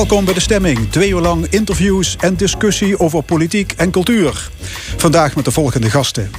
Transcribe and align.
Welkom 0.00 0.24
bij 0.24 0.34
de 0.34 0.40
stemming. 0.40 0.90
Twee 0.90 1.10
uur 1.10 1.20
lang 1.20 1.46
interviews 1.46 2.16
en 2.20 2.36
discussie 2.36 2.98
over 2.98 3.22
politiek 3.22 3.72
en 3.76 3.90
cultuur. 3.90 4.50
Vandaag 4.96 5.36
met 5.36 5.44
de 5.44 5.50
volgende 5.50 5.90
gasten. 5.90 6.30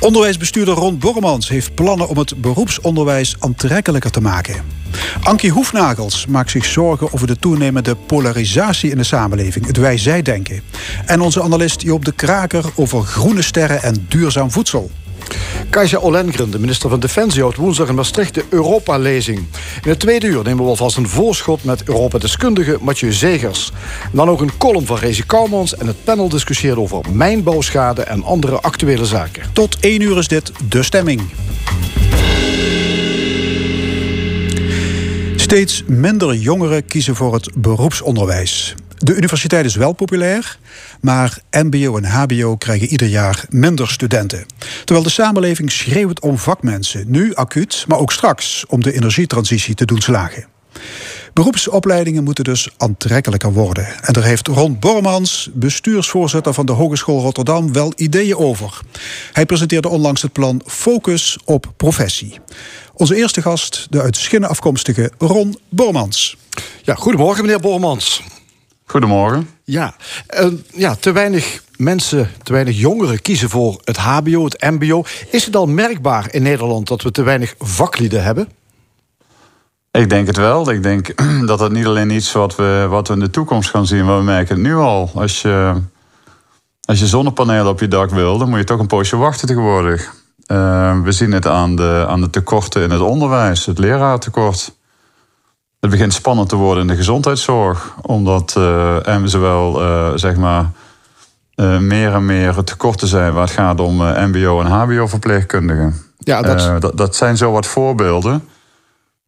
Onderwijsbestuurder 0.00 0.74
Ron 0.74 0.98
Bormans 0.98 1.48
heeft 1.48 1.74
plannen 1.74 2.08
om 2.08 2.18
het 2.18 2.40
beroepsonderwijs 2.40 3.36
aantrekkelijker 3.38 4.10
te 4.10 4.20
maken. 4.20 4.64
Ankie 5.22 5.50
Hoefnagels 5.50 6.26
maakt 6.26 6.50
zich 6.50 6.64
zorgen 6.64 7.12
over 7.12 7.26
de 7.26 7.36
toenemende 7.36 7.94
polarisatie 7.94 8.90
in 8.90 8.96
de 8.96 9.04
samenleving, 9.04 9.66
het 9.66 9.76
wij-zij-denken. 9.76 10.62
En 11.06 11.20
onze 11.20 11.42
analist 11.42 11.82
Joop 11.82 12.04
de 12.04 12.12
Kraker 12.12 12.64
over 12.74 13.02
groene 13.02 13.42
sterren 13.42 13.82
en 13.82 14.06
duurzaam 14.08 14.50
voedsel. 14.50 14.90
Kajsa 15.70 15.98
Ollengren, 15.98 16.50
de 16.50 16.58
minister 16.58 16.90
van 16.90 17.00
Defensie, 17.00 17.40
houdt 17.40 17.56
woensdag 17.56 17.88
in 17.88 17.94
Maastricht 17.94 18.34
de 18.34 18.44
Europa-lezing. 18.48 19.38
In 19.82 19.90
het 19.90 20.00
tweede 20.00 20.26
uur 20.26 20.42
nemen 20.42 20.64
we 20.64 20.70
alvast 20.70 20.96
een 20.96 21.08
voorschot 21.08 21.64
met 21.64 21.82
Europa-deskundige 21.84 22.78
Mathieu 22.80 23.12
Zegers. 23.12 23.72
Dan 24.12 24.28
ook 24.28 24.40
een 24.40 24.56
column 24.58 24.86
van 24.86 24.96
Rezi 24.98 25.26
Kouwmans 25.26 25.76
en 25.76 25.86
het 25.86 26.04
panel 26.04 26.28
discussieert 26.28 26.76
over 26.76 27.00
mijnbouwschade 27.12 28.02
en 28.02 28.24
andere 28.24 28.60
actuele 28.60 29.04
zaken. 29.04 29.42
Tot 29.52 29.76
één 29.80 30.00
uur 30.00 30.18
is 30.18 30.28
dit 30.28 30.52
De 30.68 30.82
Stemming. 30.82 31.20
Steeds 35.36 35.82
minder 35.86 36.34
jongeren 36.34 36.86
kiezen 36.86 37.16
voor 37.16 37.34
het 37.34 37.50
beroepsonderwijs. 37.54 38.74
De 39.02 39.14
universiteit 39.14 39.64
is 39.64 39.74
wel 39.74 39.92
populair, 39.92 40.58
maar 41.00 41.38
MBO 41.50 41.96
en 41.96 42.04
HBO 42.04 42.56
krijgen 42.56 42.88
ieder 42.88 43.08
jaar 43.08 43.44
minder 43.48 43.88
studenten. 43.88 44.46
Terwijl 44.84 45.06
de 45.06 45.12
samenleving 45.12 45.72
schreeuwt 45.72 46.20
om 46.20 46.38
vakmensen, 46.38 47.04
nu 47.06 47.34
acuut, 47.34 47.84
maar 47.88 47.98
ook 47.98 48.12
straks 48.12 48.64
om 48.66 48.82
de 48.82 48.92
energietransitie 48.92 49.74
te 49.74 49.84
doen 49.84 50.00
slagen. 50.00 50.46
Beroepsopleidingen 51.32 52.24
moeten 52.24 52.44
dus 52.44 52.68
aantrekkelijker 52.76 53.52
worden. 53.52 53.86
En 54.02 54.12
daar 54.12 54.24
heeft 54.24 54.46
Ron 54.46 54.78
Bormans, 54.78 55.50
bestuursvoorzitter 55.52 56.54
van 56.54 56.66
de 56.66 56.72
Hogeschool 56.72 57.20
Rotterdam, 57.20 57.72
wel 57.72 57.92
ideeën 57.96 58.36
over. 58.36 58.80
Hij 59.32 59.46
presenteerde 59.46 59.88
onlangs 59.88 60.22
het 60.22 60.32
plan 60.32 60.62
Focus 60.66 61.38
op 61.44 61.72
professie. 61.76 62.38
Onze 62.94 63.16
eerste 63.16 63.42
gast, 63.42 63.86
de 63.90 64.00
uit 64.00 64.16
Schinnen 64.16 64.48
afkomstige 64.48 65.12
Ron 65.18 65.58
Bormans. 65.68 66.36
Ja, 66.82 66.94
goedemorgen 66.94 67.44
meneer 67.44 67.60
Bormans. 67.60 68.22
Goedemorgen. 68.90 69.48
Ja, 69.64 69.94
uh, 70.40 70.52
ja, 70.74 70.94
te 70.94 71.12
weinig 71.12 71.62
mensen, 71.76 72.30
te 72.42 72.52
weinig 72.52 72.78
jongeren 72.78 73.22
kiezen 73.22 73.48
voor 73.48 73.80
het 73.84 73.96
HBO, 73.96 74.44
het 74.44 74.60
MBO. 74.60 75.02
Is 75.30 75.44
het 75.44 75.56
al 75.56 75.66
merkbaar 75.66 76.34
in 76.34 76.42
Nederland 76.42 76.88
dat 76.88 77.02
we 77.02 77.10
te 77.10 77.22
weinig 77.22 77.54
vaklieden 77.58 78.22
hebben? 78.22 78.48
Ik 79.90 80.10
denk 80.10 80.26
het 80.26 80.36
wel. 80.36 80.70
Ik 80.70 80.82
denk 80.82 81.22
dat 81.46 81.60
het 81.60 81.72
niet 81.72 81.86
alleen 81.86 82.10
iets 82.10 82.32
wat 82.32 82.56
we, 82.56 82.86
wat 82.88 83.08
we 83.08 83.14
in 83.14 83.20
de 83.20 83.30
toekomst 83.30 83.70
gaan 83.70 83.86
zien, 83.86 84.04
maar 84.04 84.18
we 84.18 84.24
merken 84.24 84.54
het 84.54 84.64
nu 84.64 84.74
al. 84.74 85.10
Als 85.14 85.42
je, 85.42 85.74
als 86.84 86.98
je 86.98 87.06
zonnepanelen 87.06 87.68
op 87.68 87.80
je 87.80 87.88
dak 87.88 88.10
wil, 88.10 88.38
dan 88.38 88.48
moet 88.48 88.58
je 88.58 88.64
toch 88.64 88.80
een 88.80 88.86
poosje 88.86 89.16
wachten 89.16 89.46
tegenwoordig. 89.46 90.14
Uh, 90.46 91.02
we 91.02 91.12
zien 91.12 91.32
het 91.32 91.46
aan 91.46 91.76
de, 91.76 92.04
aan 92.08 92.20
de 92.20 92.30
tekorten 92.30 92.82
in 92.82 92.90
het 92.90 93.00
onderwijs, 93.00 93.66
het 93.66 93.78
leraartekort. 93.78 94.78
Het 95.80 95.90
begint 95.90 96.12
spannend 96.12 96.48
te 96.48 96.56
worden 96.56 96.82
in 96.82 96.88
de 96.88 96.96
gezondheidszorg, 96.96 97.94
omdat 98.02 98.54
uh, 98.58 98.96
zowel 99.24 99.82
uh, 99.82 100.10
zeg 100.14 100.36
maar, 100.36 100.70
uh, 101.56 101.78
meer 101.78 102.12
en 102.12 102.24
meer 102.24 102.64
tekorten 102.64 103.08
zijn 103.08 103.32
waar 103.32 103.42
het 103.42 103.52
gaat 103.52 103.80
om 103.80 103.96
MBO 103.96 104.60
en 104.60 104.66
HBO-verpleegkundigen. 104.66 105.94
Ja, 106.18 106.42
dat... 106.42 106.80
dat... 106.80 106.96
dat 106.96 107.16
zijn 107.16 107.36
zo 107.36 107.52
wat 107.52 107.66
voorbeelden. 107.66 108.48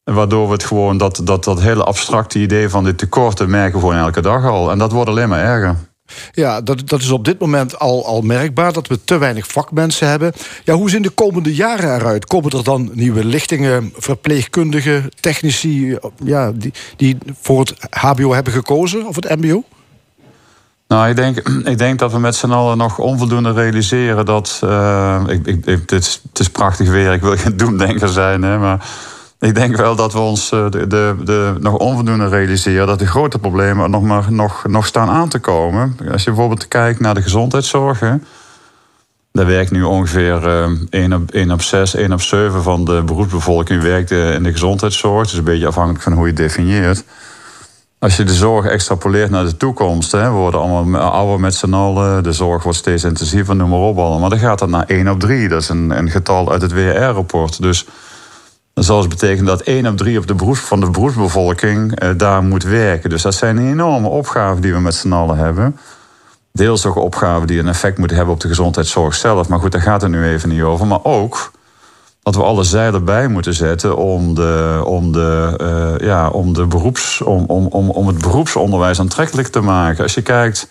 Waardoor 0.05 0.47
we 0.47 0.53
het 0.53 0.65
gewoon, 0.65 0.97
dat, 0.97 1.21
dat, 1.25 1.45
dat 1.45 1.61
hele 1.61 1.85
abstracte 1.85 2.39
idee 2.39 2.69
van 2.69 2.85
dit 2.85 2.99
tekorten 2.99 3.51
merken 3.51 3.75
we 3.75 3.81
gewoon 3.81 3.97
elke 3.97 4.21
dag 4.21 4.45
al. 4.45 4.71
En 4.71 4.79
dat 4.79 4.93
wordt 4.93 5.11
alleen 5.11 5.29
maar 5.29 5.45
erger. 5.45 5.77
Ja, 6.33 6.61
dat, 6.61 6.89
dat 6.89 7.01
is 7.01 7.11
op 7.11 7.25
dit 7.25 7.39
moment 7.39 7.79
al, 7.79 8.07
al 8.07 8.21
merkbaar 8.21 8.73
dat 8.73 8.87
we 8.87 9.05
te 9.05 9.19
weinig 9.19 9.47
vakmensen 9.47 10.09
hebben. 10.09 10.33
Ja, 10.65 10.75
hoe 10.75 10.91
zien 10.91 11.03
de 11.03 11.11
komende 11.11 11.55
jaren 11.55 11.95
eruit? 11.95 12.27
Komen 12.27 12.51
er 12.51 12.65
dan 12.65 12.91
nieuwe 12.93 13.25
lichtingen, 13.25 13.93
verpleegkundigen, 13.97 15.11
technici 15.21 15.99
ja, 16.25 16.53
die, 16.55 16.73
die 16.97 17.19
voor 17.41 17.61
het 17.61 17.75
HBO 17.91 18.33
hebben 18.33 18.53
gekozen 18.53 19.07
of 19.07 19.17
het 19.17 19.41
MBO? 19.41 19.65
Nou, 20.89 21.09
ik 21.09 21.17
denk, 21.17 21.39
ik 21.65 21.79
denk 21.79 21.99
dat 21.99 22.13
we 22.13 22.19
met 22.19 22.35
z'n 22.35 22.51
allen 22.51 22.77
nog 22.77 22.99
onvoldoende 22.99 23.53
realiseren 23.53 24.25
dat. 24.25 24.61
Uh, 24.65 25.23
ik, 25.27 25.47
ik, 25.47 25.65
het, 25.65 25.93
is, 25.93 26.21
het 26.29 26.39
is 26.39 26.51
prachtig 26.51 26.89
weer, 26.89 27.13
ik 27.13 27.21
wil 27.21 27.37
geen 27.37 27.57
doemdenker 27.57 28.09
zijn, 28.09 28.43
hè, 28.43 28.59
maar 28.59 28.87
ik 29.43 29.55
denk 29.55 29.77
wel 29.77 29.97
dat 29.97 30.13
we 30.13 30.19
ons 30.19 30.51
de, 30.51 30.87
de, 30.89 31.15
de, 31.25 31.55
nog 31.61 31.77
onvoldoende 31.77 32.29
realiseren 32.29 32.87
dat 32.87 32.99
de 32.99 33.07
grote 33.07 33.39
problemen 33.39 33.91
nog, 33.91 34.03
maar, 34.03 34.33
nog, 34.33 34.67
nog 34.67 34.87
staan 34.87 35.09
aan 35.09 35.29
te 35.29 35.39
komen. 35.39 35.97
Als 36.13 36.25
je 36.25 36.31
bijvoorbeeld 36.31 36.69
kijkt 36.69 37.01
naar 37.01 37.15
de 37.15 37.23
gezondheidszorg. 37.23 38.01
Daar 39.33 39.47
werkt 39.47 39.71
nu 39.71 39.83
ongeveer 39.83 40.47
uh, 40.47 40.71
1, 40.91 41.13
op, 41.13 41.31
1 41.31 41.51
op 41.51 41.63
6, 41.63 41.95
1 41.95 42.13
op 42.13 42.21
7 42.21 42.63
van 42.63 42.85
de 42.85 43.03
beroepsbevolking 43.03 43.83
werkt 43.83 44.11
in 44.11 44.43
de 44.43 44.53
gezondheidszorg. 44.53 45.27
Is 45.27 45.33
een 45.33 45.45
beetje 45.45 45.67
afhankelijk 45.67 46.03
van 46.03 46.13
hoe 46.13 46.23
je 46.23 46.29
het 46.29 46.37
definieert. 46.37 47.05
Als 47.99 48.17
je 48.17 48.25
de 48.25 48.35
zorg 48.35 48.67
extrapoleert 48.67 49.31
naar 49.31 49.45
de 49.45 49.57
toekomst, 49.57 50.13
hè, 50.13 50.23
we 50.23 50.37
worden 50.37 50.61
allemaal 50.61 51.11
ouder 51.11 51.41
met 51.41 51.55
z'n 51.55 51.73
allen, 51.73 52.23
de 52.23 52.33
zorg 52.33 52.63
wordt 52.63 52.79
steeds 52.79 53.05
intensiever, 53.05 53.57
noem 53.57 53.69
maar 53.71 53.79
op. 53.79 54.21
Maar 54.21 54.31
dan 54.31 54.39
gaat 54.39 54.59
dat 54.59 54.69
naar 54.69 54.85
1 54.87 55.09
op 55.09 55.21
3. 55.21 55.49
Dat 55.49 55.63
is 55.63 55.69
een, 55.69 55.91
een 55.91 56.11
getal 56.11 56.53
uit 56.53 56.63
het 56.63 56.73
WR-rapport. 56.73 57.63
Dus 57.63 57.87
zal 58.93 59.09
dus 59.09 59.19
betekenen 59.21 59.45
dat 59.45 59.61
1 59.61 59.87
op 59.87 59.97
3 59.97 60.19
op 60.19 60.27
de 60.27 60.35
beroeps, 60.35 60.61
van 60.61 60.81
de 60.81 60.91
beroepsbevolking 60.91 61.99
eh, 61.99 62.11
daar 62.17 62.43
moet 62.43 62.63
werken. 62.63 63.11
Dus 63.11 63.23
dat 63.23 63.35
zijn 63.35 63.59
enorme 63.59 64.09
opgaven 64.09 64.63
die 64.63 64.73
we 64.73 64.81
met 64.81 64.95
z'n 64.95 65.13
allen 65.13 65.37
hebben. 65.37 65.79
Deels 66.53 66.87
ook 66.87 66.97
opgaven 66.97 67.47
die 67.47 67.59
een 67.59 67.69
effect 67.69 67.99
moeten 67.99 68.17
hebben 68.17 68.35
op 68.35 68.41
de 68.41 68.49
gezondheidszorg 68.49 69.15
zelf. 69.15 69.49
Maar 69.49 69.59
goed, 69.59 69.73
daar 69.73 69.81
gaat 69.81 70.03
het 70.03 70.11
nu 70.11 70.25
even 70.25 70.49
niet 70.49 70.63
over. 70.63 70.87
Maar 70.87 71.05
ook 71.05 71.51
dat 72.23 72.35
we 72.35 72.43
alle 72.43 72.63
zeilen 72.63 73.05
bij 73.05 73.29
moeten 73.29 73.55
zetten 73.55 73.97
om, 73.97 74.35
de, 74.35 74.83
om, 74.85 75.13
de, 75.13 75.59
uh, 75.61 76.07
ja, 76.07 76.29
om, 76.29 76.53
de 76.53 76.67
beroeps, 76.67 77.21
om, 77.21 77.45
om, 77.47 77.67
om, 77.67 77.91
om 77.91 78.07
het 78.07 78.19
beroepsonderwijs 78.19 79.01
aantrekkelijk 79.01 79.49
te 79.49 79.61
maken. 79.61 80.03
Als 80.03 80.15
je 80.15 80.23
kijkt 80.23 80.69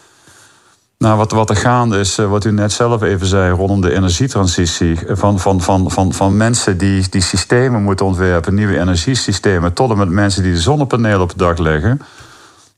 nou, 1.02 1.18
wat, 1.18 1.32
wat 1.32 1.50
er 1.50 1.56
gaande 1.56 2.00
is, 2.00 2.18
eh, 2.18 2.30
wat 2.30 2.46
u 2.46 2.52
net 2.52 2.72
zelf 2.72 3.02
even 3.02 3.28
zei, 3.28 3.54
rondom 3.54 3.82
de 3.82 3.94
energietransitie. 3.94 5.00
Van, 5.08 5.40
van, 5.40 5.62
van, 5.62 5.92
van, 5.92 6.14
van 6.14 6.38
mensen 6.38 6.78
die, 6.78 7.10
die 7.10 7.22
systemen 7.22 7.84
moeten 7.84 8.06
ontwerpen, 8.06 8.54
nieuwe 8.54 8.80
energiesystemen, 8.80 9.74
tot 9.74 9.92
en 9.92 9.98
met 9.98 10.10
mensen 10.10 10.44
die 10.44 10.52
de 10.52 10.60
zonnepanelen 10.60 11.22
op 11.22 11.30
het 11.30 11.38
dak 11.38 11.58
leggen. 11.58 12.02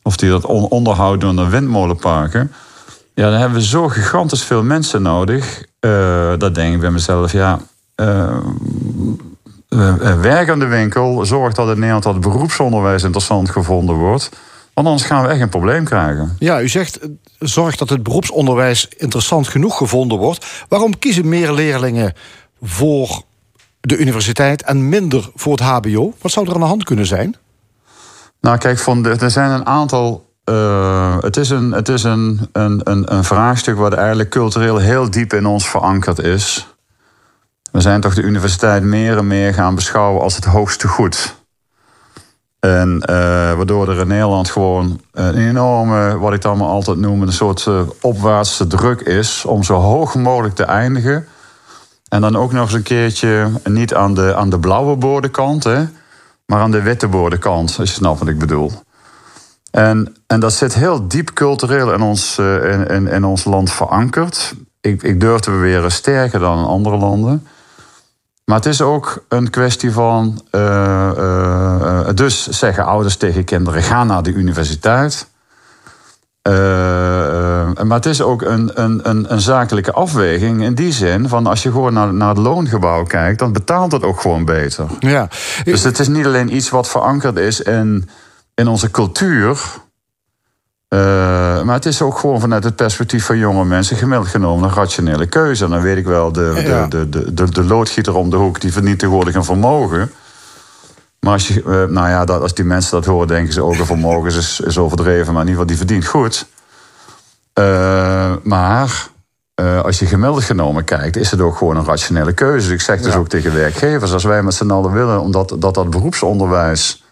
Of 0.02 0.18
die 0.18 0.30
dat 0.30 0.46
on 0.46 0.64
onderhouden 0.64 1.20
doen 1.20 1.46
aan 1.46 1.52
windmolenparken. 1.52 2.52
Ja, 3.14 3.30
dan 3.30 3.40
hebben 3.40 3.58
we 3.58 3.66
zo 3.66 3.88
gigantisch 3.88 4.44
veel 4.44 4.64
mensen 4.64 5.02
nodig. 5.02 5.66
Uh, 5.80 6.34
dat 6.38 6.56
denk 6.56 6.74
ik 6.74 6.80
bij 6.80 6.92
mezelf, 6.92 7.32
ja. 7.32 7.60
Uh, 7.96 8.38
werk 10.22 10.50
aan 10.50 10.60
de 10.60 10.66
winkel, 10.68 11.26
zorg 11.26 11.54
dat 11.54 11.68
in 11.68 11.74
Nederland 11.74 12.04
dat 12.04 12.20
beroepsonderwijs 12.20 13.04
interessant 13.04 13.50
gevonden 13.50 13.96
wordt. 13.96 14.30
Want 14.74 14.88
anders 14.88 15.06
gaan 15.06 15.24
we 15.24 15.30
echt 15.30 15.42
een 15.42 15.50
probleem 15.50 15.84
krijgen. 15.84 16.36
Ja, 16.40 16.62
u 16.62 16.68
zegt 16.68 17.00
zorg 17.40 17.76
dat 17.76 17.90
het 17.90 18.04
beroepsonderwijs 18.04 18.88
interessant 18.98 19.48
genoeg 19.48 19.78
gevonden 19.78 20.18
wordt. 20.18 20.46
Waarom 20.68 21.00
kiezen 21.00 21.30
meer 21.30 21.54
leerlingen 21.54 22.14
voor 22.62 23.22
de 23.82 23.98
universiteit 23.98 24.64
en 24.64 24.90
minder 24.90 25.30
voor 25.36 25.52
het 25.52 25.62
HBO? 25.62 26.14
Wat 26.22 26.32
zou 26.32 26.48
er 26.48 26.54
aan 26.54 26.60
de 26.60 26.66
hand 26.66 26.84
kunnen 26.84 27.06
zijn? 27.06 27.36
Nou, 28.42 28.58
kijk, 28.58 28.80
van 28.80 29.04
de, 29.04 29.10
er 29.10 29.32
zijn 29.32 29.52
een 29.52 29.66
aantal. 29.66 30.32
Uh, 30.50 31.18
het 31.20 31.38
is, 31.38 31.50
een, 31.50 31.72
het 31.72 31.90
is 31.90 32.04
een, 32.04 32.50
een, 32.52 32.82
een, 32.84 33.14
een 33.14 33.24
vraagstuk 33.24 33.78
wat 33.78 33.94
eigenlijk 33.94 34.30
cultureel 34.30 34.78
heel 34.78 35.10
diep 35.10 35.34
in 35.34 35.46
ons 35.46 35.70
verankerd 35.70 36.20
is. 36.20 36.68
We 37.72 37.82
zijn 37.82 38.02
toch 38.02 38.14
de 38.14 38.22
universiteit 38.22 38.84
meer 38.84 39.18
en 39.18 39.28
meer 39.28 39.54
gaan 39.54 39.76
beschouwen 39.76 40.22
als 40.22 40.36
het 40.36 40.46
hoogste 40.46 40.88
goed. 40.88 41.43
En 42.64 43.04
uh, 43.10 43.16
waardoor 43.54 43.90
er 43.90 44.00
in 44.00 44.08
Nederland 44.08 44.50
gewoon 44.50 45.02
een 45.12 45.36
enorme, 45.36 46.18
wat 46.18 46.34
ik 46.34 46.42
dan 46.42 46.58
maar 46.58 46.68
altijd 46.68 46.98
noem, 46.98 47.22
een 47.22 47.34
soort 47.34 47.66
uh, 47.66 47.82
opwaartse 48.02 48.68
druk 48.68 49.02
is 49.02 49.46
om 49.46 49.64
zo 49.64 49.74
hoog 49.74 50.16
mogelijk 50.16 50.56
te 50.56 50.64
eindigen. 50.64 51.28
En 52.10 52.22
dan 52.22 52.36
ook 52.36 52.52
nog 52.52 52.64
eens 52.64 52.74
een 52.74 52.84
keertje 52.84 53.52
niet 53.64 53.94
aan 53.94 54.14
de, 54.14 54.36
aan 54.36 54.50
de 54.50 54.60
blauwe 54.60 54.96
boordenkant, 54.96 55.64
hè, 55.64 55.86
maar 56.46 56.60
aan 56.60 56.72
de 56.72 56.82
witte 56.82 57.08
boordenkant, 57.08 57.76
als 57.80 57.90
je 57.90 57.96
snapt 57.96 58.20
wat 58.20 58.28
ik 58.28 58.40
bedoel. 58.40 58.72
En, 59.72 60.16
en 60.28 60.40
dat 60.40 60.54
zit 60.54 60.74
heel 60.74 61.08
diep 61.08 61.34
cultureel 61.34 61.94
in 61.94 62.02
ons, 62.02 62.38
in, 62.38 62.88
in, 62.88 63.08
in, 63.08 63.24
ons 63.24 63.44
land 63.44 63.72
verankerd. 63.72 64.54
Ik, 64.82 65.04
ik 65.04 65.20
durf 65.20 65.40
te 65.40 65.52
beweren 65.52 65.92
sterker 65.92 66.40
dan 66.40 66.58
in 66.58 66.66
andere 66.66 66.98
landen. 66.98 67.48
Maar 68.46 68.56
het 68.56 68.66
is 68.66 68.82
ook 68.82 69.26
een 69.30 69.50
kwestie 69.50 69.92
van. 69.92 70.42
Uh, 70.52 71.12
uh, 71.18 72.08
dus 72.14 72.48
zeggen 72.48 72.86
ouders 72.86 73.16
tegen 73.16 73.44
kinderen: 73.44 73.84
ga 73.84 74.04
naar 74.04 74.24
de 74.24 74.34
universiteit. 74.34 75.28
maar 77.84 77.98
het 77.98 78.06
is 78.06 78.22
ook 78.22 78.42
een, 78.42 78.72
een, 78.82 79.10
een, 79.10 79.34
een, 79.34 79.42
zakelijke 79.42 79.92
afweging 79.92 80.64
in 80.64 80.74
die 80.76 80.92
zin 80.92 81.28
van 81.30 81.48
als 81.48 81.64
je 81.64 81.72
gewoon 81.72 81.94
naar, 81.94 82.14
naar 82.14 82.30
het 82.30 82.38
loongebouw 82.38 83.04
kijkt, 83.04 83.40
dan 83.40 83.54
betaalt 83.54 83.92
het 83.92 84.04
ook 84.04 84.22
gewoon 84.22 84.46
beter. 84.46 84.86
Ja. 85.00 85.28
Dus 85.64 85.84
het 85.84 86.00
is 86.00 86.08
niet 86.08 86.26
alleen 86.26 86.56
iets 86.56 86.70
wat 86.70 86.90
verankerd 86.90 87.38
is 87.38 87.62
in 87.62 88.10
in 88.56 88.68
onze 88.68 88.92
cultuur. 88.92 89.60
Uh, 90.94 91.00
maar 91.64 91.76
het 91.76 91.86
is 91.86 92.02
ook 92.02 92.18
gewoon 92.18 92.40
vanuit 92.40 92.64
het 92.64 92.76
perspectief 92.76 93.26
van 93.26 93.38
jonge 93.38 93.66
mensen 93.66 93.98
gemiddeld 93.98 94.28
genomen 94.28 94.70
een 94.70 94.76
rationele 94.76 95.26
keuze. 95.26 95.64
En 95.64 95.70
dan 95.70 95.82
weet 95.82 95.98
ik 95.98 96.06
wel, 96.06 96.32
de, 96.32 96.62
ja. 96.66 96.88
de, 96.88 97.10
de, 97.10 97.34
de, 97.34 97.50
de, 97.50 97.64
loodgieter 97.64 98.16
om 98.16 98.30
de 98.30 98.36
hoek 98.36 98.62
die 98.62 98.72
verdient 98.72 99.00
tegenwoordig 99.00 99.36
een 99.36 99.44
vermogen. 99.44 100.12
Maar 101.20 101.34
als, 101.34 101.48
je, 101.48 101.62
uh, 101.62 101.66
nou 101.66 102.10
ja, 102.10 102.26
dat, 102.26 102.42
als 102.42 102.54
die 102.54 102.66
mensen 102.66 102.92
dat 102.92 103.06
horen, 103.06 103.28
denken 103.28 103.54
ze 103.54 103.64
ook 103.64 103.78
een 103.78 103.86
vermogen 103.86 104.32
is, 104.32 104.60
is 104.60 104.78
overdreven. 104.78 105.34
Maar 105.34 105.42
in 105.42 105.48
ieder 105.48 105.62
geval, 105.62 105.66
die 105.66 105.78
verdient 105.78 106.06
goed. 106.06 106.48
Uh, 107.60 108.34
maar 108.44 109.12
als 109.84 110.00
je 110.00 110.06
gemiddeld 110.06 110.44
genomen 110.44 110.84
kijkt, 110.84 111.16
is 111.16 111.32
het 111.32 111.42
ook 111.42 111.58
gewoon 111.58 111.78
een 111.78 111.86
rationele 111.86 112.34
keuze. 112.34 112.66
Dus 112.68 112.76
ik 112.76 112.82
zeg 112.82 113.02
dus 113.02 113.14
ja. 113.14 113.20
ook 113.20 113.28
tegen 113.28 113.54
werkgevers, 113.54 114.14
als 114.14 114.24
wij 114.24 114.44
met 114.44 114.54
z'n 114.54 114.72
allen 114.72 114.92
willen, 114.92 115.22
omdat 115.22 115.56
dat, 115.60 115.74
dat 115.74 115.90
beroepsonderwijs 115.90 117.03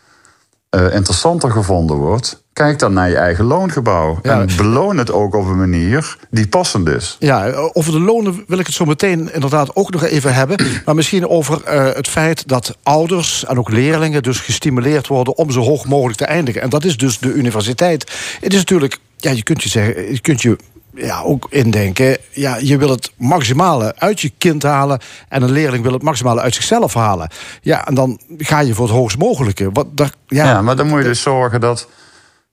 uh, 0.76 0.96
interessanter 0.96 1.52
gevonden 1.52 1.96
wordt, 1.96 2.44
kijk 2.54 2.80
dan 2.80 2.94
naar 2.94 3.10
je 3.10 3.16
eigen 3.16 3.46
loongebouw. 3.46 4.20
En 4.22 4.50
beloon 4.58 4.98
het 4.98 5.12
ook 5.12 5.36
op 5.36 5.46
een 5.46 5.58
manier 5.58 6.18
die 6.30 6.48
passend 6.48 6.88
is. 6.88 7.16
Ja, 7.20 7.52
over 7.52 7.92
de 7.92 8.00
lonen 8.00 8.44
wil 8.48 8.60
ik 8.60 8.66
het 8.66 8.76
zo 8.76 8.86
meteen 8.86 9.34
inderdaad 9.34 9.76
ook 9.76 9.92
nog 9.92 10.04
even 10.04 10.34
hebben. 10.34 10.58
Maar 10.86 10.96
misschien 10.96 11.28
over 11.28 11.62
uh, 11.68 11.94
het 11.94 12.08
feit 12.08 12.48
dat 12.48 12.78
ouders 12.84 13.46
en 13.46 13.58
ook 13.60 13.70
leerlingen 13.70 14.24
dus 14.24 14.40
gestimuleerd 14.40 15.08
worden 15.08 15.38
om 15.38 15.52
zo 15.52 15.62
hoog 15.62 15.86
mogelijk 15.86 16.18
te 16.18 16.26
eindigen. 16.26 16.62
En 16.62 16.70
dat 16.70 16.84
is 16.84 16.98
dus 16.98 17.20
de 17.20 17.34
universiteit. 17.34 18.12
Het 18.42 18.54
is 18.54 18.60
natuurlijk, 18.60 18.98
ja, 19.18 19.32
je 19.32 19.44
kunt 19.44 19.64
je 19.64 19.70
zeggen, 19.70 20.12
je 20.12 20.22
kunt 20.22 20.42
je 20.42 20.58
ja, 20.94 21.22
ook 21.22 21.48
indenken. 21.50 22.18
Ja, 22.32 22.58
je 22.58 22.78
wil 22.78 22.90
het 22.90 23.12
maximale 23.18 23.96
uit 23.98 24.22
je 24.22 24.32
kind 24.38 24.64
halen. 24.64 25.00
En 25.30 25.42
een 25.42 25.52
leerling 25.52 25.84
wil 25.84 25.94
het 25.94 26.02
maximale 26.02 26.42
uit 26.42 26.54
zichzelf 26.54 26.94
halen. 26.94 27.30
Ja, 27.62 27.88
en 27.88 27.96
dan 27.96 28.20
ga 28.38 28.60
je 28.60 28.74
voor 28.74 28.86
het 28.86 28.96
hoogst 28.96 29.18
mogelijke. 29.18 29.70
Wat, 29.72 29.98
daar, 29.98 30.12
ja, 30.28 30.62
maar 30.62 30.76
dan 30.76 30.88
moet 30.88 30.98
je 30.98 31.06
dus 31.06 31.22
zorgen 31.22 31.62
dat, 31.62 31.88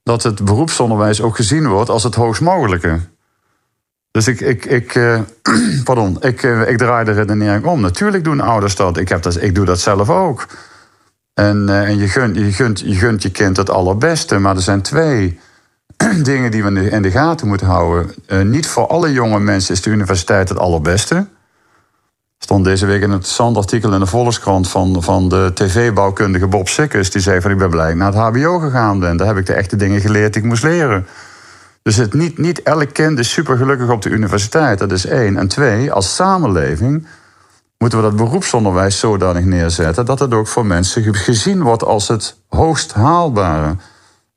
dat 0.02 0.22
het 0.22 0.44
beroepsonderwijs 0.44 1.20
ook 1.20 1.36
gezien 1.36 1.68
wordt 1.68 1.90
als 1.90 2.02
het 2.02 2.14
hoogst 2.14 2.40
mogelijke. 2.40 3.00
Dus 4.10 4.28
ik, 4.28 4.40
ik, 4.40 4.64
ik, 4.64 4.94
uh, 4.94 5.20
pardon, 5.84 6.16
ik, 6.20 6.42
uh, 6.42 6.68
ik 6.68 6.78
draai 6.78 7.04
de 7.04 7.12
redenering 7.12 7.64
om. 7.64 7.80
Natuurlijk 7.80 8.24
doen 8.24 8.40
ouders 8.40 8.76
dat. 8.76 8.96
Ik, 8.96 9.08
heb 9.08 9.22
dat, 9.22 9.42
ik 9.42 9.54
doe 9.54 9.64
dat 9.64 9.80
zelf 9.80 10.10
ook. 10.10 10.46
En, 11.34 11.66
uh, 11.68 11.82
en 11.82 11.94
je, 11.98 12.00
je, 12.00 12.52
gunt, 12.52 12.80
je 12.80 12.94
gunt 12.94 13.22
je 13.22 13.30
kind 13.30 13.56
het 13.56 13.70
allerbeste. 13.70 14.38
Maar 14.38 14.56
er 14.56 14.62
zijn 14.62 14.82
twee 14.82 15.38
dingen 16.22 16.50
die 16.50 16.64
we 16.64 16.90
in 16.90 17.02
de 17.02 17.10
gaten 17.10 17.48
moeten 17.48 17.66
houden. 17.66 18.14
Uh, 18.26 18.42
niet 18.42 18.66
voor 18.66 18.86
alle 18.86 19.12
jonge 19.12 19.40
mensen 19.40 19.74
is 19.74 19.82
de 19.82 19.90
universiteit 19.90 20.48
het 20.48 20.58
allerbeste. 20.58 21.26
stond 22.38 22.64
deze 22.64 22.86
week 22.86 23.02
een 23.02 23.10
interessant 23.10 23.56
artikel 23.56 23.92
in 23.92 24.00
de 24.00 24.06
Volkskrant 24.06 24.68
van, 24.68 25.02
van 25.02 25.28
de 25.28 25.50
tv-bouwkundige 25.54 26.46
Bob 26.46 26.68
Sikkes. 26.68 27.10
Die 27.10 27.20
zei 27.20 27.40
van 27.40 27.50
ik 27.50 27.58
ben 27.58 27.70
blij 27.70 27.94
naar 27.94 28.12
het 28.12 28.16
hbo 28.16 28.58
gegaan 28.58 28.98
ben. 29.00 29.16
Daar 29.16 29.26
heb 29.26 29.36
ik 29.36 29.46
de 29.46 29.52
echte 29.52 29.76
dingen 29.76 30.00
geleerd 30.00 30.32
die 30.32 30.42
ik 30.42 30.48
moest 30.48 30.62
leren. 30.62 31.06
Dus 31.82 31.96
het, 31.96 32.14
niet, 32.14 32.38
niet 32.38 32.62
elk 32.62 32.92
kind 32.92 33.18
is 33.18 33.32
super 33.32 33.56
gelukkig 33.56 33.90
op 33.90 34.02
de 34.02 34.10
universiteit. 34.10 34.78
Dat 34.78 34.92
is 34.92 35.06
één. 35.06 35.36
En 35.36 35.48
twee, 35.48 35.92
als 35.92 36.14
samenleving 36.14 37.06
moeten 37.78 37.98
we 37.98 38.04
dat 38.04 38.16
beroepsonderwijs 38.16 38.98
zodanig 38.98 39.44
neerzetten... 39.44 40.04
dat 40.04 40.18
het 40.18 40.34
ook 40.34 40.46
voor 40.46 40.66
mensen 40.66 41.14
gezien 41.14 41.62
wordt 41.62 41.84
als 41.84 42.08
het 42.08 42.36
hoogst 42.48 42.92
haalbare... 42.92 43.76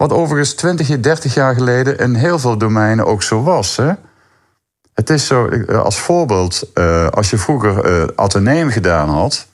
Wat 0.01 0.13
overigens 0.13 0.53
20, 0.53 0.99
30 0.99 1.33
jaar 1.33 1.55
geleden 1.55 1.97
in 1.97 2.13
heel 2.13 2.39
veel 2.39 2.57
domeinen 2.57 3.05
ook 3.05 3.23
zo 3.23 3.43
was. 3.43 3.75
Hè? 3.75 3.91
Het 4.93 5.09
is 5.09 5.27
zo, 5.27 5.47
eh, 5.47 5.81
als 5.81 5.99
voorbeeld, 5.99 6.69
uh, 6.73 7.07
als 7.07 7.29
je 7.29 7.37
vroeger 7.37 8.01
uh, 8.01 8.07
ateneum 8.15 8.69
gedaan 8.69 9.09
had, 9.09 9.47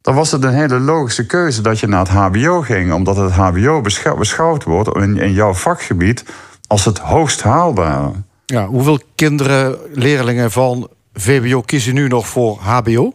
dan 0.00 0.14
was 0.14 0.30
het 0.30 0.44
een 0.44 0.54
hele 0.54 0.80
logische 0.80 1.26
keuze 1.26 1.60
dat 1.60 1.78
je 1.78 1.86
naar 1.86 2.00
het 2.00 2.08
HBO 2.08 2.60
ging, 2.60 2.92
omdat 2.92 3.16
het 3.16 3.32
HBO 3.32 3.80
beschou 3.80 4.18
beschouwd 4.18 4.64
wordt 4.64 4.96
in, 4.96 5.18
in, 5.18 5.32
jouw 5.32 5.54
vakgebied 5.54 6.24
als 6.66 6.84
het 6.84 6.98
hoogst 6.98 7.42
haalbare. 7.42 8.12
Ja, 8.46 8.66
hoeveel 8.66 9.00
kinderen, 9.14 9.78
leerlingen 9.92 10.50
van 10.50 10.88
VBO 11.14 11.60
kiezen 11.60 11.94
nu 11.94 12.08
nog 12.08 12.28
voor 12.28 12.58
HBO? 12.60 13.12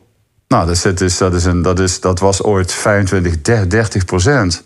Nou, 0.48 0.66
dat, 0.66 1.02
is, 1.02 1.18
dat, 1.18 1.34
is 1.34 1.46
een, 1.46 1.62
dat, 1.62 1.80
is, 1.80 2.00
dat 2.00 2.20
was 2.20 2.44
ooit 2.44 2.74
25, 2.74 3.42
30 3.42 4.06
procent. 4.06 4.64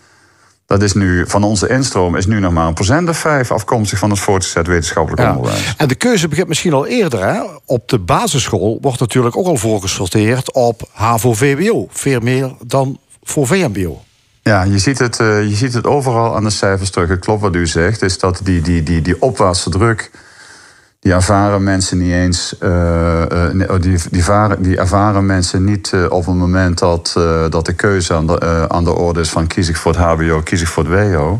Dat 0.71 0.81
is 0.81 0.94
nu, 0.94 1.27
van 1.27 1.44
onze 1.44 1.69
instroom 1.69 2.15
is 2.15 2.25
nu 2.25 2.39
nog 2.39 2.51
maar 2.51 2.68
een 2.68 2.73
procent 2.73 3.09
of 3.09 3.18
vijf 3.18 3.51
afkomstig 3.51 4.00
van 4.00 4.09
het 4.09 4.19
voortgezet 4.19 4.68
wetenschappelijk 4.68 5.21
ja. 5.21 5.35
onderwijs. 5.35 5.73
En 5.77 5.88
de 5.88 5.95
keuze 5.95 6.27
begint 6.27 6.47
misschien 6.47 6.73
al 6.73 6.88
eerder. 6.88 7.25
Hè? 7.25 7.41
Op 7.65 7.89
de 7.89 8.00
basisschool 8.00 8.77
wordt 8.81 9.00
natuurlijk 9.00 9.38
ook 9.38 9.45
al 9.45 9.57
voorgesorteerd 9.57 10.53
op 10.53 10.89
HAVO-VWO. 10.91 11.88
Veel 11.89 12.19
meer 12.19 12.56
dan 12.65 13.00
voor 13.23 13.47
VMBO. 13.47 14.01
Ja, 14.41 14.63
je 14.63 14.77
ziet, 14.77 15.00
het, 15.00 15.19
uh, 15.19 15.44
je 15.50 15.56
ziet 15.56 15.73
het 15.73 15.88
overal 15.88 16.35
aan 16.35 16.44
de 16.44 16.50
cijfers 16.50 16.89
terug. 16.89 17.09
Het 17.09 17.19
klopt 17.19 17.41
wat 17.41 17.56
u 17.56 17.68
zegt, 17.68 18.01
is 18.01 18.19
dat 18.19 18.39
die, 18.44 18.62
die, 18.62 18.83
die, 18.83 19.01
die 19.01 19.21
opwaartse 19.21 19.69
druk 19.69 20.12
die 21.01 21.13
ervaren 21.13 21.63
mensen 21.63 21.98
niet 21.98 22.12
eens. 22.12 22.56
Uh, 22.59 23.21
uh, 23.31 23.71
die, 23.80 24.00
die, 24.12 24.24
varen, 24.24 24.62
die 24.62 24.77
ervaren 24.77 25.25
mensen 25.25 25.63
niet 25.63 25.92
uh, 25.94 26.06
op 26.09 26.25
het 26.25 26.36
moment 26.36 26.80
dat, 26.80 27.13
dat 27.50 27.65
de 27.65 27.74
keuze 27.74 28.13
aan 28.13 28.27
de, 28.27 28.65
aan 28.68 28.83
de 28.83 28.94
orde 28.94 29.19
is 29.19 29.30
van 29.30 29.48
kies 29.48 29.69
ik 29.69 29.75
voor 29.75 29.92
het 29.92 30.01
HBO, 30.01 30.42
kies 30.42 30.62
ik 30.62 30.68
voor 30.68 30.83
het 30.83 31.12
WO. 31.12 31.39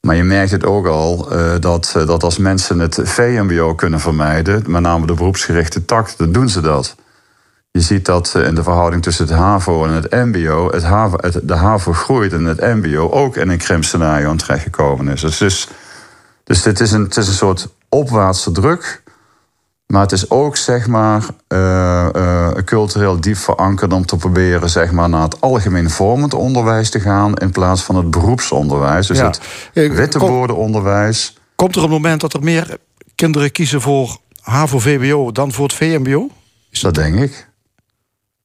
Maar 0.00 0.16
je 0.16 0.22
merkt 0.22 0.50
het 0.50 0.64
ook 0.64 0.86
al 0.86 1.28
dat, 1.60 1.92
dat 2.06 2.22
als 2.22 2.38
mensen 2.38 2.78
het 2.78 3.00
VMBO 3.02 3.74
kunnen 3.74 4.00
vermijden, 4.00 4.62
met 4.66 4.82
name 4.82 5.06
de 5.06 5.14
beroepsgerichte 5.14 5.84
tak, 5.84 6.16
dan 6.16 6.32
doen 6.32 6.48
ze 6.48 6.60
dat. 6.60 6.96
Je 7.70 7.80
ziet 7.80 8.04
dat 8.04 8.34
in 8.34 8.54
de 8.54 8.62
verhouding 8.62 9.02
tussen 9.02 9.26
het 9.26 9.34
HAVO 9.34 9.84
en 9.84 9.92
het 9.92 10.10
MBO, 10.10 10.70
het 10.70 10.82
HAVO, 10.82 11.16
de 11.42 11.54
HAVO 11.54 11.92
groeit 11.92 12.32
en 12.32 12.44
het 12.44 12.60
MBO 12.60 13.10
ook 13.10 13.36
in 13.36 13.48
een 13.48 13.58
krimpscenario 13.58 14.34
terechtgekomen 14.34 15.08
is. 15.08 15.20
Dus, 15.20 15.38
dus, 15.38 15.68
dus 16.44 16.62
dit 16.62 16.80
is 16.80 16.92
een, 16.92 17.02
het 17.02 17.16
is 17.16 17.28
een 17.28 17.34
soort 17.34 17.68
opwaartse 17.88 18.50
druk. 18.50 19.02
Maar 19.86 20.02
het 20.02 20.12
is 20.12 20.30
ook 20.30 20.56
zeg 20.56 20.86
maar, 20.86 21.26
uh, 21.48 22.08
uh, 22.16 22.50
cultureel 22.64 23.20
diep 23.20 23.36
verankerd 23.36 23.92
om 23.92 24.06
te 24.06 24.16
proberen 24.16 24.70
zeg 24.70 24.92
maar, 24.92 25.08
naar 25.08 25.22
het 25.22 25.40
algemeen 25.40 25.90
vormend 25.90 26.34
onderwijs 26.34 26.90
te 26.90 27.00
gaan 27.00 27.34
in 27.34 27.50
plaats 27.50 27.82
van 27.82 27.96
het 27.96 28.10
beroepsonderwijs. 28.10 29.06
Dus 29.06 29.18
het 29.18 29.40
eh, 29.74 29.92
witte 29.92 30.18
woordenonderwijs. 30.18 31.38
Komt 31.54 31.76
er 31.76 31.82
een 31.82 31.90
moment 31.90 32.20
dat 32.20 32.32
er 32.32 32.42
meer 32.42 32.76
kinderen 33.14 33.52
kiezen 33.52 33.80
voor 33.80 34.18
HAVO-VWO 34.40 35.32
dan 35.32 35.52
voor 35.52 35.64
het 35.64 35.74
VMBO? 35.74 36.30
Is 36.70 36.80
dat, 36.80 36.94
dat 36.94 37.04
denk 37.04 37.18
ik. 37.18 37.48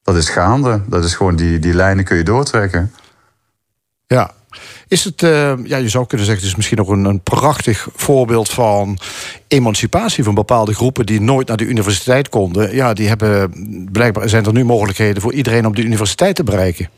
Dat 0.03 0.15
is 0.15 0.29
gaande. 0.29 0.81
Dat 0.88 1.03
is 1.03 1.15
gewoon 1.15 1.35
die, 1.35 1.59
die 1.59 1.73
lijnen 1.73 2.03
kun 2.03 2.17
je 2.17 2.23
doortrekken. 2.23 2.93
Ja, 4.07 4.31
is 4.93 5.03
het, 5.03 5.21
uh, 5.21 5.53
ja, 5.63 5.77
je 5.77 5.89
zou 5.89 6.05
kunnen 6.07 6.25
zeggen, 6.25 6.43
het 6.43 6.51
is 6.51 6.55
misschien 6.55 6.77
nog 6.77 6.88
een, 6.88 7.05
een 7.05 7.21
prachtig 7.21 7.88
voorbeeld 7.95 8.50
van 8.50 8.97
emancipatie 9.47 10.23
van 10.23 10.33
bepaalde 10.33 10.73
groepen 10.73 11.05
die 11.05 11.21
nooit 11.21 11.47
naar 11.47 11.57
de 11.57 11.65
universiteit 11.65 12.29
konden. 12.29 12.75
Ja, 12.75 12.93
die 12.93 13.07
hebben 13.07 13.53
blijkbaar 13.91 14.29
zijn 14.29 14.45
er 14.45 14.53
nu 14.53 14.65
mogelijkheden 14.65 15.21
voor 15.21 15.33
iedereen 15.33 15.65
om 15.65 15.75
de 15.75 15.83
universiteit 15.83 16.35
te 16.35 16.43
bereiken. 16.43 16.89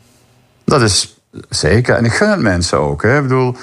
Dat 0.64 0.82
is 0.82 1.16
zeker. 1.48 1.96
En 1.96 2.04
ik 2.04 2.12
gun 2.12 2.30
het 2.30 2.40
mensen 2.40 2.78
ook. 2.78 3.02
Hè. 3.02 3.16
Ik 3.16 3.22
bedoel. 3.22 3.56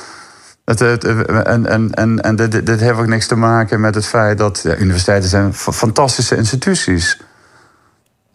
Het, 0.65 0.81
en 0.81 1.65
en, 1.65 1.93
en, 1.93 2.21
en 2.21 2.35
dit, 2.35 2.79
heeft 2.79 2.99
ook 2.99 3.07
niks 3.07 3.27
te 3.27 3.35
maken 3.35 3.79
met 3.79 3.95
het 3.95 4.05
feit 4.05 4.37
dat 4.37 4.65
universiteiten 4.79 5.29
zijn 5.29 5.53
fantastische 5.53 6.35
instituties 6.35 7.19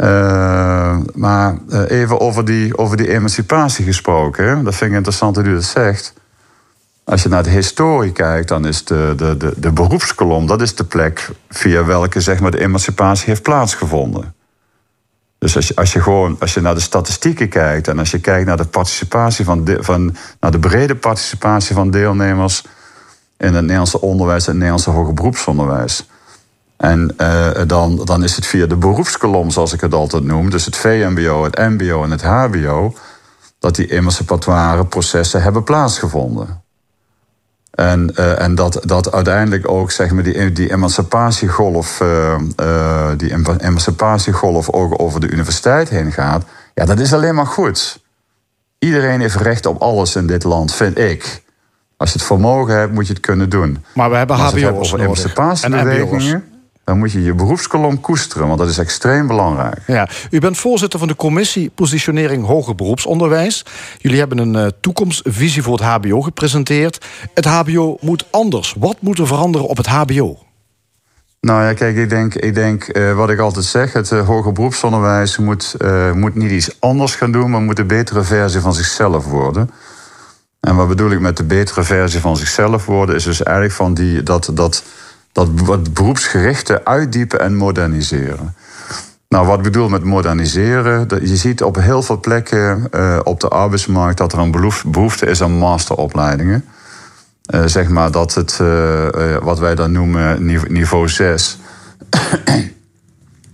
uh, 0.02 0.96
maar 1.14 1.58
uh, 1.68 1.90
even 1.90 2.20
over 2.20 2.44
die, 2.44 2.78
over 2.78 2.96
die 2.96 3.08
emancipatie 3.08 3.84
gesproken. 3.84 4.64
Dat 4.64 4.74
vind 4.74 4.90
ik 4.90 4.96
interessant 4.96 5.34
dat 5.34 5.44
u 5.44 5.54
dat 5.54 5.64
zegt. 5.64 6.12
Als 7.04 7.22
je 7.22 7.28
naar 7.28 7.42
de 7.42 7.50
historie 7.50 8.12
kijkt, 8.12 8.48
dan 8.48 8.66
is 8.66 8.84
de, 8.84 9.12
de, 9.16 9.36
de, 9.36 9.52
de 9.56 9.72
beroepskolom... 9.72 10.46
dat 10.46 10.60
is 10.60 10.74
de 10.74 10.84
plek 10.84 11.30
via 11.48 11.84
welke 11.84 12.20
zeg 12.20 12.40
maar, 12.40 12.50
de 12.50 12.60
emancipatie 12.60 13.26
heeft 13.26 13.42
plaatsgevonden. 13.42 14.34
Dus 15.38 15.56
als 15.56 15.68
je, 15.68 15.76
als 15.76 15.92
je 15.92 16.00
gewoon 16.00 16.36
als 16.40 16.54
je 16.54 16.60
naar 16.60 16.74
de 16.74 16.80
statistieken 16.80 17.48
kijkt... 17.48 17.88
en 17.88 17.98
als 17.98 18.10
je 18.10 18.20
kijkt 18.20 18.46
naar 18.46 18.56
de 18.56 18.64
participatie 18.64 19.44
van, 19.44 19.64
de, 19.64 19.78
van 19.80 20.16
naar 20.40 20.50
de 20.50 20.58
brede 20.58 20.96
participatie 20.96 21.74
van 21.74 21.90
deelnemers... 21.90 22.64
in 23.36 23.54
het 23.54 23.60
Nederlandse 23.60 24.00
onderwijs 24.00 24.42
en 24.42 24.48
het 24.48 24.54
Nederlandse 24.54 24.90
hoger 24.90 25.14
beroepsonderwijs 25.14 26.06
en 26.78 27.14
uh, 27.20 27.50
dan, 27.66 28.04
dan 28.04 28.24
is 28.24 28.36
het 28.36 28.46
via 28.46 28.66
de 28.66 28.76
beroepskolom, 28.76 29.50
zoals 29.50 29.72
ik 29.72 29.80
het 29.80 29.94
altijd 29.94 30.24
noem, 30.24 30.50
dus 30.50 30.64
het 30.64 30.76
VMBO, 30.76 31.44
het 31.44 31.58
MBO 31.58 32.04
en 32.04 32.10
het 32.10 32.22
HBO, 32.22 32.94
dat 33.58 33.74
die 33.74 33.92
emancipatoire 33.92 34.84
processen 34.84 35.42
hebben 35.42 35.64
plaatsgevonden. 35.64 36.62
En, 37.70 38.12
uh, 38.14 38.40
en 38.40 38.54
dat, 38.54 38.80
dat 38.82 39.12
uiteindelijk 39.12 39.70
ook 39.70 39.90
zeg 39.90 40.10
maar, 40.10 40.22
die, 40.22 40.52
die 40.52 40.72
emancipatiegolf, 40.72 42.00
uh, 42.00 42.34
uh, 42.60 43.10
die 43.16 43.34
emancipatiegolf 43.58 44.70
ook 44.70 45.00
over 45.00 45.20
de 45.20 45.28
universiteit 45.28 45.88
heen 45.88 46.12
gaat. 46.12 46.44
Ja, 46.74 46.84
dat 46.84 46.98
is 46.98 47.12
alleen 47.12 47.34
maar 47.34 47.46
goed. 47.46 48.02
Iedereen 48.78 49.20
heeft 49.20 49.34
recht 49.36 49.66
op 49.66 49.82
alles 49.82 50.16
in 50.16 50.26
dit 50.26 50.44
land, 50.44 50.74
vind 50.74 50.98
ik. 50.98 51.42
Als 51.96 52.12
je 52.12 52.18
het 52.18 52.26
vermogen 52.26 52.74
hebt, 52.74 52.92
moet 52.92 53.06
je 53.06 53.12
het 53.12 53.22
kunnen 53.22 53.50
doen. 53.50 53.84
Maar 53.94 54.10
we 54.10 54.16
hebben 54.16 54.36
HBO's 54.36 54.64
over 54.64 55.00
emancipatiebewegingen 55.00 56.56
dan 56.88 56.98
moet 56.98 57.12
je 57.12 57.22
je 57.22 57.34
beroepskolom 57.34 58.00
koesteren, 58.00 58.46
want 58.46 58.58
dat 58.58 58.68
is 58.68 58.78
extreem 58.78 59.26
belangrijk. 59.26 59.78
Ja, 59.86 60.08
u 60.30 60.38
bent 60.38 60.58
voorzitter 60.58 60.98
van 60.98 61.08
de 61.08 61.16
commissie 61.16 61.70
Positionering 61.74 62.46
Hoger 62.46 62.74
Beroepsonderwijs. 62.74 63.64
Jullie 63.98 64.18
hebben 64.18 64.38
een 64.38 64.54
uh, 64.54 64.66
toekomstvisie 64.80 65.62
voor 65.62 65.78
het 65.78 65.84
HBO 65.84 66.20
gepresenteerd. 66.20 67.04
Het 67.34 67.44
HBO 67.44 67.96
moet 68.00 68.24
anders. 68.30 68.74
Wat 68.78 68.96
moet 69.00 69.18
er 69.18 69.26
veranderen 69.26 69.66
op 69.66 69.76
het 69.76 69.86
HBO? 69.86 70.38
Nou 71.40 71.62
ja, 71.62 71.72
kijk, 71.72 71.96
ik 71.96 72.08
denk, 72.08 72.34
ik 72.34 72.54
denk 72.54 72.96
uh, 72.96 73.16
wat 73.16 73.30
ik 73.30 73.38
altijd 73.38 73.64
zeg: 73.64 73.92
het 73.92 74.10
uh, 74.10 74.26
hoger 74.26 74.52
beroepsonderwijs 74.52 75.38
moet, 75.38 75.76
moet 76.14 76.34
niet 76.34 76.50
iets 76.50 76.76
anders 76.80 77.14
gaan 77.14 77.32
doen, 77.32 77.50
maar 77.50 77.60
moet 77.60 77.78
een 77.78 77.86
betere 77.86 78.22
versie 78.22 78.60
van 78.60 78.74
zichzelf 78.74 79.24
worden. 79.24 79.70
En 80.60 80.76
wat 80.76 80.88
bedoel 80.88 81.10
ik 81.10 81.20
met 81.20 81.36
de 81.36 81.44
betere 81.44 81.82
versie 81.82 82.20
van 82.20 82.36
zichzelf 82.36 82.86
worden, 82.86 83.14
is 83.14 83.24
dus 83.24 83.42
eigenlijk 83.42 83.76
van 83.76 83.94
die, 83.94 84.22
dat. 84.22 84.50
dat 84.52 84.82
dat 85.32 85.48
wat 85.54 85.92
beroepsgerichte 85.92 86.84
uitdiepen 86.84 87.40
en 87.40 87.56
moderniseren. 87.56 88.54
Nou, 89.28 89.46
wat 89.46 89.56
ik 89.56 89.62
bedoel 89.62 89.88
met 89.88 90.04
moderniseren, 90.04 91.06
je 91.22 91.36
ziet 91.36 91.62
op 91.62 91.76
heel 91.76 92.02
veel 92.02 92.20
plekken 92.20 92.88
uh, 92.94 93.18
op 93.24 93.40
de 93.40 93.48
arbeidsmarkt 93.48 94.18
dat 94.18 94.32
er 94.32 94.38
een 94.38 94.72
behoefte 94.84 95.26
is 95.26 95.42
aan 95.42 95.58
masteropleidingen. 95.58 96.64
Uh, 97.54 97.62
zeg 97.66 97.88
maar 97.88 98.10
dat 98.10 98.34
het, 98.34 98.58
uh, 98.62 99.36
wat 99.36 99.58
wij 99.58 99.74
dan 99.74 99.92
noemen, 99.92 100.44
niveau 100.68 101.08
6. 101.08 101.58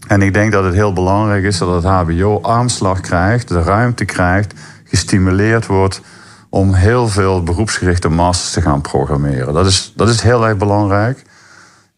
en 0.07 0.23
ik 0.23 0.35
denk 0.35 0.53
dat 0.53 0.65
het 0.65 0.75
heel 0.75 0.93
belangrijk 0.93 1.45
is 1.45 1.59
dat 1.59 1.83
het 1.83 1.93
HBO 1.93 2.39
aanslag 2.43 3.01
krijgt, 3.01 3.49
de 3.49 3.63
ruimte 3.63 4.05
krijgt, 4.05 4.55
gestimuleerd 4.85 5.67
wordt 5.67 6.01
om 6.49 6.75
heel 6.75 7.09
veel 7.09 7.43
beroepsgerichte 7.43 8.09
masters 8.09 8.53
te 8.53 8.61
gaan 8.61 8.81
programmeren. 8.81 9.55
Dat 9.55 9.67
is, 9.67 9.93
dat 9.97 10.09
is 10.09 10.21
heel 10.21 10.47
erg 10.47 10.57
belangrijk. 10.57 11.23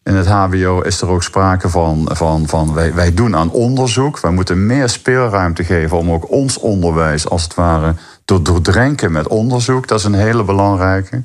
In 0.07 0.15
het 0.15 0.27
HBO 0.27 0.79
is 0.81 1.01
er 1.01 1.09
ook 1.09 1.23
sprake 1.23 1.69
van, 1.69 2.09
van, 2.11 2.47
van 2.47 2.73
wij, 2.73 2.93
wij 2.93 3.13
doen 3.13 3.35
aan 3.35 3.51
onderzoek. 3.51 4.19
Wij 4.19 4.31
moeten 4.31 4.65
meer 4.65 4.89
speelruimte 4.89 5.63
geven 5.63 5.97
om 5.97 6.11
ook 6.11 6.31
ons 6.31 6.57
onderwijs 6.57 7.29
als 7.29 7.43
het 7.43 7.53
ware 7.53 7.93
te 8.25 8.41
doordrenken 8.41 9.11
met 9.11 9.27
onderzoek. 9.27 9.87
Dat 9.87 9.99
is 9.99 10.05
een 10.05 10.13
hele 10.13 10.43
belangrijke. 10.43 11.21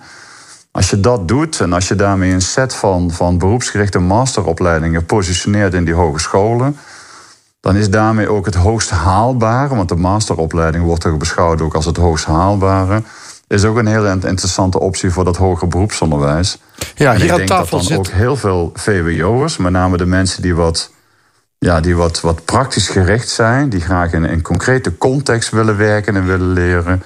Als 0.71 0.91
je 0.91 1.01
dat 1.01 1.29
doet 1.29 1.61
en 1.61 1.73
als 1.73 1.89
je 1.89 1.95
daarmee 1.95 2.33
een 2.33 2.41
set 2.41 2.75
van, 2.75 3.11
van 3.11 3.39
beroepsgerichte 3.39 3.99
masteropleidingen 3.99 5.07
positioneert 5.07 5.75
in 5.75 5.85
die 5.85 5.95
hogescholen, 5.95 6.77
dan 7.61 7.77
is 7.77 7.91
daarmee 7.91 8.29
ook 8.29 8.47
het 8.47 8.55
hoogst 8.55 8.91
haalbare, 8.91 9.75
want 9.75 9.89
de 9.89 9.97
masteropleiding 9.97 10.85
wordt 10.85 11.03
toch 11.03 11.17
beschouwd 11.17 11.61
ook 11.61 11.75
als 11.75 11.85
het 11.85 11.97
hoogst 11.97 12.25
haalbare 12.25 13.03
is 13.53 13.65
ook 13.65 13.77
een 13.77 13.87
hele 13.87 14.11
interessante 14.11 14.81
optie 14.81 15.11
voor 15.11 15.25
dat 15.25 15.37
hoger 15.37 15.69
beroepsonderwijs. 15.69 16.59
Ja, 16.95 17.15
hier 17.15 17.33
aan 17.33 17.45
tafel 17.45 17.79
dat 17.79 17.89
dan 17.89 17.99
ook 17.99 18.09
heel 18.09 18.37
veel 18.37 18.71
VWO'ers, 18.75 19.57
met 19.57 19.73
name 19.73 19.97
de 19.97 20.07
mensen 20.07 20.43
die 20.43 20.55
wat, 20.55 20.91
ja, 21.59 21.81
die 21.81 21.97
wat, 21.97 22.21
wat 22.21 22.45
praktisch 22.45 22.89
gericht 22.89 23.29
zijn, 23.29 23.69
die 23.69 23.81
graag 23.81 24.13
in 24.13 24.25
een 24.25 24.43
concrete 24.43 24.99
context 24.99 25.51
willen 25.51 25.77
werken 25.77 26.17
en 26.17 26.27
willen 26.27 26.53
leren, 26.53 27.03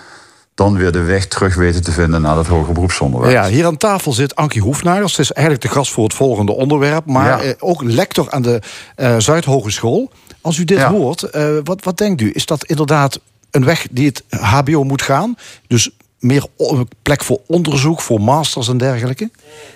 dan 0.55 0.77
weer 0.77 0.93
de 0.93 1.03
weg 1.03 1.27
terug 1.27 1.55
weten 1.55 1.83
te 1.83 1.93
vinden 1.93 2.23
naar 2.23 2.35
dat 2.35 2.47
hoger 2.47 2.73
beroepsonderwijs. 2.73 3.33
Ja, 3.33 3.47
hier 3.49 3.67
aan 3.67 3.77
tafel 3.77 4.13
zit 4.13 4.37
Ankie 4.37 4.63
Hoefnagels. 4.63 5.15
Ze 5.15 5.21
is 5.21 5.33
eigenlijk 5.33 5.67
de 5.67 5.73
gast 5.73 5.93
voor 5.93 6.05
het 6.05 6.15
volgende 6.15 6.53
onderwerp, 6.53 7.07
maar 7.07 7.41
eh, 7.41 7.53
ook 7.59 7.83
lector 7.83 8.31
aan 8.31 8.43
de 8.43 8.61
uh, 8.97 9.19
Zuidhogeschool. 9.19 10.11
Als 10.41 10.59
u 10.59 10.65
dit 10.65 10.83
hoort, 10.83 11.29
uh, 11.33 11.49
wat, 11.65 11.85
wat 11.85 11.99
denkt 11.99 12.21
u? 12.21 12.31
Is 12.35 12.47
dat 12.47 12.65
inderdaad 12.65 13.21
een 13.51 13.65
weg 13.65 13.87
die 13.91 14.07
het 14.07 14.25
HBO 14.41 14.85
moet 14.85 15.03
gaan? 15.03 15.37
Dus 15.67 15.91
meer 16.19 16.47
plek 17.03 17.25
voor 17.25 17.41
onderzoek, 17.47 18.01
voor 18.01 18.21
masters 18.21 18.69
en 18.69 18.79
dergelijke? 18.79 19.31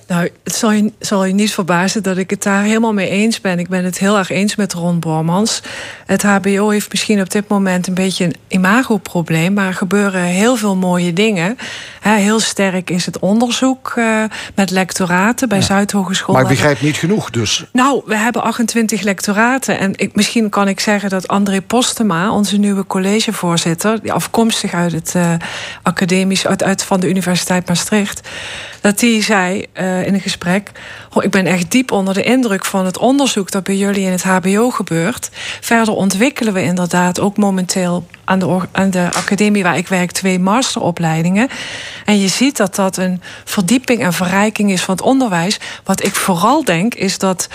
Nou, 0.06 0.30
het 0.44 0.54
zal 0.54 0.73
je, 0.73 0.92
zal 0.99 1.25
je 1.25 1.35
niet 1.35 1.52
verbazen 1.52 2.02
dat 2.02 2.16
ik 2.16 2.30
het 2.30 2.42
daar 2.42 2.62
helemaal 2.62 2.92
mee 2.92 3.09
eens 3.09 3.40
ben. 3.40 3.59
Ik 3.59 3.68
ben 3.68 3.85
het 3.85 3.99
heel 3.99 4.18
erg 4.18 4.30
eens 4.30 4.56
met 4.56 4.73
Ron 4.73 4.99
Bormans. 4.99 5.62
Het 6.06 6.23
HBO 6.23 6.68
heeft 6.68 6.90
misschien 6.90 7.20
op 7.20 7.30
dit 7.30 7.49
moment 7.49 7.87
een 7.87 7.94
beetje 7.94 8.25
een 8.25 8.35
imagoprobleem, 8.49 9.52
maar 9.52 9.66
er 9.66 9.75
gebeuren 9.75 10.23
heel 10.23 10.56
veel 10.56 10.76
mooie 10.76 11.12
dingen. 11.12 11.59
heel 12.00 12.40
sterk 12.40 12.90
is 12.90 13.06
het 13.06 13.18
onderzoek 13.18 13.94
uh, 13.99 14.25
met 14.54 14.70
lectoraten 14.70 15.49
bij 15.49 15.59
ja. 15.59 15.64
Zuidhogeschool. 15.64 16.35
Maar 16.35 16.42
ik 16.42 16.49
begrijp 16.49 16.80
niet 16.80 16.97
genoeg 16.97 17.30
dus. 17.30 17.64
Nou, 17.73 18.02
we 18.06 18.16
hebben 18.16 18.42
28 18.42 19.02
lectoraten. 19.02 19.78
En 19.78 19.92
ik, 19.97 20.14
misschien 20.14 20.49
kan 20.49 20.68
ik 20.68 20.80
zeggen 20.80 21.11
dat 21.11 21.28
André 21.28 21.61
Postema, 21.61 22.32
onze 22.32 22.56
nieuwe 22.56 22.87
collegevoorzitter, 22.87 24.00
die 24.02 24.12
afkomstig 24.12 24.73
uit 24.73 24.92
het 24.92 25.14
uh, 25.16 25.32
uit, 26.44 26.82
van 26.82 27.00
de 27.00 27.08
Universiteit 27.08 27.68
Maastricht, 27.68 28.28
dat 28.80 28.99
die 28.99 29.22
zei 29.22 29.66
uh, 29.75 30.06
in 30.06 30.14
een 30.14 30.20
gesprek: 30.20 30.70
oh, 31.12 31.25
Ik 31.25 31.30
ben 31.30 31.46
echt 31.46 31.70
diep 31.70 31.92
onder 31.92 32.14
de 32.14 32.22
indruk 32.22 32.64
van 32.64 32.84
het 32.84 32.99
onderzoek 32.99 33.50
dat 33.50 33.64
bij 33.64 33.76
jullie 33.76 34.04
in 34.04 34.12
het 34.12 34.22
HBO 34.22 34.70
gebeurt. 34.70 35.30
Verder 35.60 35.94
ontwikkelen 35.94 36.52
we 36.52 36.62
inderdaad 36.62 37.20
ook 37.20 37.37
momenteel 37.37 38.06
aan 38.25 38.38
de, 38.38 38.58
aan 38.72 38.90
de 38.90 39.08
academie 39.12 39.62
waar 39.62 39.76
ik 39.76 39.88
werk 39.88 40.10
twee 40.10 40.38
masteropleidingen. 40.38 41.49
En 42.04 42.20
je 42.20 42.28
ziet 42.28 42.56
dat 42.56 42.75
dat 42.75 42.96
een 42.96 43.22
verdieping 43.44 44.02
en 44.02 44.12
verrijking 44.12 44.70
is 44.70 44.82
van 44.82 44.94
het 44.94 45.04
onderwijs. 45.04 45.60
Wat 45.84 46.04
ik 46.04 46.14
vooral 46.14 46.64
denk 46.64 46.94
is 46.94 47.18
dat. 47.18 47.49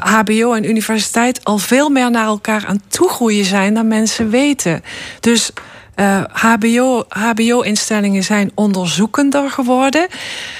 HBO 0.00 0.52
en 0.52 0.68
universiteit 0.68 1.44
al 1.44 1.58
veel 1.58 1.88
meer 1.88 2.10
naar 2.10 2.26
elkaar 2.26 2.64
aan 2.66 2.82
toegroeien 2.88 3.44
zijn 3.44 3.74
dan 3.74 3.88
mensen 3.88 4.30
weten. 4.30 4.84
Dus 5.20 5.50
uh, 5.96 6.22
HBO, 6.28 7.04
HBO-instellingen 7.08 8.24
zijn 8.24 8.50
onderzoekender 8.54 9.50
geworden. 9.50 10.06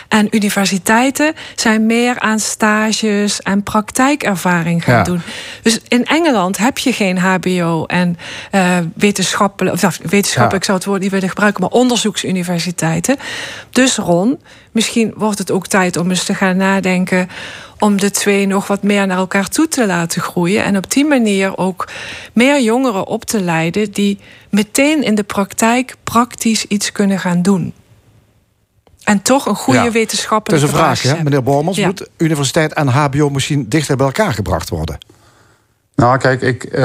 En 0.09 0.29
universiteiten 0.31 1.35
zijn 1.55 1.87
meer 1.87 2.21
aan 2.21 2.39
stages 2.39 3.43
en 3.43 3.63
praktijkervaring 3.63 4.85
gaan 4.85 5.05
doen. 5.05 5.21
Dus 5.63 5.81
in 5.89 6.05
Engeland 6.05 6.57
heb 6.57 6.79
je 6.79 6.93
geen 6.93 7.19
HBO 7.19 7.85
en 7.85 8.19
uh, 8.53 8.77
wetenschappelijk, 8.95 9.85
of 9.85 9.99
wetenschap, 10.03 10.51
ja. 10.51 10.57
ik 10.57 10.65
zou 10.65 10.79
het 10.79 10.87
woord 10.87 11.01
niet 11.01 11.11
willen 11.11 11.29
gebruiken, 11.29 11.61
maar 11.61 11.71
onderzoeksuniversiteiten. 11.71 13.17
Dus 13.71 13.97
Ron, 13.97 14.39
misschien 14.73 15.13
wordt 15.17 15.39
het 15.39 15.51
ook 15.51 15.67
tijd 15.67 15.97
om 15.97 16.11
eens 16.11 16.25
te 16.25 16.35
gaan 16.35 16.57
nadenken 16.57 17.29
om 17.85 18.01
de 18.01 18.11
twee 18.11 18.47
nog 18.47 18.67
wat 18.67 18.83
meer 18.83 19.07
naar 19.07 19.17
elkaar 19.17 19.49
toe 19.49 19.69
te 19.69 19.87
laten 19.87 20.23
groeien. 20.23 20.65
En 20.65 20.77
op 20.77 20.91
die 20.91 21.05
manier 21.05 21.57
ook 21.57 21.89
meer 22.33 22.63
jongeren 22.63 23.07
op 23.07 23.25
te 23.25 23.41
leiden 23.41 23.93
die 23.93 24.19
meteen 24.51 25.03
in 25.03 25.15
de 25.15 25.23
praktijk 25.23 25.97
praktisch 26.05 26.65
iets 26.65 26.93
kunnen 26.93 27.19
gaan 27.19 27.43
doen. 27.43 27.75
En 29.03 29.23
toch 29.23 29.47
een 29.47 29.55
goede 29.55 29.83
ja. 29.83 29.91
wetenschappelijke 29.91 30.67
Dat 30.67 30.75
is 30.75 30.81
een 30.81 30.87
vraag, 30.87 31.17
hè, 31.17 31.23
meneer 31.23 31.43
Bormans. 31.43 31.77
Ja. 31.77 31.87
Moet 31.87 32.09
universiteit 32.17 32.73
en 32.73 32.89
HBO 32.89 33.31
misschien 33.31 33.69
dichter 33.69 33.97
bij 33.97 34.07
elkaar 34.07 34.33
gebracht 34.33 34.69
worden? 34.69 34.99
Nou, 35.95 36.19
kijk, 36.19 36.41
ik, 36.41 36.65
uh, 36.73 36.81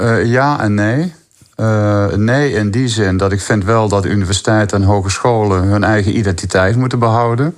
uh, 0.00 0.24
ja 0.24 0.60
en 0.60 0.74
nee. 0.74 1.12
Uh, 1.56 2.06
nee, 2.06 2.52
in 2.52 2.70
die 2.70 2.88
zin 2.88 3.16
dat 3.16 3.32
ik 3.32 3.40
vind 3.40 3.64
wel 3.64 3.88
dat 3.88 4.04
universiteiten 4.04 4.80
en 4.80 4.86
hogescholen 4.86 5.62
hun 5.62 5.84
eigen 5.84 6.16
identiteit 6.16 6.76
moeten 6.76 6.98
behouden. 6.98 7.56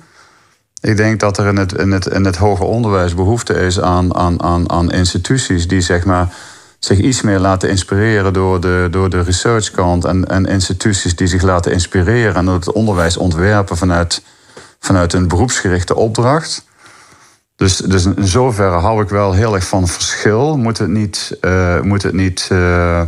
Ik 0.83 0.97
denk 0.97 1.19
dat 1.19 1.37
er 1.37 1.47
in 1.47 1.57
het, 1.57 1.73
in 1.73 1.91
het, 1.91 2.05
in 2.05 2.25
het 2.25 2.35
hoger 2.35 2.65
onderwijs 2.65 3.15
behoefte 3.15 3.53
is 3.53 3.79
aan, 3.79 4.15
aan, 4.15 4.41
aan, 4.41 4.69
aan 4.71 4.91
instituties 4.91 5.67
die 5.67 5.81
zeg 5.81 6.05
maar, 6.05 6.33
zich 6.79 6.97
iets 6.97 7.21
meer 7.21 7.39
laten 7.39 7.69
inspireren 7.69 8.33
door 8.33 8.61
de, 8.61 8.87
door 8.91 9.09
de 9.09 9.21
researchkant. 9.21 10.05
En, 10.05 10.27
en 10.27 10.45
instituties 10.45 11.15
die 11.15 11.27
zich 11.27 11.41
laten 11.41 11.71
inspireren 11.71 12.35
en 12.35 12.47
het 12.47 12.71
onderwijs 12.71 13.17
ontwerpen 13.17 13.77
vanuit, 13.77 14.23
vanuit 14.79 15.13
een 15.13 15.27
beroepsgerichte 15.27 15.95
opdracht. 15.95 16.65
Dus, 17.55 17.77
dus 17.77 18.05
in 18.05 18.27
zoverre 18.27 18.79
hou 18.79 19.03
ik 19.03 19.09
wel 19.09 19.33
heel 19.33 19.55
erg 19.55 19.67
van 19.67 19.87
verschil. 19.87 20.57
Moet 20.57 20.77
het 20.77 20.89
niet, 20.89 21.37
uh, 21.41 21.81
moet 21.81 22.03
het 22.03 22.13
niet 22.13 22.49
uh, 22.51 22.57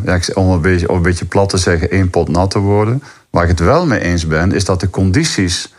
ja, 0.04 0.20
om 0.34 0.50
een 0.50 0.62
beetje, 0.62 0.90
een 0.90 1.02
beetje 1.02 1.26
plat 1.26 1.50
te 1.50 1.58
zeggen, 1.58 1.90
één 1.90 2.10
pot 2.10 2.30
nat 2.30 2.52
te 2.52 2.60
worden. 2.60 3.04
Waar 3.30 3.44
ik 3.44 3.50
het 3.50 3.60
wel 3.60 3.86
mee 3.86 4.00
eens 4.00 4.28
ben, 4.28 4.52
is 4.52 4.66
dat 4.66 4.80
de 4.80 4.90
condities 4.90 5.74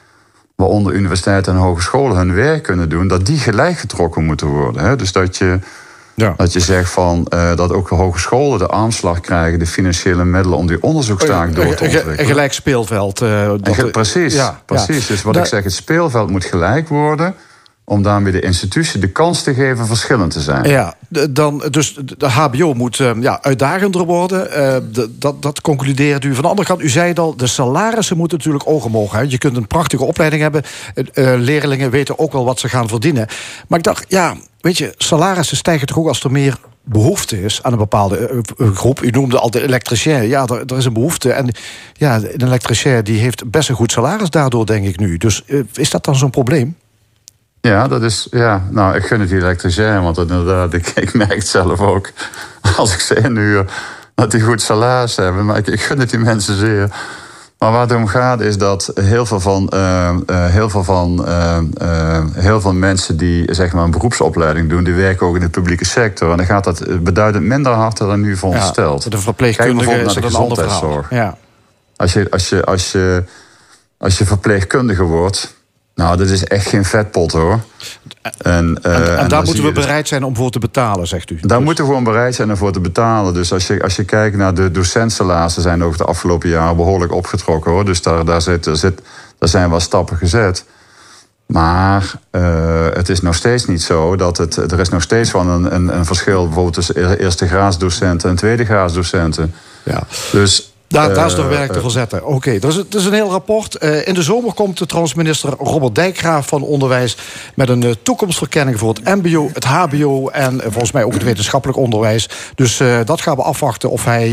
waaronder 0.57 0.93
universiteiten 0.93 1.53
en 1.53 1.59
hogescholen 1.59 2.17
hun 2.17 2.35
werk 2.35 2.63
kunnen 2.63 2.89
doen, 2.89 3.09
dat 3.09 3.27
die 3.27 3.39
gelijk 3.39 3.79
getrokken 3.79 4.25
moeten 4.25 4.47
worden. 4.47 4.85
Hè? 4.85 4.97
Dus 4.97 5.13
dat 5.13 5.37
je, 5.37 5.59
ja. 6.15 6.35
dat 6.37 6.53
je 6.53 6.61
zegt 6.61 6.91
van 6.91 7.27
uh, 7.35 7.57
dat 7.57 7.73
ook 7.73 7.89
de 7.89 7.95
hogescholen 7.95 8.59
de 8.59 8.71
aanslag 8.71 9.21
krijgen, 9.21 9.59
de 9.59 9.67
financiële 9.67 10.25
middelen 10.25 10.59
om 10.59 10.67
die 10.67 10.83
onderzoekstaak 10.83 11.55
door 11.55 11.65
te 11.75 11.85
ontwikkelen. 11.85 12.21
Een 12.21 12.27
gelijk 12.27 12.53
speelveld. 12.53 13.23
Uh, 13.23 13.53
dat, 13.61 13.93
precies, 13.93 14.35
ja, 14.35 14.61
precies. 14.67 15.07
Dus 15.07 15.23
wat 15.23 15.37
ik 15.37 15.45
zeg, 15.45 15.65
het 15.65 15.73
speelveld 15.73 16.31
moet 16.31 16.45
gelijk 16.45 16.89
worden. 16.89 17.35
Om 17.89 18.03
daarmee 18.03 18.33
de 18.33 18.41
institutie 18.41 19.01
de 19.01 19.09
kans 19.09 19.43
te 19.43 19.55
geven 19.55 19.87
verschillend 19.87 20.33
te 20.33 20.41
zijn. 20.41 20.69
Ja, 20.69 20.95
dan, 21.31 21.63
dus 21.71 21.99
de 22.17 22.29
HBO 22.29 22.75
moet 22.75 22.99
uh, 22.99 23.11
ja, 23.21 23.43
uitdagender 23.43 24.05
worden. 24.05 24.49
Uh, 24.59 25.09
dat, 25.11 25.43
dat 25.43 25.61
concludeert 25.61 26.25
u. 26.25 26.35
Van 26.35 26.43
de 26.43 26.49
andere 26.49 26.69
kant, 26.69 26.83
u 26.83 26.89
zei 26.89 27.09
het 27.09 27.19
al, 27.19 27.37
de 27.37 27.47
salarissen 27.47 28.17
moeten 28.17 28.39
natuurlijk 28.39 28.69
oog 28.69 28.85
omhoog. 28.85 29.13
Hè. 29.13 29.21
Je 29.21 29.39
kunt 29.39 29.57
een 29.57 29.67
prachtige 29.67 30.05
opleiding 30.05 30.43
hebben. 30.43 30.63
Uh, 30.95 31.05
leerlingen 31.39 31.91
weten 31.91 32.19
ook 32.19 32.33
wel 32.33 32.45
wat 32.45 32.61
ze 32.61 32.69
gaan 32.69 32.89
verdienen. 32.89 33.27
Maar 33.69 33.79
ik 33.79 33.85
dacht, 33.85 34.05
ja, 34.09 34.37
weet 34.61 34.79
je, 34.79 34.95
salarissen 34.97 35.57
stijgen 35.57 35.87
toch 35.87 35.99
ook 35.99 36.09
als 36.09 36.25
er 36.25 36.31
meer 36.31 36.59
behoefte 36.85 37.43
is 37.43 37.63
aan 37.63 37.73
een 37.73 37.79
bepaalde 37.79 38.43
groep. 38.57 39.03
U 39.03 39.11
noemde 39.11 39.39
al 39.39 39.51
de 39.51 39.63
elektricien. 39.63 40.29
Ja, 40.29 40.47
er, 40.47 40.63
er, 40.67 40.77
is 40.77 40.85
een 40.85 40.93
behoefte. 40.93 41.33
En 41.33 41.55
ja, 41.93 42.17
een 42.17 42.43
elektricien 42.43 43.05
die 43.05 43.21
heeft 43.21 43.51
best 43.51 43.69
een 43.69 43.75
goed 43.75 43.93
salaris 43.93 44.31
daardoor, 44.31 44.67
denk 44.67 44.87
ik 44.87 44.99
nu. 44.99 45.17
Dus 45.17 45.43
is 45.73 45.91
dat 45.91 46.05
dan 46.05 46.17
zo'n 46.17 46.31
probleem? 46.31 46.77
Ja, 47.61 47.89
dat 47.89 48.03
is, 48.03 48.27
ja, 48.31 48.63
nou, 48.71 48.97
ik 48.97 49.07
gun 49.07 49.21
het 49.21 49.29
die 49.29 49.39
elektricien, 49.39 50.03
want 50.03 50.19
inderdaad, 50.19 50.73
ik, 50.73 50.89
ik 50.89 51.15
merk 51.15 51.35
het 51.35 51.49
zelf 51.49 51.81
ook. 51.81 52.11
Als 52.77 52.93
ik 52.93 53.01
ze 53.01 53.15
inhuur, 53.15 53.65
dat 54.15 54.31
die 54.31 54.41
goed 54.41 54.63
salaris 54.63 55.17
hebben. 55.17 55.45
Maar 55.45 55.57
ik, 55.57 55.67
ik 55.67 55.81
gun 55.81 55.99
het 55.99 56.11
die 56.11 56.19
mensen 56.19 56.57
zeer. 56.57 56.91
Maar 57.59 57.73
waar 57.73 57.81
het 57.81 57.93
om 57.93 58.07
gaat 58.07 58.41
is 58.41 58.59
dat 58.59 58.91
heel 58.95 59.27
veel 59.27 59.41
van, 59.41 59.71
uh, 59.75 60.15
uh, 60.27 60.47
heel 60.47 60.71
veel, 60.71 60.85
van 60.85 61.25
uh, 61.29 61.59
heel 62.33 62.61
veel 62.61 62.73
mensen 62.73 63.17
die 63.17 63.55
zeg 63.55 63.73
maar, 63.73 63.85
een 63.85 63.91
beroepsopleiding 63.91 64.69
doen, 64.69 64.85
die 64.85 64.95
werken 64.95 65.27
ook 65.27 65.35
in 65.35 65.41
de 65.41 65.49
publieke 65.49 65.85
sector. 65.85 66.31
En 66.31 66.37
dan 66.37 66.47
gaat 66.47 66.65
dat 66.65 67.03
beduidend 67.03 67.45
minder 67.45 67.73
hard 67.73 67.97
dan 67.97 68.21
nu 68.21 68.37
verondersteld. 68.37 69.05
Ja, 69.05 69.11
de 69.11 69.19
verpleegkundige 69.19 69.91
is 69.91 70.05
naar 70.05 70.15
de 70.15 70.23
gezondheidszorg. 70.23 71.11
Ja. 71.11 71.37
Als 71.97 72.13
je, 72.13 72.31
als, 72.31 72.49
je, 72.49 72.65
als, 72.65 72.93
je, 72.93 73.25
als 73.99 74.19
je 74.19 74.25
verpleegkundige 74.25 75.03
wordt, 75.03 75.56
nou, 75.97 76.17
dat 76.17 76.29
is 76.29 76.45
echt 76.45 76.67
geen 76.67 76.85
vetpot 76.85 77.33
hoor. 77.33 77.61
En, 78.39 78.79
uh, 78.83 79.21
en, 79.21 79.29
daar 79.29 79.43
moeten 79.43 79.65
we 79.65 79.73
dus- 79.73 79.85
bereid 79.85 80.09
zijn 80.09 80.25
om 80.25 80.37
voor 80.37 80.51
te 80.51 80.59
betalen, 80.59 81.07
zegt 81.07 81.31
u. 81.31 81.39
Daar 81.41 81.63
moeten 81.63 81.85
we 81.85 81.91
gewoon 81.91 82.05
bereid 82.05 82.35
zijn 82.35 82.51
om 82.51 82.57
voor 82.57 82.73
te 82.73 82.81
betalen. 82.81 83.35
Dus 83.35 83.53
als 83.53 83.67
je, 83.67 83.83
als 83.83 83.97
je 83.97 84.05
kijkt 84.05 84.37
naar 84.37 84.55
de 84.55 84.71
docentsalarissen... 84.71 85.63
zijn 85.63 85.85
over 85.85 85.99
de 85.99 86.05
afgelopen 86.05 86.49
jaren 86.49 86.77
behoorlijk 86.77 87.13
opgetrokken 87.13 87.71
hoor. 87.71 87.85
Dus 87.85 88.03
daar, 88.03 88.25
daar, 88.25 88.43
zit, 88.43 88.65
daar, 88.65 88.77
zit, 88.77 89.03
daar 89.39 89.49
zijn 89.49 89.71
wel 89.71 89.81
stappen 89.81 90.17
gezet. 90.17 90.65
Maar 91.47 92.13
uh, 92.33 92.87
het 92.93 93.09
is 93.09 93.21
nog 93.21 93.35
steeds 93.35 93.67
niet 93.67 93.83
zo 93.83 94.17
dat 94.17 94.37
het. 94.37 94.57
Er 94.57 94.81
is 94.81 94.89
nog 94.89 95.03
steeds 95.03 95.31
van 95.31 95.49
een, 95.49 95.75
een, 95.75 95.97
een 95.97 96.05
verschil 96.05 96.45
bijvoorbeeld 96.45 96.75
tussen 96.75 97.19
eerste 97.19 97.47
graadsdocenten 97.47 98.31
en 98.31 98.37
tweede 98.37 98.65
graadsdocenten. 98.65 99.55
Ja. 99.83 100.03
Dus 100.33 100.73
daar, 100.89 101.15
daar 101.15 101.27
is 101.27 101.35
nog 101.35 101.49
werk 101.49 101.73
te 101.73 101.81
verzetten. 101.81 102.25
Oké, 102.25 102.35
okay, 102.35 102.59
dat, 102.59 102.87
is, 102.95 103.05
een 103.05 103.13
heel 103.13 103.31
rapport. 103.31 103.83
Uh, 103.83 104.07
in 104.07 104.15
de 104.15 104.23
zomer 104.23 104.53
komt 104.53 104.79
de 104.79 104.87
transminister 104.87 105.51
Robert 105.59 105.95
Dijkgraaf 105.95 106.47
van 106.47 106.63
Onderwijs... 106.63 107.17
met 107.55 107.69
een 107.69 107.85
uh, 107.85 107.91
toekomstverkenning 108.03 108.79
voor 108.79 108.89
het 108.89 109.05
mbo, 109.05 109.51
het 109.53 109.65
hbo... 109.65 110.29
en 110.29 110.55
uh, 110.55 110.61
volgens 110.63 110.93
mij 110.93 111.05
ook 111.05 111.13
het 111.13 111.23
wetenschappelijk 111.23 111.79
onderwijs. 111.79 112.29
Dus 112.55 112.83
dat 113.05 113.21
gaan 113.21 113.37
we 113.37 113.43
afwachten 113.43 113.91
of 113.91 114.05
hij 114.05 114.31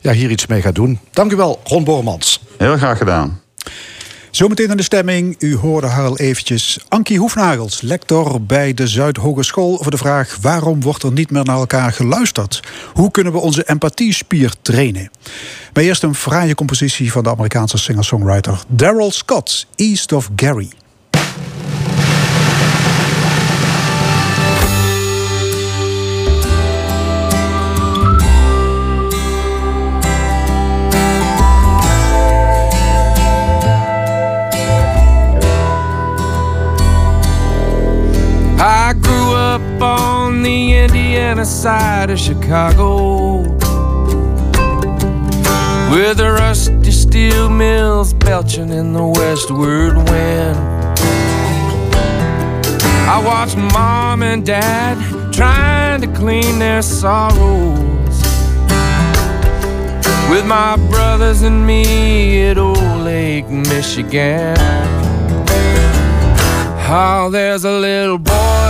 ja, 0.00 0.12
hier 0.12 0.30
iets 0.30 0.46
mee 0.46 0.62
gaat 0.62 0.74
doen. 0.74 0.98
Dank 1.12 1.32
u 1.32 1.36
wel, 1.36 1.60
Ron 1.64 1.84
Bormans. 1.84 2.40
Heel 2.56 2.76
graag 2.76 2.98
gedaan. 2.98 3.40
Zometeen 4.38 4.70
aan 4.70 4.76
de 4.76 4.82
stemming. 4.82 5.36
U 5.38 5.56
hoorde 5.56 5.86
haar 5.86 6.12
eventjes. 6.12 6.78
Ankie 6.88 7.18
Hoefnagels, 7.18 7.80
lector 7.80 8.42
bij 8.42 8.74
de 8.74 8.86
Zuidhogeschool... 8.86 9.78
over 9.78 9.90
de 9.90 9.96
vraag 9.96 10.38
waarom 10.40 10.82
wordt 10.82 11.02
er 11.02 11.12
niet 11.12 11.30
meer 11.30 11.44
naar 11.44 11.56
elkaar 11.56 11.92
geluisterd? 11.92 12.62
Hoe 12.94 13.10
kunnen 13.10 13.32
we 13.32 13.38
onze 13.38 13.64
empathiespier 13.64 14.52
trainen? 14.62 15.10
Maar 15.72 15.84
eerst 15.84 16.02
een 16.02 16.14
fraaie 16.14 16.54
compositie 16.54 17.12
van 17.12 17.22
de 17.22 17.30
Amerikaanse 17.30 17.78
singer-songwriter... 17.78 18.62
Daryl 18.68 19.10
Scott, 19.10 19.66
East 19.76 20.12
of 20.12 20.30
Gary. 20.36 20.70
Side 41.44 42.10
of 42.10 42.18
Chicago. 42.18 43.42
Where 45.90 46.14
the 46.14 46.32
rusty 46.32 46.90
steel 46.90 47.48
mills 47.48 48.12
belching 48.12 48.70
in 48.70 48.92
the 48.92 49.06
westward 49.06 49.96
wind. 49.96 50.58
I 53.08 53.22
watched 53.24 53.56
mom 53.56 54.22
and 54.22 54.44
dad 54.44 54.96
trying 55.32 56.00
to 56.00 56.08
clean 56.08 56.58
their 56.58 56.82
sorrows. 56.82 57.78
With 60.30 60.44
my 60.44 60.76
brothers 60.90 61.42
and 61.42 61.66
me 61.66 62.42
at 62.48 62.58
Old 62.58 62.78
Lake, 63.02 63.48
Michigan. 63.48 64.56
How 66.88 67.26
oh, 67.26 67.30
there's 67.30 67.64
a 67.64 67.78
little 67.78 68.18
boy 68.18 68.68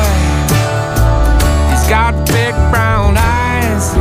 he's 1.71 1.89
got 1.89 2.18
big 2.33 2.55
brown 2.71 3.17
eyes. 3.17 3.95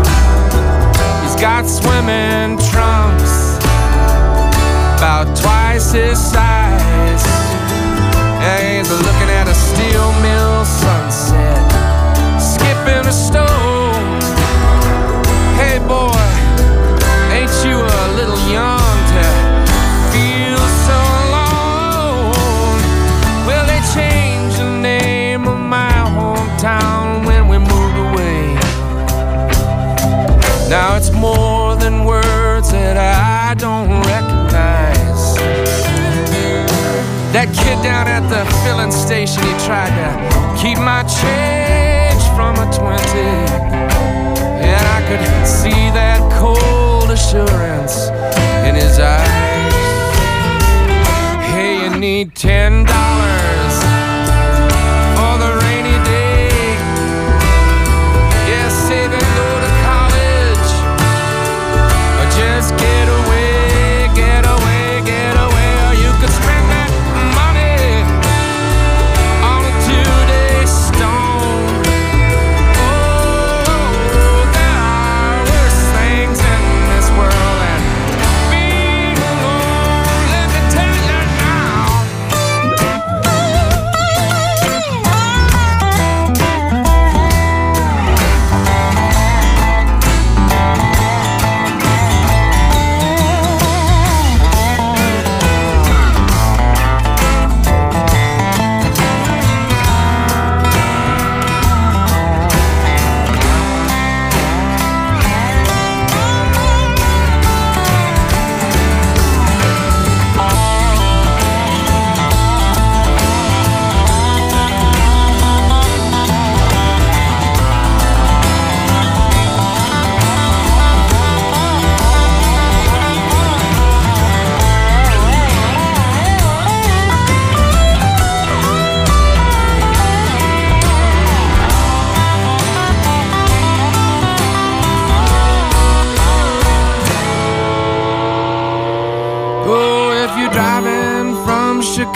He's 1.23 1.35
got 1.39 1.65
swimming 1.65 2.57
trunks, 2.69 3.57
about 4.97 5.27
twice 5.37 5.91
his 5.91 6.19
size. 6.19 7.23
Yeah, 8.41 8.77
he's 8.77 8.89
looking 8.89 9.29
at 9.29 9.47
a 9.47 9.55
steel 9.55 10.11
mill 10.21 10.65
sunset, 10.65 11.61
skipping 12.39 13.07
a 13.07 13.11
stone. 13.11 13.76
Now 30.69 30.97
it's 30.97 31.11
more 31.11 31.77
than 31.77 32.03
words 32.03 32.71
that 32.73 32.97
I 32.97 33.53
don't 33.53 34.01
recognize. 34.01 35.35
That 37.31 37.47
kid 37.55 37.81
down 37.83 38.07
at 38.07 38.27
the 38.27 38.43
filling 38.65 38.91
station, 38.91 39.43
he 39.43 39.53
tried 39.65 39.95
to 39.95 40.09
keep 40.61 40.77
my 40.77 41.03
change 41.07 42.21
from 42.35 42.55
a 42.59 42.67
20. 42.75 42.97
And 44.59 44.83
I 44.87 44.99
could 45.07 45.47
see 45.47 45.89
that 45.95 46.19
cold 46.37 47.11
assurance 47.11 48.09
in 48.67 48.75
his 48.75 48.99
eyes. 48.99 49.73
Hey, 51.47 51.85
you 51.85 51.97
need 51.97 52.35
$10. 52.35 53.36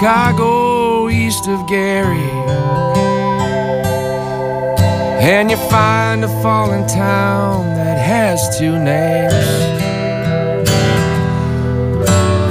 Chicago, 0.01 1.09
east 1.09 1.47
of 1.47 1.67
Gary. 1.67 2.31
And 5.21 5.51
you 5.51 5.57
find 5.69 6.23
a 6.25 6.27
fallen 6.41 6.87
town 6.87 7.67
that 7.75 7.99
has 7.99 8.57
two 8.57 8.79
names. 8.79 9.31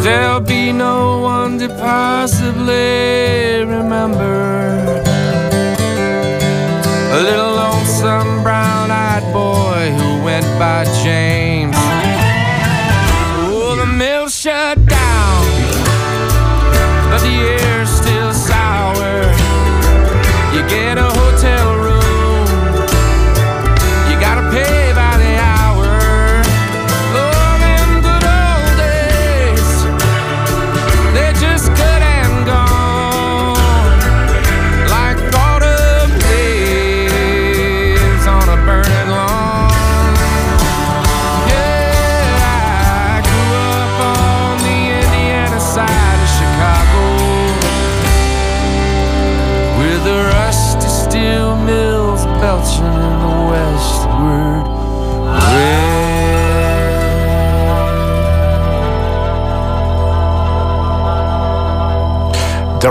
There'll 0.04 0.40
be 0.40 0.70
no 0.70 1.22
one 1.22 1.58
to 1.58 1.68
possibly 1.70 3.64
remember. 3.64 5.02
A 7.10 7.20
little 7.20 7.54
lonesome 7.54 8.44
brown 8.44 8.92
eyed 8.92 9.26
boy 9.32 9.90
who 9.98 10.24
went 10.24 10.46
by 10.56 10.84
James. 11.02 11.74
Oh, 13.42 13.74
the 13.76 13.86
mill 13.86 14.28
shut 14.28 14.79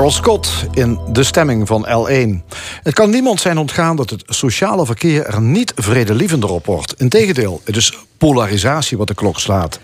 Daryl 0.10 0.24
Scott 0.24 0.66
in 0.74 1.00
De 1.12 1.24
Stemming 1.24 1.68
van 1.68 1.88
L1. 1.88 2.54
Het 2.84 2.94
kan 2.94 3.10
niemand 3.10 3.42
zijn 3.42 3.58
ontgaan 3.58 3.96
dat 3.96 4.10
het 4.10 4.24
sociale 4.28 4.86
verkeer 4.86 5.26
er 5.26 5.42
niet 5.42 5.74
vredelievender 5.76 6.50
op 6.50 6.66
wordt. 6.66 6.94
Integendeel, 6.98 7.62
het 7.64 7.76
is 7.76 7.98
polarisatie 8.18 8.98
wat 8.98 9.08
de 9.08 9.14
klok 9.14 9.40
slaat. 9.40 9.80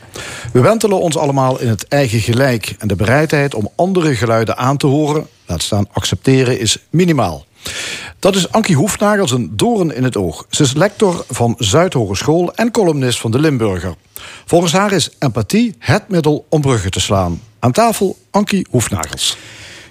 We 0.53 0.61
wentelen 0.61 0.99
ons 0.99 1.17
allemaal 1.17 1.59
in 1.59 1.67
het 1.67 1.87
eigen 1.87 2.19
gelijk. 2.19 2.75
En 2.79 2.87
de 2.87 2.95
bereidheid 2.95 3.55
om 3.55 3.69
andere 3.75 4.15
geluiden 4.15 4.57
aan 4.57 4.77
te 4.77 4.87
horen, 4.87 5.27
laat 5.45 5.61
staan 5.61 5.87
accepteren, 5.91 6.59
is 6.59 6.77
minimaal. 6.89 7.45
Dat 8.19 8.35
is 8.35 8.51
Ankie 8.51 8.75
Hoefnagels 8.75 9.31
een 9.31 9.51
doorn 9.53 9.95
in 9.95 10.03
het 10.03 10.17
oog. 10.17 10.45
Ze 10.49 10.63
is 10.63 10.73
lector 10.73 11.25
van 11.29 11.55
Zuidhogeschool 11.57 12.53
en 12.53 12.71
columnist 12.71 13.19
van 13.19 13.31
de 13.31 13.39
Limburger. 13.39 13.95
Volgens 14.45 14.73
haar 14.73 14.91
is 14.91 15.09
empathie 15.19 15.75
het 15.79 16.09
middel 16.09 16.45
om 16.49 16.61
bruggen 16.61 16.91
te 16.91 16.99
slaan. 16.99 17.41
Aan 17.59 17.71
tafel 17.71 18.17
Ankie 18.31 18.67
Hoefnagels. 18.69 19.37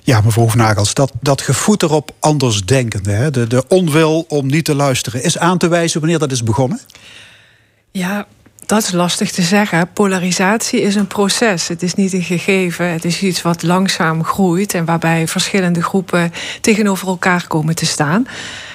Ja, 0.06 0.20
mevrouw 0.20 0.44
Hoefnagels, 0.44 0.94
dat, 0.94 1.12
dat 1.20 1.40
gevoed 1.42 1.82
erop 1.82 2.10
andersdenkende, 2.20 3.10
hè, 3.10 3.30
de, 3.30 3.46
de 3.46 3.64
onwil 3.68 4.24
om 4.28 4.46
niet 4.46 4.64
te 4.64 4.74
luisteren, 4.74 5.22
is 5.22 5.38
aan 5.38 5.58
te 5.58 5.68
wijzen 5.68 6.00
wanneer 6.00 6.18
dat 6.18 6.32
is 6.32 6.42
begonnen? 6.42 6.80
Ja, 7.90 8.26
dat 8.66 8.82
is 8.82 8.92
lastig 8.92 9.30
te 9.30 9.42
zeggen. 9.42 9.92
Polarisatie 9.92 10.80
is 10.80 10.94
een 10.94 11.06
proces. 11.06 11.68
Het 11.68 11.82
is 11.82 11.94
niet 11.94 12.12
een 12.12 12.22
gegeven. 12.22 12.90
Het 12.92 13.04
is 13.04 13.22
iets 13.22 13.42
wat 13.42 13.62
langzaam 13.62 14.24
groeit 14.24 14.74
en 14.74 14.84
waarbij 14.84 15.28
verschillende 15.28 15.82
groepen 15.82 16.32
tegenover 16.60 17.08
elkaar 17.08 17.46
komen 17.46 17.74
te 17.74 17.86
staan. 17.86 18.26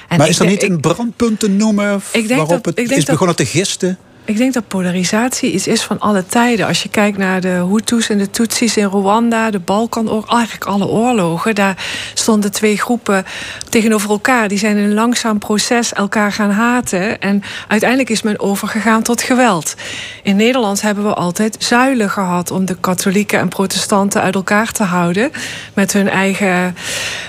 En 0.08 0.18
maar 0.18 0.28
is 0.28 0.38
er 0.38 0.46
niet 0.46 0.62
een 0.62 0.80
brandpunt 0.80 1.38
te 1.40 1.48
noemen 1.48 1.94
Ik 2.12 2.28
denk 2.28 2.40
waarop 2.40 2.64
dat- 2.64 2.76
het 2.78 2.90
is 2.90 2.96
dat- 2.96 3.06
begonnen 3.06 3.36
te 3.36 3.46
gisten? 3.46 3.98
Ik 4.24 4.36
denk 4.36 4.52
dat 4.52 4.68
polarisatie 4.68 5.52
iets 5.52 5.66
is 5.66 5.82
van 5.82 5.98
alle 5.98 6.26
tijden. 6.26 6.66
Als 6.66 6.82
je 6.82 6.88
kijkt 6.88 7.18
naar 7.18 7.40
de 7.40 7.66
Hutus 7.70 8.08
en 8.08 8.18
de 8.18 8.30
Tutsis 8.30 8.76
in 8.76 8.84
Rwanda, 8.84 9.50
de 9.50 9.58
Balkanoorlog, 9.58 10.30
eigenlijk 10.36 10.64
alle 10.64 10.86
oorlogen, 10.86 11.54
daar 11.54 11.84
stonden 12.14 12.52
twee 12.52 12.76
groepen 12.76 13.24
tegenover 13.68 14.10
elkaar. 14.10 14.48
Die 14.48 14.58
zijn 14.58 14.76
in 14.76 14.84
een 14.84 14.94
langzaam 14.94 15.38
proces 15.38 15.92
elkaar 15.92 16.32
gaan 16.32 16.50
haten. 16.50 17.20
En 17.20 17.42
uiteindelijk 17.68 18.10
is 18.10 18.22
men 18.22 18.40
overgegaan 18.40 19.02
tot 19.02 19.22
geweld. 19.22 19.74
In 20.22 20.36
Nederland 20.36 20.80
hebben 20.80 21.04
we 21.04 21.14
altijd 21.14 21.56
zuilen 21.58 22.10
gehad 22.10 22.50
om 22.50 22.64
de 22.64 22.76
katholieken 22.80 23.38
en 23.38 23.48
protestanten 23.48 24.22
uit 24.22 24.34
elkaar 24.34 24.72
te 24.72 24.82
houden. 24.82 25.30
Met 25.74 25.92
hun 25.92 26.08
eigen 26.08 26.76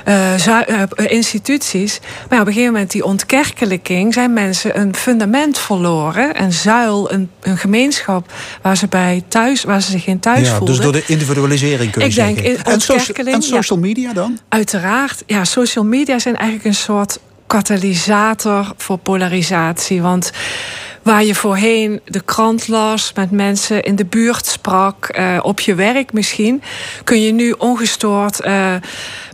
eh, 0.05 0.47
eh, 0.47 0.87
instituties. 0.95 1.99
Maar 2.29 2.39
op 2.39 2.47
een 2.47 2.53
gegeven 2.53 2.73
moment, 2.73 2.91
die 2.91 3.05
ontkerkelijking, 3.05 4.13
zijn 4.13 4.33
mensen 4.33 4.79
een 4.79 4.95
fundament 4.95 5.59
verloren. 5.59 6.41
Een 6.41 6.53
een, 6.87 7.29
een 7.41 7.57
gemeenschap 7.57 8.31
waar 8.61 8.77
ze, 8.77 8.87
bij 8.87 9.23
thuis, 9.27 9.63
waar 9.63 9.81
ze 9.81 9.91
zich 9.91 10.07
in 10.07 10.19
thuis 10.19 10.47
ja, 10.47 10.55
voelden. 10.55 10.75
dus 10.75 10.83
door 10.83 10.93
de 10.93 11.03
individualisering 11.05 11.91
kun 11.91 12.01
je 12.01 12.07
Ik 12.07 12.15
denk 12.15 12.39
in 12.39 12.63
en, 12.63 12.81
social, 12.81 13.25
en 13.25 13.41
social 13.41 13.79
media 13.79 14.13
dan? 14.13 14.39
Uiteraard. 14.49 15.23
Ja, 15.25 15.43
social 15.43 15.85
media 15.85 16.19
zijn 16.19 16.35
eigenlijk 16.35 16.65
een 16.65 16.81
soort 16.81 17.19
katalysator 17.47 18.73
voor 18.77 18.97
polarisatie. 18.97 20.01
Want 20.01 20.31
waar 21.03 21.23
je 21.23 21.35
voorheen 21.35 22.01
de 22.05 22.21
krant 22.21 22.67
las, 22.67 23.11
met 23.15 23.31
mensen 23.31 23.83
in 23.83 23.95
de 23.95 24.05
buurt 24.05 24.45
sprak, 24.45 25.05
eh, 25.05 25.39
op 25.41 25.59
je 25.59 25.75
werk 25.75 26.13
misschien, 26.13 26.61
kun 27.03 27.21
je 27.21 27.31
nu 27.31 27.51
ongestoord 27.51 28.39
eh, 28.39 28.75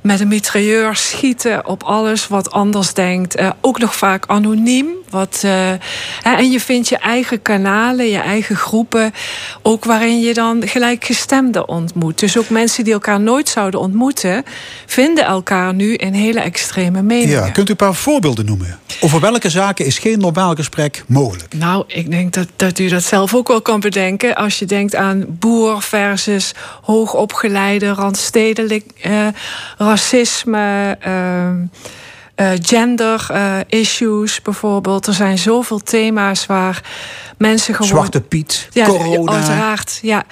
met 0.08 0.20
een 0.20 0.28
mitrailleur 0.28 0.96
schieten 0.96 1.65
op 1.65 1.84
alles 1.84 2.28
wat 2.28 2.52
anders 2.52 2.93
denkt. 2.93 3.36
Eh, 3.36 3.50
ook 3.62 3.80
nog 3.80 3.96
vaak 3.96 4.24
anoniem. 4.28 4.88
Wat, 5.10 5.41
eh, 5.43 5.52
hè, 6.22 6.36
en 6.36 6.52
je 6.52 6.60
vindt 6.60 6.89
je 6.89 6.98
eigen 6.98 7.41
kanalen, 7.41 8.10
je 8.10 8.17
eigen 8.17 8.56
groepen, 8.56 9.13
ook 9.62 9.86
waarin 9.86 10.20
je 10.20 10.34
dan 10.34 10.67
gelijkgestemden 10.67 11.67
ontmoet. 11.67 12.20
Dus 12.20 12.38
ook 12.38 12.50
mensen 12.50 12.84
die 12.84 12.93
elkaar 12.93 13.20
nooit 13.20 13.50
zouden 13.50 13.80
ontmoeten, 13.80 14.43
vinden 14.86 15.26
elkaar 15.26 15.74
nu 15.74 15.93
in 15.93 16.13
hele 16.13 16.39
extreme 16.39 17.02
meningen. 17.02 17.46
Ja, 17.46 17.50
kunt 17.50 17.67
u 17.67 17.72
een 17.72 17.78
paar 17.78 17.96
voorbeelden 17.96 18.46
noemen? 18.46 18.80
Over 19.00 19.20
welke 19.20 19.50
zaken 19.50 19.86
is 19.86 20.00
geen 20.00 20.20
normaal 20.20 20.56
gesprek 20.56 21.04
mogelijk? 21.08 21.54
Nou, 21.54 21.84
ik 21.88 22.12
denk 22.12 22.34
dat, 22.34 22.48
dat 22.56 22.80
u 22.80 22.88
dat 22.88 23.04
zelf 23.04 23.36
ook 23.36 23.48
wel 23.48 23.62
kan 23.62 23.80
bedenken. 23.80 24.36
Als 24.36 24.60
je 24.60 24.65
denkt 24.65 24.96
aan 24.96 25.26
boer 25.28 25.82
versus 25.82 26.52
hoogopgeleide, 26.82 27.89
randstedelijk 27.89 28.86
eh, 29.02 29.28
racisme. 29.98 30.98
eh, 31.00 31.50
eh, 32.36 32.60
gender 32.62 33.28
eh, 33.32 33.58
issues 33.68 34.42
bijvoorbeeld. 34.42 35.08
Er 35.08 35.14
zijn 35.14 35.38
zoveel 35.38 35.80
thema's 35.80 36.46
waar 36.46 36.84
mensen 37.38 37.74
gewoon. 37.74 37.90
Zwarte 37.90 38.22
Piet, 38.22 38.68
ja, 38.72 38.86
corona. 38.86 39.32
Uiteraard, 39.32 40.00
ja. 40.02 40.24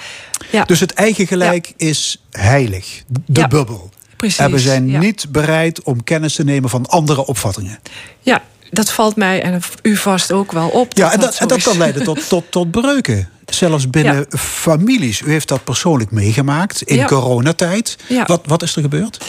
ja. 0.51 0.63
Dus 0.63 0.80
het 0.80 0.93
eigen 0.93 1.28
gelijk 1.28 1.73
is 1.78 2.21
heilig. 2.32 3.04
De 3.08 3.21
Ja, 3.41 3.47
bubbel. 3.47 3.89
precies, 4.17 4.38
En 4.38 4.51
we 4.51 4.60
zijn 4.60 4.99
niet 4.99 5.25
bereid 5.30 5.84
om 5.84 6.04
kennis 6.04 6.36
te 6.36 6.43
nemen 6.43 6.69
van 6.69 6.86
andere 6.86 7.25
opvattingen. 7.25 7.80
ja, 8.19 8.41
dat 8.71 8.91
valt 8.91 9.15
mij 9.15 9.41
en 9.41 9.62
u 9.82 9.95
vast 9.95 10.32
ook 10.32 10.51
wel 10.51 10.67
op. 10.69 10.93
Ja, 10.97 11.12
en 11.12 11.19
dat, 11.19 11.38
dat 11.47 11.58
is. 11.58 11.63
kan 11.63 11.78
leiden 11.78 12.04
tot, 12.04 12.28
tot, 12.30 12.51
tot 12.51 12.71
breuken. 12.71 13.30
Zelfs 13.45 13.89
binnen 13.89 14.15
Ja. 14.29 14.38
families. 14.38 15.21
U 15.21 15.29
heeft 15.31 15.47
dat 15.47 15.63
persoonlijk 15.63 16.12
meegemaakt 16.12 16.81
in 16.81 16.95
Ja. 16.95 17.05
coronatijd. 17.05 17.97
Ja. 18.08 18.23
Wat, 18.25 18.41
wat 18.45 18.63
is 18.63 18.75
er 18.75 18.81
gebeurd? 18.81 19.25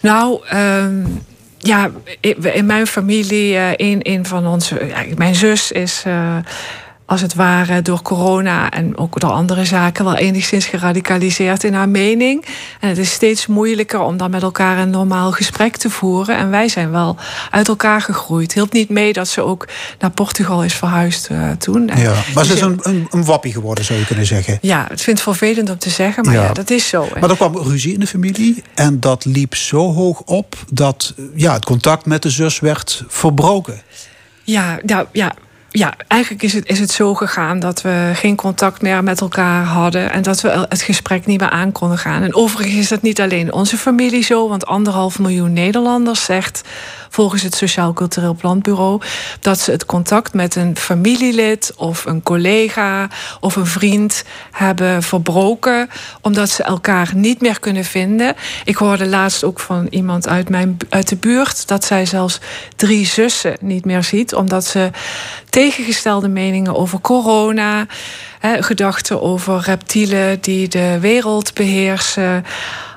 Nou, 0.00 0.46
ehm, 0.48 1.04
ja, 1.58 1.90
in 2.52 2.66
mijn 2.66 2.86
familie, 2.86 3.56
eh, 3.56 3.70
een, 3.90 3.98
een 4.02 4.26
van 4.26 4.46
onze, 4.46 4.92
mijn 5.16 5.34
zus 5.34 5.72
is. 5.72 6.02
eh, 6.06 6.36
als 7.06 7.20
het 7.20 7.34
ware 7.34 7.82
door 7.82 8.02
corona 8.02 8.70
en 8.70 8.98
ook 8.98 9.20
door 9.20 9.30
andere 9.30 9.64
zaken 9.64 10.04
wel 10.04 10.16
enigszins 10.16 10.66
geradicaliseerd 10.66 11.64
in 11.64 11.74
haar 11.74 11.88
mening. 11.88 12.44
En 12.80 12.88
het 12.88 12.98
is 12.98 13.10
steeds 13.10 13.46
moeilijker 13.46 14.00
om 14.00 14.16
dan 14.16 14.30
met 14.30 14.42
elkaar 14.42 14.78
een 14.78 14.90
normaal 14.90 15.32
gesprek 15.32 15.76
te 15.76 15.90
voeren. 15.90 16.36
En 16.36 16.50
wij 16.50 16.68
zijn 16.68 16.90
wel 16.90 17.16
uit 17.50 17.68
elkaar 17.68 18.00
gegroeid. 18.00 18.52
Hielp 18.52 18.72
niet 18.72 18.88
mee 18.88 19.12
dat 19.12 19.28
ze 19.28 19.42
ook 19.42 19.68
naar 19.98 20.10
Portugal 20.10 20.64
is 20.64 20.74
verhuisd 20.74 21.26
eh, 21.26 21.50
toen. 21.50 21.88
En 21.88 22.00
Ja, 22.00 22.14
maar 22.34 22.44
ze 22.44 22.52
is 22.54 22.60
een, 22.60 22.78
een, 22.82 23.06
een 23.10 23.24
wappie 23.24 23.52
geworden, 23.52 23.84
zou 23.84 23.98
je 23.98 24.06
kunnen 24.06 24.26
zeggen. 24.26 24.58
Ja, 24.60 24.86
het 24.88 25.00
vind 25.00 25.16
het 25.18 25.26
vervelend 25.36 25.70
om 25.70 25.78
te 25.78 25.90
zeggen, 25.90 26.24
maar 26.24 26.34
Ja. 26.34 26.42
ja, 26.42 26.52
dat 26.52 26.70
is 26.70 26.88
zo. 26.88 27.08
Maar 27.20 27.30
er 27.30 27.36
kwam 27.36 27.56
ruzie 27.56 27.92
in 27.92 28.00
de 28.00 28.06
familie. 28.06 28.62
En 28.74 29.00
dat 29.00 29.24
liep 29.24 29.54
zo 29.54 29.92
hoog 29.92 30.20
op 30.20 30.56
dat 30.72 31.14
ja, 31.34 31.52
het 31.52 31.64
contact 31.64 32.06
met 32.06 32.22
de 32.22 32.30
zus 32.30 32.60
werd 32.60 33.04
verbroken. 33.08 33.82
Ja, 34.44 34.78
ja, 34.86 35.06
ja. 35.12 35.34
Ja, 35.78 35.94
eigenlijk 36.08 36.42
is 36.42 36.52
het, 36.52 36.68
is 36.68 36.80
het 36.80 36.90
zo 36.90 37.14
gegaan 37.14 37.58
dat 37.58 37.82
we 37.82 38.10
geen 38.14 38.36
contact 38.36 38.82
meer 38.82 39.02
met 39.02 39.20
elkaar 39.20 39.64
hadden 39.64 40.12
en 40.12 40.22
dat 40.22 40.40
we 40.40 40.66
het 40.68 40.82
gesprek 40.82 41.26
niet 41.26 41.40
meer 41.40 41.50
aan 41.50 41.72
konden 41.72 41.98
gaan. 41.98 42.22
En 42.22 42.34
overigens 42.34 42.76
is 42.76 42.88
dat 42.88 43.02
niet 43.02 43.20
alleen 43.20 43.52
onze 43.52 43.76
familie 43.76 44.22
zo, 44.22 44.48
want 44.48 44.66
anderhalf 44.66 45.18
miljoen 45.18 45.52
Nederlanders 45.52 46.24
zegt 46.24 46.62
volgens 47.10 47.42
het 47.42 47.54
Sociaal 47.54 47.92
Cultureel 47.92 48.34
Planbureau 48.34 49.00
dat 49.40 49.60
ze 49.60 49.70
het 49.70 49.86
contact 49.86 50.34
met 50.34 50.56
een 50.56 50.76
familielid 50.76 51.72
of 51.76 52.04
een 52.04 52.22
collega 52.22 53.08
of 53.40 53.56
een 53.56 53.66
vriend 53.66 54.24
hebben 54.52 55.02
verbroken 55.02 55.88
omdat 56.20 56.50
ze 56.50 56.62
elkaar 56.62 57.10
niet 57.14 57.40
meer 57.40 57.60
kunnen 57.60 57.84
vinden. 57.84 58.34
Ik 58.64 58.76
hoorde 58.76 59.06
laatst 59.06 59.44
ook 59.44 59.60
van 59.60 59.86
iemand 59.90 60.28
uit, 60.28 60.48
mijn, 60.48 60.76
uit 60.88 61.08
de 61.08 61.16
buurt 61.16 61.68
dat 61.68 61.84
zij 61.84 62.06
zelfs 62.06 62.40
drie 62.76 63.06
zussen 63.06 63.56
niet 63.60 63.84
meer 63.84 64.02
ziet 64.02 64.34
omdat 64.34 64.64
ze 64.64 64.90
tegengestelde 65.70 66.28
meningen 66.28 66.76
over 66.76 67.00
corona, 67.00 67.86
gedachten 68.40 69.22
over 69.22 69.60
reptielen 69.60 70.40
die 70.40 70.68
de 70.68 70.98
wereld 71.00 71.54
beheersen 71.54 72.44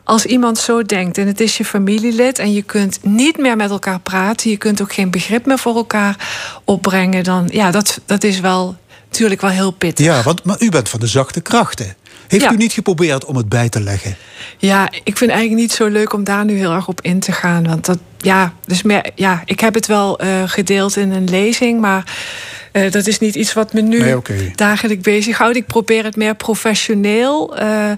als 0.03 0.25
iemand 0.25 0.57
zo 0.57 0.83
denkt 0.83 1.17
en 1.17 1.27
het 1.27 1.39
is 1.39 1.57
je 1.57 1.65
familielid 1.65 2.39
en 2.39 2.53
je 2.53 2.61
kunt 2.61 2.99
niet 3.03 3.37
meer 3.37 3.55
met 3.55 3.69
elkaar 3.69 3.99
praten, 3.99 4.49
je 4.49 4.57
kunt 4.57 4.81
ook 4.81 4.93
geen 4.93 5.11
begrip 5.11 5.45
meer 5.45 5.59
voor 5.59 5.75
elkaar 5.75 6.15
opbrengen, 6.63 7.23
dan 7.23 7.47
ja, 7.51 7.71
dat, 7.71 7.99
dat 8.05 8.23
is 8.23 8.39
wel 8.39 8.75
natuurlijk 9.05 9.41
wel 9.41 9.49
heel 9.49 9.71
pittig. 9.71 10.05
Ja, 10.05 10.21
want 10.21 10.43
maar 10.43 10.61
u 10.61 10.69
bent 10.69 10.89
van 10.89 10.99
de 10.99 11.07
zachte 11.07 11.41
krachten. 11.41 11.95
Heeft 12.27 12.51
u 12.51 12.55
niet 12.55 12.73
geprobeerd 12.73 13.25
om 13.25 13.35
het 13.35 13.49
bij 13.49 13.69
te 13.69 13.81
leggen? 13.81 14.15
Ja, 14.57 14.89
ik 15.03 15.17
vind 15.17 15.31
eigenlijk 15.31 15.61
niet 15.61 15.71
zo 15.71 15.87
leuk 15.87 16.13
om 16.13 16.23
daar 16.23 16.45
nu 16.45 16.57
heel 16.57 16.73
erg 16.73 16.87
op 16.87 17.01
in 17.01 17.19
te 17.19 17.31
gaan. 17.31 17.63
Want 17.67 17.85
dat, 17.85 17.97
ja, 18.17 18.53
dus 18.65 18.81
meer, 18.81 19.11
ja, 19.15 19.41
ik 19.45 19.59
heb 19.59 19.73
het 19.73 19.87
wel 19.87 20.23
uh, 20.23 20.43
gedeeld 20.45 20.95
in 20.95 21.11
een 21.11 21.29
lezing, 21.29 21.81
maar 21.81 22.03
uh, 22.73 22.91
dat 22.91 23.07
is 23.07 23.19
niet 23.19 23.35
iets 23.35 23.53
wat 23.53 23.73
me 23.73 23.81
nu 23.81 23.99
nee, 23.99 24.17
okay. 24.17 24.53
dagelijks 24.55 25.03
bezighoudt. 25.03 25.57
Ik 25.57 25.65
probeer 25.65 26.03
het 26.03 26.15
meer 26.15 26.35
professioneel 26.35 27.61
uh, 27.61 27.91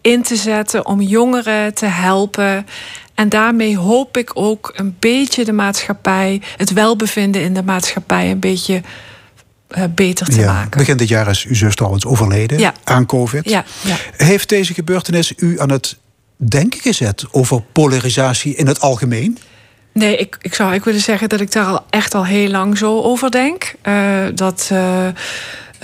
in 0.00 0.22
te 0.22 0.36
zetten 0.36 0.86
om 0.86 1.00
jongeren 1.00 1.74
te 1.74 1.86
helpen. 1.86 2.66
En 3.14 3.28
daarmee 3.28 3.76
hoop 3.76 4.16
ik 4.16 4.30
ook 4.34 4.72
een 4.76 4.96
beetje 4.98 5.44
de 5.44 5.52
maatschappij, 5.52 6.42
het 6.56 6.72
welbevinden 6.72 7.42
in 7.42 7.54
de 7.54 7.62
maatschappij, 7.62 8.30
een 8.30 8.38
beetje 8.38 8.82
uh, 9.78 9.84
beter 9.94 10.26
te 10.26 10.40
ja, 10.40 10.52
maken. 10.52 10.78
Begin 10.78 10.96
dit 10.96 11.08
jaar 11.08 11.28
is 11.28 11.44
uw 11.44 11.54
zus 11.54 11.74
trouwens 11.74 12.06
overleden 12.06 12.58
ja. 12.58 12.74
aan 12.84 13.06
COVID. 13.06 13.48
Ja. 13.48 13.64
Heeft 14.16 14.48
deze 14.48 14.74
gebeurtenis 14.74 15.32
u 15.36 15.60
aan 15.60 15.70
het 15.70 15.96
denken 16.36 16.80
gezet 16.80 17.24
over 17.30 17.62
polarisatie 17.72 18.54
in 18.54 18.66
het 18.66 18.80
algemeen? 18.80 19.38
Nee, 19.92 20.16
ik, 20.16 20.36
ik 20.40 20.54
zou 20.54 20.74
ik 20.74 20.84
willen 20.84 21.00
zeggen 21.00 21.28
dat 21.28 21.40
ik 21.40 21.52
daar 21.52 21.66
al 21.66 21.84
echt 21.90 22.14
al 22.14 22.26
heel 22.26 22.48
lang 22.48 22.78
zo 22.78 23.00
over 23.00 23.30
denk. 23.30 23.74
Uh, 23.88 24.26
dat 24.34 24.68
uh, 24.72 25.06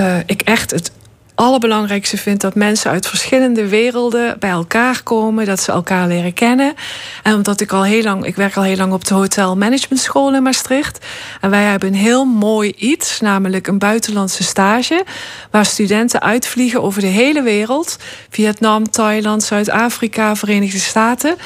uh, 0.00 0.18
ik 0.26 0.42
echt 0.42 0.70
het 0.70 0.90
allerbelangrijkste 1.36 2.16
vind 2.16 2.40
dat 2.40 2.54
mensen 2.54 2.90
uit 2.90 3.06
verschillende 3.06 3.68
werelden 3.68 4.38
bij 4.38 4.50
elkaar 4.50 5.02
komen, 5.02 5.46
dat 5.46 5.60
ze 5.60 5.72
elkaar 5.72 6.06
leren 6.06 6.32
kennen. 6.32 6.74
En 7.22 7.34
omdat 7.34 7.60
ik 7.60 7.72
al 7.72 7.84
heel 7.84 8.02
lang, 8.02 8.24
ik 8.26 8.36
werk 8.36 8.56
al 8.56 8.62
heel 8.62 8.76
lang 8.76 8.92
op 8.92 9.04
de 9.04 9.14
Hotel 9.14 9.56
Management 9.56 10.02
School 10.02 10.34
in 10.34 10.42
Maastricht. 10.42 11.06
En 11.40 11.50
wij 11.50 11.62
hebben 11.62 11.88
een 11.88 11.94
heel 11.94 12.24
mooi 12.24 12.72
iets, 12.76 13.20
namelijk 13.20 13.66
een 13.66 13.78
buitenlandse 13.78 14.42
stage, 14.42 15.04
waar 15.50 15.66
studenten 15.66 16.22
uitvliegen 16.22 16.82
over 16.82 17.00
de 17.00 17.06
hele 17.06 17.42
wereld: 17.42 17.96
Vietnam, 18.30 18.90
Thailand, 18.90 19.42
Zuid-Afrika, 19.42 20.36
Verenigde 20.36 20.78
Staten. 20.78 21.36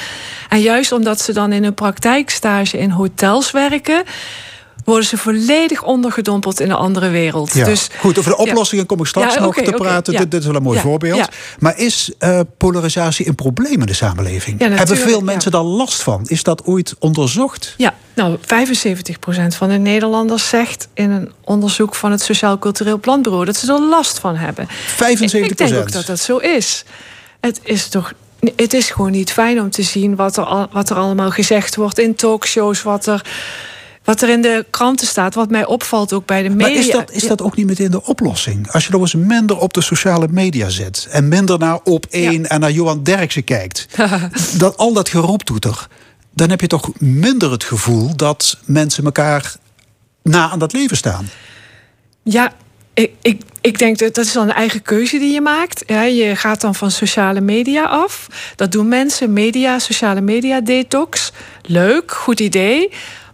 En 0.49 0.61
juist 0.61 0.93
omdat 0.93 1.21
ze 1.21 1.33
dan 1.33 1.53
in 1.53 1.65
een 1.65 1.75
praktijkstage 1.75 2.79
in 2.79 2.91
hotels 2.91 3.51
werken 3.51 4.03
worden 4.85 5.07
ze 5.07 5.17
volledig 5.17 5.83
ondergedompeld 5.83 6.61
in 6.61 6.71
een 6.71 6.77
andere 6.77 7.09
wereld. 7.09 7.55
Ja. 7.55 7.65
Dus, 7.65 7.89
Goed, 7.99 8.19
over 8.19 8.31
de 8.31 8.37
oplossingen 8.37 8.87
kom 8.87 9.01
ik 9.01 9.07
straks 9.07 9.35
Ja, 9.35 9.41
nog 9.41 9.55
te 9.55 9.73
praten. 9.73 10.17
Dit, 10.17 10.31
dit 10.31 10.41
is 10.41 10.47
wel 10.47 10.57
een 10.57 10.63
mooi 10.63 10.81
voorbeeld. 10.81 11.29
Maar 11.59 11.79
is 11.79 12.13
eh, 12.19 12.41
polarisatie 12.57 13.29
een 13.29 13.35
probleem 13.35 13.81
in 13.81 13.87
de 13.87 13.95
samenleving? 13.95 14.61
Ja, 14.61 14.69
Hebben 14.69 14.97
veel 14.97 15.21
mensen 15.21 15.51
daar 15.51 15.63
last 15.63 16.03
van? 16.03 16.23
Is 16.27 16.43
dat 16.43 16.65
ooit 16.65 16.95
onderzocht? 16.99 17.75
Ja, 17.77 17.95
nou, 18.15 18.37
75% 18.37 18.41
van 19.57 19.69
de 19.69 19.79
Nederlanders 19.79 20.49
zegt 20.49 20.89
in 20.95 21.11
een 21.11 21.33
onderzoek 21.45 21.95
van 21.95 22.11
het 22.11 22.23
Sociaal 22.23 22.59
Cultureel 22.59 22.99
Planbureau 22.99 23.45
dat 23.45 23.57
ze 23.57 23.73
er 23.73 23.81
last 23.81 24.19
van 24.19 24.37
hebben. 24.37 24.69
75% 24.69 24.71
Ik 25.31 25.57
denk 25.57 25.75
ook 25.75 25.93
dat 25.93 26.07
dat 26.07 26.21
zo 26.21 26.37
is. 26.37 26.85
Het 27.41 27.61
is 27.63 27.89
toch. 27.89 28.13
Het 28.57 28.75
is 28.75 28.91
gewoon 28.91 29.11
niet 29.11 29.33
fijn 29.33 29.61
om 29.61 29.71
te 29.71 29.83
zien 29.83 30.17
wat 30.17 30.37
er, 30.37 30.45
al, 30.45 30.69
wat 30.73 30.91
er 30.91 30.97
allemaal 30.97 31.31
gezegd 31.31 31.77
wordt 31.77 31.99
in 31.99 32.15
talkshows, 32.15 32.83
wat 32.83 33.07
er, 33.07 33.25
wat 34.05 34.23
er 34.23 34.29
in 34.29 34.43
de 34.43 34.67
kranten 34.71 35.07
staat. 35.07 35.35
Wat 35.35 35.51
mij 35.51 35.67
opvalt 35.67 36.13
ook 36.13 36.27
bij 36.27 36.43
de 36.43 36.49
media. 36.49 36.67
Maar 36.67 36.77
is 36.77 36.91
dat, 36.91 37.11
is 37.11 37.27
dat 37.27 37.43
ook 37.43 37.57
niet 37.57 37.67
meteen 37.67 37.91
de 37.91 38.05
oplossing? 38.05 38.71
Als 38.73 38.85
je 38.85 38.93
nog 38.93 39.01
eens 39.01 39.15
minder 39.15 39.59
op 39.59 39.75
de 39.75 39.81
sociale 39.81 40.29
media 40.31 40.69
zet... 40.69 41.09
en 41.11 41.29
minder 41.29 41.59
naar 41.59 41.81
Op 41.85 42.07
1 42.11 42.47
en 42.47 42.61
naar 42.61 42.71
Johan 42.71 43.03
Derksen 43.03 43.45
kijkt... 43.45 43.87
dat 44.59 44.77
al 44.77 44.93
dat 44.93 45.09
geroeptoeter... 45.09 45.87
dan 46.35 46.51
heb 46.51 46.61
je 46.61 46.67
toch 46.67 46.91
minder 46.99 47.51
het 47.51 47.65
gevoel 47.65 48.17
dat 48.17 48.59
mensen 48.65 49.05
elkaar 49.05 49.55
na 50.23 50.51
aan 50.51 50.59
dat 50.59 50.73
leven 50.73 50.97
staan. 50.97 51.29
Ja, 52.23 52.53
ik, 52.95 53.13
ik, 53.23 53.43
ik 53.61 53.79
denk 53.79 53.99
dat 53.99 54.15
dat 54.15 54.25
is 54.25 54.33
dan 54.33 54.49
een 54.49 54.55
eigen 54.55 54.83
keuze 54.83 55.19
die 55.19 55.33
je 55.33 55.41
maakt. 55.41 55.83
Ja, 55.87 56.03
je 56.03 56.37
gaat 56.37 56.61
dan 56.61 56.75
van 56.75 56.91
sociale 56.91 57.41
media 57.41 57.85
af. 57.85 58.27
Dat 58.57 58.73
doen 58.73 58.89
mensen, 58.89 59.33
media, 59.33 59.79
sociale 59.79 60.21
media 60.21 60.61
detox. 60.61 61.33
Leuk, 61.63 62.13
goed 62.13 62.41
idee. 62.41 62.91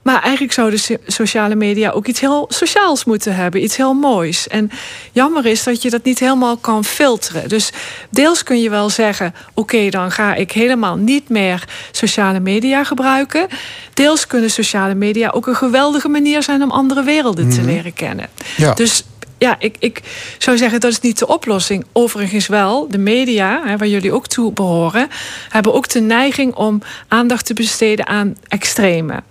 Maar 0.06 0.22
eigenlijk 0.22 0.52
zouden 0.52 0.78
so- 0.78 0.96
sociale 1.06 1.54
media 1.54 1.90
ook 1.90 2.06
iets 2.06 2.20
heel 2.20 2.46
sociaals 2.48 3.04
moeten 3.04 3.34
hebben. 3.34 3.62
Iets 3.62 3.76
heel 3.76 3.94
moois. 3.94 4.48
En 4.48 4.70
jammer 5.12 5.46
is 5.46 5.62
dat 5.62 5.82
je 5.82 5.90
dat 5.90 6.04
niet 6.04 6.18
helemaal 6.18 6.56
kan 6.56 6.84
filteren. 6.84 7.48
Dus 7.48 7.70
deels 8.10 8.42
kun 8.42 8.60
je 8.60 8.70
wel 8.70 8.90
zeggen... 8.90 9.34
oké, 9.54 9.88
dan 9.88 10.10
ga 10.10 10.34
ik 10.34 10.52
helemaal 10.52 10.96
niet 10.96 11.28
meer 11.28 11.64
sociale 11.90 12.40
media 12.40 12.84
gebruiken. 12.84 13.46
Deels 13.94 14.26
kunnen 14.26 14.50
sociale 14.50 14.94
media 14.94 15.30
ook 15.30 15.46
een 15.46 15.56
geweldige 15.56 16.08
manier 16.08 16.42
zijn... 16.42 16.62
om 16.62 16.70
andere 16.70 17.02
werelden 17.02 17.48
te 17.48 17.62
leren 17.62 17.92
kennen. 17.92 18.26
Ja. 18.56 18.74
Dus 18.74 19.04
ja, 19.38 19.56
ik, 19.58 19.76
ik 19.78 20.02
zou 20.38 20.56
zeggen 20.56 20.80
dat 20.80 20.90
is 20.90 21.00
niet 21.00 21.18
de 21.18 21.26
oplossing. 21.26 21.84
Overigens 21.92 22.46
wel, 22.46 22.88
de 22.88 22.98
media, 22.98 23.62
hè, 23.64 23.76
waar 23.76 23.88
jullie 23.88 24.12
ook 24.12 24.26
toe 24.26 24.52
behoren... 24.52 25.08
hebben 25.48 25.74
ook 25.74 25.88
de 25.88 26.00
neiging 26.00 26.54
om 26.54 26.82
aandacht 27.08 27.46
te 27.46 27.54
besteden 27.54 28.06
aan 28.06 28.36
extreme. 28.48 29.22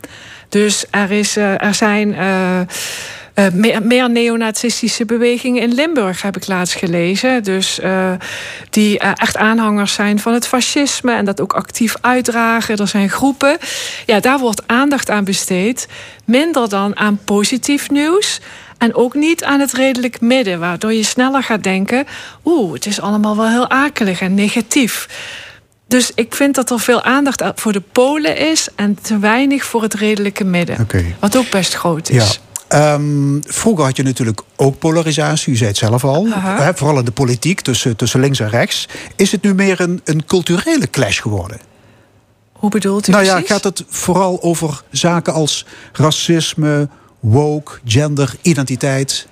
Dus 0.50 0.86
er, 0.92 1.12
is, 1.12 1.38
eh, 1.38 1.64
er 1.64 1.74
zijn... 1.74 2.16
eh, 2.16 2.60
eh, 2.60 3.54
meer, 3.54 3.82
meer 3.84 4.10
neonazistische 4.10 5.06
bewegingen 5.06 5.62
in 5.62 5.74
Limburg 5.74 6.22
heb 6.22 6.36
ik 6.36 6.48
laatst 6.48 6.76
gelezen. 6.76 7.44
Dus 7.44 7.80
die 8.70 9.00
echt 9.00 9.38
aanhangers 9.38 9.94
zijn 9.94 10.20
van 10.20 10.34
het 10.34 10.48
fascisme 10.48 11.14
en 11.14 11.26
dat 11.26 11.42
ook 11.42 11.54
actief 11.54 11.96
uitdragen. 12.02 12.78
Er 12.78 12.88
zijn 12.88 13.10
groepen. 13.10 13.58
Ja, 14.06 14.20
daar 14.20 14.40
wordt 14.40 14.64
aandacht 14.66 15.10
aan 15.10 15.24
besteed. 15.24 15.88
Minder 16.26 16.70
dan 16.70 16.98
aan 16.98 17.20
positief 17.26 17.90
nieuws. 17.90 18.40
En 18.78 18.96
ook 18.96 19.14
niet 19.14 19.44
aan 19.44 19.60
het 19.60 19.74
redelijk 19.74 20.22
midden, 20.22 20.60
waardoor 20.60 20.94
je 20.94 21.04
sneller 21.04 21.44
gaat 21.44 21.64
denken: 21.64 22.06
oeh, 22.46 22.74
het 22.74 22.86
is 22.86 23.02
allemaal 23.02 23.36
wel 23.36 23.50
heel 23.50 23.70
akelig 23.70 24.22
en 24.22 24.34
negatief. 24.34 25.08
Dus 25.88 26.12
ik 26.16 26.36
vind 26.36 26.56
dat 26.56 26.70
er 26.72 26.80
veel 26.80 27.02
aandacht 27.04 27.44
voor 27.56 27.72
de 27.74 27.82
polen 27.92 28.38
is 28.38 28.68
en 28.76 28.98
te 29.02 29.20
weinig 29.20 29.64
voor 29.66 29.82
het 29.82 29.94
redelijke 29.94 30.44
midden. 30.44 30.88
Wat 31.20 31.38
ook 31.38 31.50
best 31.50 31.74
groot 31.74 32.08
Ja. 32.08 32.22
is. 32.24 32.40
Ehm, 32.68 33.42
vroeger 33.42 33.86
had 33.86 33.98
je 33.98 34.04
natuurlijk 34.04 34.42
ook 34.56 34.80
polarisatie, 34.80 35.54
u 35.54 35.56
zei 35.56 35.70
het 35.70 35.78
zelf 35.78 36.04
al. 36.04 36.28
Vooral 36.76 37.00
in 37.00 37.06
de 37.06 37.12
politiek, 37.12 37.62
tussen, 37.62 37.96
tussen 37.96 38.20
links 38.20 38.40
en 38.40 38.50
rechts. 38.50 38.88
Is 39.16 39.32
het 39.32 39.42
nu 39.44 39.54
meer 39.54 39.80
een, 39.82 40.02
een 40.04 40.26
culturele 40.26 40.90
clash 40.90 41.22
geworden? 41.22 41.60
Hoe 42.52 42.70
bedoelt 42.70 43.08
u 43.08 43.12
nou 43.12 43.24
ja, 43.24 43.32
precies? 43.32 43.52
gaat 43.52 43.64
het 43.64 43.84
vooral 43.88 44.42
over 44.42 44.82
zaken 44.92 45.34
als 45.34 45.66
racisme, 45.94 46.90
woke, 47.20 47.72
gender, 47.86 48.36
identiteit? 48.42 49.28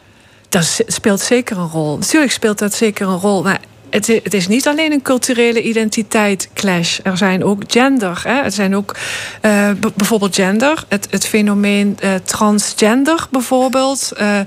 Dat 0.49 0.81
speelt 0.87 1.21
zeker 1.21 1.57
een 1.57 1.67
rol. 1.69 1.97
Natuurlijk 1.97 2.31
speelt 2.31 2.57
dat 2.59 2.73
zeker 2.73 3.07
een 3.07 3.19
rol. 3.19 3.43
Maar 3.43 3.59
het, 3.93 4.07
het 4.23 4.33
is 4.33 4.47
niet 4.47 4.67
alleen 4.67 4.91
een 4.91 5.01
culturele 5.01 5.61
identiteit 5.61 6.49
clash. 6.53 6.99
Er 7.03 7.17
zijn 7.17 7.43
ook 7.43 7.61
gender. 7.67 8.21
Hè? 8.23 8.39
Er 8.41 8.51
zijn 8.51 8.75
ook 8.75 8.95
eh, 9.41 9.69
bijvoorbeeld 9.95 10.35
gender. 10.35 10.83
Het, 10.87 11.07
het 11.09 11.25
fenomeen 11.27 11.97
eh, 11.99 12.11
transgender 12.23 13.27
bijvoorbeeld. 13.31 14.11
eh, 14.15 14.39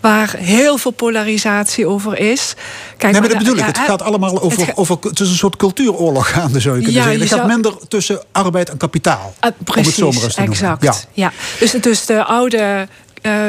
waar 0.00 0.34
heel 0.38 0.78
veel 0.78 0.90
polarisatie 0.90 1.86
over 1.86 2.18
is. 2.18 2.54
Kijk, 2.96 3.12
nee, 3.12 3.20
maar 3.20 3.20
dat 3.22 3.30
da- 3.30 3.38
bedoel 3.38 3.54
ik. 3.54 3.60
ja, 3.60 3.66
Het 3.66 3.78
gaat 3.78 4.02
allemaal 4.02 4.40
over, 4.42 4.58
het 4.58 4.66
ga- 4.68 4.72
over 4.74 4.96
het 5.00 5.20
is 5.20 5.28
een 5.28 5.34
soort 5.36 5.56
cultuuroorlog 5.56 6.30
gaande, 6.30 6.60
zou 6.60 6.76
je 6.76 6.82
kunnen 6.82 7.00
Ja, 7.00 7.06
zeggen. 7.06 7.20
Het 7.20 7.30
gaat 7.30 7.38
zou- 7.38 7.52
minder 7.52 7.88
tussen 7.88 8.22
arbeid 8.32 8.70
en 8.70 8.76
kapitaal. 8.76 9.34
Ah, 9.40 9.50
om 9.58 9.64
precies, 9.64 10.22
het 10.22 10.36
exact. 10.36 10.82
Ja. 10.82 10.94
Ja. 11.12 11.32
Dus, 11.58 11.70
dus 11.70 12.06
de 12.06 12.24
oude, 12.24 12.88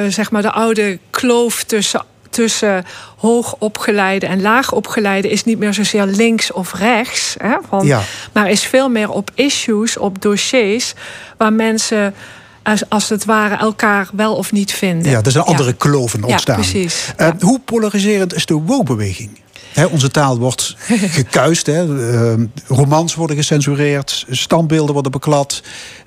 zeg 0.10 0.32
maar 0.32 0.42
de 0.42 0.52
oude 0.52 1.00
kloof 1.10 1.64
tussen, 1.64 2.04
tussen 2.36 2.86
hoogopgeleide 3.18 4.26
en 4.26 4.42
laagopgeleide 4.42 5.30
is 5.30 5.44
niet 5.44 5.60
meer 5.60 5.74
zozeer 5.74 6.06
links 6.06 6.52
of 6.52 6.74
rechts, 6.74 7.36
hè, 7.38 7.56
van, 7.70 7.86
Ja. 7.86 8.02
maar 8.32 8.50
is 8.50 8.64
veel 8.64 8.90
meer 8.90 9.10
op 9.10 9.32
issues, 9.34 9.98
op 9.98 10.22
dossiers 10.22 10.94
waar 11.38 11.54
mensen 11.54 12.14
als, 12.64 12.90
als 12.90 13.10
het 13.10 13.26
ware 13.26 13.56
elkaar 13.56 14.10
wel 14.14 14.36
of 14.36 14.52
niet 14.52 14.74
vinden. 14.74 15.12
Ja, 15.12 15.22
er 15.24 15.32
zijn 15.32 15.44
andere 15.44 15.74
kloven 15.74 16.24
ontstaan. 16.24 16.56
Ja, 16.56 16.62
precies. 16.62 17.14
Uh, 17.18 17.30
hoe 17.40 17.60
polariserend 17.60 18.34
is 18.34 18.46
de 18.46 18.54
woke-beweging? 18.54 19.44
onze 19.92 20.12
taal 20.12 20.38
wordt 20.38 20.76
gekuist. 21.18 21.66
Hè. 21.66 21.86
Uh, 21.86 22.46
romans 22.68 23.16
worden 23.16 23.36
gecensureerd. 23.36 24.26
Standbeelden 24.30 24.94
worden 24.94 25.12
beklad. 25.12 25.62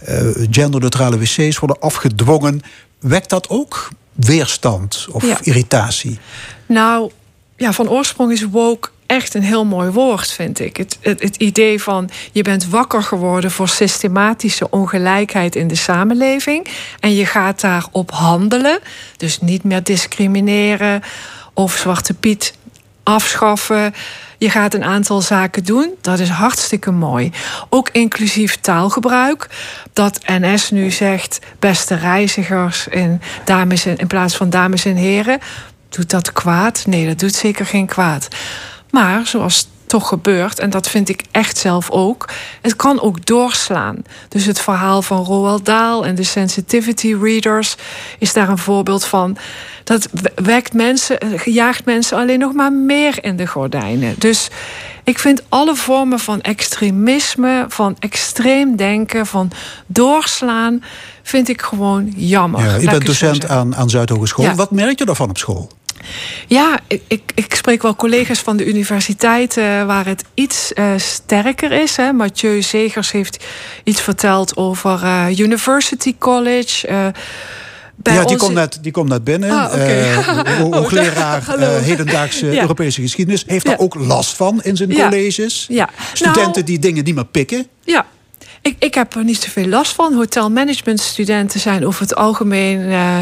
Uh, 0.08 0.16
genderneutrale 0.50 1.18
wc's 1.18 1.58
worden 1.58 1.80
afgedwongen. 1.80 2.60
Wekt 3.00 3.30
dat 3.30 3.48
ook 3.48 3.88
weerstand 4.18 5.06
of 5.10 5.40
irritatie? 5.40 6.18
Nou, 6.66 7.10
ja, 7.56 7.72
van 7.72 7.88
oorsprong 7.88 8.32
is 8.32 8.42
woke 8.42 8.88
echt 9.06 9.34
een 9.34 9.42
heel 9.42 9.64
mooi 9.64 9.90
woord, 9.90 10.30
vind 10.30 10.60
ik. 10.60 10.76
Het, 10.76 10.98
het, 11.00 11.22
het, 11.22 11.36
idee 11.36 11.82
van 11.82 12.10
je 12.32 12.42
bent 12.42 12.68
wakker 12.68 13.02
geworden 13.02 13.50
voor 13.50 13.68
systematische 13.68 14.70
ongelijkheid 14.70 15.56
in 15.56 15.68
de 15.68 15.74
samenleving. 15.74 16.66
En 17.00 17.14
je 17.14 17.26
gaat 17.26 17.60
daarop 17.60 18.10
handelen. 18.10 18.78
Dus 19.16 19.40
niet 19.40 19.64
meer 19.64 19.82
discrimineren 19.82 21.02
of 21.54 21.76
Zwarte 21.76 22.14
Piet 22.14 22.54
afschaffen. 23.02 23.94
Je 24.38 24.50
gaat 24.50 24.74
een 24.74 24.84
aantal 24.84 25.20
zaken 25.20 25.64
doen. 25.64 25.94
Dat 26.00 26.18
is 26.18 26.28
hartstikke 26.28 26.90
mooi. 26.90 27.32
Ook 27.68 27.88
inclusief 27.92 28.56
taalgebruik. 28.56 29.48
Dat 29.92 30.20
NS 30.26 30.70
nu 30.70 30.90
zegt 30.90 31.38
beste 31.58 31.94
reizigers 31.94 32.88
in, 32.88 33.20
dames 33.44 33.86
in, 33.86 33.96
in 33.96 34.06
plaats 34.06 34.36
van 34.36 34.50
dames 34.50 34.84
en 34.84 34.96
heren. 34.96 35.38
Doet 35.88 36.10
dat 36.10 36.32
kwaad? 36.32 36.84
Nee, 36.86 37.06
dat 37.06 37.18
doet 37.18 37.34
zeker 37.34 37.66
geen 37.66 37.86
kwaad. 37.86 38.28
Maar 38.90 39.26
zoals 39.26 39.68
toch 39.88 40.08
gebeurt, 40.08 40.58
en 40.58 40.70
dat 40.70 40.88
vind 40.88 41.08
ik 41.08 41.22
echt 41.30 41.58
zelf 41.58 41.90
ook, 41.90 42.28
het 42.62 42.76
kan 42.76 43.00
ook 43.00 43.26
doorslaan. 43.26 43.96
Dus 44.28 44.44
het 44.44 44.60
verhaal 44.60 45.02
van 45.02 45.24
Roald 45.24 45.64
Dahl 45.64 46.04
en 46.04 46.14
de 46.14 46.22
sensitivity 46.22 47.14
readers 47.22 47.76
is 48.18 48.32
daar 48.32 48.48
een 48.48 48.58
voorbeeld 48.58 49.04
van. 49.04 49.36
Dat 49.84 50.08
wekt 50.34 50.72
mensen, 50.72 51.18
jaagt 51.44 51.84
mensen 51.84 52.18
alleen 52.18 52.38
nog 52.38 52.52
maar 52.52 52.72
meer 52.72 53.24
in 53.24 53.36
de 53.36 53.46
gordijnen. 53.46 54.14
Dus 54.18 54.48
ik 55.04 55.18
vind 55.18 55.42
alle 55.48 55.76
vormen 55.76 56.18
van 56.18 56.40
extremisme, 56.40 57.64
van 57.68 57.96
extreem 57.98 58.76
denken, 58.76 59.26
van 59.26 59.50
doorslaan, 59.86 60.82
vind 61.22 61.48
ik 61.48 61.62
gewoon 61.62 62.12
jammer. 62.16 62.64
Ja, 62.64 62.76
je 62.76 62.90
bent 62.90 63.06
docent 63.06 63.48
aan, 63.48 63.76
aan 63.76 63.90
Zuidhogeschool. 63.90 64.54
Wat 64.54 64.70
merk 64.70 64.98
je 64.98 65.04
daarvan 65.04 65.28
op 65.30 65.38
school? 65.38 65.70
Ja, 66.46 66.78
ik, 67.06 67.22
ik 67.34 67.54
spreek 67.54 67.82
wel 67.82 67.96
collega's 67.96 68.38
van 68.38 68.56
de 68.56 68.66
universiteit 68.66 69.54
waar 69.86 70.06
het 70.06 70.24
iets 70.34 70.72
uh, 70.74 70.92
sterker 70.96 71.72
is. 71.72 71.96
Hè. 71.96 72.12
Mathieu 72.12 72.62
Zegers 72.62 73.12
heeft 73.12 73.44
iets 73.84 74.00
verteld 74.00 74.56
over 74.56 75.00
uh, 75.02 75.38
University 75.38 76.14
College. 76.18 77.12
Ja, 78.02 78.24
die, 78.24 78.36
komt 78.36 78.54
net, 78.54 78.78
die 78.82 78.92
komt 78.92 79.08
net 79.08 79.24
binnen. 79.24 79.50
Ah, 79.50 79.72
okay. 79.72 80.12
uh, 80.12 80.60
hoogleraar 80.60 81.58
uh, 81.58 81.68
hedendaagse 81.78 82.46
ja. 82.52 82.60
Europese 82.60 83.00
geschiedenis. 83.00 83.44
Heeft 83.46 83.66
daar 83.66 83.78
ook 83.78 83.94
last 83.94 84.36
van 84.36 84.62
in 84.62 84.76
zijn 84.76 84.90
ja. 84.90 85.08
colleges. 85.08 85.66
Ja. 85.68 85.88
Studenten 86.12 86.50
nou, 86.52 86.64
die 86.64 86.78
dingen 86.78 87.04
niet 87.04 87.14
meer 87.14 87.26
pikken. 87.26 87.66
Ja, 87.84 88.06
ik, 88.62 88.76
ik 88.78 88.94
heb 88.94 89.14
er 89.14 89.24
niet 89.24 89.42
zoveel 89.42 89.66
last 89.66 89.94
van. 89.94 90.14
Hotelmanagementstudenten 90.14 91.60
zijn 91.60 91.86
over 91.86 92.00
het 92.00 92.14
algemeen 92.14 92.80
uh, 92.80 93.20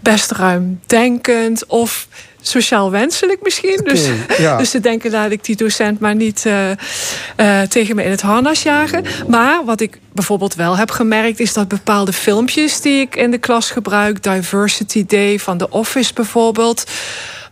best 0.00 0.30
ruimdenkend 0.30 1.66
of 1.66 2.08
sociaal 2.40 2.90
wenselijk 2.90 3.42
misschien. 3.42 3.80
Okay, 3.80 3.92
dus, 3.94 4.08
ja. 4.38 4.56
dus 4.58 4.70
ze 4.70 4.80
denken 4.80 5.10
laat 5.10 5.30
ik 5.30 5.44
die 5.44 5.56
docent 5.56 6.00
maar 6.00 6.14
niet 6.14 6.44
uh, 6.46 6.70
uh, 6.70 7.62
tegen 7.62 7.96
me 7.96 8.04
in 8.04 8.10
het 8.10 8.20
harnas 8.20 8.62
jagen. 8.62 9.04
Maar 9.28 9.64
wat 9.64 9.80
ik 9.80 9.98
bijvoorbeeld 10.12 10.54
wel 10.54 10.76
heb 10.76 10.90
gemerkt... 10.90 11.40
is 11.40 11.52
dat 11.52 11.68
bepaalde 11.68 12.12
filmpjes 12.12 12.80
die 12.80 13.00
ik 13.00 13.16
in 13.16 13.30
de 13.30 13.38
klas 13.38 13.70
gebruik... 13.70 14.22
Diversity 14.22 15.06
Day 15.06 15.38
van 15.38 15.58
The 15.58 15.70
Office 15.70 16.12
bijvoorbeeld 16.12 16.84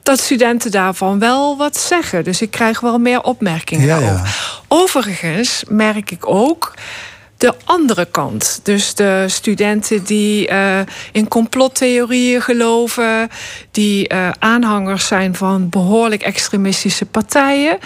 dat 0.03 0.21
studenten 0.21 0.71
daarvan 0.71 1.19
wel 1.19 1.57
wat 1.57 1.77
zeggen. 1.77 2.25
Dus 2.25 2.43
ik 2.43 2.51
krijg 2.51 2.81
wel 2.81 2.99
meer 2.99 3.23
opmerkingen 3.23 3.87
ja, 3.87 3.99
ja. 3.99 4.23
Overigens 4.69 5.65
merk 5.69 6.11
ik 6.11 6.29
ook 6.29 6.75
de 7.37 7.55
andere 7.65 8.05
kant. 8.11 8.61
Dus 8.63 8.95
de 8.95 9.25
studenten 9.27 10.05
die 10.05 10.51
uh, 10.51 10.79
in 11.13 11.29
complottheorieën 11.29 12.43
geloven, 12.43 13.31
die 13.71 14.13
uh, 14.13 14.29
aanhangers 14.39 15.07
zijn 15.07 15.35
van 15.35 15.69
behoorlijk 15.69 16.23
extremistische 16.23 17.05
partijen. 17.05 17.79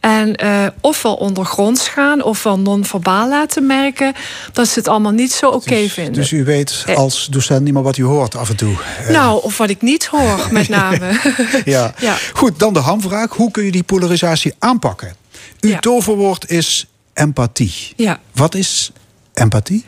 En 0.00 0.44
uh, 0.44 0.66
ofwel 0.80 1.14
ondergronds 1.14 1.88
gaan, 1.88 2.22
ofwel 2.22 2.58
non-verbaal 2.58 3.28
laten 3.28 3.66
merken 3.66 4.12
dat 4.52 4.68
ze 4.68 4.78
het 4.78 4.88
allemaal 4.88 5.12
niet 5.12 5.32
zo 5.32 5.46
oké 5.46 5.56
okay 5.56 5.82
dus, 5.82 5.92
vinden. 5.92 6.12
Dus 6.12 6.30
u 6.30 6.44
weet 6.44 6.84
als 6.94 7.26
docent 7.30 7.64
niet 7.64 7.74
meer 7.74 7.82
wat 7.82 7.96
u 7.96 8.02
hoort 8.04 8.36
af 8.36 8.48
en 8.48 8.56
toe. 8.56 8.76
Nou, 9.08 9.42
of 9.42 9.58
wat 9.58 9.70
ik 9.70 9.82
niet 9.82 10.06
hoor, 10.06 10.48
met 10.50 10.68
name. 10.78 11.20
ja. 11.64 11.94
ja. 11.98 12.16
Goed, 12.32 12.58
dan 12.58 12.72
de 12.72 12.78
hamvraag. 12.80 13.32
Hoe 13.32 13.50
kun 13.50 13.64
je 13.64 13.70
die 13.72 13.82
polarisatie 13.82 14.54
aanpakken? 14.58 15.16
Uw 15.60 15.70
Ja. 15.70 15.78
toverwoord 15.78 16.50
is 16.50 16.86
empathie. 17.18 17.92
Ja. 17.96 18.18
Wat 18.32 18.54
is 18.54 18.90
empathie? 19.34 19.84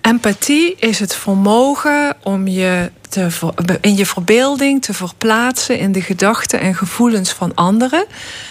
Empathie 0.00 0.74
is 0.78 0.98
het 0.98 1.14
vermogen 1.14 2.16
om 2.22 2.48
je 2.48 2.90
te, 3.08 3.28
in 3.80 3.96
je 3.96 4.06
verbeelding 4.06 4.82
te 4.82 4.94
verplaatsen 4.94 5.78
in 5.78 5.92
de 5.92 6.02
gedachten 6.02 6.60
en 6.60 6.74
gevoelens 6.74 7.30
van 7.32 7.54
anderen. 7.54 8.06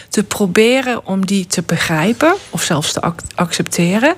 Te 0.09 0.23
proberen 0.23 1.05
om 1.05 1.25
die 1.25 1.47
te 1.47 1.61
begrijpen 1.65 2.33
of 2.49 2.63
zelfs 2.63 2.93
te 2.93 3.01
ac- 3.01 3.21
accepteren. 3.35 4.15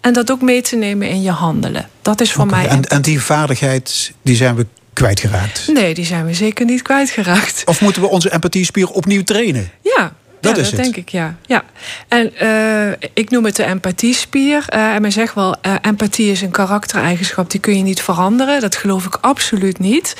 En 0.00 0.12
dat 0.12 0.30
ook 0.30 0.40
mee 0.42 0.62
te 0.62 0.76
nemen 0.76 1.08
in 1.08 1.22
je 1.22 1.30
handelen. 1.30 1.88
Dat 2.02 2.20
is 2.20 2.32
voor 2.32 2.46
mij. 2.46 2.66
En, 2.66 2.84
en 2.84 3.02
die 3.02 3.20
vaardigheid 3.20 4.12
die 4.22 4.36
zijn 4.36 4.54
we 4.54 4.66
kwijtgeraakt. 4.92 5.68
Nee, 5.72 5.94
die 5.94 6.04
zijn 6.04 6.26
we 6.26 6.34
zeker 6.34 6.64
niet 6.64 6.82
kwijtgeraakt. 6.82 7.62
Of 7.64 7.80
moeten 7.80 8.02
we 8.02 8.08
onze 8.08 8.32
empathiespier 8.32 8.90
opnieuw 8.90 9.22
trainen? 9.22 9.70
Ja. 9.82 10.12
Dat 10.40 10.56
ja, 10.56 10.62
is 10.62 10.70
dat 10.70 10.80
het. 10.80 10.82
denk 10.82 10.96
ik, 10.96 11.08
ja. 11.08 11.36
ja. 11.46 11.64
En 12.08 12.32
uh, 12.42 13.08
ik 13.14 13.30
noem 13.30 13.44
het 13.44 13.56
de 13.56 13.64
empathiespier. 13.64 14.64
Uh, 14.74 14.94
en 14.94 15.02
men 15.02 15.12
zegt 15.12 15.34
wel, 15.34 15.56
uh, 15.66 15.74
empathie 15.80 16.30
is 16.30 16.42
een 16.42 16.50
karaktereigenschap... 16.50 17.50
die 17.50 17.60
kun 17.60 17.76
je 17.76 17.82
niet 17.82 18.02
veranderen. 18.02 18.60
Dat 18.60 18.76
geloof 18.76 19.04
ik 19.04 19.18
absoluut 19.20 19.78
niet. 19.78 20.16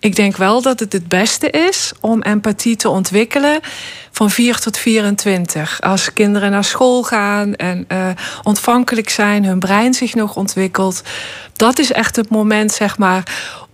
Ik 0.00 0.16
denk 0.16 0.36
wel 0.36 0.62
dat 0.62 0.80
het 0.80 0.92
het 0.92 1.08
beste 1.08 1.50
is 1.50 1.92
om 2.00 2.22
empathie 2.22 2.76
te 2.76 2.88
ontwikkelen 2.88 3.60
van 4.10 4.30
4 4.30 4.58
tot 4.58 4.78
24. 4.78 5.80
Als 5.80 6.12
kinderen 6.12 6.50
naar 6.50 6.64
school 6.64 7.02
gaan 7.02 7.54
en 7.54 7.84
uh, 7.88 8.08
ontvankelijk 8.42 9.08
zijn, 9.08 9.44
hun 9.44 9.58
brein 9.58 9.94
zich 9.94 10.14
nog 10.14 10.36
ontwikkelt. 10.36 11.02
Dat 11.52 11.78
is 11.78 11.92
echt 11.92 12.16
het 12.16 12.28
moment, 12.28 12.72
zeg 12.72 12.98
maar, 12.98 13.22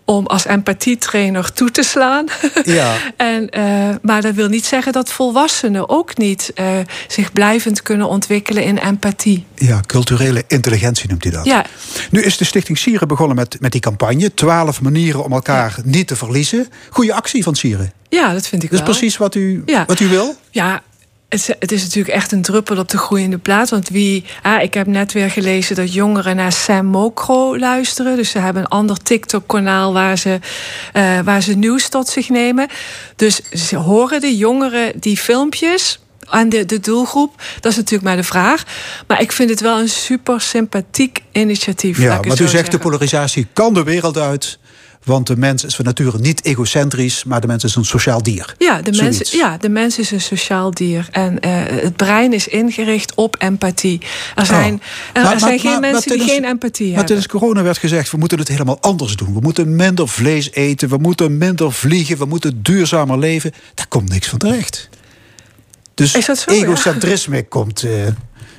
om 0.06 0.26
als 0.26 0.46
empathietrainer 0.46 1.52
toe 1.52 1.70
te 1.70 1.82
slaan. 1.82 2.26
Ja. 2.64 2.96
en, 3.16 3.48
uh, 3.58 3.94
maar 4.02 4.22
dat 4.22 4.34
wil 4.34 4.48
niet 4.48 4.66
zeggen 4.66 4.92
dat 4.92 5.12
volwassenen 5.12 5.88
ook 5.88 6.16
niet 6.16 6.52
uh, 6.54 6.66
zich 7.08 7.32
blijvend 7.32 7.82
kunnen 7.82 8.08
ontwikkelen 8.08 8.64
in 8.64 8.78
empathie. 8.78 9.44
Ja, 9.54 9.80
culturele 9.86 10.44
intelligentie 10.46 11.08
noemt 11.08 11.22
hij 11.22 11.32
dat. 11.32 11.44
Ja. 11.44 11.64
Nu 12.10 12.22
is 12.22 12.36
de 12.36 12.44
Stichting 12.44 12.78
Sieren 12.78 13.08
begonnen 13.08 13.36
met, 13.36 13.56
met 13.60 13.72
die 13.72 13.80
campagne. 13.80 14.34
Twaalf 14.34 14.80
manieren 14.80 15.24
om 15.24 15.32
elkaar 15.32 15.74
ja. 15.76 15.82
niet 15.84 16.06
te 16.06 16.16
verliezen. 16.16 16.68
Goeie 16.90 17.14
actie 17.14 17.42
van 17.42 17.54
Sieren. 17.54 17.92
Ja, 18.08 18.32
dat 18.32 18.46
vind 18.46 18.62
ik 18.62 18.70
dat 18.70 18.80
wel. 18.80 18.88
is 18.88 18.96
precies 18.98 19.16
wat 19.16 19.34
u, 19.34 19.62
ja. 19.66 19.84
wat 19.86 20.00
u 20.00 20.08
wil? 20.08 20.34
Ja, 20.50 20.82
het, 21.28 21.56
het, 21.58 21.72
is 21.72 21.82
natuurlijk 21.82 22.14
echt 22.14 22.32
een 22.32 22.42
druppel 22.42 22.78
op 22.78 22.88
de 22.88 22.98
groeiende 22.98 23.38
plaat. 23.38 23.70
Want 23.70 23.88
wie. 23.88 24.24
Ah, 24.42 24.62
ik 24.62 24.74
heb 24.74 24.86
net 24.86 25.12
weer 25.12 25.30
gelezen 25.30 25.76
dat 25.76 25.92
jongeren 25.92 26.36
naar 26.36 26.52
Sam 26.52 26.86
Mokro 26.86 27.58
luisteren. 27.58 28.16
Dus 28.16 28.30
ze 28.30 28.38
hebben 28.38 28.62
een 28.62 28.68
ander 28.68 29.02
TikTok-kanaal 29.02 29.92
waar 29.92 30.18
ze, 30.18 30.38
uh, 30.92 31.20
waar 31.20 31.42
ze 31.42 31.54
nieuws 31.54 31.88
tot 31.88 32.08
zich 32.08 32.28
nemen. 32.28 32.68
Dus 33.16 33.42
ze 33.50 33.76
horen 33.76 34.20
de 34.20 34.36
jongeren 34.36 34.92
die 35.00 35.16
filmpjes 35.16 35.98
aan 36.28 36.48
de, 36.48 36.64
de 36.64 36.80
doelgroep. 36.80 37.42
Dat 37.60 37.72
is 37.72 37.76
natuurlijk 37.76 38.04
maar 38.04 38.16
de 38.16 38.24
vraag. 38.24 38.64
Maar 39.06 39.20
ik 39.20 39.32
vind 39.32 39.50
het 39.50 39.60
wel 39.60 39.78
een 39.78 39.88
super 39.88 40.40
sympathiek 40.40 41.22
initiatief. 41.32 41.98
Ja, 41.98 42.16
maar 42.16 42.24
u 42.24 42.36
zegt 42.36 42.50
zeggen. 42.50 42.70
de 42.70 42.78
polarisatie 42.78 43.46
kan 43.52 43.74
de 43.74 43.82
wereld 43.82 44.18
uit. 44.18 44.58
Want 45.06 45.26
de 45.26 45.36
mens 45.36 45.64
is 45.64 45.76
van 45.76 45.84
nature 45.84 46.18
niet 46.18 46.44
egocentrisch, 46.44 47.24
maar 47.24 47.40
de 47.40 47.46
mens 47.46 47.64
is 47.64 47.74
een 47.74 47.84
sociaal 47.84 48.22
dier. 48.22 48.54
Ja, 48.58 48.82
de, 48.82 48.92
mens, 48.92 49.30
ja, 49.30 49.56
de 49.56 49.68
mens 49.68 49.98
is 49.98 50.10
een 50.10 50.20
sociaal 50.20 50.70
dier. 50.70 51.08
En 51.10 51.32
uh, 51.32 51.62
het 51.66 51.96
brein 51.96 52.32
is 52.32 52.48
ingericht 52.48 53.14
op 53.14 53.36
empathie. 53.38 54.00
Er 54.34 54.46
zijn, 54.46 54.74
oh. 54.74 54.80
er, 55.12 55.22
maar, 55.22 55.32
er 55.32 55.38
zijn 55.38 55.50
maar, 55.50 55.60
geen 55.60 55.80
maar, 55.80 55.90
mensen 55.90 56.18
die 56.18 56.28
geen 56.28 56.44
empathie 56.44 56.86
maar 56.86 56.96
hebben. 56.96 57.06
tijdens 57.06 57.26
corona 57.26 57.62
werd 57.62 57.78
gezegd, 57.78 58.10
we 58.10 58.16
moeten 58.16 58.38
het 58.38 58.48
helemaal 58.48 58.80
anders 58.80 59.16
doen. 59.16 59.34
We 59.34 59.40
moeten 59.40 59.76
minder 59.76 60.08
vlees 60.08 60.52
eten, 60.52 60.88
we 60.88 60.96
moeten 60.96 61.38
minder 61.38 61.72
vliegen, 61.72 62.18
we 62.18 62.24
moeten 62.24 62.62
duurzamer 62.62 63.18
leven. 63.18 63.52
Daar 63.74 63.88
komt 63.88 64.08
niks 64.08 64.28
van 64.28 64.38
terecht. 64.38 64.88
Dus 65.94 66.14
egocentrisme 66.46 67.36
ja? 67.36 67.42
komt... 67.48 67.82
Uh, 67.82 68.06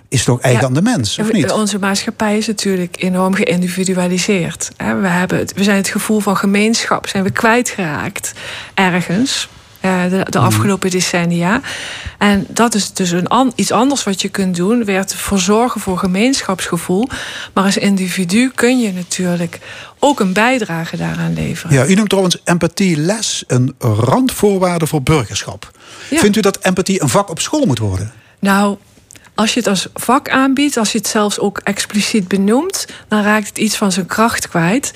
is 0.09 0.23
toch 0.23 0.41
eigen 0.41 0.61
ja, 0.61 0.67
aan 0.67 0.73
de 0.73 0.81
mens, 0.81 1.19
of 1.19 1.31
niet? 1.31 1.51
Onze 1.51 1.79
maatschappij 1.79 2.37
is 2.37 2.47
natuurlijk 2.47 2.95
enorm 3.03 3.33
geïndividualiseerd. 3.33 4.69
We, 4.77 5.07
hebben 5.07 5.37
het, 5.37 5.53
we 5.53 5.63
zijn 5.63 5.77
het 5.77 5.87
gevoel 5.87 6.19
van 6.19 6.37
gemeenschap 6.37 7.07
zijn 7.07 7.23
we 7.23 7.29
kwijtgeraakt 7.31 8.33
ergens. 8.73 9.47
uh, 9.81 10.03
de, 10.03 10.09
de, 10.29 10.37
Mhm. 10.37 10.47
afgelopen 10.47 10.89
decennia. 10.89 11.61
En 12.17 12.45
dat 12.49 12.75
is 12.75 12.93
dus 12.93 13.11
een 13.11 13.27
an, 13.27 13.51
iets 13.55 13.71
anders 13.71 14.03
wat 14.03 14.21
je 14.21 14.29
kunt 14.29 14.55
doen. 14.55 14.83
Weer 14.85 15.05
te 15.05 15.17
verzorgen 15.17 15.81
voor 15.81 15.97
gemeenschapsgevoel. 15.97 17.07
Maar 17.53 17.63
als 17.63 17.77
individu 17.77 18.51
kun 18.55 18.79
je 18.79 18.93
natuurlijk 18.93 19.59
ook 19.99 20.19
een 20.19 20.33
bijdrage 20.33 20.97
daaraan 20.97 21.33
leveren. 21.33 21.75
Ja, 21.75 21.85
u 21.85 21.93
noemt 21.95 22.09
trouwens 22.09 22.41
empathieles 22.43 23.43
een 23.47 23.75
randvoorwaarde 23.79 24.87
voor 24.87 25.01
burgerschap. 25.03 25.71
Ja. 26.09 26.19
Vindt 26.19 26.37
u 26.37 26.41
dat 26.41 26.57
empathie 26.61 27.01
een 27.01 27.09
vak 27.09 27.29
op 27.29 27.39
school 27.39 27.65
moet 27.65 27.79
worden? 27.79 28.11
Nou, 28.39 28.77
als 29.37 29.53
je 29.53 29.59
het 29.59 29.69
als 29.69 29.87
vak 29.93 30.29
aanbiedt, 30.29 30.77
als 30.77 30.91
je 30.91 30.97
het 30.97 31.07
zelfs 31.07 31.39
ook 31.39 31.61
expliciet 31.63 32.27
benoemt, 32.27 32.87
dan 33.07 33.23
raakt 33.23 33.47
het 33.47 33.57
iets 33.57 33.75
van 33.77 33.91
zijn 33.91 34.05
kracht 34.05 34.47
kwijt. 34.47 34.91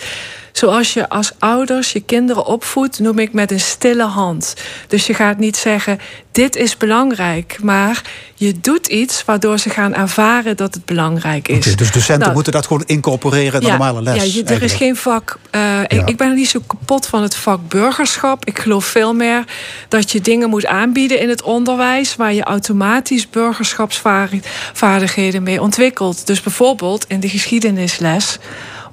Zoals 0.51 0.93
je 0.93 1.09
als 1.09 1.31
ouders 1.39 1.91
je 1.91 1.99
kinderen 1.99 2.45
opvoedt, 2.45 2.99
noem 2.99 3.19
ik 3.19 3.33
met 3.33 3.51
een 3.51 3.59
stille 3.59 4.03
hand. 4.03 4.55
Dus 4.87 5.07
je 5.07 5.13
gaat 5.13 5.37
niet 5.37 5.57
zeggen: 5.57 5.99
dit 6.31 6.55
is 6.55 6.77
belangrijk, 6.77 7.57
maar 7.61 8.01
je 8.35 8.59
doet 8.59 8.87
iets 8.87 9.25
waardoor 9.25 9.57
ze 9.57 9.69
gaan 9.69 9.93
ervaren 9.93 10.57
dat 10.57 10.73
het 10.73 10.85
belangrijk 10.85 11.47
is. 11.47 11.57
Okay, 11.57 11.75
dus 11.75 11.91
docenten 11.91 12.19
Nou, 12.19 12.33
moeten 12.33 12.53
dat 12.53 12.67
gewoon 12.67 12.83
incorporeren 12.85 13.53
in 13.53 13.59
de 13.59 13.67
normale 13.67 14.01
les. 14.01 14.15
Ja, 14.15 14.23
je, 14.23 14.43
er 14.43 14.63
is 14.63 14.73
geen 14.73 14.95
vak. 14.95 15.37
eh, 15.51 15.79
ik, 15.87 16.09
ik 16.09 16.17
ben 16.17 16.35
niet 16.35 16.49
zo 16.49 16.59
kapot 16.67 17.07
van 17.07 17.21
het 17.21 17.35
vak 17.35 17.67
burgerschap. 17.67 18.45
Ik 18.45 18.59
geloof 18.59 18.85
veel 18.85 19.13
meer 19.13 19.43
dat 19.87 20.11
je 20.11 20.21
dingen 20.21 20.49
moet 20.49 20.65
aanbieden 20.65 21.19
in 21.19 21.29
het 21.29 21.41
onderwijs 21.41 22.15
waar 22.15 22.33
je 22.33 22.43
automatisch 22.43 23.29
burgerschapsvaardigheden 23.29 25.43
mee 25.43 25.61
ontwikkelt. 25.61 26.27
Dus 26.27 26.41
bijvoorbeeld 26.41 27.05
in 27.07 27.19
de 27.19 27.29
geschiedenisles 27.29 28.37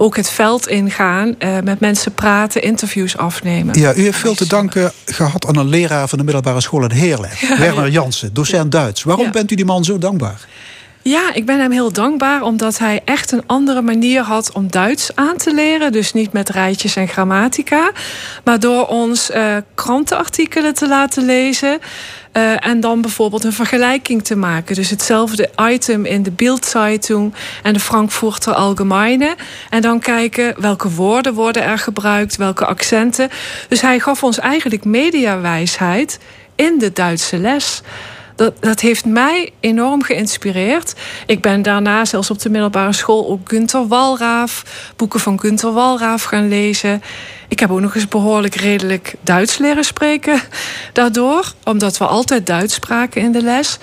ook 0.00 0.16
het 0.16 0.30
veld 0.30 0.68
ingaan, 0.68 1.34
eh, 1.38 1.58
met 1.64 1.80
mensen 1.80 2.12
praten, 2.12 2.62
interviews 2.62 3.16
afnemen. 3.16 3.80
Ja, 3.80 3.94
u 3.94 4.02
heeft 4.02 4.18
veel 4.18 4.34
te 4.34 4.46
danken 4.46 4.92
gehad 5.04 5.46
aan 5.46 5.56
een 5.56 5.68
leraar 5.68 6.08
van 6.08 6.18
de 6.18 6.24
middelbare 6.24 6.60
school 6.60 6.82
in 6.82 6.90
Heerlen. 6.90 7.30
Werner 7.58 7.90
Jansen, 7.90 8.34
docent 8.34 8.72
Duits. 8.72 9.02
Waarom 9.02 9.32
bent 9.32 9.50
u 9.50 9.54
die 9.54 9.64
man 9.64 9.84
zo 9.84 9.98
dankbaar? 9.98 10.46
Ja, 11.02 11.34
ik 11.34 11.46
ben 11.46 11.60
hem 11.60 11.70
heel 11.70 11.92
dankbaar 11.92 12.42
omdat 12.42 12.78
hij 12.78 13.00
echt 13.04 13.32
een 13.32 13.42
andere 13.46 13.82
manier 13.82 14.22
had 14.22 14.52
om 14.52 14.70
Duits 14.70 15.10
aan 15.14 15.36
te 15.36 15.54
leren. 15.54 15.92
Dus 15.92 16.12
niet 16.12 16.32
met 16.32 16.48
rijtjes 16.48 16.96
en 16.96 17.08
grammatica, 17.08 17.90
maar 18.44 18.60
door 18.60 18.86
ons 18.86 19.30
eh, 19.30 19.56
krantenartikelen 19.74 20.74
te 20.74 20.88
laten 20.88 21.24
lezen. 21.24 21.78
eh, 22.32 22.66
en 22.66 22.80
dan 22.80 23.00
bijvoorbeeld 23.00 23.44
een 23.44 23.52
vergelijking 23.52 24.24
te 24.24 24.36
maken. 24.36 24.74
Dus 24.74 24.90
hetzelfde 24.90 25.50
item 25.60 26.04
in 26.04 26.22
de 26.22 26.30
Bildzeitung 26.30 27.34
en 27.62 27.72
de 27.72 27.80
Frankfurter 27.80 28.52
Allgemeine. 28.52 29.34
En 29.70 29.82
dan 29.82 29.98
kijken 30.00 30.54
welke 30.60 30.90
woorden 30.90 31.34
worden 31.34 31.62
er 31.62 31.78
gebruikt, 31.78 32.36
welke 32.36 32.66
accenten. 32.66 33.28
Dus 33.68 33.80
hij 33.80 33.98
gaf 34.00 34.22
ons 34.22 34.38
eigenlijk 34.38 34.84
mediawijsheid 34.84 36.18
in 36.54 36.78
de 36.78 36.92
Duitse 36.92 37.36
les. 37.38 37.82
Dat, 38.38 38.54
dat 38.60 38.80
heeft 38.80 39.04
mij 39.04 39.52
enorm 39.60 40.02
geïnspireerd. 40.02 40.94
Ik 41.26 41.42
ben 41.42 41.62
daarna 41.62 42.04
zelfs 42.04 42.30
op 42.30 42.38
de 42.38 42.50
middelbare 42.50 42.92
school 42.92 43.28
ook 43.28 43.48
Günter 43.48 43.88
Walraaf, 43.88 44.64
boeken 44.96 45.20
van 45.20 45.40
Günter 45.40 45.72
Walraaf 45.72 46.22
gaan 46.22 46.48
lezen. 46.48 47.02
Ik 47.48 47.58
heb 47.60 47.70
ook 47.70 47.80
nog 47.80 47.94
eens 47.94 48.08
behoorlijk 48.08 48.54
redelijk 48.54 49.14
Duits 49.20 49.58
leren 49.58 49.84
spreken 49.84 50.40
daardoor, 50.92 51.52
omdat 51.64 51.98
we 51.98 52.06
altijd 52.06 52.46
Duits 52.46 52.74
spraken 52.74 53.22
in 53.22 53.32
de 53.32 53.42
les. 53.42 53.78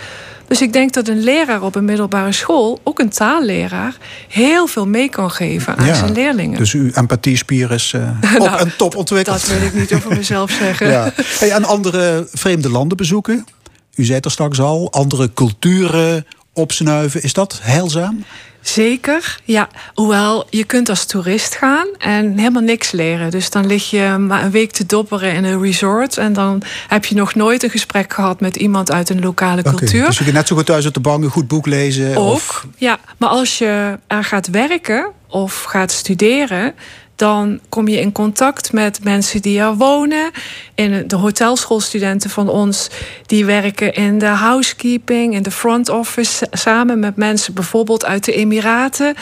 Dus 0.47 0.61
ik 0.61 0.73
denk 0.73 0.93
dat 0.93 1.07
een 1.07 1.23
leraar 1.23 1.61
op 1.61 1.75
een 1.75 1.85
middelbare 1.85 2.31
school, 2.31 2.79
ook 2.83 2.99
een 2.99 3.09
taalleraar, 3.09 3.95
heel 4.27 4.67
veel 4.67 4.87
mee 4.87 5.09
kan 5.09 5.31
geven 5.31 5.77
aan 5.77 5.95
zijn 5.95 6.11
leerlingen. 6.11 6.57
Dus 6.57 6.73
uw 6.73 6.89
empathiespier 6.93 7.71
is 7.71 7.93
eh, 7.93 8.01
op 8.39 8.47
Nou, 8.47 8.59
en 8.59 8.73
top 8.77 8.95
ontwikkeld. 8.95 9.47
Dat 9.47 9.57
wil 9.57 9.67
ik 9.67 9.73
niet 9.73 9.93
over 9.93 10.15
mezelf 10.15 10.51
zeggen. 10.51 10.87
Ja. 10.95 11.13
Hey, 11.39 11.51
en 11.51 11.63
andere 11.63 12.27
vreemde 12.31 12.69
landen 12.69 12.97
bezoeken? 12.97 13.45
U 13.95 14.03
zei 14.03 14.15
het 14.15 14.25
er 14.25 14.31
straks 14.31 14.59
al, 14.59 14.91
andere 14.91 15.33
culturen 15.33 16.25
opsnuiven. 16.53 17.23
Is 17.23 17.33
dat 17.33 17.59
heilzaam? 17.61 18.23
Zeker, 18.61 19.39
ja. 19.43 19.69
Hoewel, 19.93 20.47
je 20.49 20.63
kunt 20.63 20.89
als 20.89 21.05
toerist 21.05 21.55
gaan 21.55 21.87
en 21.97 22.37
helemaal 22.37 22.61
niks 22.61 22.91
leren. 22.91 23.31
Dus 23.31 23.49
dan 23.49 23.65
lig 23.65 23.89
je 23.89 24.15
maar 24.19 24.43
een 24.43 24.51
week 24.51 24.71
te 24.71 24.85
dobberen 24.85 25.33
in 25.33 25.43
een 25.43 25.61
resort... 25.61 26.17
en 26.17 26.33
dan 26.33 26.61
heb 26.87 27.05
je 27.05 27.15
nog 27.15 27.35
nooit 27.35 27.63
een 27.63 27.69
gesprek 27.69 28.13
gehad 28.13 28.39
met 28.39 28.55
iemand 28.55 28.91
uit 28.91 29.09
een 29.09 29.19
lokale 29.19 29.61
cultuur. 29.61 30.05
Dus 30.05 30.17
je 30.17 30.23
kunt 30.23 30.35
net 30.35 30.47
zo 30.47 30.55
goed 30.55 30.65
thuis 30.65 30.85
op 30.85 30.93
de 30.93 30.99
bank 30.99 31.23
een 31.23 31.29
goed 31.29 31.47
boek 31.47 31.65
lezen. 31.65 32.15
Ook, 32.17 32.31
Of, 32.33 32.65
ja. 32.77 32.99
Maar 33.17 33.29
als 33.29 33.57
je 33.57 33.99
er 34.07 34.23
gaat 34.23 34.47
werken 34.47 35.11
of 35.27 35.63
gaat 35.63 35.91
studeren... 35.91 36.73
dan 37.15 37.59
kom 37.69 37.87
je 37.87 37.99
in 37.99 38.11
contact 38.11 38.73
met 38.73 39.03
mensen 39.03 39.41
die 39.41 39.59
er 39.59 39.75
wonen. 39.75 40.31
In 40.75 41.07
de 41.07 41.15
hotelschoolstudenten 41.15 42.29
van 42.29 42.49
ons... 42.49 42.89
die 43.25 43.45
werken 43.45 43.93
in 43.93 44.19
de 44.19 44.25
housekeeping, 44.25 45.33
in 45.33 45.43
de 45.43 45.51
front 45.51 45.89
office... 45.89 46.47
samen 46.51 46.99
met 46.99 47.15
mensen 47.15 47.53
bijvoorbeeld 47.53 48.05
uit 48.05 48.25
de 48.25 48.33
Emiraten... 48.33 49.15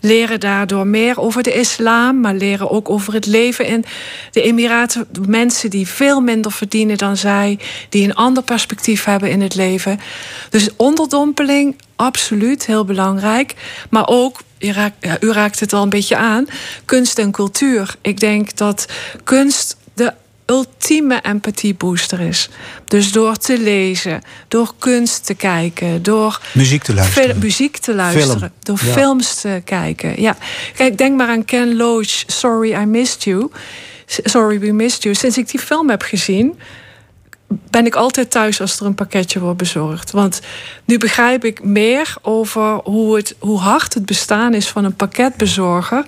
leren 0.00 0.40
daardoor 0.40 0.86
meer 0.86 1.20
over 1.20 1.42
de 1.42 1.54
islam... 1.54 2.20
maar 2.20 2.34
leren 2.34 2.70
ook 2.70 2.90
over 2.90 3.14
het 3.14 3.26
leven 3.26 3.66
in 3.66 3.84
de 4.30 4.42
Emiraten. 4.42 5.06
Mensen 5.28 5.70
die 5.70 5.88
veel 5.88 6.20
minder 6.20 6.52
verdienen 6.52 6.98
dan 6.98 7.16
zij... 7.16 7.58
die 7.88 8.04
een 8.04 8.14
ander 8.14 8.42
perspectief 8.42 9.04
hebben 9.04 9.30
in 9.30 9.40
het 9.40 9.54
leven. 9.54 10.00
Dus 10.50 10.68
onderdompeling, 10.76 11.76
absoluut 11.96 12.66
heel 12.66 12.84
belangrijk. 12.84 13.54
Maar 13.90 14.08
ook, 14.08 14.40
je 14.58 14.72
raakt, 14.72 14.96
ja, 15.00 15.16
u 15.20 15.32
raakt 15.32 15.60
het 15.60 15.72
al 15.72 15.82
een 15.82 15.88
beetje 15.88 16.16
aan, 16.16 16.46
kunst 16.84 17.18
en 17.18 17.30
cultuur. 17.30 17.94
Ik 18.00 18.20
denk 18.20 18.56
dat 18.56 18.86
kunst 19.24 19.76
de 19.94 20.12
ultieme 20.46 21.20
empathiebooster 21.20 22.20
is. 22.20 22.48
Dus 22.84 23.12
door 23.12 23.36
te 23.36 23.58
lezen, 23.58 24.22
door 24.48 24.74
kunst 24.78 25.26
te 25.26 25.34
kijken, 25.34 26.02
door 26.02 26.40
Muziek 26.52 26.82
te 26.82 26.94
luisteren. 26.94 27.38
muziek 27.38 27.76
te 27.76 27.94
luisteren, 27.94 28.38
Film, 28.38 28.50
door 28.60 28.78
ja. 28.84 28.92
films 28.92 29.40
te 29.40 29.62
kijken. 29.64 30.20
Ja, 30.20 30.36
kijk, 30.76 30.98
denk 30.98 31.16
maar 31.16 31.28
aan 31.28 31.44
Ken 31.44 31.76
Loach, 31.76 32.22
Sorry 32.26 32.72
I 32.72 32.84
Missed 32.84 33.24
You. 33.24 33.50
Sorry 34.06 34.58
We 34.58 34.72
Missed 34.72 35.02
You. 35.02 35.14
Sinds 35.14 35.38
ik 35.38 35.50
die 35.50 35.60
film 35.60 35.90
heb 35.90 36.02
gezien, 36.02 36.58
ben 37.48 37.86
ik 37.86 37.94
altijd 37.94 38.30
thuis 38.30 38.60
als 38.60 38.80
er 38.80 38.86
een 38.86 38.94
pakketje 38.94 39.40
wordt 39.40 39.56
bezorgd. 39.58 40.10
Want 40.10 40.40
nu 40.84 40.98
begrijp 40.98 41.44
ik 41.44 41.64
meer 41.64 42.14
over 42.22 42.74
hoe, 42.84 43.16
het, 43.16 43.34
hoe 43.38 43.58
hard 43.58 43.94
het 43.94 44.06
bestaan 44.06 44.54
is 44.54 44.68
van 44.68 44.84
een 44.84 44.94
pakketbezorger. 44.94 46.04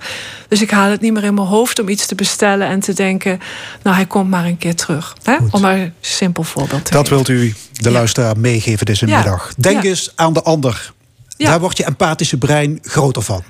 Dus 0.47 0.61
ik 0.61 0.71
haal 0.71 0.89
het 0.89 1.01
niet 1.01 1.13
meer 1.13 1.23
in 1.23 1.33
mijn 1.33 1.47
hoofd 1.47 1.79
om 1.79 1.89
iets 1.89 2.05
te 2.05 2.15
bestellen 2.15 2.67
en 2.67 2.79
te 2.79 2.93
denken: 2.93 3.39
nou, 3.83 3.95
hij 3.95 4.05
komt 4.05 4.29
maar 4.29 4.45
een 4.45 4.57
keer 4.57 4.75
terug. 4.75 5.15
Hè? 5.23 5.37
Om 5.51 5.61
maar 5.61 5.77
een 5.77 5.93
simpel 5.99 6.43
voorbeeld 6.43 6.85
te 6.85 6.91
dat 6.91 7.07
geven. 7.07 7.15
wilt 7.25 7.41
u 7.43 7.55
de 7.71 7.91
luisteraar 7.91 8.37
meegeven 8.37 8.85
deze 8.85 9.07
Ja. 9.07 9.15
middag. 9.15 9.53
Denk 9.57 9.83
Ja. 9.83 9.89
eens 9.89 10.11
aan 10.15 10.33
de 10.33 10.41
ander. 10.41 10.93
Daar 11.37 11.59
wordt 11.59 11.77
je 11.77 11.83
empathische 11.85 12.37
brein 12.37 12.79
groter 12.81 13.21
van. 13.21 13.43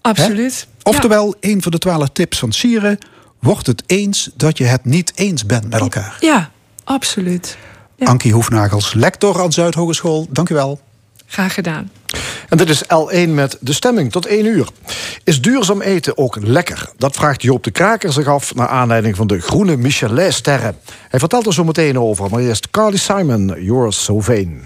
Absoluut. 0.00 0.66
Oftewel, 0.82 1.34
een 1.40 1.62
van 1.62 1.72
de 1.72 1.78
twaalf 1.78 2.08
tips 2.12 2.38
van 2.38 2.52
Sieren... 2.52 2.98
wordt 3.40 3.66
het 3.66 3.82
eens 3.86 4.30
dat 4.34 4.58
je 4.58 4.64
het 4.64 4.84
niet 4.84 5.12
eens 5.14 5.46
bent 5.46 5.70
met 5.70 5.80
elkaar. 5.80 6.16
Ja 6.20 6.50
absoluut. 6.90 7.56
Ja. 7.96 8.06
Ankie 8.06 8.32
Hoefnagels, 8.32 8.94
lector 8.94 9.42
aan 9.42 9.52
Zuidhogeschool. 9.52 10.26
Dank 10.30 10.48
u 10.48 10.54
wel. 10.54 10.80
Graag 11.26 11.54
gedaan. 11.54 11.90
En 12.48 12.56
dit 12.56 12.68
is 12.68 12.82
L1 12.84 13.28
met 13.28 13.56
de 13.60 13.72
stemming 13.72 14.12
tot 14.12 14.26
1 14.26 14.46
uur. 14.46 14.68
Is 15.24 15.40
duurzaam 15.40 15.80
eten 15.80 16.18
ook 16.18 16.36
lekker? 16.40 16.90
Dat 16.96 17.16
vraagt 17.16 17.42
Joop 17.42 17.64
de 17.64 17.70
Kraker 17.70 18.12
zich 18.12 18.26
af... 18.26 18.54
naar 18.54 18.68
aanleiding 18.68 19.16
van 19.16 19.26
de 19.26 19.40
groene 19.40 19.76
Michelin-sterren. 19.76 20.76
Hij 21.08 21.20
vertelt 21.20 21.46
er 21.46 21.54
zo 21.54 21.64
meteen 21.64 21.98
over, 21.98 22.30
maar 22.30 22.40
eerst 22.40 22.70
Carly 22.70 22.96
Simon, 22.96 23.62
You're 23.62 23.92
So 23.92 24.20
Vain. 24.20 24.62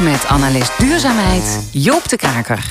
Met 0.00 0.26
analist 0.26 0.78
duurzaamheid 0.78 1.68
Joop 1.72 2.08
de 2.08 2.16
Kaker. 2.16 2.66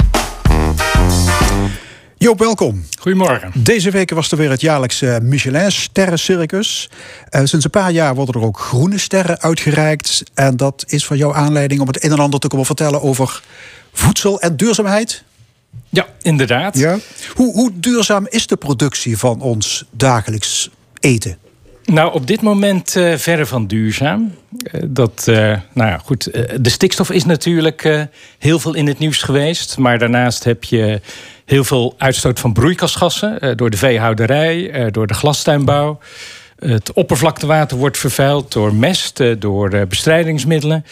Joop, 2.18 2.40
welkom. 2.40 2.86
Goedemorgen. 3.00 3.52
Deze 3.56 3.92
week 3.92 4.10
was 4.10 4.32
er 4.32 4.38
weer 4.38 4.50
het 4.50 4.62
jaarlijkse 4.62 5.20
Michelin-sterrencircus. 5.22 6.90
Uh, 7.30 7.42
sinds 7.44 7.66
een 7.66 7.72
paar 7.72 7.92
jaar 7.92 8.16
worden 8.16 8.42
er 8.42 8.48
ook 8.48 8.60
groene 8.60 8.98
sterren 8.98 9.42
uitgereikt. 9.42 10.24
En 10.34 10.58
dat 10.58 10.84
is 10.88 11.06
van 11.06 11.18
jouw 11.18 11.34
aanleiding 11.34 11.82
om 11.82 11.88
het 11.88 12.04
een 12.04 12.12
en 12.12 12.20
ander 12.20 12.40
te 12.40 12.48
komen 12.48 12.66
vertellen 12.66 13.02
over 13.02 13.44
voedsel 13.94 14.42
en 14.42 14.58
duurzaamheid. 14.58 15.24
Ja, 15.90 16.08
inderdaad. 16.22 16.78
Ja. 16.78 16.98
Hoe, 17.34 17.54
hoe 17.54 17.72
duurzaam 17.74 18.28
is 18.30 18.48
de 18.48 18.58
productie 18.58 19.18
van 19.18 19.42
ons 19.42 19.86
dagelijks 19.92 20.70
eten? 21.00 21.38
Nou, 21.86 22.14
op 22.14 22.28
dit 22.28 22.42
moment 22.42 22.96
uh, 22.96 23.16
verre 23.16 23.46
van 23.46 23.68
duurzaam. 23.68 24.36
Uh, 24.74 24.82
dat, 24.88 25.26
uh, 25.30 25.36
nou 25.74 25.90
ja, 25.90 25.98
goed. 25.98 26.24
de 26.62 26.70
stikstof 26.70 27.12
is 27.12 27.26
natuurlijk 27.26 28.08
heel 28.40 28.60
veel 28.60 28.74
in 28.74 28.88
het 28.88 29.00
nieuws 29.00 29.22
geweest. 29.22 29.78
Maar 29.78 30.00
daarnaast 30.00 30.44
heb 30.44 30.64
je 30.64 31.02
heel 31.46 31.64
veel 31.64 31.96
uitstoot 31.98 32.40
van 32.40 32.54
broeikasgassen 32.54 33.58
door 33.58 33.70
de 33.70 33.78
veehouderij, 33.78 34.90
door 34.92 35.08
de 35.08 35.14
glastuinbouw. 35.14 36.00
Het 36.60 36.94
oppervlaktewater 36.94 37.78
wordt 37.78 37.98
vervuild 37.98 38.52
door 38.52 38.74
mest, 38.74 39.24
door 39.40 39.88
bestrijdingsmiddelen. 39.88 40.86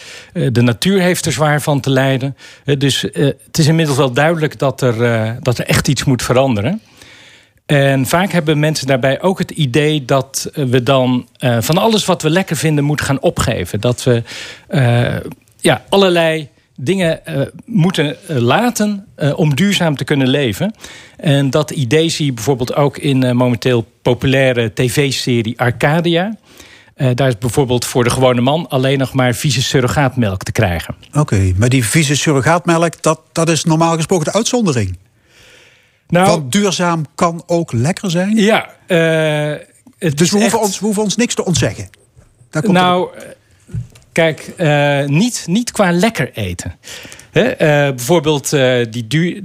De 0.51 0.61
natuur 0.61 1.01
heeft 1.01 1.25
er 1.25 1.31
zwaar 1.31 1.61
van 1.61 1.79
te 1.79 1.89
lijden. 1.89 2.37
Dus 2.77 3.01
het 3.01 3.57
is 3.57 3.67
inmiddels 3.67 3.97
wel 3.97 4.11
duidelijk 4.11 4.59
dat 4.59 4.81
er, 4.81 4.95
dat 5.41 5.57
er 5.57 5.65
echt 5.65 5.87
iets 5.87 6.03
moet 6.03 6.23
veranderen. 6.23 6.81
En 7.65 8.05
vaak 8.05 8.31
hebben 8.31 8.59
mensen 8.59 8.87
daarbij 8.87 9.21
ook 9.21 9.39
het 9.39 9.51
idee 9.51 10.05
dat 10.05 10.49
we 10.53 10.83
dan 10.83 11.27
uh, 11.39 11.57
van 11.59 11.77
alles 11.77 12.05
wat 12.05 12.21
we 12.21 12.29
lekker 12.29 12.55
vinden 12.55 12.83
moeten 12.83 13.05
gaan 13.05 13.21
opgeven. 13.21 13.81
Dat 13.81 14.03
we 14.03 14.23
uh, 14.69 15.15
ja, 15.59 15.83
allerlei 15.89 16.49
dingen 16.75 17.19
moeten 17.65 18.15
laten 18.27 19.07
om 19.35 19.55
duurzaam 19.55 19.95
te 19.95 20.03
kunnen 20.03 20.27
leven. 20.27 20.75
En 21.17 21.49
dat 21.49 21.71
idee 21.71 22.09
zie 22.09 22.25
je 22.25 22.33
bijvoorbeeld 22.33 22.75
ook 22.75 22.97
in 22.97 23.35
momenteel 23.35 23.85
populaire 24.01 24.73
tv-serie 24.73 25.59
Arcadia. 25.59 26.35
daar 27.13 27.27
is 27.27 27.37
bijvoorbeeld 27.37 27.85
voor 27.85 28.03
de 28.03 28.09
gewone 28.09 28.41
man 28.41 28.69
alleen 28.69 28.97
nog 28.97 29.13
maar 29.13 29.33
vieze 29.33 29.61
surrogaatmelk 29.61 30.43
te 30.43 30.51
krijgen. 30.51 30.95
Oké, 31.13 31.53
maar 31.57 31.69
die 31.69 31.85
vieze 31.85 32.15
surrogaatmelk, 32.15 33.01
dat, 33.01 33.19
dat 33.31 33.49
is 33.49 33.63
normaal 33.63 33.95
gesproken 33.95 34.25
de 34.25 34.33
uitzondering. 34.33 34.97
Nou, 36.07 36.27
Want 36.27 36.51
duurzaam 36.51 37.05
kan 37.15 37.43
ook 37.45 37.71
lekker 37.71 38.11
zijn? 38.11 38.37
Ja. 38.37 38.69
Uh, 38.87 39.59
het 39.97 40.17
dus 40.17 40.31
we 40.31 40.37
hoeven, 40.37 40.59
echt... 40.59 40.67
ons, 40.67 40.79
we 40.79 40.85
hoeven 40.85 41.03
ons 41.03 41.15
niks 41.15 41.35
te 41.35 41.45
ontzeggen. 41.45 41.89
Daar 42.49 42.61
komt 42.61 42.73
nou, 42.73 43.15
er... 43.15 43.35
kijk, 44.11 44.53
uh, 44.57 45.05
niet, 45.05 45.43
niet 45.47 45.71
qua 45.71 45.91
lekker 45.91 46.31
eten. 46.33 46.75
He, 47.31 47.51
uh, 47.51 47.95
bijvoorbeeld 47.95 48.49
die 48.89 49.07
duur, 49.07 49.41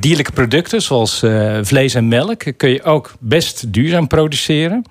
dierlijke 0.00 0.32
producten, 0.32 0.82
zoals 0.82 1.22
vlees 1.62 1.94
en 1.94 2.08
melk... 2.08 2.44
kun 2.56 2.68
je 2.68 2.82
ook 2.82 3.14
best 3.20 3.72
duurzaam 3.72 4.06
produceren. 4.06 4.84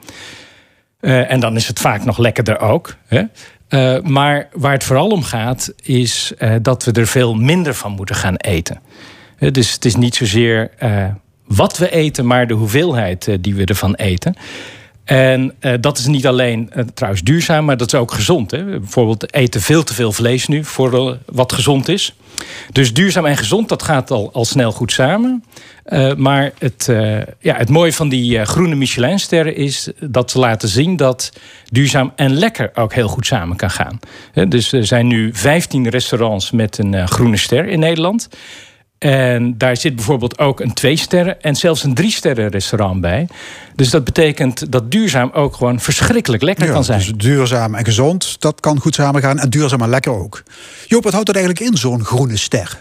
en 0.99 1.39
dan 1.39 1.55
is 1.55 1.67
het 1.67 1.79
vaak 1.79 2.05
nog 2.05 2.17
lekkerder 2.17 2.59
ook. 2.59 2.95
Hè? 3.07 3.23
maar 4.01 4.49
waar 4.53 4.73
het 4.73 4.83
vooral 4.83 5.09
om 5.09 5.23
gaat, 5.23 5.73
is 5.83 6.33
dat 6.61 6.83
we 6.83 6.91
er 6.91 7.07
veel 7.07 7.33
minder 7.33 7.73
van 7.73 7.91
moeten 7.91 8.15
gaan 8.15 8.35
eten. 8.35 8.79
Dus 9.51 9.73
het 9.73 9.85
is 9.85 9.95
niet 9.95 10.15
zozeer 10.15 10.69
uh, 10.83 11.05
wat 11.47 11.77
we 11.77 11.91
eten, 11.91 12.25
maar 12.25 12.47
de 12.47 12.53
hoeveelheid 12.53 13.27
uh, 13.27 13.35
die 13.41 13.55
we 13.55 13.65
ervan 13.65 13.95
eten. 13.95 14.35
En 15.03 15.53
uh, 15.61 15.73
dat 15.79 15.97
is 15.97 16.05
niet 16.05 16.27
alleen 16.27 16.71
trouwens 16.93 17.23
duurzaam, 17.23 17.65
maar 17.65 17.77
dat 17.77 17.87
is 17.93 17.99
ook 17.99 18.11
gezond. 18.11 18.51
Hè? 18.51 18.63
Bijvoorbeeld 18.65 19.33
eten 19.33 19.61
veel 19.61 19.83
te 19.83 19.93
veel 19.93 20.11
vlees 20.11 20.47
nu 20.47 20.63
voor 20.63 21.17
wat 21.25 21.53
gezond 21.53 21.87
is. 21.87 22.15
Dus 22.71 22.93
duurzaam 22.93 23.25
en 23.25 23.37
gezond, 23.37 23.69
dat 23.69 23.83
gaat 23.83 24.11
al, 24.11 24.29
al 24.33 24.45
snel 24.45 24.71
goed 24.71 24.91
samen. 24.91 25.43
maar 26.17 26.51
het, 26.59 26.85
ja, 27.39 27.55
het 27.55 27.69
mooie 27.69 27.93
van 27.93 28.09
die 28.09 28.45
groene 28.45 28.75
Michelinsterren 28.75 29.55
is 29.55 29.89
dat 29.99 30.31
ze 30.31 30.39
laten 30.39 30.69
zien 30.69 30.95
dat 30.95 31.31
duurzaam 31.69 32.11
en 32.15 32.33
lekker 32.33 32.71
ook 32.73 32.93
heel 32.93 33.07
goed 33.07 33.25
samen 33.25 33.57
kan 33.57 33.71
gaan. 33.71 33.99
dus 34.49 34.71
er 34.71 34.85
zijn 34.85 35.07
nu 35.07 35.29
15 35.33 35.89
restaurants 35.89 36.51
met 36.51 36.77
een 36.77 37.07
groene 37.07 37.37
ster 37.37 37.67
in 37.67 37.79
Nederland. 37.79 38.29
En 39.03 39.57
daar 39.57 39.77
zit 39.77 39.95
bijvoorbeeld 39.95 40.39
ook 40.39 40.59
een 40.59 40.73
twee 40.73 40.95
sterren 40.95 41.41
en 41.41 41.55
zelfs 41.55 41.83
een 41.83 41.93
drie 41.93 42.11
sterren 42.11 42.49
restaurant 42.49 43.01
bij. 43.01 43.27
Dus 43.75 43.89
dat 43.89 44.03
betekent 44.03 44.71
dat 44.71 44.91
duurzaam 44.91 45.29
ook 45.33 45.55
gewoon 45.55 45.79
verschrikkelijk 45.79 46.43
lekker 46.43 46.71
kan 46.71 46.83
zijn. 46.83 46.99
Dus 46.99 47.11
duurzaam 47.15 47.75
en 47.75 47.85
gezond, 47.85 48.35
dat 48.41 48.59
kan 48.59 48.79
goed 48.79 48.95
samengaan. 48.95 49.39
En 49.39 49.49
duurzaam 49.49 49.81
en 49.81 49.89
lekker 49.89 50.11
ook. 50.11 50.43
Joop, 50.87 51.03
wat 51.03 51.11
houdt 51.11 51.27
dat 51.27 51.35
eigenlijk 51.35 51.65
in, 51.65 51.77
zo'n 51.77 52.03
groene 52.03 52.37
ster? 52.37 52.79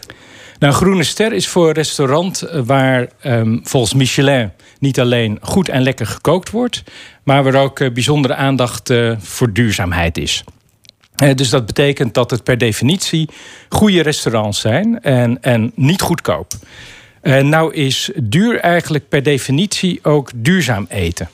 Nou, 0.58 0.72
een 0.72 0.78
groene 0.78 1.04
ster 1.04 1.32
is 1.32 1.48
voor 1.48 1.68
een 1.68 1.74
restaurant 1.74 2.42
eh, 2.42 2.60
waar 2.64 3.08
um, 3.24 3.60
volgens 3.64 3.94
Michelin 3.94 4.50
niet 4.78 5.00
alleen 5.00 5.38
goed 5.40 5.68
en 5.68 5.82
lekker 5.82 6.06
gekookt 6.06 6.50
wordt, 6.50 6.82
maar 7.22 7.42
waar 7.42 7.54
ook 7.54 7.80
uh, 7.80 7.92
bijzondere 7.92 8.34
aandacht 8.34 8.90
uh, 8.90 9.12
voor 9.18 9.52
duurzaamheid 9.52 10.18
is. 10.18 10.44
Eh, 11.22 11.34
dus 11.34 11.48
dat 11.48 11.66
betekent 11.66 12.14
dat 12.14 12.30
het 12.30 12.44
per 12.44 12.58
definitie 12.58 13.28
goede 13.68 14.02
restaurants 14.02 14.60
zijn 14.60 15.00
en, 15.00 15.42
en 15.42 15.72
niet 15.74 16.00
goedkoop. 16.00 16.52
Eh, 17.20 17.42
nou 17.42 17.74
is 17.74 18.10
duur 18.16 18.58
eigenlijk 18.58 19.08
per 19.08 19.22
definitie 19.22 19.98
ook 20.02 20.30
duurzaam 20.34 20.86
eten. 20.88 21.28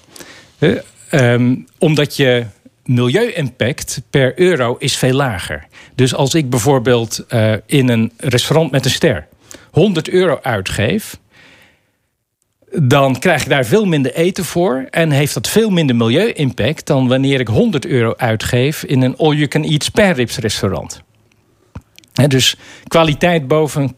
Um, 1.11 1.67
omdat 1.79 2.17
je 2.17 2.47
milieu-impact 2.85 4.03
per 4.11 4.41
euro 4.41 4.77
is 4.79 4.97
veel 4.97 5.13
lager. 5.13 5.67
Dus 5.95 6.15
als 6.15 6.35
ik 6.35 6.51
bijvoorbeeld 6.51 7.25
in 7.67 7.89
een 7.89 8.13
restaurant 8.17 8.71
met 8.71 8.85
een 8.85 8.91
ster 8.91 9.27
100 9.71 10.09
euro 10.09 10.39
uitgeef, 10.43 11.19
dan 12.73 13.19
krijg 13.19 13.43
ik 13.43 13.49
daar 13.49 13.65
veel 13.65 13.85
minder 13.85 14.15
eten 14.15 14.45
voor. 14.45 14.87
En 14.91 15.11
heeft 15.11 15.35
dat 15.35 15.49
veel 15.49 15.71
minder 15.71 15.97
milieu-impact 15.97 16.87
dan 16.87 17.09
wanneer 17.09 17.41
ik 17.41 17.49
100 17.49 17.87
euro 17.87 18.15
uitgeef 18.17 18.85
in 18.85 19.03
een 19.03 19.17
all-you-can-eat 19.17 19.85
spare 19.85 20.13
ribs 20.13 20.39
restaurant. 20.39 21.03
dus 22.27 22.57
kwaliteit 22.89 23.49
boven 23.49 23.97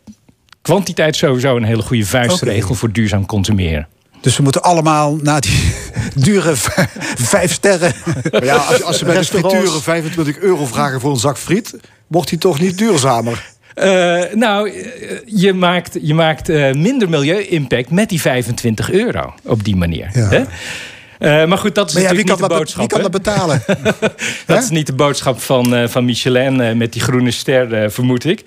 kwantiteit 0.63 1.17
sowieso 1.17 1.57
een 1.57 1.65
hele 1.65 1.83
goede 1.83 2.07
vuistregel 2.07 2.65
okay. 2.65 2.77
voor 2.77 2.93
duurzaam 2.93 3.27
consumeren. 3.27 3.89
Dus 4.21 4.37
we 4.37 4.43
moeten 4.43 4.63
allemaal 4.63 5.17
naar 5.17 5.41
die 5.41 5.75
dure 6.27 6.53
vijf 7.33 7.53
sterren. 7.53 7.95
Maar 8.31 8.45
ja, 8.45 8.57
als, 8.57 8.83
als 8.83 8.99
ze 8.99 9.05
bij 9.05 9.15
de 9.15 9.25
frituren 9.25 9.83
25 9.83 10.39
euro 10.39 10.67
vragen 10.67 11.01
voor 11.01 11.11
een 11.11 11.17
zak 11.17 11.39
friet, 11.39 11.77
wordt 12.07 12.29
die 12.29 12.39
toch 12.39 12.61
niet 12.61 12.79
duurzamer? 12.79 13.51
Uh, 13.75 14.23
nou, 14.35 14.73
je 15.27 15.53
maakt, 15.53 15.99
je 16.03 16.15
maakt 16.15 16.51
uh, 16.51 16.73
minder 16.73 17.09
milieu-impact 17.09 17.91
met 17.91 18.09
die 18.09 18.21
25 18.21 18.91
euro 18.91 19.35
op 19.45 19.65
die 19.65 19.77
manier. 19.77 20.11
Ja. 20.13 20.29
Hè? 20.29 20.41
Uh, 20.41 21.49
maar 21.49 21.59
goed, 21.59 21.75
dat 21.75 21.89
is 21.89 21.95
maar 21.95 22.03
ja, 22.03 22.09
natuurlijk 22.09 22.41
niet 22.41 22.49
de 22.49 22.55
boodschap. 22.57 22.79
Wie 22.79 22.89
kan 22.89 23.03
dat 23.03 23.11
betalen? 23.11 23.63
dat 24.47 24.63
is 24.63 24.71
niet 24.71 24.87
de 24.87 24.93
boodschap 24.93 25.41
van, 25.41 25.89
van 25.89 26.05
Michelin 26.05 26.77
met 26.79 26.93
die 26.93 27.03
groene 27.03 27.31
ster, 27.31 27.91
vermoed 27.91 28.25
ik. 28.25 28.43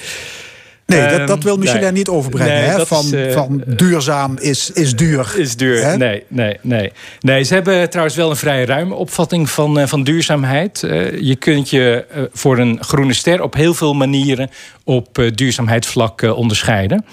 Nee, 0.86 1.18
dat, 1.18 1.28
dat 1.28 1.44
wil 1.44 1.58
Michelin 1.58 1.82
nee, 1.82 1.92
niet 1.92 2.08
overbrengen. 2.08 2.54
Nee, 2.54 2.64
hè? 2.64 2.86
Van, 2.86 3.06
is, 3.06 3.12
uh, 3.12 3.32
van 3.32 3.64
duurzaam 3.66 4.38
is, 4.38 4.72
is 4.72 4.96
duur. 4.96 5.34
Is 5.38 5.56
duur, 5.56 5.86
hè? 5.86 5.98
nee, 5.98 6.24
nee, 6.28 6.58
nee. 6.62 6.92
Nee, 7.20 7.44
ze 7.44 7.54
hebben 7.54 7.90
trouwens 7.90 8.16
wel 8.16 8.30
een 8.30 8.36
vrij 8.36 8.66
ruime 8.66 8.96
opvatting 8.96 9.50
van, 9.50 9.80
uh, 9.80 9.86
van 9.86 10.04
duurzaamheid. 10.04 10.82
Uh, 10.86 11.20
je 11.20 11.36
kunt 11.36 11.70
je 11.70 12.06
voor 12.34 12.58
een 12.58 12.84
groene 12.84 13.14
ster 13.14 13.42
op 13.42 13.54
heel 13.54 13.74
veel 13.74 13.94
manieren 13.94 14.50
op 14.84 15.32
duurzaamheidsvlak 15.36 16.22
onderscheiden. 16.22 17.06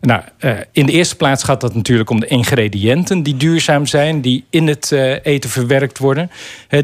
Nou, 0.00 0.22
in 0.72 0.86
de 0.86 0.92
eerste 0.92 1.16
plaats 1.16 1.42
gaat 1.42 1.60
dat 1.60 1.74
natuurlijk 1.74 2.10
om 2.10 2.20
de 2.20 2.26
ingrediënten 2.26 3.22
die 3.22 3.36
duurzaam 3.36 3.86
zijn, 3.86 4.20
die 4.20 4.44
in 4.50 4.66
het 4.66 4.92
eten 5.22 5.50
verwerkt 5.50 5.98
worden. 5.98 6.30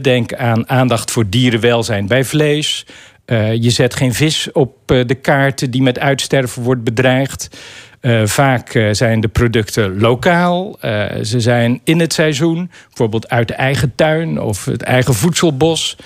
Denk 0.01 0.35
aan 0.35 0.69
aandacht 0.69 1.11
voor 1.11 1.29
dierenwelzijn 1.29 2.07
bij 2.07 2.25
vlees, 2.25 2.87
uh, 3.27 3.55
je 3.55 3.71
zet 3.71 3.95
geen 3.95 4.15
vis 4.15 4.53
op 4.53 4.93
uh, 4.93 5.07
de 5.07 5.15
kaarten 5.15 5.71
die 5.71 5.83
met 5.83 5.99
uitsterven 5.99 6.63
wordt 6.63 6.85
bedreigd. 6.85 7.49
Uh, 8.01 8.27
vaak 8.27 8.89
zijn 8.93 9.21
de 9.21 9.29
producten 9.29 10.01
lokaal. 10.01 10.79
ze 11.23 11.41
zijn 11.41 11.81
in 11.85 12.01
het 12.01 12.13
seizoen, 12.13 12.71
bijvoorbeeld 12.87 13.29
uit 13.29 13.49
de 13.49 13.55
eigen 13.55 13.93
tuin 13.95 14.41
of 14.41 14.65
het 14.65 14.83
eigen 14.83 15.15
voedselbos. 15.15 15.97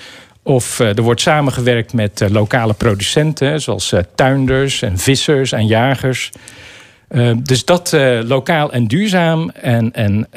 Of 0.43 0.79
er 0.79 1.01
wordt 1.01 1.21
samengewerkt 1.21 1.93
met 1.93 2.23
lokale 2.29 2.73
producenten, 2.73 3.61
zoals 3.61 3.93
tuinders 4.15 4.81
en 4.81 4.97
vissers 4.97 5.51
en 5.51 5.65
jagers. 5.67 6.31
dus 7.37 7.65
dat 7.65 7.97
lokaal 8.23 8.71
en 8.71 8.87
duurzaam. 8.87 9.49
En, 9.49 9.93
en 9.93 10.27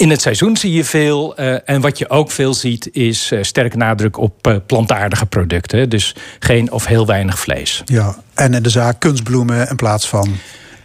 in 0.00 0.10
het 0.10 0.20
seizoen 0.20 0.56
zie 0.56 0.72
je 0.72 0.84
veel. 0.84 1.40
Uh, 1.40 1.56
en 1.64 1.80
wat 1.80 1.98
je 1.98 2.10
ook 2.10 2.30
veel 2.30 2.54
ziet, 2.54 2.88
is 2.92 3.32
uh, 3.32 3.42
sterk 3.42 3.74
nadruk 3.74 4.18
op 4.18 4.46
uh, 4.46 4.56
plantaardige 4.66 5.26
producten. 5.26 5.88
Dus 5.88 6.14
geen 6.38 6.72
of 6.72 6.86
heel 6.86 7.06
weinig 7.06 7.38
vlees. 7.38 7.82
Ja, 7.84 8.16
en 8.34 8.54
in 8.54 8.62
de 8.62 8.68
zaak 8.68 9.00
kunstbloemen 9.00 9.68
in 9.68 9.76
plaats 9.76 10.08
van. 10.08 10.36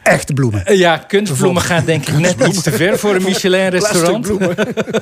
Echte 0.05 0.33
bloemen. 0.33 0.65
Eh, 0.65 0.77
Ja, 0.77 0.97
kunstbloemen 0.97 1.61
gaat 1.61 1.85
denk 1.85 2.07
ik 2.07 2.17
net 2.17 2.47
iets 2.47 2.61
te 2.61 2.71
ver 2.71 2.99
voor 2.99 3.15
een 3.15 3.23
Michelin-restaurant. 3.29 4.29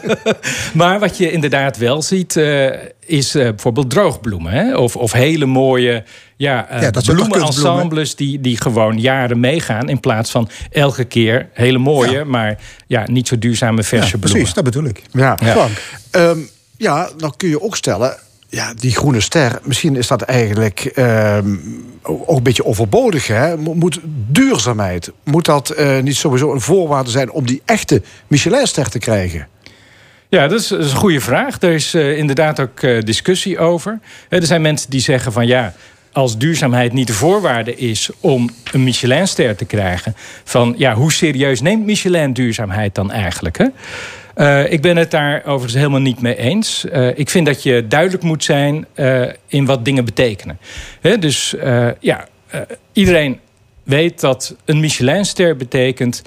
maar 0.74 1.00
wat 1.00 1.18
je 1.18 1.32
inderdaad 1.32 1.78
wel 1.78 2.02
ziet, 2.02 2.36
eh, 2.38 2.66
is 3.06 3.36
eh, 3.36 3.44
bijvoorbeeld 3.44 3.90
droogbloemen. 3.90 4.52
Hè? 4.52 4.76
Of, 4.78 4.96
of 4.96 5.12
hele 5.12 5.46
mooie 5.46 6.04
ja, 6.36 6.70
eh, 6.70 6.82
Ja, 6.82 6.92
bloemenensembles 7.06 8.16
die, 8.16 8.42
die 8.42 8.58
gewoon 8.62 9.00
jaren 9.00 9.40
meegaan... 9.40 9.90
in 9.90 10.00
plaats 10.00 10.32
van 10.32 10.50
elke 10.72 11.04
keer 11.04 11.50
hele 11.54 11.78
mooie, 11.78 12.24
maar 12.26 12.58
ja, 12.88 13.04
niet 13.12 13.28
zo 13.28 13.40
duurzame 13.40 13.84
verse 13.84 14.04
Ja, 14.04 14.10
bloemen. 14.10 14.32
precies, 14.32 14.54
dat 14.54 14.64
bedoel 14.64 14.86
ik. 14.86 15.02
Ja. 15.12 15.38
Ja. 15.44 15.52
Frank. 15.52 15.82
Ehm, 16.12 16.40
ja, 16.78 17.10
dan 17.18 17.34
kun 17.38 17.50
je 17.50 17.62
ook 17.62 17.76
stellen... 17.76 18.18
Ja, 18.54 18.74
die 18.74 18.92
groene 18.96 19.22
ster, 19.22 19.60
misschien 19.64 19.96
is 19.96 20.08
dat 20.08 20.22
eigenlijk 20.22 20.80
ehm, 20.80 21.56
ook 22.02 22.38
een 22.38 22.44
beetje 22.44 22.66
overbodig. 22.66 23.28
Hè? 23.28 23.58
Mo- 23.58 23.74
Moet 23.74 24.00
duurzaamheid, 24.28 25.12
moet 25.24 25.46
dat 25.46 25.70
eh, 25.70 26.00
niet 26.00 26.16
sowieso 26.16 26.54
een 26.54 26.62
voorwaarde 26.62 27.10
zijn... 27.10 27.32
om 27.32 27.46
die 27.46 27.62
echte 27.66 28.02
Michelinster 28.28 28.90
te 28.90 29.00
krijgen? 29.00 29.48
Ja, 30.30 30.48
dat 30.48 30.60
is, 30.60 30.70
een 30.70 30.96
goede 30.96 31.20
vraag. 31.22 31.62
Er 31.62 31.72
is 31.72 31.94
eh, 31.94 32.18
inderdaad 32.18 32.60
ook 32.60 32.80
eh, 32.82 33.02
discussie 33.02 33.60
over. 33.60 34.00
Er 34.30 34.46
zijn 34.46 34.62
mensen 34.62 34.90
die 34.90 35.02
zeggen 35.02 35.32
van 35.32 35.48
ja, 35.48 35.74
als 36.12 36.38
duurzaamheid 36.38 36.94
niet 36.94 37.08
de 37.08 37.14
voorwaarde 37.14 37.76
is 37.76 38.10
om 38.20 38.50
een 38.72 38.84
Michelinster 38.84 39.56
te 39.56 39.66
krijgen, 39.66 40.16
van 40.44 40.76
ja, 40.78 40.94
hoe 40.94 41.12
serieus 41.12 41.62
neemt 41.62 41.86
Michelin 41.86 42.34
duurzaamheid 42.34 42.96
dan 42.96 43.12
eigenlijk? 43.12 43.58
Hè? 43.58 43.68
Eh, 44.34 44.72
ik 44.72 44.82
ben 44.82 44.98
het 44.98 45.12
daar 45.12 45.42
overigens 45.46 45.74
helemaal 45.74 46.00
niet 46.00 46.22
mee 46.22 46.38
eens. 46.38 46.86
Eh, 46.86 47.18
ik 47.18 47.30
vind 47.30 47.46
dat 47.46 47.64
je 47.64 47.88
duidelijk 47.88 48.24
moet 48.24 48.44
zijn 48.44 48.86
eh, 48.94 49.22
in 49.48 49.66
wat 49.66 49.86
dingen 49.86 50.06
betekenen. 50.06 50.60
Dus 51.20 51.56
ja, 52.00 52.28
iedereen 52.94 53.40
weet 53.84 54.20
dat 54.20 54.56
een 54.66 54.80
Michelinster 54.80 55.56
betekent 55.58 56.22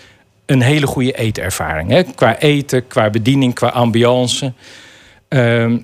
een 0.47 0.63
hele 0.63 0.87
goede 0.87 1.13
eetervaring. 1.13 1.91
Hè? 1.91 2.03
Qua 2.03 2.39
eten, 2.39 2.87
qua 2.87 3.11
bediening, 3.11 3.55
qua 3.55 3.69
ambiance. 3.69 4.53
Ehm, 5.29 5.79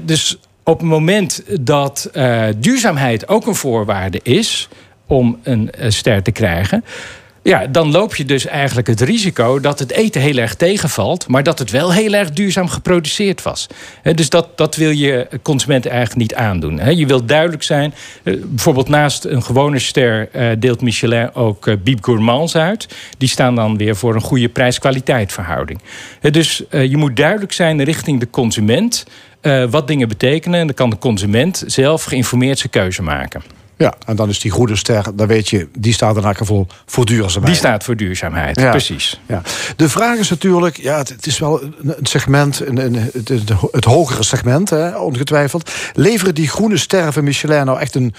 dus 0.00 0.38
op 0.62 0.78
het 0.78 0.88
moment 0.88 1.42
dat 1.60 2.10
duurzaamheid 2.56 3.28
ook 3.28 3.46
een 3.46 3.54
voorwaarde 3.54 4.20
is 4.22 4.68
om 5.06 5.38
een 5.42 5.70
ster 5.88 6.22
te 6.22 6.32
krijgen. 6.32 6.84
Ja, 7.46 7.66
dan 7.66 7.90
loop 7.90 8.16
je 8.16 8.24
dus 8.24 8.46
eigenlijk 8.46 8.86
het 8.86 9.00
risico 9.00 9.60
dat 9.60 9.78
het 9.78 9.90
eten 9.90 10.20
heel 10.20 10.36
erg 10.36 10.54
tegenvalt, 10.54 11.28
maar 11.28 11.42
dat 11.42 11.58
het 11.58 11.70
wel 11.70 11.92
heel 11.92 12.12
erg 12.12 12.30
duurzaam 12.30 12.68
geproduceerd 12.68 13.42
was. 13.42 13.66
Dus 14.14 14.30
dat, 14.30 14.58
dat 14.58 14.76
wil 14.76 14.90
je 14.90 15.28
consumenten 15.42 15.90
eigenlijk 15.90 16.20
niet 16.20 16.34
aandoen. 16.34 16.96
Je 16.96 17.06
wilt 17.06 17.28
duidelijk 17.28 17.62
zijn. 17.62 17.94
eh, 18.22 18.34
bijvoorbeeld 18.44 18.88
naast 18.88 19.24
een 19.24 19.42
gewone 19.42 19.78
ster 19.78 20.28
eh, 20.32 20.48
deelt 20.58 20.80
Michelin 20.80 21.34
ook 21.34 21.66
eh, 21.66 21.74
Biep 21.82 22.04
Gourmands 22.04 22.56
uit. 22.56 22.88
Die 23.18 23.28
staan 23.28 23.54
dan 23.54 23.76
weer 23.76 23.96
voor 23.96 24.14
een 24.14 24.20
goede 24.20 24.48
prijs-kwaliteit 24.48 25.32
verhouding. 25.32 25.80
Dus 26.20 26.62
je 26.70 26.96
moet 26.96 27.16
duidelijk 27.16 27.52
zijn 27.52 27.84
richting 27.84 28.20
de 28.20 28.30
consument 28.30 29.06
wat 29.70 29.88
dingen 29.88 30.08
betekenen. 30.08 30.60
En 30.60 30.66
dan 30.66 30.74
kan 30.74 30.90
de 30.90 30.98
consument 30.98 31.62
zelf 31.66 32.04
geïnformeerd 32.04 32.58
zijn 32.58 32.70
keuze 32.70 33.02
maken. 33.02 33.55
Ja, 33.78 33.94
en 34.06 34.16
dan 34.16 34.28
is 34.28 34.40
die 34.40 34.50
groene 34.50 34.76
ster, 34.76 35.04
dan 35.14 35.26
weet 35.26 35.48
je, 35.48 35.68
die 35.78 35.92
staat 35.92 36.16
in 36.16 36.24
elk 36.24 36.36
geval 36.36 36.66
voor 36.86 37.04
duurzaamheid. 37.04 37.46
Die 37.46 37.54
staat 37.54 37.84
voor 37.84 37.96
duurzaamheid, 37.96 38.60
Ja. 38.60 38.70
precies. 38.70 39.20
Ja. 39.28 39.42
De 39.76 39.88
vraag 39.88 40.18
is 40.18 40.30
natuurlijk, 40.30 40.76
ja, 40.76 40.98
het, 40.98 41.08
het 41.08 41.26
is 41.26 41.38
wel 41.38 41.62
een, 41.62 41.94
segment, 42.02 42.60
een, 42.60 42.76
een, 42.76 42.94
het, 42.94 43.28
het, 43.28 43.50
het 43.70 43.84
hogere 43.84 44.22
segment, 44.22 44.70
hè, 44.70 44.96
ongetwijfeld. 44.98 45.70
Leveren 45.94 46.34
die 46.34 46.48
groene 46.48 46.76
sterren 46.76 47.12
van 47.12 47.24
Michelin 47.24 47.64
nou 47.66 47.80
echt 47.80 47.94
een 47.94 48.14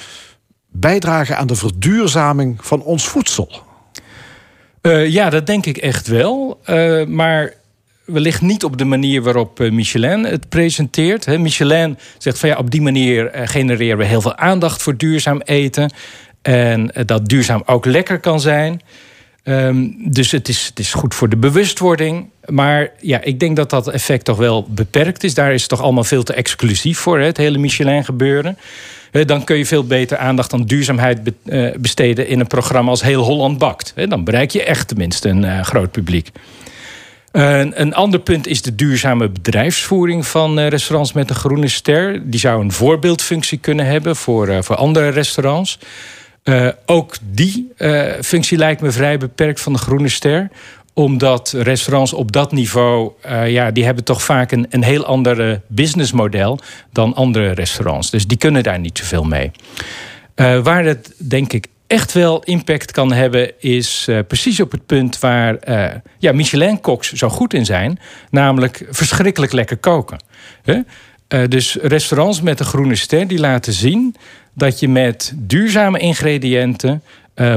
bijdrage 0.71 1.35
aan 1.35 1.47
de 1.47 1.55
verduurzaming 1.55 2.57
van 2.61 2.81
ons 2.81 3.07
voedsel? 3.07 3.51
Eh, 4.81 5.07
ja, 5.09 5.29
dat 5.29 5.45
denk 5.45 5.65
ik 5.65 5.77
echt 5.77 6.07
wel. 6.07 6.59
Eh, 6.63 7.05
maar 7.05 7.53
wellicht 8.07 8.41
niet 8.41 8.63
op 8.63 8.77
de 8.77 8.85
manier 8.85 9.21
waarop 9.21 9.59
eh, 9.59 9.71
Michelin 9.71 10.23
het 10.23 10.49
presenteert. 10.49 11.39
Michelin 11.39 11.97
zegt 12.17 12.39
van 12.39 12.49
ja, 12.49 12.55
op 12.57 12.71
die 12.71 12.81
manier 12.81 13.27
eh, 13.27 13.47
genereren 13.47 13.97
we 13.97 14.05
heel 14.05 14.21
veel 14.21 14.35
aandacht 14.35 14.81
voor 14.81 14.97
duurzaam 14.97 15.41
eten. 15.41 15.91
En 16.41 16.91
eh, 16.91 17.05
dat 17.05 17.27
duurzaam 17.27 17.63
ook 17.65 17.85
lekker 17.85 18.19
kan 18.19 18.39
zijn. 18.39 18.81
Ehm, 19.43 19.87
dus 19.97 20.31
het 20.31 20.47
is, 20.47 20.65
het 20.65 20.79
is 20.79 20.93
goed 20.93 21.15
voor 21.15 21.29
de 21.29 21.37
bewustwording. 21.37 22.29
Maar 22.45 22.91
ja, 22.99 23.21
ik 23.21 23.39
denk 23.39 23.55
dat 23.55 23.69
dat 23.69 23.87
effect 23.87 24.25
toch 24.25 24.37
wel 24.37 24.67
beperkt 24.69 25.23
is. 25.23 25.33
Daar 25.33 25.53
is 25.53 25.61
het 25.61 25.69
toch 25.69 25.81
allemaal 25.81 26.03
veel 26.03 26.23
te 26.23 26.33
exclusief 26.33 26.97
voor, 26.97 27.19
het 27.19 27.37
hele 27.37 27.57
Michelin-gebeuren. 27.57 28.57
Dan 29.25 29.43
kun 29.43 29.57
je 29.57 29.65
veel 29.65 29.83
beter 29.83 30.17
aandacht 30.17 30.53
aan 30.53 30.65
duurzaamheid 30.65 31.23
be- 31.23 31.75
besteden 31.79 32.27
in 32.27 32.39
een 32.39 32.47
programma 32.47 32.89
als 32.89 33.01
Heel 33.01 33.23
Holland 33.23 33.57
Bakt. 33.57 33.93
Dan 34.07 34.23
bereik 34.23 34.51
je 34.51 34.63
echt 34.63 34.87
tenminste 34.87 35.29
een 35.29 35.65
groot 35.65 35.91
publiek. 35.91 36.31
Een, 37.31 37.93
ander 37.93 38.19
punt 38.19 38.47
is 38.47 38.61
de 38.61 38.75
duurzame 38.75 39.29
bedrijfsvoering 39.29 40.27
van 40.27 40.59
eh, 40.59 40.67
restaurants 40.67 41.13
met 41.13 41.29
een 41.29 41.35
groene 41.35 41.67
ster. 41.67 42.29
Die 42.29 42.39
zou 42.39 42.61
een 42.61 42.71
voorbeeldfunctie 42.71 43.57
kunnen 43.57 43.85
hebben 43.85 44.15
voor, 44.15 44.47
eh, 44.47 44.61
voor 44.61 44.75
andere 44.75 45.09
restaurants. 45.09 45.79
Eh, 46.43 46.67
ook 46.85 47.15
die 47.31 47.73
functie 48.21 48.57
lijkt 48.57 48.81
me 48.81 48.91
vrij 48.91 49.17
beperkt 49.17 49.61
van 49.61 49.73
de 49.73 49.79
groene 49.79 50.09
ster 50.09 50.49
omdat 50.93 51.53
restaurants 51.57 52.13
op 52.13 52.31
dat 52.31 52.51
niveau, 52.51 53.11
ja, 53.45 53.71
die 53.71 53.85
hebben 53.85 54.03
toch 54.03 54.23
vaak 54.23 54.51
een, 54.51 54.65
een 54.69 54.83
heel 54.83 55.05
ander 55.05 55.61
businessmodel 55.67 56.59
dan 56.91 57.15
andere 57.15 57.51
restaurants. 57.51 58.09
Dus 58.09 58.27
die 58.27 58.37
kunnen 58.37 58.63
daar 58.63 58.79
niet 58.79 58.97
zoveel 58.97 59.23
mee. 59.23 59.51
Waar 60.35 60.85
het 60.85 61.13
denk 61.17 61.53
ik 61.53 61.67
echt 61.87 62.13
wel 62.13 62.43
impact 62.43 62.91
kan 62.91 63.11
hebben, 63.11 63.51
is 63.59 64.05
eh, 64.07 64.19
precies 64.27 64.59
op 64.59 64.71
het 64.71 64.85
punt 64.85 65.19
waar 65.19 65.55
eh, 65.55 65.95
ja, 66.17 66.31
Michelin-koks 66.31 67.11
zo 67.11 67.29
goed 67.29 67.53
in 67.53 67.65
zijn, 67.65 67.99
namelijk 68.29 68.85
verschrikkelijk 68.89 69.51
lekker 69.51 69.77
koken. 69.77 70.19
Eh, 70.63 70.79
dus 71.47 71.77
restaurants 71.81 72.41
met 72.41 72.59
een 72.59 72.65
groene 72.65 72.95
ster 72.95 73.27
die 73.27 73.39
laten 73.39 73.73
zien 73.73 74.15
dat 74.53 74.79
je 74.79 74.89
met 74.89 75.33
duurzame 75.35 75.99
ingrediënten, 75.99 77.03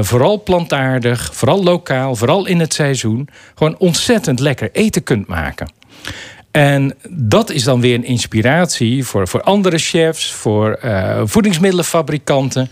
vooral 0.01 0.43
plantaardig, 0.43 1.29
vooral 1.33 1.63
lokaal, 1.63 2.15
vooral 2.15 2.45
in 2.47 2.59
het 2.59 2.73
seizoen, 2.73 3.29
gewoon 3.55 3.77
ontzettend 3.77 4.39
lekker 4.39 4.69
eten 4.71 5.03
kunt 5.03 5.27
maken. 5.27 5.71
En 6.51 6.95
dat 7.09 7.49
is 7.49 7.63
dan 7.63 7.81
weer 7.81 7.95
een 7.95 8.03
inspiratie 8.03 9.05
voor, 9.05 9.27
voor 9.27 9.41
andere 9.41 9.77
chefs, 9.77 10.31
voor 10.31 10.79
voedingsmiddelenfabrikanten. 11.25 12.71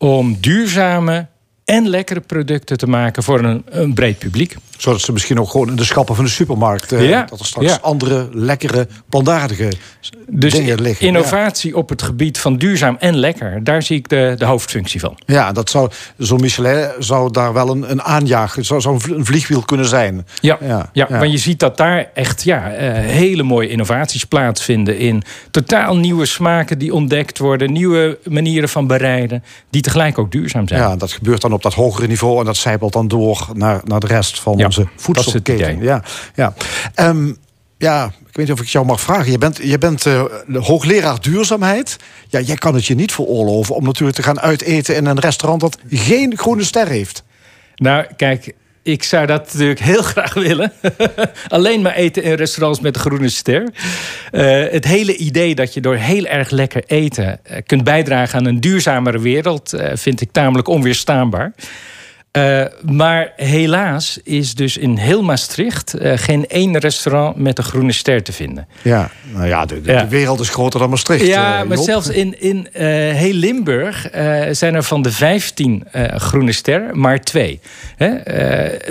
Om 0.00 0.36
duurzame 0.40 1.26
en 1.70 1.88
lekkere 1.88 2.20
producten 2.20 2.78
te 2.78 2.86
maken 2.86 3.22
voor 3.22 3.44
een, 3.44 3.62
een 3.68 3.94
breed 3.94 4.18
publiek. 4.18 4.56
Zodat 4.78 5.00
ze 5.00 5.12
misschien 5.12 5.40
ook 5.40 5.50
gewoon 5.50 5.68
in 5.68 5.76
de 5.76 5.84
schappen 5.84 6.14
van 6.14 6.24
de 6.24 6.30
supermarkt... 6.30 6.92
eh, 6.92 7.08
Ja, 7.08 7.24
dat 7.24 7.40
er 7.40 7.46
straks 7.46 7.66
ja. 7.68 7.78
andere, 7.82 8.28
lekkere, 8.32 8.86
plantaardige 9.08 9.72
Dus 10.28 10.52
dingen 10.52 10.80
liggen. 10.82 11.06
innovatie 11.06 11.76
op 11.76 11.88
het 11.88 12.02
gebied 12.02 12.38
van 12.38 12.56
duurzaam 12.56 12.96
en 12.98 13.16
lekker, 13.16 13.64
daar 13.64 13.82
zie 13.82 13.96
ik 13.96 14.08
de, 14.08 14.34
de 14.36 14.44
hoofdfunctie 14.44 15.00
van. 15.00 15.18
Ja, 15.26 15.52
dat 15.52 15.70
zou, 15.70 15.90
zo'n 16.16 16.40
Michelin 16.40 16.88
zou 16.98 17.30
daar 17.32 17.52
wel 17.52 17.70
een, 17.70 17.90
een 17.90 18.02
aanjager... 18.02 18.64
zou, 18.64 18.80
zou 18.80 18.94
een 18.94 19.00
vl- 19.00 19.12
een 19.14 19.24
vliegwiel 19.24 19.60
kunnen 19.62 19.86
zijn. 19.86 20.26
Ja, 20.40 20.58
Ja, 20.60 20.90
ja, 20.92 21.06
ja. 21.10 21.18
want 21.18 21.30
je 21.32 21.38
ziet 21.38 21.58
dat 21.60 21.76
daar 21.76 22.10
echt 22.14 22.42
ja, 22.42 22.70
eh, 22.72 22.92
hele 22.92 23.42
mooie 23.42 23.68
innovaties 23.68 24.24
plaatsvinden 24.24 24.98
in 24.98 25.22
totaal 25.50 25.96
nieuwe 25.96 26.26
smaken 26.26 26.78
die 26.78 26.94
ontdekt 26.94 27.38
worden, 27.38 27.72
nieuwe 27.72 28.18
manieren 28.28 28.68
van 28.68 28.86
bereiden, 28.86 29.44
die 29.70 29.82
tegelijk 29.82 30.18
ook 30.18 30.32
duurzaam 30.32 30.68
zijn. 30.68 30.80
Ja, 30.80 30.96
dat 30.96 31.12
gebeurt 31.12 31.40
dan 31.40 31.52
op 31.52 31.59
dat 31.62 31.74
hogere 31.74 32.06
niveau... 32.06 32.38
en 32.38 32.44
dat 32.44 32.56
zijpelt 32.56 32.92
dan 32.92 33.08
door 33.08 33.48
naar, 33.52 33.80
naar 33.84 34.00
de 34.00 34.06
rest 34.06 34.40
van 34.40 34.56
Ja, 34.56 34.64
onze 34.64 34.86
voedselketen. 34.96 35.82
Ja, 35.82 36.02
ja. 36.34 36.54
Ehm, 36.94 37.32
ja, 37.78 38.04
ik 38.04 38.36
weet 38.36 38.48
niet 38.48 38.52
of 38.58 38.60
ik 38.60 38.68
jou 38.68 38.86
mag 38.86 39.00
vragen. 39.00 39.30
Je 39.30 39.38
bent, 39.38 39.56
je 39.62 39.78
bent 39.78 40.06
eh, 40.06 40.24
de 40.46 40.58
hoogleraar 40.58 41.20
duurzaamheid. 41.20 41.96
Ja, 42.28 42.40
jij 42.40 42.56
kan 42.56 42.74
het 42.74 42.86
je 42.86 42.94
niet 42.94 43.12
veroorloven 43.12 43.74
om 43.74 43.84
natuurlijk 43.84 44.16
te 44.16 44.22
gaan 44.22 44.40
uiteten... 44.40 44.96
in 44.96 45.06
een 45.06 45.20
restaurant 45.20 45.60
dat 45.60 45.78
geen 45.88 46.38
groene 46.38 46.64
ster 46.64 46.88
heeft. 46.88 47.24
Nou, 47.74 48.06
kijk, 48.16 48.54
ik 48.82 49.02
zou 49.02 49.26
dat 49.26 49.52
natuurlijk 49.52 49.80
heel 49.80 50.02
graag 50.12 50.34
willen. 50.34 50.72
Alleen 51.48 51.82
maar 51.82 51.94
eten 51.94 52.22
in 52.22 52.34
restaurants 52.34 52.80
met 52.80 52.94
een 52.94 53.00
groene 53.00 53.28
ster. 53.28 53.68
Eh, 54.30 54.64
het 54.70 54.84
hele 54.84 55.16
idee 55.16 55.54
dat 55.54 55.74
je 55.74 55.80
door 55.80 55.96
heel 55.96 56.24
erg 56.24 56.50
lekker 56.50 56.82
eten 56.86 57.44
eh, 57.44 57.56
kunt 57.66 57.84
bijdragen 57.84 58.38
aan 58.38 58.46
een 58.46 58.60
duurzamere 58.60 59.20
wereld, 59.20 59.72
eh, 59.72 59.96
vind 59.96 60.20
ik 60.20 60.32
tamelijk 60.32 60.68
onweerstaanbaar. 60.68 61.52
Eh, 62.30 62.64
maar 62.82 63.32
helaas 63.36 64.18
is 64.22 64.54
dus 64.54 64.76
in 64.76 64.96
heel 64.96 65.22
Maastricht 65.22 65.94
eh, 65.94 66.12
geen 66.16 66.46
één 66.46 66.78
restaurant 66.78 67.36
met 67.36 67.58
een 67.58 67.64
groene 67.64 67.92
ster 67.92 68.22
te 68.22 68.32
vinden. 68.32 68.68
Ja, 68.82 69.10
nou 69.32 69.46
ja, 69.46 69.64
de, 69.66 69.80
de, 69.80 69.92
Ja. 69.92 70.02
de 70.02 70.08
wereld 70.08 70.40
is 70.40 70.48
groter 70.48 70.80
dan 70.80 70.90
Maastricht. 70.90 71.26
Ja, 71.26 71.60
eh, 71.60 71.68
maar 71.68 71.78
zelfs 71.78 72.08
in, 72.08 72.40
in 72.40 72.68
heel 73.14 73.32
Limburg 73.32 74.08
zijn 74.50 74.74
er 74.74 74.82
van 74.82 75.02
de 75.02 75.12
15 75.12 75.84
eh, 75.92 76.16
groene 76.16 76.52
ster 76.52 76.96
maar 76.96 77.20
twee. 77.20 77.60
Hè? 77.96 78.14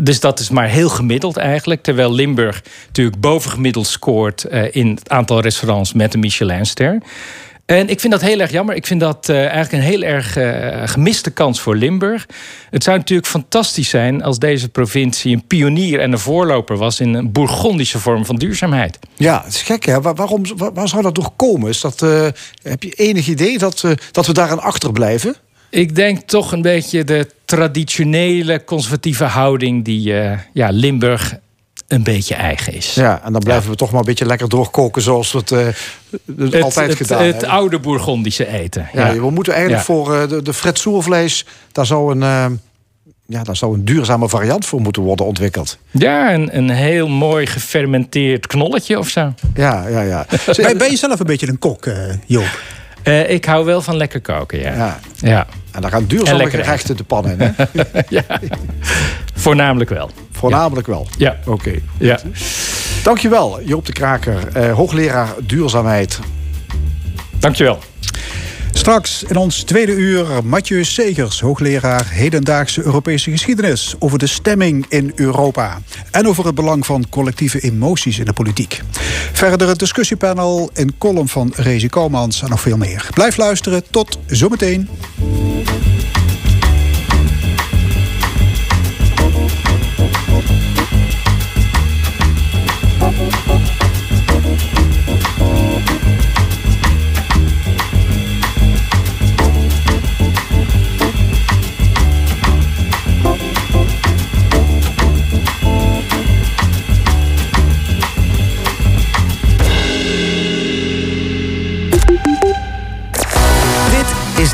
Dus 0.04 0.20
dat 0.20 0.40
is 0.40 0.50
maar 0.50 0.68
heel 0.68 0.90
gemiddeld 0.90 1.38
eigenlijk. 1.38 1.82
Terwijl 1.82 2.14
Limburg 2.14 2.64
natuurlijk 2.88 3.20
bovengemiddeld 3.20 3.88
scoort 3.88 4.44
in 4.72 4.88
het 4.88 5.10
aantal 5.10 5.42
restaurants 5.42 5.94
met 5.94 6.14
een 6.14 6.20
Michelinster. 6.20 6.98
En 7.70 7.90
ik 7.90 8.00
vind 8.00 8.14
dat 8.14 8.22
heel 8.22 8.40
erg 8.40 8.52
jammer. 8.52 8.76
Ik 8.76 8.88
vind 8.88 9.00
dat 9.00 9.30
uh, 9.30 9.38
eigenlijk 9.38 9.72
een 9.72 9.90
heel 9.90 10.02
erg 10.02 10.38
uh, 10.38 10.82
gemiste 10.86 11.32
kans 11.32 11.60
voor 11.60 11.76
Limburg. 11.76 12.26
Het 12.70 12.84
zou 12.84 12.98
natuurlijk 12.98 13.28
fantastisch 13.28 13.90
zijn 13.90 14.24
als 14.24 14.40
deze 14.40 14.70
provincie 14.70 15.36
een 15.36 15.48
pionier 15.48 16.00
en 16.00 16.12
een 16.12 16.20
voorloper 16.20 16.78
was 16.78 17.00
in 17.00 17.14
een 17.14 17.32
Bourgondische 17.32 18.00
vorm 18.00 18.26
van 18.26 18.36
duurzaamheid. 18.36 19.00
Ja, 19.16 19.42
het 19.44 19.54
is 19.54 19.62
gek 19.62 19.86
hè. 19.86 20.02
Waar, 20.02 20.16
waarom, 20.16 20.44
waar, 20.58 20.74
waar 20.74 20.88
zou 20.88 21.02
dat 21.02 21.16
toch 21.16 21.36
komen? 21.36 21.70
Is 21.70 21.82
dat, 21.82 22.02
uh, 22.02 22.28
heb 22.64 22.84
je 22.84 22.92
enig 22.92 23.28
idee 23.28 23.58
dat, 23.58 23.86
dat 24.12 24.26
we 24.26 24.34
daaraan 24.34 24.62
achterblijven? 24.62 25.36
Ik 25.70 25.96
denk 25.96 26.20
toch 26.20 26.52
een 26.52 26.62
beetje 26.62 27.04
de 27.04 27.28
traditionele 27.46 28.64
conservatieve 28.64 29.24
houding 29.24 29.86
die 29.86 30.14
ja, 30.54 30.70
Limburg 30.70 31.40
een 31.90 32.04
beetje 32.04 32.36
eigen 32.36 32.74
is. 32.74 32.94
Ja, 32.94 33.22
en 33.24 33.32
dan 33.32 33.42
blijven 33.42 33.66
ja. 33.66 33.70
we 33.70 33.76
toch 33.76 33.92
maar 33.92 34.00
een 34.00 34.06
beetje 34.06 34.26
lekker 34.26 34.50
doorkoken 34.50 35.02
zoals 35.02 35.32
we 35.32 35.38
het, 35.38 35.52
uh, 35.52 35.68
het 36.38 36.62
altijd 36.62 36.90
het, 36.90 36.98
gedaan 36.98 37.18
het, 37.18 37.32
hebben. 37.32 37.50
Het 37.50 37.60
oude 37.60 37.80
Bourgondische 37.80 38.48
eten. 38.48 38.90
Ja, 38.94 39.08
ja. 39.08 39.20
we 39.20 39.30
moeten 39.30 39.54
eigenlijk 39.54 39.88
ja. 39.88 39.94
voor 39.94 40.16
uh, 40.16 40.28
de, 40.28 40.42
de 40.42 40.54
Fred 40.54 40.78
Soervlees... 40.78 41.46
daar 41.72 41.86
zou 41.86 42.12
een... 42.12 42.22
Uh, 42.22 42.46
ja, 43.26 43.44
daar 43.44 43.56
zou 43.56 43.74
een 43.74 43.86
duurzame 43.86 44.30
variant 44.30 44.66
voor 44.66 44.82
moeten 44.82 45.02
worden 45.02 45.26
ontwikkeld. 45.26 45.78
Ja, 45.92 46.34
een, 46.34 46.58
een 46.58 46.70
heel 46.70 47.08
mooi 47.08 47.46
gefermenteerd 47.46 48.48
knolletje 48.48 48.98
of 48.98 49.08
zo. 49.08 49.34
Ja, 49.56 49.88
ja, 49.88 50.02
ja. 50.02 50.26
ben, 50.56 50.78
ben 50.78 50.90
je 50.90 50.98
zelf 50.98 51.20
een 51.20 51.26
beetje 51.26 51.48
een 51.48 51.60
kok, 51.60 51.86
uh, 51.86 51.96
Joop? 52.26 52.60
Uh, 53.04 53.30
ik 53.30 53.46
hou 53.46 53.66
wel 53.66 53.82
van 53.82 53.98
lekker 53.98 54.22
koken, 54.22 54.60
ja. 54.60 55.00
ja. 55.20 55.48
En 55.72 55.82
daar 55.82 55.92
gaan 55.92 56.06
duurzame 56.06 56.50
gerechten 56.50 56.98
de 56.98 57.04
pan 57.04 57.30
in, 57.30 57.40
hè? 57.40 57.52
ja. 58.18 58.24
Voornamelijk 59.34 59.90
wel. 59.90 60.10
Voornamelijk 60.32 60.88
ja. 60.88 60.94
wel? 60.94 61.08
Ja. 61.18 61.38
Oké. 61.40 61.50
Okay. 61.52 61.84
Ja. 61.98 62.20
Dankjewel, 63.04 63.62
Joop 63.64 63.86
de 63.86 63.94
Kraker, 63.94 64.38
uh, 64.58 64.74
hoogleraar 64.74 65.30
duurzaamheid. 65.40 66.20
Dankjewel. 67.40 67.80
Straks 68.90 69.24
in 69.24 69.36
ons 69.36 69.64
tweede 69.64 69.92
uur 69.92 70.28
Mathieu 70.44 70.84
Segers, 70.84 71.40
hoogleraar 71.42 72.10
hedendaagse 72.10 72.84
Europese 72.84 73.32
geschiedenis, 73.32 73.96
over 74.00 74.20
de 74.20 74.28
stemming 74.28 74.86
in 74.88 75.12
Europa 75.16 75.82
en 76.12 76.28
over 76.28 76.46
het 76.46 76.56
belang 76.56 76.86
van 76.86 77.10
collectieve 77.10 77.60
emoties 77.60 78.20
in 78.20 78.26
de 78.26 78.34
politiek. 78.34 78.82
Verder 79.34 79.68
het 79.68 79.80
discussiepanel, 79.80 80.70
een 80.74 80.98
column 80.98 81.28
van 81.28 81.54
Rezi 81.56 81.88
Koumans 81.88 82.42
en 82.42 82.50
nog 82.50 82.62
veel 82.62 82.78
meer. 82.78 83.08
Blijf 83.14 83.38
luisteren, 83.38 83.84
tot 83.90 84.20
zometeen. 84.28 84.90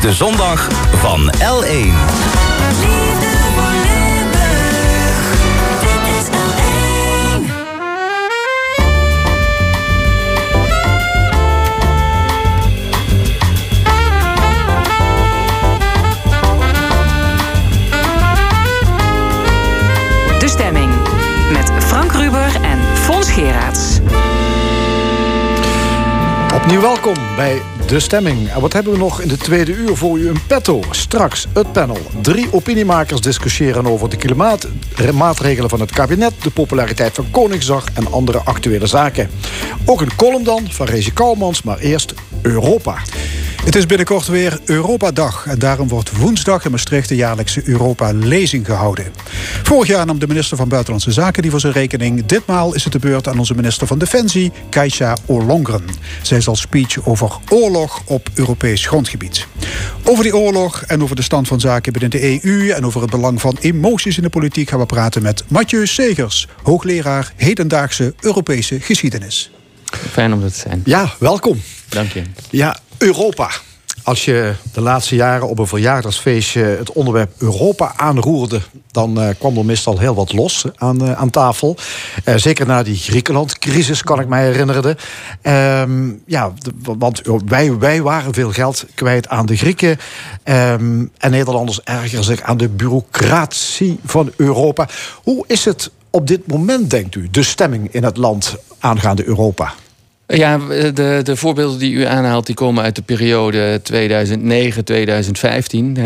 De 0.05 0.13
zondag 0.13 0.67
van 0.91 1.33
L1. 1.33 1.93
De 20.39 20.47
Stemming. 20.47 20.93
Met 21.51 21.71
Frank 21.83 22.11
Ruber 22.11 22.55
en 22.61 22.79
Fons 22.97 23.31
Geraerts. 23.31 23.99
Opnieuw 26.55 26.81
welkom 26.81 27.15
bij 27.35 27.61
De 27.87 27.99
Stemming. 27.99 28.49
En 28.49 28.61
wat 28.61 28.73
hebben 28.73 28.93
we 28.93 28.99
nog 28.99 29.21
in 29.21 29.27
de 29.27 29.37
tweede 29.37 29.73
uur 29.73 29.95
voor 29.95 30.19
u 30.19 30.29
een 30.29 30.45
petto? 30.47 30.83
Straks 30.91 31.47
het 31.53 31.71
panel. 31.71 31.97
Drie 32.21 32.47
opiniemakers 32.51 33.21
discussiëren 33.21 33.87
over 33.87 34.09
de 34.09 34.17
klimaatmaatregelen 34.17 35.69
van 35.69 35.79
het 35.79 35.91
kabinet... 35.91 36.33
de 36.43 36.49
populariteit 36.49 37.13
van 37.13 37.31
Koningsdag 37.31 37.85
en 37.93 38.11
andere 38.11 38.37
actuele 38.37 38.87
zaken. 38.87 39.29
Ook 39.85 40.01
een 40.01 40.15
column 40.15 40.43
dan 40.43 40.67
van 40.69 40.85
Rezi 40.85 41.13
Kouwmans, 41.13 41.63
maar 41.63 41.77
eerst 41.77 42.13
Europa. 42.41 42.97
Het 43.65 43.75
is 43.75 43.85
binnenkort 43.85 44.27
weer 44.27 44.59
Europa-dag 44.65 45.45
en 45.47 45.59
daarom 45.59 45.87
wordt 45.87 46.17
woensdag 46.17 46.65
in 46.65 46.71
Maastricht 46.71 47.09
de 47.09 47.15
jaarlijkse 47.15 47.61
Europa-lezing 47.65 48.65
gehouden. 48.65 49.05
Vorig 49.63 49.87
jaar 49.87 50.05
nam 50.05 50.19
de 50.19 50.27
minister 50.27 50.57
van 50.57 50.69
Buitenlandse 50.69 51.11
Zaken 51.11 51.41
die 51.41 51.51
voor 51.51 51.59
zijn 51.59 51.73
rekening. 51.73 52.25
Ditmaal 52.25 52.73
is 52.73 52.83
het 52.83 52.93
de 52.93 52.99
beurt 52.99 53.27
aan 53.27 53.39
onze 53.39 53.55
minister 53.55 53.87
van 53.87 53.97
Defensie, 53.97 54.51
Kajsa 54.69 55.17
Ollongren. 55.25 55.85
Zij 56.21 56.41
zal 56.41 56.55
speech 56.55 57.05
over 57.05 57.31
oorlog 57.49 57.74
op 58.05 58.29
Europees 58.33 58.85
grondgebied. 58.87 59.47
Over 60.03 60.23
die 60.23 60.35
oorlog 60.35 60.81
en 60.81 61.03
over 61.03 61.15
de 61.15 61.21
stand 61.21 61.47
van 61.47 61.59
zaken 61.59 61.93
binnen 61.93 62.11
de 62.11 62.43
EU 62.43 62.69
en 62.69 62.85
over 62.85 63.01
het 63.01 63.09
belang 63.09 63.41
van 63.41 63.57
emoties 63.61 64.17
in 64.17 64.23
de 64.23 64.29
politiek 64.29 64.69
gaan 64.69 64.79
we 64.79 64.85
praten 64.85 65.21
met 65.21 65.43
Mathieu 65.47 65.87
Segers, 65.87 66.47
hoogleraar 66.63 67.33
hedendaagse 67.35 68.13
Europese 68.19 68.79
geschiedenis. 68.79 69.51
Fijn 70.11 70.33
om 70.33 70.43
er 70.43 70.51
te 70.51 70.59
zijn. 70.59 70.81
Ja, 70.85 71.13
welkom. 71.19 71.61
Dank 71.89 72.11
je. 72.11 72.21
Ja, 72.49 72.79
Europa. 72.97 73.51
Als 74.05 74.25
je 74.25 74.53
de 74.73 74.81
laatste 74.81 75.15
jaren 75.15 75.47
op 75.47 75.59
een 75.59 75.67
verjaardagsfeestje 75.67 76.63
het 76.63 76.91
onderwerp 76.91 77.31
Europa 77.37 77.93
aanroerde, 77.95 78.61
dan 78.91 79.21
uh, 79.21 79.29
kwam 79.39 79.57
er 79.57 79.65
meestal 79.65 79.99
heel 79.99 80.15
wat 80.15 80.33
los 80.33 80.65
aan, 80.75 81.03
uh, 81.03 81.11
aan 81.11 81.29
tafel. 81.29 81.77
Zeker 82.35 82.65
na 82.65 82.83
die 82.83 82.95
Griekenland-crisis, 82.95 84.03
kan 84.03 84.19
ik 84.19 84.27
mij 84.27 84.45
herinneren. 84.45 84.97
Um, 85.81 86.21
ja, 86.25 86.53
want 86.81 87.21
wij, 87.45 87.77
wij 87.77 88.01
waren 88.01 88.33
veel 88.33 88.51
geld 88.51 88.85
kwijt 88.95 89.27
aan 89.27 89.45
de 89.45 89.57
Grieken. 89.57 89.97
Um, 90.43 91.11
en 91.17 91.31
Nederlanders 91.31 91.81
ergeren 91.83 92.23
zich 92.23 92.41
aan 92.41 92.57
de 92.57 92.69
bureaucratie 92.69 93.99
van 94.05 94.31
Europa. 94.35 94.87
Hoe 95.23 95.43
is 95.47 95.65
het 95.65 95.91
op 96.09 96.27
dit 96.27 96.47
moment, 96.47 96.89
denkt 96.89 97.15
u, 97.15 97.29
de 97.31 97.43
stemming 97.43 97.93
in 97.93 98.03
het 98.03 98.17
land 98.17 98.55
aangaande 98.79 99.27
Europa? 99.27 99.73
Ja, 100.27 100.57
de, 100.93 101.19
de 101.23 101.35
voorbeelden 101.35 101.79
die 101.79 101.93
u 101.93 102.05
aanhaalt, 102.05 102.45
die 102.45 102.55
komen 102.55 102.83
uit 102.83 102.95
de 102.95 103.01
periode 103.01 103.81
2009-2015. 103.81 103.85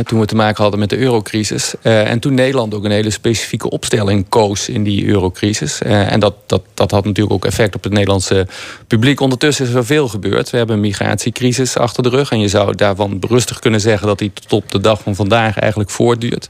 Toen 0.04 0.20
we 0.20 0.26
te 0.26 0.36
maken 0.36 0.62
hadden 0.62 0.80
met 0.80 0.90
de 0.90 0.98
eurocrisis. 0.98 1.74
Uh, 1.84 2.10
en 2.10 2.20
toen 2.20 2.34
Nederland 2.34 2.74
ook 2.74 2.84
een 2.84 2.92
hele 2.92 3.10
specifieke 3.10 3.70
opstelling 3.70 4.26
koos 4.30 4.70
in 4.70 4.84
die 4.84 5.06
eurocrisis. 5.06 5.80
Uh, 5.86 6.12
en 6.12 6.20
dat, 6.20 6.34
dat, 6.46 6.62
dat 6.74 6.92
had 6.92 7.06
natuurlijk 7.06 7.36
ook 7.36 7.46
effect 7.46 7.76
op 7.76 7.84
het 7.84 7.94
Nederlandse 7.94 8.48
publiek. 8.88 9.20
Ondertussen 9.20 9.68
is 9.68 9.74
er 9.74 9.86
veel 9.86 10.08
gebeurd. 10.08 10.50
We 10.50 10.58
hebben 10.58 10.76
een 10.76 10.82
migratiecrisis 10.82 11.78
achter 11.78 12.04
de 12.04 12.10
rug. 12.10 12.32
En 12.32 12.40
je 12.40 12.48
zou 12.48 12.76
daarvan 12.76 13.18
rustig 13.28 13.60
kunnen 13.60 13.82
zeggen 13.82 14.08
dat 14.08 14.20
die 14.20 14.32
tot 14.34 14.64
op 14.64 14.72
de 14.72 14.80
dag 14.80 15.02
van 15.02 15.16
vandaag 15.16 15.58
eigenlijk 15.58 15.90
voortduurt. 15.90 16.50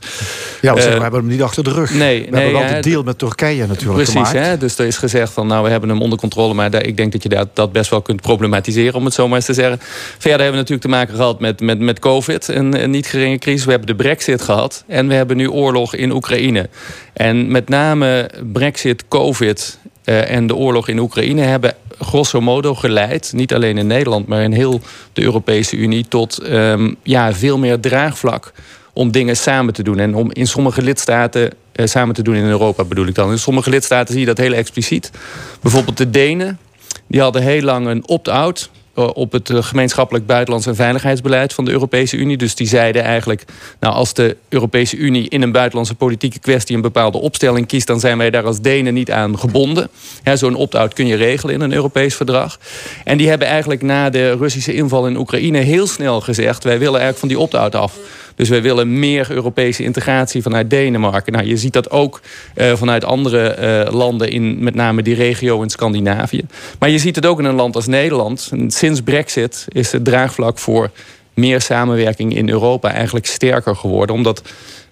Ja, 0.62 0.74
we, 0.74 0.80
uh, 0.80 0.86
we 0.86 1.02
hebben 1.02 1.20
hem 1.20 1.30
niet 1.30 1.42
achter 1.42 1.64
de 1.64 1.72
rug. 1.72 1.94
Nee, 1.94 2.00
we 2.00 2.30
nee, 2.30 2.42
hebben 2.44 2.62
wel 2.62 2.70
ja, 2.70 2.76
de 2.76 2.90
deal 2.90 3.04
met 3.04 3.18
Turkije 3.18 3.68
natuurlijk 3.68 3.96
Precies, 3.96 4.14
gemaakt. 4.14 4.32
hè? 4.32 4.58
dus 4.58 4.78
er 4.78 4.86
is 4.86 4.98
gezegd 4.98 5.34
van 5.34 5.48
nou 5.48 5.64
we 5.64 5.70
hebben 5.70 5.90
hem 5.90 6.02
onder 6.02 6.20
controle. 6.20 6.54
Maar 6.54 6.72
daar, 6.72 6.86
ik 6.86 6.98
denk 6.98 7.12
dat 7.12 7.24
je 7.24 7.30
dat, 7.30 7.48
dat 7.60 7.72
best 7.72 7.90
wel 7.90 8.02
kunt 8.02 8.22
problematiseren, 8.22 8.94
om 8.94 9.06
het 9.06 9.14
zo 9.14 9.28
maar 9.28 9.36
eens 9.36 9.46
te 9.46 9.54
zeggen. 9.54 9.80
Verder 10.18 10.30
hebben 10.30 10.52
we 10.52 10.58
natuurlijk 10.58 10.82
te 10.82 10.88
maken 10.88 11.16
gehad 11.16 11.40
met, 11.40 11.62
met, 11.62 11.80
met 11.80 12.00
COVID, 12.00 12.48
een, 12.48 12.84
een 12.84 12.90
niet 12.90 13.08
geringe 13.08 13.38
crisis. 13.38 13.66
We 13.66 13.72
hebben 13.72 13.88
de 13.88 14.04
brexit 14.04 14.42
gehad 14.42 14.84
en 14.88 15.08
we 15.08 15.14
hebben 15.14 15.38
nu 15.38 15.50
oorlog 15.50 15.96
in 15.96 16.12
Oekraïne. 16.12 16.70
En 17.14 17.52
met 17.52 17.70
name 17.70 18.30
brexit, 18.54 19.08
COVID 19.08 19.80
uh, 20.06 20.32
en 20.32 20.48
de 20.48 20.56
oorlog 20.56 20.88
in 20.88 21.00
Oekraïne 21.00 21.42
hebben 21.42 21.74
grosso 22.00 22.42
modo 22.42 22.76
geleid, 22.76 23.32
niet 23.36 23.54
alleen 23.54 23.78
in 23.78 23.88
Nederland, 23.88 24.28
maar 24.28 24.44
in 24.44 24.52
heel 24.52 24.82
de 25.14 25.24
Europese 25.24 25.76
Unie, 25.76 26.06
tot 26.08 26.40
um, 26.48 26.96
ja, 27.04 27.34
veel 27.34 27.58
meer 27.58 27.80
draagvlak 27.80 28.52
om 28.94 29.12
dingen 29.12 29.38
samen 29.38 29.74
te 29.74 29.84
doen. 29.84 30.00
En 30.00 30.16
om 30.16 30.32
in 30.32 30.48
sommige 30.48 30.82
lidstaten 30.82 31.52
uh, 31.76 31.86
samen 31.86 32.16
te 32.16 32.22
doen 32.22 32.36
in 32.36 32.46
Europa 32.46 32.84
bedoel 32.84 33.08
ik 33.08 33.16
dan. 33.16 33.32
In 33.32 33.40
sommige 33.40 33.70
lidstaten 33.70 34.12
zie 34.12 34.20
je 34.20 34.28
dat 34.28 34.38
heel 34.38 34.54
expliciet. 34.54 35.12
Bijvoorbeeld 35.62 35.98
de 35.98 36.10
Denen, 36.10 36.60
die 37.10 37.22
hadden 37.22 37.42
heel 37.42 37.62
lang 37.62 37.88
een 37.88 38.08
opt-out 38.08 38.70
op 39.14 39.32
het 39.32 39.52
gemeenschappelijk 39.54 40.26
buitenlands 40.26 40.68
en 40.68 40.76
veiligheidsbeleid 40.76 41.54
van 41.54 41.66
de 41.66 41.72
Europese 41.72 42.18
Unie. 42.18 42.38
Dus 42.38 42.56
die 42.56 42.68
zeiden 42.68 43.04
eigenlijk, 43.04 43.46
nou 43.80 43.94
als 43.94 44.14
de 44.14 44.38
Europese 44.50 44.98
Unie 44.98 45.30
in 45.30 45.42
een 45.42 45.52
buitenlandse 45.52 45.96
politieke 45.96 46.40
kwestie 46.40 46.76
een 46.76 46.82
bepaalde 46.82 47.18
opstelling 47.18 47.68
kiest, 47.68 47.88
dan 47.88 48.00
zijn 48.00 48.18
wij 48.18 48.30
daar 48.30 48.46
als 48.46 48.62
Denen 48.62 48.94
niet 48.94 49.12
aan 49.12 49.40
gebonden. 49.40 49.90
Zo'n 50.34 50.56
opt-out 50.56 50.94
kun 50.94 51.08
je 51.08 51.16
regelen 51.16 51.54
in 51.54 51.62
een 51.62 51.74
Europees 51.74 52.16
verdrag. 52.16 52.60
En 53.04 53.18
die 53.18 53.30
hebben 53.30 53.48
eigenlijk 53.48 53.82
na 53.82 54.10
de 54.10 54.32
Russische 54.32 54.74
inval 54.74 55.08
in 55.08 55.18
Oekraïne 55.18 55.58
heel 55.58 55.88
snel 55.88 56.22
gezegd, 56.22 56.64
wij 56.64 56.80
willen 56.80 57.00
eigenlijk 57.00 57.20
van 57.20 57.28
die 57.28 57.40
opt-out 57.40 57.76
af. 57.76 57.98
Dus 58.40 58.50
wij 58.50 58.62
willen 58.62 59.00
meer 59.00 59.32
Europese 59.32 59.84
integratie 59.84 60.42
vanuit 60.42 60.70
Denemarken. 60.70 61.34
Nou, 61.34 61.46
je 61.46 61.58
ziet 61.58 61.74
dat 61.74 61.92
ook 61.92 62.22
eh, 62.56 62.74
vanuit 62.74 63.04
andere 63.06 63.50
eh, 63.50 63.94
landen 63.94 64.32
in 64.32 64.64
met 64.64 64.76
name 64.76 65.02
die 65.02 65.16
regio 65.16 65.62
in 65.62 65.70
Scandinavië. 65.70 66.46
Maar 66.80 66.90
je 66.90 66.98
ziet 66.98 67.16
het 67.16 67.26
ook 67.26 67.40
in 67.40 67.46
een 67.46 67.56
land 67.56 67.76
als 67.76 67.88
Nederland. 67.88 68.52
Sinds 68.68 69.02
Brexit 69.02 69.66
is 69.68 69.92
het 69.92 70.06
draagvlak 70.06 70.60
voor 70.60 70.90
meer 71.34 71.62
samenwerking 71.62 72.36
in 72.36 72.50
Europa 72.50 72.92
eigenlijk 72.92 73.26
sterker 73.26 73.76
geworden. 73.76 74.16
Omdat 74.16 74.42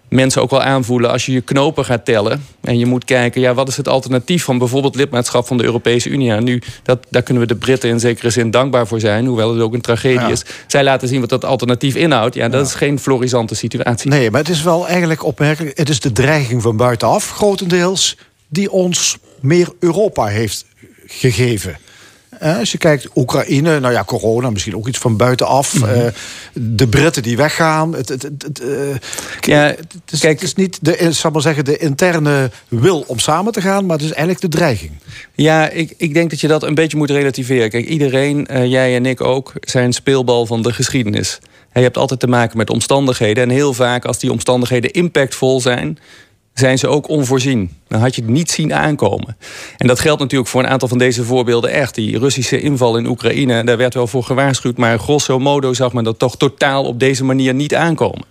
mensen 0.10 0.42
ook 0.42 0.50
wel 0.50 0.62
aanvoelen 0.62 1.12
als 1.12 1.26
je 1.26 1.32
je 1.32 1.42
knopen 1.42 1.86
gaat 1.86 2.06
tellen. 2.06 2.46
En 2.62 2.80
je 2.80 2.86
moet 2.86 3.06
kijken, 3.06 3.42
ja, 3.42 3.54
wat 3.54 3.68
is 3.68 3.78
het 3.78 3.88
alternatief 3.88 4.44
van 4.44 4.58
bijvoorbeeld 4.58 4.96
lidmaatschap 4.96 5.48
van 5.48 5.58
de 5.58 5.64
Europese 5.64 6.10
Unie? 6.10 6.32
Nu, 6.32 6.62
dat, 6.84 7.06
daar 7.10 7.22
kunnen 7.22 7.44
we 7.44 7.50
de 7.50 7.56
Britten 7.60 7.90
in 7.90 8.00
zekere 8.00 8.30
zin 8.30 8.52
dankbaar 8.52 8.88
voor 8.88 9.00
zijn, 9.00 9.26
hoewel 9.26 9.54
het 9.54 9.62
ook 9.62 9.74
een 9.74 9.82
tragedie 9.82 10.20
Ja. 10.20 10.28
is. 10.28 10.46
Zij 10.68 10.84
laten 10.84 11.08
zien 11.08 11.20
wat 11.20 11.30
dat 11.30 11.46
alternatief 11.46 11.96
inhoudt. 11.96 12.36
Ja, 12.36 12.50
dat 12.50 12.66
is 12.66 12.74
geen 12.74 13.00
florisante 13.00 13.56
situatie. 13.56 14.10
Nee, 14.10 14.32
maar 14.32 14.40
het 14.40 14.50
is 14.50 14.64
wel 14.64 14.88
eigenlijk 14.88 15.24
opmerkelijk. 15.24 15.78
Het 15.78 15.90
is 15.90 16.00
de 16.00 16.12
dreiging 16.12 16.62
van 16.62 16.78
buitenaf, 16.78 17.30
grotendeels, 17.32 18.18
die 18.48 18.72
ons 18.72 19.18
meer 19.40 19.70
Europa 19.80 20.26
heeft 20.26 20.66
gegeven. 21.08 21.78
Eh, 22.40 22.58
Als 22.58 22.72
je 22.72 22.78
kijkt, 22.78 23.08
Oekraïne, 23.16 23.80
nou 23.80 23.94
ja, 23.94 24.04
corona, 24.04 24.50
misschien 24.50 24.76
ook 24.76 24.88
iets 24.88 24.98
van 24.98 25.18
buitenaf. 25.18 25.74
Mhm. 25.74 25.90
Eh, 25.90 26.08
de 26.54 26.88
Britten 26.88 27.24
die 27.24 27.38
weggaan. 27.38 27.94
Het, 27.94 28.10
het, 28.10 28.24
het, 28.24 28.44
het, 28.44 28.60
eh, 28.60 28.96
Ja, 29.42 29.64
het, 29.64 30.12
is, 30.12 30.22
het 30.22 30.42
is 30.42 30.54
niet 30.54 30.78
de, 30.82 30.96
eh, 30.96 31.10
zal 31.10 31.32
maar 31.32 31.42
zeggen, 31.42 31.66
de 31.66 31.78
interne 31.78 32.52
wil 32.68 33.04
om 33.08 33.20
samen 33.20 33.54
te 33.54 33.62
gaan, 33.62 33.86
maar 33.86 33.98
het 33.98 34.06
is 34.06 34.12
eigenlijk 34.12 34.42
de 34.42 34.58
dreiging. 34.58 34.92
Ja, 35.36 35.70
ik, 35.70 35.94
ik 35.98 36.14
denk 36.14 36.30
dat 36.30 36.40
je 36.40 36.48
dat 36.48 36.64
een 36.64 36.76
beetje 36.76 36.98
moet 36.98 37.10
relativeren. 37.10 37.70
Kijk, 37.70 37.86
iedereen, 37.86 38.48
eh, 38.48 38.66
jij 38.66 38.96
en 38.96 39.06
ik 39.06 39.22
ook, 39.22 39.54
zijn 39.60 39.94
speelbal 39.94 40.46
van 40.46 40.62
de 40.62 40.74
geschiedenis. 40.74 41.40
En 41.72 41.84
je 41.84 41.88
hebt 41.88 41.98
altijd 41.98 42.20
te 42.20 42.28
maken 42.28 42.58
met 42.58 42.70
omstandigheden. 42.70 43.44
En 43.44 43.50
heel 43.50 43.74
vaak, 43.74 44.06
als 44.06 44.20
die 44.20 44.32
omstandigheden 44.32 44.92
impactvol 44.92 45.62
zijn, 45.62 45.98
zijn 46.60 46.78
ze 46.78 46.88
ook 46.88 47.10
onvoorzien. 47.10 47.72
Dan 47.88 48.00
had 48.00 48.16
je 48.16 48.22
het 48.22 48.30
niet 48.30 48.52
zien 48.52 48.74
aankomen. 48.74 49.38
En 49.78 49.88
dat 49.88 50.00
geldt 50.00 50.22
natuurlijk 50.22 50.50
voor 50.50 50.64
een 50.64 50.70
aantal 50.70 50.88
van 50.88 50.98
deze 50.98 51.24
voorbeelden 51.24 51.72
echt. 51.72 51.96
Die 51.96 52.20
Russische 52.20 52.60
inval 52.60 52.98
in 52.98 53.06
Oekraïne, 53.06 53.64
daar 53.64 53.78
werd 53.78 53.94
wel 53.94 54.08
voor 54.08 54.24
gewaarschuwd... 54.24 54.78
maar 54.78 55.00
grosso 55.00 55.40
modo 55.40 55.74
zag 55.74 55.94
men 55.94 56.04
dat 56.04 56.20
toch 56.20 56.38
totaal 56.38 56.84
op 56.84 57.00
deze 57.00 57.24
manier 57.24 57.54
niet 57.54 57.76
aankomen. 57.76 58.26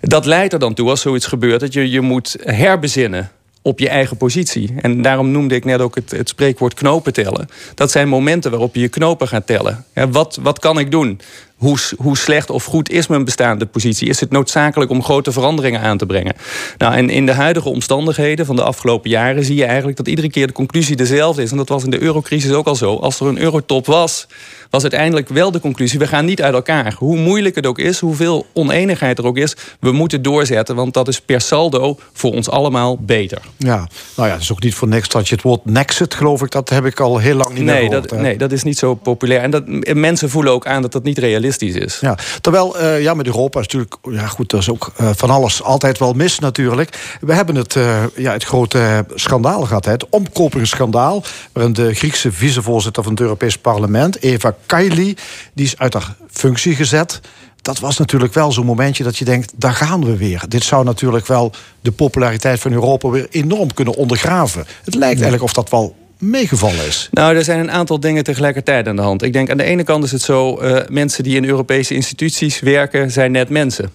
Dat 0.00 0.26
leidt 0.26 0.52
er 0.52 0.58
dan 0.58 0.74
toe, 0.74 0.90
als 0.90 1.00
zoiets 1.00 1.26
gebeurt... 1.26 1.60
dat 1.60 1.72
je 1.72 1.90
je 1.90 2.00
moet 2.00 2.36
herbezinnen 2.40 3.30
op 3.62 3.78
je 3.78 3.88
eigen 3.88 4.16
positie. 4.16 4.74
En 4.80 5.02
daarom 5.02 5.30
noemde 5.30 5.54
ik 5.54 5.64
net 5.64 5.80
ook 5.80 5.94
het, 5.94 6.10
het 6.10 6.28
spreekwoord 6.28 6.74
knopen 6.74 7.12
tellen. 7.12 7.48
Dat 7.74 7.90
zijn 7.90 8.08
momenten 8.08 8.50
waarop 8.50 8.74
je 8.74 8.80
je 8.80 8.88
knopen 8.88 9.28
gaat 9.28 9.46
tellen. 9.46 9.84
Ja, 9.94 10.08
wat, 10.08 10.38
wat 10.42 10.58
kan 10.58 10.78
ik 10.78 10.90
doen? 10.90 11.20
Hoe, 11.64 11.78
hoe 11.96 12.16
slecht 12.16 12.50
of 12.50 12.64
goed 12.64 12.90
is 12.90 13.06
mijn 13.06 13.24
bestaande 13.24 13.66
positie? 13.66 14.08
Is 14.08 14.20
het 14.20 14.30
noodzakelijk 14.30 14.90
om 14.90 15.02
grote 15.02 15.32
veranderingen 15.32 15.80
aan 15.80 15.98
te 15.98 16.06
brengen? 16.06 16.34
Nou, 16.78 16.94
en 16.94 17.10
in 17.10 17.26
de 17.26 17.32
huidige 17.32 17.68
omstandigheden 17.68 18.46
van 18.46 18.56
de 18.56 18.62
afgelopen 18.62 19.10
jaren... 19.10 19.44
zie 19.44 19.56
je 19.56 19.64
eigenlijk 19.64 19.96
dat 19.96 20.08
iedere 20.08 20.30
keer 20.30 20.46
de 20.46 20.52
conclusie 20.52 20.96
dezelfde 20.96 21.42
is. 21.42 21.50
En 21.50 21.56
dat 21.56 21.68
was 21.68 21.84
in 21.84 21.90
de 21.90 22.02
eurocrisis 22.02 22.52
ook 22.52 22.66
al 22.66 22.74
zo. 22.74 22.96
Als 22.96 23.20
er 23.20 23.26
een 23.26 23.38
eurotop 23.38 23.86
was, 23.86 24.26
was 24.70 24.82
uiteindelijk 24.82 25.28
wel 25.28 25.50
de 25.50 25.60
conclusie... 25.60 25.98
we 25.98 26.06
gaan 26.06 26.24
niet 26.24 26.42
uit 26.42 26.54
elkaar. 26.54 26.94
Hoe 26.98 27.16
moeilijk 27.16 27.54
het 27.54 27.66
ook 27.66 27.78
is, 27.78 27.98
hoeveel 27.98 28.46
oneenigheid 28.52 29.18
er 29.18 29.26
ook 29.26 29.38
is... 29.38 29.56
we 29.80 29.92
moeten 29.92 30.22
doorzetten, 30.22 30.76
want 30.76 30.94
dat 30.94 31.08
is 31.08 31.20
per 31.20 31.40
saldo 31.40 31.98
voor 32.12 32.32
ons 32.32 32.50
allemaal 32.50 32.98
beter. 32.98 33.38
Ja, 33.56 33.88
nou 34.16 34.28
ja, 34.28 34.34
het 34.34 34.42
is 34.42 34.52
ook 34.52 34.62
niet 34.62 34.74
voor 34.74 34.88
niks 34.88 35.08
dat 35.08 35.28
je 35.28 35.34
het 35.34 35.44
woord 35.44 35.64
nexit, 35.64 36.14
geloof 36.14 36.42
ik, 36.42 36.50
dat 36.50 36.68
heb 36.68 36.84
ik 36.84 37.00
al 37.00 37.18
heel 37.18 37.36
lang 37.36 37.48
niet 37.48 37.64
meer 37.64 37.74
Nee 37.74 37.84
gehoord. 37.84 38.08
dat, 38.08 38.18
hè. 38.18 38.24
nee, 38.24 38.38
dat 38.38 38.52
is 38.52 38.62
niet 38.62 38.78
zo 38.78 38.94
populair. 38.94 39.40
En 39.40 39.50
dat, 39.50 39.64
en 39.80 40.00
mensen 40.00 40.30
voelen 40.30 40.52
ook 40.52 40.66
aan 40.66 40.82
dat 40.82 40.92
dat 40.92 41.02
niet 41.02 41.18
realistisch 41.18 41.52
is. 41.62 41.98
Ja, 42.00 42.18
terwijl, 42.40 42.78
eh, 42.78 43.02
ja, 43.02 43.14
met 43.14 43.26
Europa 43.26 43.60
is 43.60 43.66
natuurlijk, 43.66 43.96
ja 44.10 44.26
goed, 44.26 44.50
dat 44.50 44.60
is 44.60 44.70
ook 44.70 44.92
eh, 44.96 45.10
van 45.16 45.30
alles 45.30 45.62
altijd 45.62 45.98
wel 45.98 46.12
mis 46.12 46.38
natuurlijk. 46.38 47.16
We 47.20 47.34
hebben 47.34 47.54
het, 47.54 47.76
eh, 47.76 48.02
ja, 48.16 48.32
het 48.32 48.44
grote 48.44 49.04
schandaal 49.14 49.62
gehad, 49.62 49.84
hè, 49.84 49.90
het 49.90 50.08
omkopingsschandaal, 50.08 51.22
waarin 51.52 51.72
de 51.72 51.94
Griekse 51.94 52.32
vicevoorzitter 52.32 53.02
van 53.02 53.12
het 53.12 53.20
Europees 53.20 53.58
Parlement, 53.58 54.22
Eva 54.22 54.54
Kaili, 54.66 55.16
die 55.52 55.64
is 55.64 55.78
uit 55.78 55.94
haar 55.94 56.14
functie 56.30 56.74
gezet. 56.74 57.20
Dat 57.62 57.78
was 57.78 57.98
natuurlijk 57.98 58.34
wel 58.34 58.52
zo'n 58.52 58.66
momentje 58.66 59.04
dat 59.04 59.16
je 59.16 59.24
denkt, 59.24 59.52
daar 59.56 59.74
gaan 59.74 60.04
we 60.04 60.16
weer. 60.16 60.42
Dit 60.48 60.64
zou 60.64 60.84
natuurlijk 60.84 61.26
wel 61.26 61.52
de 61.80 61.92
populariteit 61.92 62.60
van 62.60 62.72
Europa 62.72 63.08
weer 63.08 63.26
enorm 63.30 63.74
kunnen 63.74 63.94
ondergraven. 63.94 64.66
Het 64.84 64.94
lijkt 64.94 65.14
eigenlijk 65.14 65.42
of 65.42 65.52
dat 65.52 65.70
wel 65.70 65.96
meegevallen 66.18 66.86
is. 66.86 67.08
Nou, 67.12 67.36
er 67.36 67.44
zijn 67.44 67.58
een 67.58 67.70
aantal 67.70 68.00
dingen 68.00 68.24
tegelijkertijd 68.24 68.88
aan 68.88 68.96
de 68.96 69.02
hand. 69.02 69.22
Ik 69.22 69.32
denk 69.32 69.50
aan 69.50 69.56
de 69.56 69.64
ene 69.64 69.84
kant 69.84 70.04
is 70.04 70.12
het 70.12 70.22
zo... 70.22 70.58
eh, 70.58 70.88
mensen 70.88 71.24
die 71.24 71.36
in 71.36 71.44
Europese 71.44 71.94
instituties 71.94 72.60
werken, 72.60 73.10
zijn 73.10 73.32
net 73.32 73.48
mensen. 73.48 73.90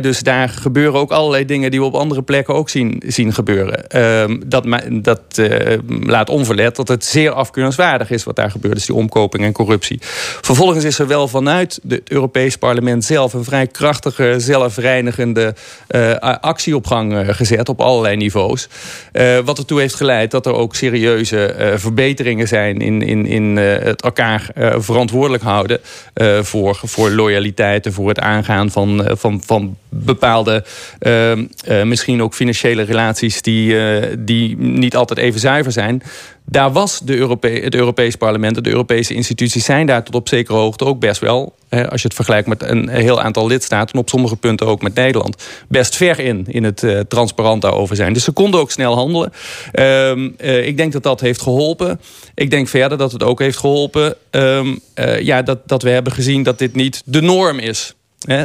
Dus 0.00 0.20
daar 0.20 0.48
gebeuren 0.48 1.00
ook 1.00 1.10
allerlei 1.10 1.44
dingen 1.44 1.70
die 1.70 1.80
we 1.80 1.86
op 1.86 1.94
andere 1.94 2.22
plekken 2.22 2.54
ook 2.54 2.68
zien, 2.68 3.02
zien 3.06 3.32
gebeuren. 3.32 3.88
Ehm, 3.88 4.40
dat 4.46 4.64
dat 4.90 5.20
eh, 5.38 5.78
laat 5.88 6.30
onverlet 6.30 6.76
dat 6.76 6.88
het 6.88 7.04
zeer 7.04 7.30
afkeurenswaardig 7.30 8.10
is 8.10 8.24
wat 8.24 8.36
daar 8.36 8.50
gebeurt. 8.50 8.74
Dus 8.74 8.86
die 8.86 8.94
omkoping 8.94 9.44
en 9.44 9.52
corruptie. 9.52 9.98
Vervolgens 10.40 10.84
is 10.84 10.98
er 10.98 11.06
wel 11.06 11.28
vanuit 11.28 11.80
het 11.88 12.10
Europees 12.10 12.56
Parlement 12.56 13.04
zelf... 13.04 13.32
een 13.32 13.44
vrij 13.44 13.66
krachtige, 13.66 14.34
zelfreinigende 14.38 15.54
eh, 15.86 16.10
a- 16.10 16.38
actie 16.40 16.76
op 16.76 16.86
gang 16.86 17.14
eh, 17.16 17.28
gezet 17.28 17.68
op 17.68 17.80
allerlei 17.80 18.16
niveaus. 18.16 18.68
Eh, 19.12 19.38
wat 19.38 19.58
ertoe 19.58 19.80
heeft 19.80 19.94
geleid 19.94 20.30
dat 20.30 20.46
er 20.46 20.54
ook 20.54 20.74
serieuze 20.74 21.46
eh, 21.46 21.72
verbeteringen 21.76 22.48
zijn... 22.48 22.78
in, 22.80 23.02
in, 23.02 23.26
in 23.26 23.58
eh, 23.58 23.84
het 23.84 24.02
elkaar 24.02 24.48
eh, 24.54 24.74
verantwoordelijk 24.78 25.42
houden 25.42 25.80
eh, 26.14 26.42
voor, 26.42 26.80
voor 26.84 27.10
loyaliteit... 27.10 27.86
en 27.86 27.92
voor 27.92 28.08
het 28.08 28.20
aangaan 28.20 28.70
van, 28.70 29.04
eh, 29.04 29.16
van, 29.16 29.42
van 29.44 29.75
bepaalde, 29.88 30.64
eh, 30.98 31.32
eh, 31.32 31.38
misschien 31.84 32.22
ook 32.22 32.34
financiële 32.34 32.82
relaties... 32.82 33.42
Die, 33.42 33.78
eh, 33.78 34.16
die 34.18 34.56
niet 34.56 34.96
altijd 34.96 35.18
even 35.18 35.40
zuiver 35.40 35.72
zijn... 35.72 36.02
Daar 36.48 36.72
was 36.72 37.00
de 37.00 37.38
het 37.62 37.74
Europees 37.74 38.16
Parlement 38.16 38.56
en 38.56 38.62
de 38.62 38.70
Europese 38.70 39.14
instituties 39.14 39.64
zijn 39.64 39.86
daar 39.86 40.02
tot 40.02 40.14
op 40.14 40.28
zekere 40.28 40.58
hoogte 40.58 40.84
ook 40.84 41.00
best 41.00 41.20
wel, 41.20 41.54
hè, 41.68 41.90
als 41.90 42.00
je 42.00 42.06
het 42.06 42.16
vergelijkt 42.16 42.48
met 42.48 42.62
een 42.62 42.88
heel 42.88 43.20
aantal 43.20 43.46
lidstaten, 43.46 43.94
en 43.94 44.00
op 44.00 44.08
sommige 44.08 44.36
punten 44.36 44.66
ook 44.66 44.82
met 44.82 44.94
Nederland, 44.94 45.44
best 45.68 45.96
ver 45.96 46.18
in, 46.18 46.46
in 46.48 46.64
het 46.64 46.82
eh, 46.82 47.00
transparant 47.00 47.62
daarover 47.62 47.96
zijn. 47.96 48.12
Dus 48.12 48.24
ze 48.24 48.32
konden 48.32 48.60
ook 48.60 48.70
snel 48.70 48.94
handelen. 48.94 49.32
Ehm, 49.72 50.28
eh, 50.36 50.66
ik 50.66 50.76
denk 50.76 50.92
dat 50.92 51.02
dat 51.02 51.20
heeft 51.20 51.42
geholpen. 51.42 52.00
Ik 52.34 52.50
denk 52.50 52.68
verder 52.68 52.98
dat 52.98 53.12
het 53.12 53.22
ook 53.22 53.38
heeft 53.38 53.58
geholpen 53.58 54.16
ehm, 54.30 54.76
eh, 54.94 55.20
ja, 55.20 55.42
dat, 55.42 55.58
dat 55.68 55.82
we 55.82 55.90
hebben 55.90 56.12
gezien 56.12 56.42
dat 56.42 56.58
dit 56.58 56.74
niet 56.74 57.02
de 57.04 57.20
norm 57.20 57.58
is. 57.58 57.94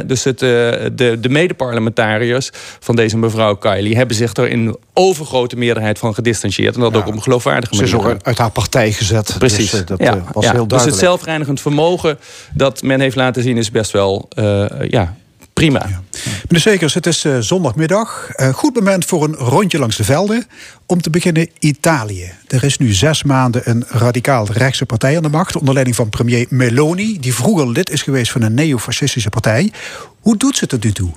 Dus 0.06 0.24
het, 0.24 0.42
eh, 0.42 0.48
de, 0.92 1.16
de 1.20 1.28
mede-parlementariërs 1.28 2.50
van 2.80 2.96
deze 2.96 3.18
mevrouw 3.18 3.54
Kylie... 3.54 3.96
hebben 3.96 4.16
zich 4.16 4.34
er 4.34 4.48
in 4.48 4.76
overgrote 4.94 5.56
meerderheid 5.56 5.98
van 5.98 6.14
gedistanceerd. 6.14 6.74
En 6.74 6.80
dat 6.80 6.96
ook 6.96 7.06
op 7.06 7.14
een 7.14 7.22
geloofwaardige 7.22 7.74
Ze 7.76 7.82
is 7.82 7.92
manier. 7.92 8.10
ook 8.10 8.22
uit 8.22 8.38
haar 8.38 8.50
partij 8.50 8.92
gezet. 8.92 9.34
Precies. 9.38 9.70
Dus, 9.70 9.84
dat 9.84 9.98
ja, 9.98 10.16
eh, 10.16 10.22
was 10.32 10.44
ja. 10.44 10.52
heel 10.52 10.60
Dus 10.60 10.68
duidelijk. 10.68 10.84
het 10.84 11.08
zelfreinigend 11.08 11.60
vermogen 11.60 12.18
dat 12.54 12.82
men 12.82 13.00
heeft 13.00 13.16
laten 13.16 13.42
zien... 13.42 13.56
is 13.56 13.70
best 13.70 13.90
wel 13.90 14.28
ja, 14.88 15.14
prima. 15.52 16.02
Meneer 16.42 16.60
Zekers, 16.60 16.94
het 16.94 17.06
is 17.06 17.24
eh, 17.24 17.38
zondagmiddag. 17.38 18.30
Eh, 18.30 18.48
goed 18.48 18.74
moment 18.74 19.04
voor 19.04 19.24
een 19.24 19.34
rondje 19.34 19.78
langs 19.78 19.96
de 19.96 20.04
velden. 20.04 20.46
Om 20.86 21.02
te 21.02 21.10
beginnen 21.10 21.48
Italië. 21.58 22.32
Er 22.48 22.64
is 22.64 22.78
nu 22.78 22.92
zes 22.92 23.22
maanden 23.22 23.62
een 23.64 23.84
radicaal 23.88 24.46
rechtse 24.52 24.86
partij 24.86 25.16
aan 25.16 25.22
de 25.22 25.28
macht... 25.28 25.56
onder 25.56 25.74
leiding 25.74 25.96
van 25.96 26.08
premier 26.08 26.46
Meloni... 26.48 27.20
die 27.20 27.34
vroeger 27.34 27.68
lid 27.68 27.90
is 27.90 28.02
geweest 28.02 28.32
van 28.32 28.42
een 28.42 28.54
neofascistische 28.54 29.30
partij. 29.30 29.72
Hoe 30.20 30.36
doet 30.36 30.56
ze 30.56 30.66
het 30.68 30.84
nu 30.84 30.92
toe? 30.92 31.10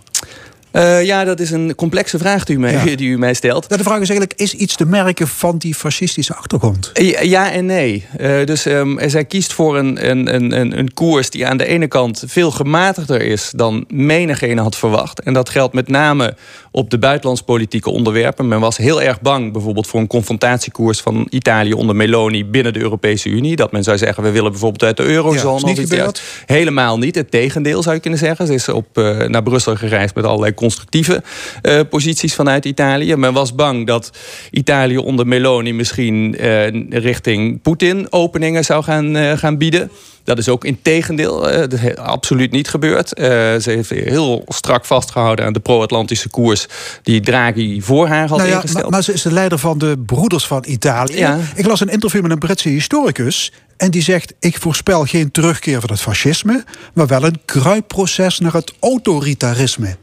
Eh, 0.76 1.03
ja, 1.03 1.23
dat 1.23 1.39
is 1.39 1.51
een 1.51 1.76
complexe 1.76 2.17
vraag 2.17 2.43
die 2.43 2.55
u 2.55 2.59
mij, 2.59 2.71
Ja. 2.71 2.95
die 2.95 3.09
u 3.09 3.17
mij 3.17 3.34
stelt. 3.34 3.69
De 3.69 3.84
vraag 3.84 3.99
is 3.99 4.09
eigenlijk, 4.09 4.39
is 4.39 4.53
iets 4.53 4.76
te 4.76 4.86
merken 4.86 5.28
van 5.28 5.57
die 5.57 5.76
fascistische 5.76 6.36
achtergrond? 6.36 6.89
Ja, 6.93 7.21
ja 7.21 7.51
en 7.51 7.65
nee. 7.65 8.05
Eh, 8.17 8.45
dus 8.45 8.65
ehm, 8.65 9.09
zij 9.09 9.26
kiest 9.26 9.53
voor 9.53 9.78
een, 9.78 10.09
een, 10.09 10.36
een, 10.36 10.78
een- 10.80 10.93
koers 10.93 11.30
die 11.30 11.47
aan 11.47 11.57
de 11.57 11.65
ene 11.65 11.88
kant 11.88 12.23
veel 12.28 12.51
gematigder 12.51 13.21
is 13.21 13.51
dan 13.55 13.86
menigene 13.88 14.61
had 14.61 14.76
verwacht. 14.76 15.19
En 15.21 15.34
dat 15.34 15.49
geldt 15.49 15.73
met 15.73 15.88
name 15.88 16.36
op 16.71 16.89
de 16.89 16.99
buitenlandspolitieke 16.99 17.89
onderwerpen. 17.89 18.47
Men 18.47 18.59
was 18.59 18.78
heel 18.78 19.01
erg 19.01 19.21
bang 19.21 19.51
bijvoorbeeld 19.53 19.88
voor 19.88 19.99
een 19.99 20.07
confrontatiekoers 20.07 20.99
van 21.01 21.28
Italië 21.30 21.73
onder 21.73 21.95
Meloni 21.95 22.45
binnen 22.45 22.73
de 22.73 22.80
Europese 22.80 23.30
Unie. 23.30 23.55
Dat 23.55 23.71
men 23.71 23.84
zou 23.84 23.97
zeggen, 23.97 24.23
we 24.23 24.32
willen 24.32 24.51
bijvoorbeeld 24.51 24.84
uit 24.84 24.97
de 24.97 25.03
Ja, 25.03 25.09
eurozone. 25.09 25.71
is 25.71 25.78
niet. 25.78 26.21
Helemaal 26.45 26.97
niet. 26.97 27.15
Het 27.15 27.32
tegendeel 27.32 27.82
zou 27.84 27.95
je 27.95 28.01
kunnen 28.01 28.19
zeggen. 28.19 28.47
Ze 28.47 28.53
is 28.53 28.69
op, 28.69 28.97
eh, 28.97 29.17
naar 29.28 29.43
Brussel 29.43 29.76
gereisd 29.76 30.15
met 30.15 30.26
allerlei 30.26 30.53
constructieve 30.66 31.24
eh, 31.61 31.80
posities 31.89 32.36
vanuit 32.36 32.66
Italië. 32.66 33.16
Men 33.16 33.34
was 33.34 33.55
bang 33.55 33.88
dat 33.88 34.09
Italië 34.51 34.97
onder 34.97 35.28
Meloni 35.28 35.74
misschien 35.74 36.38
eh, 36.38 36.89
richting 36.89 37.61
Poetin 37.61 38.07
openingen 38.09 38.66
zou 38.66 38.84
gaan, 38.84 39.16
eh, 39.16 39.38
gaan 39.38 39.57
bieden. 39.57 39.91
Dat 40.24 40.38
is 40.38 40.49
ook 40.49 40.66
in 40.66 40.80
tegendeel 40.82 41.47
absoluut 41.95 42.51
niet 42.51 42.68
gebeurd. 42.68 43.09
Ze 43.09 43.61
heeft 43.66 43.89
heel 43.89 44.43
strak 44.47 44.86
vastgehouden 44.86 45.45
aan 45.45 45.53
de 45.53 45.59
pro-Atlantische 45.59 46.30
koers 46.30 46.68
die 47.03 47.22
Draghi 47.22 47.82
voor 47.82 48.07
haar 48.07 48.28
had 48.28 48.38
Nou 48.38 48.49
ja, 48.49 48.55
ingesteld. 48.55 48.82
maar, 48.82 48.91
maar 48.91 49.03
ze 49.03 49.13
is 49.13 49.22
de 49.22 49.34
leider 49.34 49.57
van 49.57 49.78
de 49.78 50.03
Broeders 50.05 50.47
van 50.47 50.63
Italië. 50.68 51.18
Ja. 51.18 51.39
Ik 51.55 51.66
las 51.66 51.80
een 51.80 51.89
interview 51.89 52.22
met 52.22 52.32
een 52.32 52.39
Britse 52.39 52.70
historicus. 52.70 53.51
En 53.78 53.91
die 53.91 54.01
zegt: 54.01 54.34
Ik 54.39 54.57
voorspel 54.59 55.03
geen 55.03 55.32
terugkeer 55.32 55.80
van 55.80 55.89
het 55.89 56.01
fascisme. 56.01 56.63
maar 56.93 57.07
wel 57.07 57.24
een 57.24 57.41
kruipproces 57.45 58.39
naar 58.39 58.53
het 58.53 58.74
autoritarisme. 58.80 59.97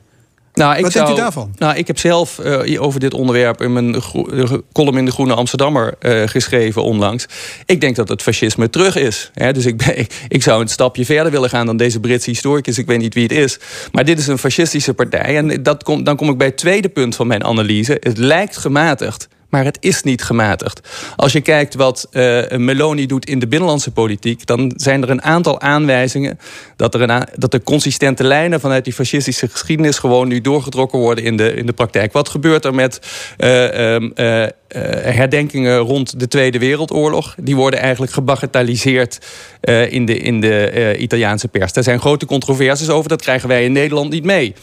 Nou, 0.55 0.76
ik 0.76 0.82
Wat 0.82 0.92
zou, 0.92 1.05
denkt 1.05 1.20
u 1.20 1.22
daarvan? 1.22 1.55
Nou, 1.59 1.76
ik 1.76 1.86
heb 1.86 1.98
zelf 1.98 2.38
eh, 2.38 2.82
over 2.82 3.00
dit 3.00 3.14
onderwerp 3.14 3.62
in 3.62 3.72
mijn 3.72 3.94
eh, 3.94 4.53
column 4.72 4.98
in 4.98 5.05
de 5.05 5.11
Groene 5.11 5.34
Amsterdammer 5.34 5.94
eh, 5.98 6.22
geschreven 6.26 6.82
onlangs. 6.82 7.26
Ik 7.66 7.80
denk 7.80 7.96
dat 7.96 8.09
het 8.09 8.22
fascisme 8.22 8.70
terug 8.70 8.96
is. 8.96 9.30
Hè? 9.34 9.53
Dus 9.53 9.66
ik, 9.66 9.76
ben, 9.76 9.96
ik, 10.28 10.42
zou 10.42 10.62
een 10.62 10.68
stapje 10.68 11.05
verder 11.05 11.32
willen 11.32 11.48
gaan 11.48 11.66
dan 11.66 11.76
deze 11.76 12.00
Britse 12.00 12.30
historicus. 12.30 12.78
Ik 12.78 12.86
weet 12.86 12.98
niet 12.98 13.14
wie 13.14 13.22
het 13.22 13.32
is. 13.32 13.59
Maar 13.92 14.05
dit 14.05 14.18
is 14.18 14.26
een 14.26 14.38
fascistische 14.38 14.94
partij. 14.94 15.36
En 15.36 15.62
dat 15.62 15.82
kom, 15.82 16.05
dan 16.05 16.16
kom 16.16 16.28
ik 16.28 16.38
bij 16.38 16.46
het 16.46 16.57
tweede 16.57 16.88
punt 16.88 17.16
van 17.16 17.26
mijn 17.26 17.44
analyse. 17.44 17.96
Het 18.00 18.18
lijkt 18.18 18.57
gematigd. 18.57 19.28
Maar 19.53 19.64
het 19.64 19.78
is 19.80 20.03
niet 20.03 20.22
gematigd. 20.22 20.88
Als 21.16 21.32
je 21.32 21.40
kijkt 21.40 21.74
wat 21.74 22.09
eh, 22.11 22.42
Meloni 22.57 23.07
doet 23.07 23.26
in 23.26 23.38
de 23.38 23.48
binnenlandse 23.48 23.90
politiek, 23.90 24.46
dan 24.46 24.72
zijn 24.76 25.03
er 25.03 25.11
een 25.11 25.22
aantal 25.22 25.61
aanwijzingen 25.61 26.38
dat 26.76 26.94
er, 26.94 27.00
een 27.00 27.26
dat 27.34 27.55
er 27.55 27.62
consistente 27.62 28.24
lijnen 28.24 28.61
vanuit 28.61 28.84
die 28.84 28.92
fascistische 28.92 29.48
geschiedenis 29.48 29.98
gewoon 29.98 30.28
nu 30.28 30.40
doorgetrokken 30.40 30.98
worden 30.98 31.24
in 31.24 31.36
de, 31.36 31.55
in 31.55 31.66
de 31.66 31.72
praktijk. 31.72 32.12
Wat 32.12 32.28
gebeurt 32.28 32.64
er 32.64 32.74
met 32.74 33.00
eh, 33.36 33.94
ehm, 33.94 34.11
eh, 34.14 34.42
eh, 34.42 34.50
herdenkingen 35.02 35.78
rond 35.78 36.20
de 36.20 36.28
Tweede 36.28 36.58
Wereldoorlog? 36.58 37.34
Die 37.40 37.56
worden 37.56 37.80
eigenlijk 37.80 38.12
gebagatelliseerd 38.12 39.18
eh, 39.60 39.92
in 39.92 40.06
de, 40.06 40.18
in 40.18 40.40
de 40.40 40.70
eh, 40.70 41.00
Italiaanse 41.00 41.48
pers. 41.48 41.72
Daar 41.72 41.84
zijn 41.84 42.00
grote 42.00 42.26
controversies 42.26 42.88
over, 42.88 43.08
dat 43.08 43.22
krijgen 43.22 43.48
wij 43.48 43.64
in 43.64 43.72
Nederland 43.72 44.10
niet 44.10 44.24
mee. 44.24 44.54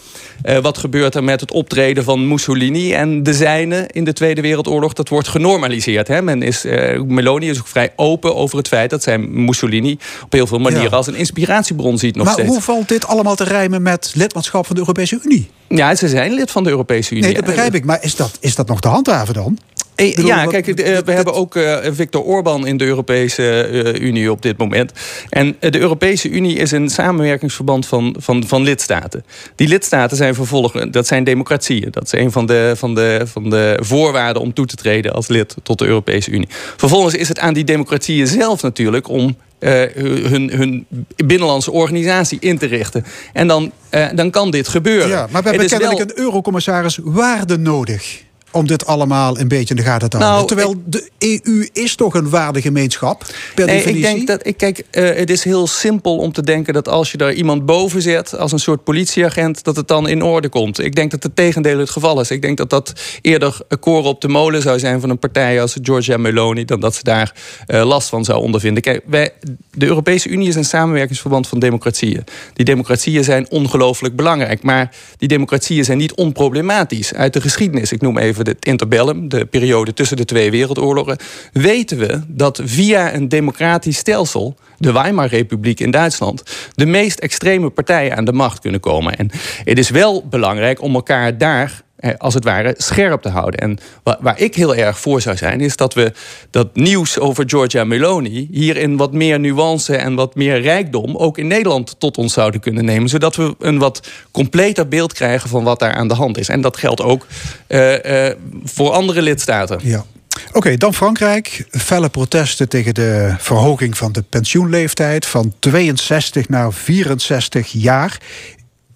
Eh, 0.42 0.58
wat 0.58 0.78
gebeurt 0.78 1.16
er 1.16 1.24
met 1.24 1.42
het 1.42 1.52
optreden 1.52 2.04
van 2.04 2.28
Mussolini 2.28 2.94
en 2.94 3.24
de 3.24 3.34
zijnen 3.34 3.88
in 3.88 4.04
de 4.04 4.14
Tweede 4.14 4.42
Wereldoorlog? 4.42 4.94
Dat 4.94 5.10
wordt 5.10 5.28
genormaliseerd. 5.28 6.08
Hè? 6.08 6.22
Men 6.22 6.42
is, 6.42 6.66
eh, 6.66 7.02
Meloni 7.02 7.50
is 7.50 7.60
ook 7.60 7.68
vrij 7.68 7.94
open 7.96 8.36
over 8.36 8.58
het 8.58 8.68
feit 8.68 8.90
dat 8.90 9.04
zij 9.04 9.18
Mussolini 9.18 9.98
op 10.24 10.32
heel 10.32 10.48
veel 10.48 10.60
manieren 10.60 10.90
Ja. 10.90 10.96
als 10.96 11.08
een 11.08 11.16
inspiratiebron 11.16 11.98
ziet 11.98 12.16
nog 12.16 12.26
maar 12.26 12.34
steeds. 12.34 12.50
hoe 12.50 12.62
valt 12.62 12.88
dit 12.88 13.08
allemaal 13.08 13.36
te 13.36 13.44
rijmen 13.44 13.82
met 13.82 14.12
lidmaatschap 14.16 14.66
van 14.66 14.76
de 14.76 14.82
Europese 14.82 15.20
Unie? 15.24 15.50
Ja, 15.68 15.96
ze 15.96 16.08
zijn 16.08 16.32
lid 16.34 16.52
van 16.52 16.64
de 16.64 16.70
Europese 16.70 17.12
Unie. 17.12 17.24
Nee, 17.24 17.34
dat 17.34 17.46
begrijp 17.46 17.76
ik. 17.76 17.86
Maar 17.86 18.04
is 18.04 18.16
dat, 18.16 18.38
is 18.40 18.56
dat 18.56 18.68
nog 18.68 18.82
te 18.82 18.88
handhaven 18.88 19.34
dan? 19.34 19.58
Eh, 20.00 20.16
bedoel, 20.16 20.30
ja, 20.30 20.44
wat- 20.44 20.54
kijk, 20.54 20.68
eh, 20.68 20.98
we 20.98 21.12
hebben 21.12 21.34
ook 21.34 21.56
eh, 21.56 21.78
Viktor 21.92 22.24
Orban 22.24 22.68
in 22.68 22.78
de 22.78 22.86
Europese 22.86 23.62
eh, 23.64 24.02
Unie 24.08 24.32
op 24.32 24.42
dit 24.42 24.58
moment. 24.58 24.92
En 25.30 25.56
de 25.60 25.80
Europese 25.80 26.30
Unie 26.30 26.56
is 26.58 26.72
een 26.72 26.90
samenwerkingsverband 26.90 27.86
van, 27.88 28.16
van, 28.20 28.44
van 28.48 28.62
lidstaten. 28.64 29.26
Die 29.56 29.68
lidstaten 29.68 30.18
zijn 30.18 30.36
vervolgens, 30.36 30.92
dat 30.92 31.08
zijn 31.08 31.24
democratieën. 31.24 31.88
Dat 31.92 32.04
is 32.06 32.12
een 32.12 32.32
van 32.32 32.46
de, 32.46 32.74
van, 32.76 32.96
de, 32.96 33.22
van 33.26 33.50
de 33.50 33.78
voorwaarden 33.82 34.42
om 34.42 34.54
toe 34.54 34.66
te 34.66 34.76
treden 34.76 35.14
als 35.14 35.28
lid 35.28 35.56
tot 35.64 35.80
de 35.80 35.86
Europese 35.86 36.32
Unie. 36.32 36.48
Vervolgens 36.78 37.14
is 37.16 37.28
het 37.28 37.40
aan 37.40 37.54
die 37.54 37.64
democratieën 37.64 38.28
zelf 38.28 38.62
natuurlijk 38.62 39.10
om 39.10 39.36
eh, 39.60 39.72
hun, 39.96 40.50
hun 40.52 40.86
binnenlandse 41.26 41.72
organisatie 41.72 42.38
in 42.42 42.58
te 42.58 42.66
richten. 42.66 43.06
En 43.34 43.48
dan, 43.48 43.72
eh, 43.90 44.08
dan 44.16 44.30
kan 44.30 44.52
dit 44.52 44.68
gebeuren. 44.68 45.08
Ja, 45.10 45.28
maar 45.32 45.44
we 45.44 45.50
hebben 45.50 45.70
wel- 45.70 45.80
kennelijk 45.80 46.12
een 46.12 46.24
eurocommissaris 46.24 47.00
waarde 47.04 47.58
nodig 47.58 48.22
om 48.52 48.68
dit 48.68 48.86
allemaal 48.86 49.40
een 49.40 49.48
beetje 49.48 49.76
in 49.76 49.82
de 49.82 49.88
gaten 49.88 50.10
te 50.10 50.18
houden. 50.18 50.36
Nou, 50.36 50.48
Terwijl 50.48 50.82
de 50.86 51.10
EU 51.44 51.68
is 51.74 51.96
toch 51.96 52.14
een 52.14 52.30
waardegemeenschap, 52.30 53.26
per 53.56 53.66
Nee, 53.66 53.78
ik 53.78 53.84
definitie? 53.84 54.16
denk 54.16 54.28
dat 54.28 54.46
ik 54.48 54.58
kijk, 54.58 54.84
eh, 54.92 55.16
het 55.16 55.30
is 55.30 55.44
heel 55.44 55.68
simpel 55.68 56.18
om 56.18 56.32
te 56.32 56.42
denken 56.44 56.74
dat 56.74 56.88
als 56.88 57.12
je 57.12 57.18
daar 57.18 57.34
iemand 57.34 57.66
boven 57.66 58.02
zet 58.02 58.38
als 58.38 58.52
een 58.52 58.60
soort 58.60 58.84
politieagent, 58.84 59.64
dat 59.64 59.76
het 59.76 59.88
dan 59.88 60.08
in 60.08 60.22
orde 60.24 60.50
komt. 60.50 60.80
Ik 60.80 60.96
denk 60.96 61.12
dat 61.12 61.24
het 61.24 61.36
tegendeel 61.36 61.78
het 61.80 61.90
geval 61.90 62.20
is. 62.20 62.32
Ik 62.32 62.42
denk 62.42 62.58
dat 62.58 62.70
dat 62.70 62.94
eerder 63.22 63.58
een 63.68 63.80
koren 63.80 64.10
op 64.10 64.22
de 64.22 64.28
molen 64.28 64.62
zou 64.62 64.80
zijn 64.80 65.00
van 65.00 65.10
een 65.10 65.20
partij 65.20 65.62
als 65.62 65.78
Giorgia 65.82 66.18
Meloni, 66.18 66.66
dan 66.66 66.80
dat 66.80 66.96
ze 66.96 67.04
daar 67.04 67.34
eh, 67.68 67.86
last 67.86 68.10
van 68.10 68.26
zou 68.26 68.42
ondervinden. 68.42 68.82
Kijk, 68.84 69.02
wij, 69.06 69.32
de 69.72 69.86
Europese 69.86 70.30
Unie 70.30 70.48
is 70.48 70.56
een 70.56 70.66
samenwerkingsverband 70.66 71.48
van 71.48 71.60
democratieën. 71.60 72.24
Die 72.54 72.66
democratieën 72.66 73.24
zijn 73.24 73.50
ongelooflijk 73.50 74.16
belangrijk, 74.16 74.62
maar 74.64 74.96
die 75.18 75.28
democratieën 75.28 75.86
zijn 75.86 75.98
niet 75.98 76.14
onproblematisch. 76.14 77.14
Uit 77.14 77.34
de 77.34 77.42
geschiedenis, 77.42 77.92
ik 77.92 78.02
noem 78.02 78.18
even 78.18 78.39
het 78.48 78.66
interbellum, 78.66 79.30
de 79.30 79.46
periode 79.46 79.94
tussen 79.94 80.18
de 80.18 80.26
twee 80.26 80.52
wereldoorlogen, 80.52 81.18
weten 81.54 81.98
we 81.98 82.22
dat 82.28 82.62
via 82.64 83.14
een 83.14 83.30
democratisch 83.30 83.98
stelsel, 83.98 84.56
de 84.78 84.92
Weimar-republiek 84.92 85.80
in 85.80 85.92
Duitsland, 85.92 86.44
de 86.76 86.86
meest 86.86 87.20
extreme 87.20 87.70
partijen 87.70 88.18
aan 88.18 88.26
de 88.26 88.34
macht 88.34 88.60
kunnen 88.60 88.80
komen. 88.80 89.16
En 89.16 89.30
het 89.64 89.78
is 89.78 89.90
wel 89.90 90.28
belangrijk 90.30 90.82
om 90.82 90.96
elkaar 90.96 91.38
daar 91.38 91.84
als 92.18 92.34
het 92.34 92.44
ware 92.44 92.74
scherp 92.78 93.22
te 93.22 93.30
houden. 93.30 93.60
En 93.60 93.78
wa- 94.04 94.18
waar 94.22 94.40
ik 94.40 94.56
heel 94.56 94.76
erg 94.76 95.00
voor 95.00 95.22
zou 95.22 95.38
zijn, 95.38 95.62
is 95.62 95.76
dat 95.76 95.94
we 95.94 96.12
dat 96.52 96.76
nieuws 96.76 97.20
over 97.20 97.44
Giorgia 97.48 97.84
Meloni 97.84 98.48
hier 98.52 98.78
in 98.78 98.98
wat 98.98 99.14
meer 99.14 99.40
nuance 99.40 99.96
en 99.96 100.16
wat 100.16 100.36
meer 100.36 100.62
rijkdom 100.62 101.18
ook 101.18 101.38
in 101.38 101.48
Nederland 101.48 101.96
tot 102.00 102.18
ons 102.18 102.34
zouden 102.34 102.60
kunnen 102.62 102.86
nemen, 102.86 103.10
zodat 103.10 103.36
we 103.36 103.56
een 103.60 103.78
wat 103.78 104.08
completer 104.32 104.88
beeld 104.88 105.14
krijgen 105.14 105.50
van 105.50 105.64
wat 105.64 105.80
daar 105.80 105.94
aan 105.94 106.08
de 106.08 106.14
hand 106.14 106.38
is. 106.38 106.50
En 106.50 106.62
dat 106.62 106.78
geldt 106.78 107.02
ook 107.02 107.26
eh, 107.68 108.28
eh, 108.28 108.36
voor 108.64 108.92
andere 108.92 109.22
lidstaten. 109.22 109.80
Ja. 109.84 110.06
Oké, 110.52 110.78
dan 110.78 110.94
Frankrijk. 110.94 111.66
Felle 111.70 112.10
protesten 112.10 112.70
tegen 112.70 112.94
de 112.94 113.36
verhoging 113.38 113.98
van 113.98 114.12
de 114.12 114.22
pensioenleeftijd 114.30 115.26
van 115.26 115.54
62 115.60 116.50
naar 116.50 116.74
64 116.74 117.68
jaar. 117.72 118.18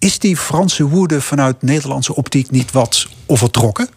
Is 0.04 0.20
die 0.20 0.38
Franse 0.38 0.88
woede 0.88 1.22
vanuit 1.22 1.62
Nederlandse 1.62 2.16
optiek 2.16 2.51
niet 2.51 2.72
wat 2.72 3.08
overtrokken? 3.26 3.88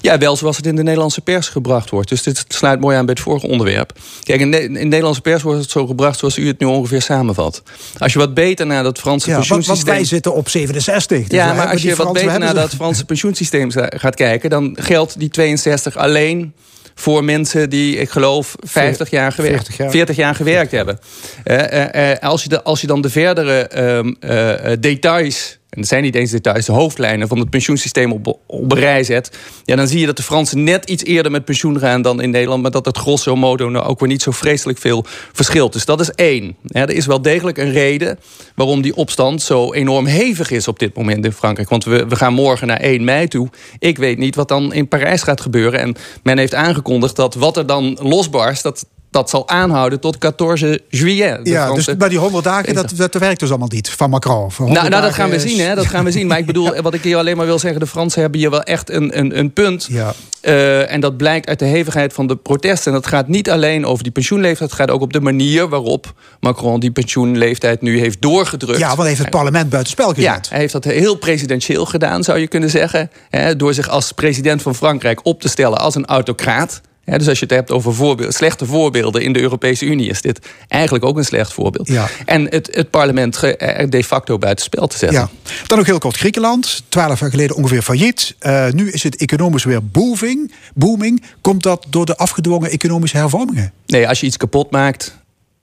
Ja, 0.00 0.18
wel 0.18 0.36
zoals 0.36 0.56
het 0.56 0.66
in 0.66 0.76
de 0.76 0.82
Nederlandse 0.82 1.20
pers 1.20 1.48
gebracht 1.48 1.90
wordt. 1.90 2.08
Dus 2.08 2.22
dit 2.22 2.44
sluit 2.48 2.80
mooi 2.80 2.96
aan 2.96 3.04
bij 3.04 3.14
het 3.14 3.22
vorige 3.22 3.46
onderwerp. 3.46 3.98
Kijk, 4.22 4.40
in 4.40 4.50
de, 4.50 4.62
in 4.62 4.72
de 4.72 4.78
Nederlandse 4.78 5.20
pers 5.20 5.42
wordt 5.42 5.60
het 5.60 5.70
zo 5.70 5.86
gebracht 5.86 6.18
zoals 6.18 6.36
u 6.36 6.46
het 6.46 6.58
nu 6.58 6.66
ongeveer 6.66 7.02
samenvat. 7.02 7.62
Als 7.98 8.12
je 8.12 8.18
wat 8.18 8.34
beter 8.34 8.66
naar 8.66 8.82
dat 8.82 8.98
Franse 8.98 9.30
Ja, 9.30 9.36
want, 9.36 9.48
want 9.48 9.58
pensioensysteem... 9.60 9.94
wij 9.94 10.04
zitten 10.04 10.34
op 10.34 10.48
67. 10.48 11.26
dus 11.26 11.38
ja, 11.38 11.52
maar 11.52 11.68
als 11.68 11.82
je 11.82 11.94
wat 11.94 12.12
beter 12.12 12.38
naar 12.38 12.54
dat 12.54 12.74
Franse 12.74 13.04
pensioensysteem 13.04 13.70
gaat 13.74 14.14
kijken... 14.14 14.50
dan 14.50 14.76
geldt 14.80 15.18
die 15.18 15.28
62 15.28 15.96
alleen 15.96 16.52
voor 16.98 17.24
mensen 17.24 17.70
die, 17.70 17.96
ik 17.96 18.10
geloof, 18.10 18.54
50 18.60 19.10
jaar 19.10 19.32
gewerkt, 19.32 19.64
40 19.64 19.76
jaar. 19.76 19.90
40 19.90 20.16
jaar 20.16 20.34
gewerkt 20.34 20.70
hebben. 20.70 20.98
Eh, 21.44 21.84
eh, 21.94 22.10
eh, 22.10 22.18
als, 22.18 22.42
je 22.42 22.48
de, 22.48 22.62
als 22.62 22.80
je 22.80 22.86
dan 22.86 23.00
de 23.00 23.10
verdere 23.10 23.60
ehm, 23.60 24.14
eh, 24.20 24.72
eh, 24.72 24.78
details... 24.80 25.58
en 25.68 25.80
dat 25.80 25.88
zijn 25.88 26.02
niet 26.02 26.14
eens 26.14 26.30
details, 26.30 26.66
de 26.66 26.72
hoofdlijnen 26.72 27.28
van 27.28 27.38
het 27.38 27.50
pensioensysteem 27.50 28.12
op, 28.12 28.38
op 28.46 28.72
rij 28.72 29.04
zet... 29.04 29.38
Ja, 29.64 29.76
dan 29.76 29.88
zie 29.88 30.00
je 30.00 30.06
dat 30.06 30.16
de 30.16 30.22
Fransen 30.22 30.64
net 30.64 30.90
iets 30.90 31.04
eerder 31.04 31.32
met 31.32 31.44
pensioen 31.44 31.78
gaan 31.78 32.02
dan 32.02 32.20
in 32.20 32.30
Nederland... 32.30 32.62
maar 32.62 32.70
dat 32.70 32.84
het 32.84 32.98
grosso 32.98 33.36
modo 33.36 33.68
nou 33.68 33.86
ook 33.86 34.00
weer 34.00 34.08
niet 34.08 34.22
zo 34.22 34.30
vreselijk 34.30 34.78
veel 34.78 35.04
verschilt. 35.32 35.72
Dus 35.72 35.84
dat 35.84 36.00
is 36.00 36.10
één. 36.10 36.56
Er 36.66 36.90
is 36.90 37.06
wel 37.06 37.22
degelijk 37.22 37.58
een 37.58 37.72
reden 37.72 38.18
waarom 38.54 38.82
die 38.82 38.96
opstand 38.96 39.42
zo 39.42 39.72
enorm 39.72 40.06
hevig 40.06 40.50
is 40.50 40.68
op 40.68 40.78
dit 40.78 40.94
moment 40.94 41.24
in 41.24 41.32
Frankrijk. 41.32 41.68
Want 41.68 41.84
we, 41.84 42.06
we 42.06 42.16
gaan 42.16 42.34
morgen 42.34 42.66
naar 42.66 42.80
1 42.80 43.04
mei 43.04 43.28
toe. 43.28 43.48
Ik 43.78 43.98
weet 43.98 44.18
niet 44.18 44.34
wat 44.34 44.48
dan 44.48 44.72
in 44.72 44.88
Parijs 44.88 45.22
gaat 45.22 45.40
gebeuren. 45.40 45.80
En 45.80 45.96
men 46.22 46.38
heeft 46.38 46.54
aangekondigd 46.54 47.16
dat 47.16 47.34
wat 47.34 47.56
er 47.56 47.66
dan 47.66 47.98
losbarst... 48.02 48.62
dat 48.62 48.86
dat 49.10 49.30
zal 49.30 49.48
aanhouden 49.48 50.00
tot 50.00 50.16
14 50.20 50.80
juillet. 50.88 51.40
Ja, 51.42 51.72
dus 51.72 51.96
bij 51.96 52.08
die 52.08 52.18
100 52.18 52.44
dagen, 52.44 52.74
dat, 52.74 52.92
dat 52.96 53.14
werkt 53.14 53.40
dus 53.40 53.48
allemaal 53.48 53.68
niet 53.68 53.90
van 53.90 54.10
Macron. 54.10 54.52
Voor 54.52 54.64
100 54.66 54.78
nou, 54.78 54.88
nou, 54.90 55.02
dat 55.02 55.14
gaan 55.14 55.30
we 55.30 55.36
is- 55.36 55.42
zien, 55.42 55.60
hè? 55.66 55.74
Dat 55.74 55.86
gaan 55.86 56.04
we 56.04 56.10
zien. 56.10 56.26
Maar 56.26 56.38
ik 56.38 56.46
bedoel, 56.52 56.82
wat 56.82 56.94
ik 56.94 57.02
hier 57.02 57.16
alleen 57.16 57.36
maar 57.36 57.46
wil 57.46 57.58
zeggen... 57.58 57.80
de 57.80 57.86
Fransen 57.86 58.20
hebben 58.20 58.40
hier 58.40 58.50
wel 58.50 58.62
echt 58.62 58.90
een, 58.90 59.18
een, 59.18 59.38
een 59.38 59.52
punt. 59.52 59.86
Ja. 59.90 60.12
Eh, 60.40 60.92
en 60.92 61.00
dat 61.00 61.16
blijkt 61.16 61.48
uit 61.48 61.58
de 61.58 61.64
hevigheid 61.64 62.12
van 62.12 62.26
de 62.26 62.36
protesten. 62.36 62.92
En 62.92 62.98
dat 63.00 63.08
gaat 63.08 63.28
niet 63.28 63.50
alleen 63.50 63.86
over 63.86 64.02
die 64.02 64.12
pensioenleeftijd... 64.12 64.70
het 64.70 64.78
gaat 64.78 64.90
ook 64.90 65.00
op 65.00 65.12
de 65.12 65.20
manier 65.20 65.68
waarop 65.68 66.12
Macron 66.40 66.80
die 66.80 66.90
pensioenleeftijd 66.90 67.82
nu 67.82 67.98
heeft 67.98 68.22
doorgedrukt. 68.22 68.78
Ja, 68.78 68.96
want 68.96 69.08
heeft 69.08 69.20
het 69.20 69.30
parlement 69.30 69.70
buitenspel 69.70 70.08
gezet. 70.08 70.24
Ja, 70.24 70.40
hij 70.48 70.58
heeft 70.58 70.72
dat 70.72 70.84
heel 70.84 71.14
presidentieel 71.14 71.86
gedaan, 71.86 72.24
zou 72.24 72.38
je 72.38 72.48
kunnen 72.48 72.70
zeggen. 72.70 73.10
Hè, 73.28 73.56
door 73.56 73.74
zich 73.74 73.88
als 73.88 74.12
president 74.12 74.62
van 74.62 74.74
Frankrijk 74.74 75.20
op 75.22 75.40
te 75.40 75.48
stellen 75.48 75.78
als 75.78 75.94
een 75.94 76.06
autocraat. 76.06 76.80
Dus 77.16 77.28
als 77.28 77.38
je 77.38 77.44
het 77.44 77.54
hebt 77.54 77.70
over 77.70 77.94
voorbeeld, 77.94 78.34
slechte 78.34 78.66
voorbeelden 78.66 79.22
in 79.22 79.32
de 79.32 79.40
Europese 79.40 79.84
Unie... 79.84 80.10
is 80.10 80.20
dit 80.20 80.46
eigenlijk 80.68 81.04
ook 81.04 81.16
een 81.16 81.24
slecht 81.24 81.52
voorbeeld. 81.52 81.88
Ja. 81.88 82.08
En 82.24 82.44
het, 82.50 82.68
het 82.72 82.90
parlement 82.90 83.42
er 83.42 83.90
de 83.90 84.04
facto 84.04 84.38
buitenspel 84.38 84.86
te 84.86 84.98
zetten. 84.98 85.18
Ja. 85.18 85.30
Dan 85.66 85.78
nog 85.78 85.86
heel 85.86 85.98
kort 85.98 86.16
Griekenland. 86.16 86.82
Twaalf 86.88 87.20
jaar 87.20 87.30
geleden 87.30 87.56
ongeveer 87.56 87.82
failliet. 87.82 88.34
Eh, 88.38 88.70
nu 88.70 88.90
is 88.90 89.02
het 89.02 89.16
economisch 89.16 89.64
weer 89.64 89.86
booming. 89.86 90.52
booming. 90.74 91.22
Komt 91.40 91.62
dat 91.62 91.86
door 91.88 92.06
de 92.06 92.16
afgedwongen 92.16 92.70
economische 92.70 93.16
hervormingen? 93.16 93.72
Nee, 93.86 94.08
als 94.08 94.20
je 94.20 94.26
iets 94.26 94.36
kapot 94.36 94.70
maakt... 94.70 95.16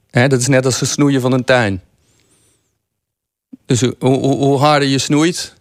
Hè, 0.09 0.27
dat 0.27 0.39
is 0.39 0.47
net 0.47 0.65
als 0.65 0.79
het 0.79 0.89
snoeien 0.89 1.21
van 1.21 1.31
een 1.31 1.43
tuin. 1.43 1.81
Dus 3.65 3.81
hoe, 3.81 3.95
hoe, 3.99 4.35
hoe 4.35 4.57
harder 4.57 4.87
je 4.87 4.99
snoeit... 4.99 5.53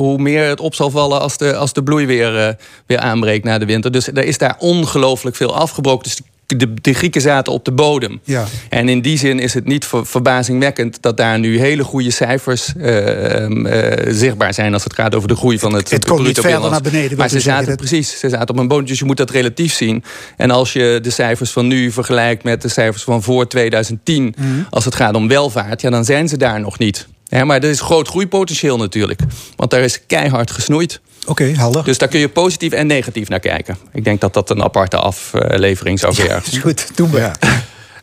hoe 0.00 0.18
meer 0.18 0.48
het 0.48 0.60
op 0.60 0.74
zal 0.74 0.90
vallen 0.90 1.20
als 1.20 1.36
de, 1.36 1.56
als 1.56 1.72
de 1.72 1.82
bloei 1.82 2.06
weer, 2.06 2.38
eh, 2.38 2.54
weer 2.86 2.98
aanbreekt 2.98 3.44
na 3.44 3.58
de 3.58 3.64
winter. 3.64 3.92
Dus 3.92 4.06
er 4.06 4.24
is 4.24 4.38
daar 4.38 4.56
ongelooflijk 4.58 5.36
veel 5.36 5.54
afgebroken. 5.54 6.02
Dus 6.02 6.20
de, 6.58 6.74
de 6.74 6.92
Grieken 6.92 7.20
zaten 7.20 7.52
op 7.52 7.64
de 7.64 7.72
bodem. 7.72 8.20
Ja. 8.24 8.46
En 8.68 8.88
in 8.88 9.00
die 9.00 9.18
zin 9.18 9.38
is 9.38 9.54
het 9.54 9.66
niet 9.66 9.84
ver- 9.84 10.06
verbazingwekkend... 10.06 11.02
dat 11.02 11.16
daar 11.16 11.38
nu 11.38 11.58
hele 11.58 11.84
goede 11.84 12.10
cijfers 12.10 12.72
eh, 12.76 13.34
ehm, 13.34 13.66
eh, 13.66 14.12
zichtbaar 14.12 14.54
zijn... 14.54 14.72
als 14.72 14.84
het 14.84 14.94
gaat 14.94 15.14
over 15.14 15.28
de 15.28 15.36
groei 15.36 15.58
van 15.58 15.72
het 15.72 15.90
het 15.90 16.04
komt 16.04 16.26
niet 16.26 16.40
verder 16.40 16.70
naar 16.70 16.80
beneden, 16.80 17.18
Maar 17.18 17.28
ze 17.28 17.40
zaten, 17.40 17.76
precies, 17.76 18.18
ze 18.18 18.28
zaten 18.28 18.48
op 18.48 18.58
een 18.58 18.68
bodem. 18.68 18.86
Dus 18.86 18.98
je 18.98 19.04
moet 19.04 19.16
dat 19.16 19.30
relatief 19.30 19.72
zien. 19.72 20.04
En 20.36 20.50
als 20.50 20.72
je 20.72 20.98
de 21.02 21.10
cijfers 21.10 21.50
van 21.50 21.66
nu 21.66 21.90
vergelijkt 21.90 22.42
met 22.42 22.62
de 22.62 22.68
cijfers 22.68 23.02
van 23.02 23.22
voor 23.22 23.48
2010... 23.48 24.34
Mhm. 24.36 24.48
als 24.70 24.84
het 24.84 24.94
gaat 24.94 25.14
om 25.14 25.28
welvaart, 25.28 25.80
ja, 25.80 25.90
dan 25.90 26.04
zijn 26.04 26.28
ze 26.28 26.36
daar 26.36 26.60
nog 26.60 26.78
niet. 26.78 27.08
Ja, 27.30 27.44
maar 27.44 27.62
er 27.62 27.70
is 27.70 27.80
groot 27.80 28.08
groeipotentieel 28.08 28.76
natuurlijk. 28.76 29.20
Want 29.56 29.70
daar 29.70 29.80
is 29.80 30.06
keihard 30.06 30.50
gesnoeid. 30.50 31.00
Oké, 31.26 31.44
helder. 31.44 31.84
Dus 31.84 31.98
daar 31.98 32.08
kun 32.08 32.20
je 32.20 32.28
positief 32.28 32.72
en 32.72 32.86
negatief 32.86 33.28
naar 33.28 33.40
kijken. 33.40 33.76
Ik 33.92 34.04
denk 34.04 34.20
dat 34.20 34.34
dat 34.34 34.50
een 34.50 34.62
aparte 34.62 34.96
aflevering 34.96 35.98
zou 35.98 36.14
vergen. 36.14 36.52
Is 36.52 36.58
goed, 36.58 36.96
doen 36.96 37.10
we. 37.10 37.30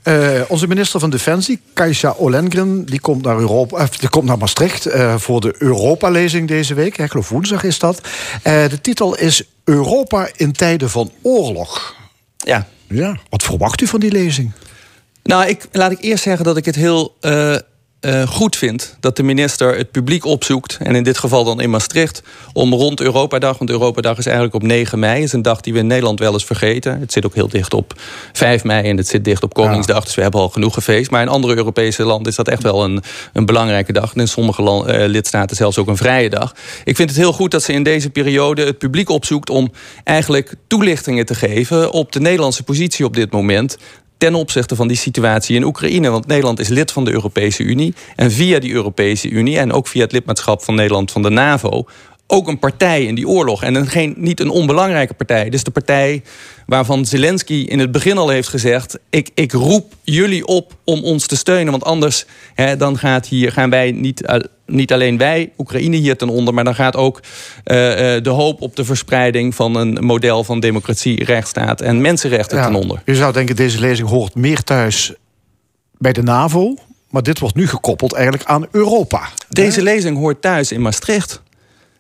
Eh, 0.04 0.42
onze 0.48 0.68
minister 0.68 1.00
van 1.00 1.10
Defensie, 1.10 1.60
Kajsa 1.74 2.16
Olengren, 2.18 2.86
die 2.86 3.00
komt 3.00 3.24
naar, 3.24 3.38
Europa, 3.38 3.78
eh, 3.78 3.88
die 4.00 4.10
komt 4.10 4.26
naar 4.26 4.38
Maastricht 4.38 4.86
eh, 4.86 5.18
voor 5.18 5.42
de 5.42 5.56
Europa-lezing 5.58 6.48
deze 6.48 6.74
week. 6.74 6.98
Ik 6.98 7.12
geloof 7.12 7.30
woensdag 7.30 7.64
is 7.64 7.80
dat. 7.80 8.02
Eh, 8.44 8.70
de 8.70 8.82
titel 8.82 9.18
is 9.18 9.44
Europa 9.64 10.30
in 10.36 10.52
tijden 10.52 10.90
van 10.90 11.12
oorlog. 11.22 11.96
Ja. 12.38 12.68
Ja. 12.88 13.18
Wat 13.30 13.44
verwacht 13.44 13.82
u 13.82 13.88
van 13.88 14.00
die 14.00 14.12
lezing? 14.12 14.52
Nou, 15.24 15.48
ik, 15.48 15.68
laat 15.72 15.92
ik 15.92 16.02
eerst 16.02 16.24
zeggen 16.24 16.46
dat 16.46 16.58
ik 16.58 16.66
het 16.66 16.76
heel 16.76 17.16
eh, 18.08 18.28
goed 18.28 18.56
vind 18.56 18.98
dat 19.00 19.16
de 19.16 19.24
minister 19.24 19.78
het 19.78 19.92
publiek 19.92 20.26
opzoekt. 20.26 20.78
En 20.82 20.96
in 20.96 21.04
dit 21.04 21.18
geval 21.18 21.44
dan 21.44 21.62
in 21.62 21.70
Maastricht. 21.70 22.24
Om 22.54 22.74
rond 22.74 23.02
Europadag. 23.02 23.58
Want 23.58 23.70
Europadag 23.70 24.18
is 24.18 24.26
eigenlijk 24.26 24.56
op 24.56 24.64
9 24.64 25.00
mei. 25.00 25.24
is 25.24 25.34
een 25.34 25.42
dag 25.42 25.62
die 25.62 25.74
we 25.74 25.80
in 25.80 25.88
Nederland 25.88 26.20
wel 26.20 26.34
eens 26.34 26.46
vergeten. 26.46 27.00
Het 27.00 27.12
zit 27.12 27.26
ook 27.26 27.36
heel 27.36 27.48
dicht 27.48 27.74
op 27.74 27.94
5 28.34 28.64
mei. 28.64 28.90
En 28.90 28.98
het 28.98 29.08
zit 29.08 29.24
dicht 29.26 29.44
op 29.44 29.54
Koningsdag. 29.54 30.04
Dus 30.04 30.16
we 30.16 30.22
hebben 30.22 30.40
al 30.40 30.50
genoeg 30.50 30.74
gefeest. 30.74 31.12
Maar 31.12 31.22
in 31.22 31.28
andere 31.28 31.56
Europese 31.56 32.04
landen 32.04 32.28
is 32.28 32.36
dat 32.36 32.48
echt 32.48 32.64
wel 32.64 32.84
een, 32.84 33.04
een 33.34 33.46
belangrijke 33.46 33.94
dag. 33.94 34.14
En 34.14 34.20
in 34.20 34.28
sommige 34.28 34.62
land- 34.62 34.86
eh, 34.86 35.08
lidstaten 35.08 35.56
zelfs 35.56 35.78
ook 35.78 35.88
een 35.88 35.98
vrije 35.98 36.30
dag. 36.30 36.56
Ik 36.84 36.96
vind 36.96 37.10
het 37.10 37.18
heel 37.18 37.34
goed 37.34 37.52
dat 37.52 37.64
ze 37.64 37.74
in 37.74 37.84
deze 37.84 38.10
periode 38.10 38.66
het 38.66 38.78
publiek 38.78 39.10
opzoekt. 39.10 39.50
om 39.50 39.72
eigenlijk 40.04 40.54
toelichtingen 40.68 41.26
te 41.26 41.36
geven 41.36 41.92
op 41.92 42.12
de 42.12 42.20
Nederlandse 42.20 42.64
positie 42.64 43.06
op 43.06 43.16
dit 43.16 43.32
moment 43.32 43.78
ten 44.18 44.36
opzichte 44.36 44.76
van 44.76 44.88
die 44.88 44.98
situatie 44.98 45.56
in 45.56 45.64
Oekraïne. 45.64 46.10
Want 46.10 46.28
Nederland 46.28 46.60
is 46.60 46.68
lid 46.68 46.92
van 46.92 47.06
de 47.06 47.12
Europese 47.12 47.64
Unie. 47.64 47.94
En 48.16 48.32
via 48.32 48.60
die 48.60 48.74
Europese 48.74 49.30
Unie 49.30 49.58
en 49.58 49.72
ook 49.74 49.88
via 49.88 50.02
het 50.02 50.12
lidmaatschap 50.12 50.64
van 50.64 50.76
Nederland 50.76 51.12
van 51.12 51.22
de 51.22 51.30
NAVO 51.30 51.86
ook 52.28 52.48
een 52.48 52.60
partij 52.60 53.04
in 53.04 53.16
die 53.16 53.28
oorlog. 53.28 53.64
En 53.64 53.76
een, 53.76 53.88
geen, 53.88 54.14
niet 54.18 54.40
een 54.40 54.50
onbelangrijke 54.50 55.14
partij. 55.14 55.50
Dus 55.50 55.64
de 55.64 55.72
partij 55.72 56.24
waarvan 56.66 57.06
Zelensky 57.06 57.54
in 57.54 57.80
het 57.80 57.92
begin 57.92 58.18
al 58.18 58.30
heeft 58.30 58.48
gezegd... 58.48 59.00
ik, 59.10 59.30
ik 59.34 59.52
roep 59.52 59.94
jullie 60.04 60.46
op 60.46 60.74
om 60.84 61.04
ons 61.04 61.28
te 61.28 61.36
steunen. 61.36 61.72
Want 61.72 61.84
anders 61.84 62.26
hè, 62.54 62.78
dan 62.78 62.98
gaat 62.98 63.28
hier, 63.28 63.52
gaan 63.52 63.70
wij 63.70 63.92
niet, 63.92 64.24
uh, 64.30 64.36
niet 64.66 64.94
alleen 64.94 65.18
wij, 65.18 65.52
Oekraïne 65.58 65.96
hier 65.96 66.18
ten 66.18 66.30
onder... 66.30 66.54
maar 66.54 66.64
dan 66.64 66.76
gaat 66.76 66.96
ook 66.96 67.22
uh, 67.66 68.16
uh, 68.16 68.24
de 68.24 68.30
hoop 68.30 68.62
op 68.62 68.76
de 68.76 68.86
verspreiding 68.86 69.56
van 69.56 69.76
een 69.76 70.06
model 70.06 70.44
van 70.44 70.60
democratie, 70.60 71.24
rechtsstaat 71.24 71.82
en 71.82 72.02
mensenrechten 72.02 72.58
Ja, 72.58 72.66
ten 72.66 72.76
onder. 72.76 73.02
Je 73.06 73.16
zou 73.16 73.34
denken, 73.34 73.56
deze 73.56 73.80
lezing 73.80 74.10
hoort 74.10 74.36
meer 74.36 74.64
thuis 74.64 75.14
bij 75.98 76.14
de 76.14 76.24
NAVO. 76.24 76.74
Maar 77.10 77.24
dit 77.24 77.40
wordt 77.40 77.56
nu 77.56 77.68
gekoppeld 77.68 78.14
eigenlijk 78.14 78.46
aan 78.46 78.68
Europa. 78.72 79.30
Deze 79.50 79.82
lezing 79.82 80.18
hoort 80.18 80.42
thuis 80.42 80.72
in 80.72 80.82
Maastricht. 80.82 81.42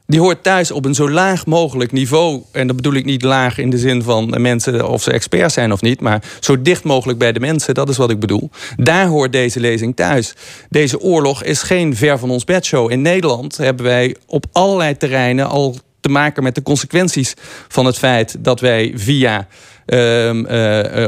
Die 0.09 0.19
hoort 0.19 0.43
thuis 0.43 0.71
op 0.71 0.85
een 0.85 0.93
zo 0.93 1.09
laag 1.09 1.45
mogelijk 1.45 1.91
niveau. 1.91 2.41
En 2.51 2.67
dat 2.67 2.75
bedoel 2.75 2.93
ik 2.93 3.05
niet 3.05 3.21
laag 3.21 3.57
in 3.57 3.69
de 3.69 3.77
zin 3.77 4.03
van 4.03 4.41
mensen 4.41 4.89
of 4.89 5.03
ze 5.03 5.11
experts 5.11 5.53
zijn 5.53 5.71
of 5.71 5.81
niet. 5.81 6.01
Maar 6.01 6.23
zo 6.39 6.61
dicht 6.61 6.84
mogelijk 6.84 7.19
bij 7.19 7.31
de 7.31 7.39
mensen, 7.39 7.73
dat 7.73 7.89
is 7.89 7.97
wat 7.97 8.09
ik 8.09 8.19
bedoel. 8.19 8.49
Daar 8.75 9.07
hoort 9.07 9.31
deze 9.31 9.59
lezing 9.59 9.95
thuis. 9.95 10.34
Deze 10.69 10.99
oorlog 10.99 11.43
is 11.43 11.61
geen 11.61 11.95
ver 11.95 12.19
van 12.19 12.29
ons 12.29 12.43
bedshow. 12.43 12.91
In 12.91 13.01
Nederland 13.01 13.57
hebben 13.57 13.85
wij 13.85 14.15
op 14.25 14.45
allerlei 14.51 14.97
terreinen 14.97 15.47
al 15.47 15.75
te 15.99 16.09
maken 16.09 16.43
met 16.43 16.55
de 16.55 16.63
consequenties 16.63 17.34
van 17.67 17.85
het 17.85 17.97
feit 17.97 18.35
dat 18.39 18.59
wij 18.59 18.91
via 18.95 19.47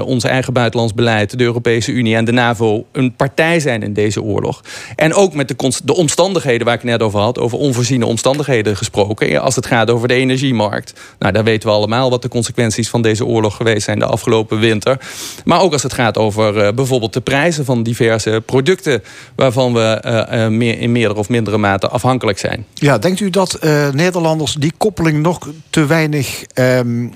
ons 0.03 0.23
eigen 0.23 0.53
buitenlands 0.53 0.93
beleid, 0.93 1.37
de 1.37 1.43
Europese 1.43 1.91
Unie 1.91 2.15
en 2.15 2.25
de 2.25 2.31
NAVO 2.31 2.85
een 2.91 3.15
partij 3.15 3.59
zijn 3.59 3.83
in 3.83 3.93
deze 3.93 4.21
oorlog. 4.21 4.61
En 4.95 5.13
ook 5.13 5.33
met 5.33 5.47
de, 5.47 5.71
de 5.83 5.95
omstandigheden 5.95 6.65
waar 6.65 6.75
ik 6.75 6.83
net 6.83 7.01
over 7.01 7.19
had, 7.19 7.39
over 7.39 7.57
onvoorziene 7.57 8.05
omstandigheden 8.05 8.77
gesproken. 8.77 9.41
Als 9.41 9.55
het 9.55 9.65
gaat 9.65 9.89
over 9.89 10.07
de 10.07 10.13
energiemarkt. 10.13 10.93
Nou, 11.19 11.33
daar 11.33 11.43
weten 11.43 11.69
we 11.69 11.75
allemaal 11.75 12.09
wat 12.09 12.21
de 12.21 12.27
consequenties 12.27 12.89
van 12.89 13.01
deze 13.01 13.25
oorlog 13.25 13.55
geweest 13.55 13.83
zijn 13.83 13.99
de 13.99 14.05
afgelopen 14.05 14.59
winter. 14.59 14.99
Maar 15.45 15.61
ook 15.61 15.73
als 15.73 15.83
het 15.83 15.93
gaat 15.93 16.17
over 16.17 16.55
uh, 16.55 16.71
bijvoorbeeld 16.73 17.13
de 17.13 17.21
prijzen 17.21 17.65
van 17.65 17.83
diverse 17.83 18.41
producten 18.45 19.03
waarvan 19.35 19.73
we 19.73 20.03
uh, 20.05 20.47
meer, 20.47 20.79
in 20.79 20.91
meerdere 20.91 21.19
of 21.19 21.29
mindere 21.29 21.57
mate 21.57 21.87
afhankelijk 21.87 22.37
zijn. 22.37 22.65
Ja, 22.73 22.97
denkt 22.97 23.19
u 23.19 23.29
dat 23.29 23.59
Nederlanders 23.91 24.53
die 24.53 24.73
koppeling 24.77 25.21
nog 25.21 25.49
te 25.69 25.85
weinig 25.85 26.43
um, 26.53 27.11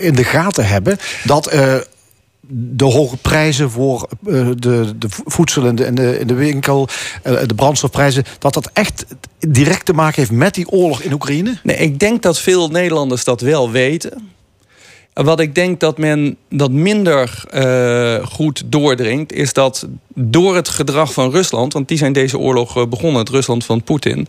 in 0.00 0.14
de 0.14 0.24
gaten 0.24 0.66
hebben? 0.66 0.98
Dat 1.24 1.54
uh, 1.54 1.74
de 2.48 2.84
hoge 2.84 3.16
prijzen 3.16 3.70
voor 3.70 4.08
uh, 4.26 4.48
de, 4.56 4.98
de 4.98 5.08
voedsel 5.08 5.66
in 5.66 5.74
de, 5.74 5.84
in 5.84 5.94
de, 5.94 6.18
in 6.18 6.26
de 6.26 6.34
winkel, 6.34 6.88
de 7.22 7.54
brandstofprijzen, 7.56 8.24
dat 8.38 8.54
dat 8.54 8.70
echt 8.72 9.04
direct 9.38 9.86
te 9.86 9.92
maken 9.92 10.14
heeft 10.16 10.30
met 10.30 10.54
die 10.54 10.68
oorlog 10.68 11.00
in 11.00 11.12
Oekraïne? 11.12 11.58
Nee, 11.62 11.76
ik 11.76 11.98
denk 11.98 12.22
dat 12.22 12.38
veel 12.38 12.68
Nederlanders 12.68 13.24
dat 13.24 13.40
wel 13.40 13.70
weten. 13.70 14.30
Wat 15.12 15.40
ik 15.40 15.54
denk 15.54 15.80
dat 15.80 15.98
men 15.98 16.36
dat 16.48 16.70
minder 16.70 17.44
goed 18.24 18.62
doordringt, 18.66 19.32
is 19.32 19.52
dat 19.52 19.86
door 20.14 20.54
het 20.54 20.68
gedrag 20.68 21.12
van 21.12 21.30
Rusland, 21.30 21.72
want 21.72 21.88
die 21.88 21.98
zijn 21.98 22.12
deze 22.12 22.38
oorlog 22.38 22.88
begonnen, 22.88 23.20
het 23.20 23.28
Rusland 23.28 23.64
van 23.64 23.82
Poetin, 23.82 24.28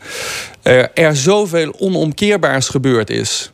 er 0.93 1.15
zoveel 1.15 1.75
onomkeerbaars 1.79 2.69
gebeurd 2.69 3.09
is 3.09 3.52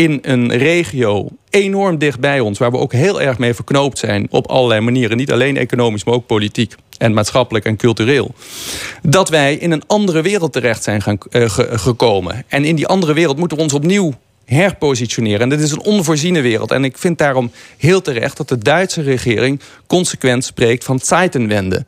in 0.00 0.18
een 0.22 0.56
regio 0.56 1.28
enorm 1.50 1.98
dicht 1.98 2.20
bij 2.20 2.40
ons, 2.40 2.58
waar 2.58 2.70
we 2.70 2.78
ook 2.78 2.92
heel 2.92 3.20
erg 3.20 3.38
mee 3.38 3.54
verknoopt 3.54 3.98
zijn 3.98 4.26
op 4.30 4.46
allerlei 4.46 4.80
manieren, 4.80 5.16
niet 5.16 5.32
alleen 5.32 5.56
economisch, 5.56 6.04
maar 6.04 6.14
ook 6.14 6.26
politiek 6.26 6.74
en 6.98 7.12
maatschappelijk 7.12 7.64
en 7.64 7.76
cultureel, 7.76 8.34
dat 9.02 9.28
wij 9.28 9.54
in 9.54 9.70
een 9.70 9.82
andere 9.86 10.22
wereld 10.22 10.52
terecht 10.52 10.82
zijn 10.82 11.02
ge 11.02 11.68
gekomen. 11.72 12.44
En 12.48 12.64
in 12.64 12.76
die 12.76 12.86
andere 12.86 13.12
wereld 13.12 13.38
moeten 13.38 13.56
we 13.56 13.62
ons 13.62 13.72
opnieuw 13.72 14.14
herpositioneren. 14.44 15.40
En 15.40 15.48
dit 15.48 15.60
is 15.60 15.72
een 15.72 15.82
onvoorziene 15.82 16.40
wereld. 16.40 16.70
En 16.70 16.84
ik 16.84 16.98
vind 16.98 17.18
daarom 17.18 17.50
heel 17.76 18.02
terecht 18.02 18.36
dat 18.36 18.48
de 18.48 18.58
Duitse 18.58 19.02
regering 19.02 19.60
consequent 19.86 20.44
spreekt 20.44 20.84
van 20.84 20.98
Zeitenwende. 20.98 21.84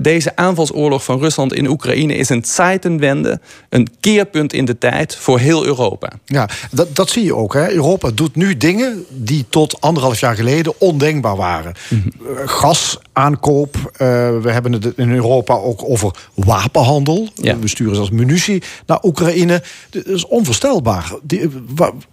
Deze 0.00 0.36
aanvalsoorlog 0.36 1.04
van 1.04 1.18
Rusland 1.18 1.54
in 1.54 1.68
Oekraïne 1.68 2.14
is 2.14 2.28
een 2.28 2.44
Zeitenwende, 2.44 3.40
een 3.68 3.88
keerpunt 4.00 4.52
in 4.52 4.64
de 4.64 4.78
tijd 4.78 5.16
voor 5.16 5.38
heel 5.38 5.64
Europa. 5.64 6.12
Ja, 6.24 6.48
dat, 6.70 6.96
dat 6.96 7.10
zie 7.10 7.24
je 7.24 7.34
ook. 7.34 7.54
Hè. 7.54 7.70
Europa 7.72 8.10
doet 8.14 8.36
nu 8.36 8.56
dingen 8.56 9.04
die 9.10 9.44
tot 9.48 9.80
anderhalf 9.80 10.20
jaar 10.20 10.34
geleden 10.34 10.80
ondenkbaar 10.80 11.36
waren. 11.36 11.74
Mm 11.88 12.02
-hmm. 12.02 12.48
Gasaankoop, 12.48 13.76
uh, 13.76 13.98
we 14.40 14.50
hebben 14.50 14.72
het 14.72 14.92
in 14.96 15.10
Europa 15.10 15.54
ook 15.54 15.84
over 15.84 16.14
wapenhandel. 16.34 17.28
Ja. 17.34 17.58
We 17.58 17.68
sturen 17.68 17.94
zelfs 17.94 18.10
munitie 18.10 18.62
naar 18.86 18.98
Oekraïne. 19.02 19.62
Dat 19.90 20.06
is 20.06 20.26
onvoorstelbaar. 20.26 21.12
Die, 21.22 21.48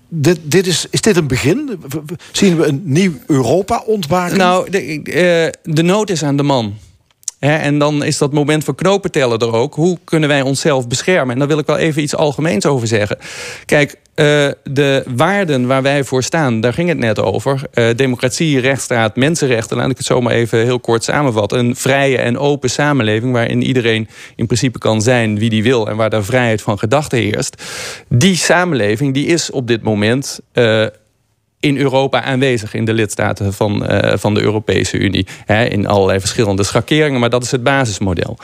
dit, 0.08 0.40
dit 0.44 0.68
is, 0.68 0.86
is 0.90 1.02
dit 1.02 1.18
een 1.18 1.28
begin? 1.28 1.80
Zien 2.32 2.58
we 2.58 2.66
een 2.66 2.82
nieuw 2.84 3.14
Europa 3.28 3.84
ontwaken? 3.86 4.38
Nou, 4.38 4.70
de, 4.70 5.00
uh, 5.64 5.74
de 5.74 5.84
nood 5.84 6.10
is 6.10 6.24
aan 6.24 6.38
de 6.38 6.44
man. 6.44 6.74
En 7.52 7.78
dan 7.78 8.04
is 8.04 8.18
dat 8.18 8.34
moment 8.34 8.64
van 8.64 8.76
knopen 8.76 9.12
tellen 9.12 9.40
er 9.40 9.54
ook. 9.54 9.74
Hoe 9.76 9.98
kunnen 10.04 10.30
wij 10.30 10.42
onszelf 10.42 10.88
beschermen? 10.88 11.34
En 11.34 11.40
daar 11.40 11.48
wil 11.48 11.58
ik 11.58 11.66
wel 11.66 11.78
even 11.78 12.02
iets 12.02 12.16
algemeens 12.16 12.66
over 12.66 12.88
zeggen. 12.88 13.18
Kijk, 13.66 13.92
uh, 14.16 14.48
de 14.64 15.04
waarden 15.16 15.68
waar 15.68 15.82
wij 15.82 16.04
voor 16.04 16.24
staan, 16.24 16.62
daar 16.62 16.74
ging 16.74 16.90
het 16.90 16.98
net 16.98 17.20
over. 17.20 17.62
Uh, 17.74 17.90
democratie, 17.96 18.60
rechtsstaat, 18.60 19.16
mensenrechten. 19.16 19.78
Laat 19.78 19.90
ik 19.90 19.98
het 19.98 20.06
zomaar 20.06 20.34
even 20.34 20.60
heel 20.60 20.80
kort 20.80 21.04
samenvatten. 21.04 21.60
Een 21.60 21.76
vrije 21.76 22.18
en 22.18 22.38
open 22.38 22.70
samenleving 22.70 23.34
waarin 23.34 23.64
iedereen 23.64 24.08
in 24.36 24.46
principe 24.46 24.80
kan 24.80 25.02
zijn 25.02 25.40
wie 25.40 25.50
die 25.50 25.64
wil. 25.64 25.90
En 25.90 25.96
waar 25.96 26.10
daar 26.10 26.24
vrijheid 26.24 26.62
van 26.62 26.80
gedachten 26.80 27.18
heerst. 27.18 27.64
Die 28.08 28.36
samenleving 28.36 29.14
die 29.14 29.26
is 29.26 29.52
op 29.52 29.68
dit 29.68 29.84
moment... 29.84 30.40
Uh, 30.54 30.86
in 31.64 31.78
Europa 31.78 32.24
aanwezig 32.24 32.74
in 32.74 32.86
de 32.86 32.94
lidstaten 32.94 33.54
van, 33.54 33.92
uh, 33.92 34.14
van 34.16 34.34
de 34.34 34.42
Europese 34.42 34.98
Unie. 34.98 35.28
Hè, 35.46 35.66
in 35.66 35.88
allerlei 35.88 36.20
verschillende 36.20 36.64
schakeringen, 36.64 37.20
maar 37.20 37.30
dat 37.30 37.44
is 37.44 37.52
het 37.52 37.64
basismodel. 37.64 38.38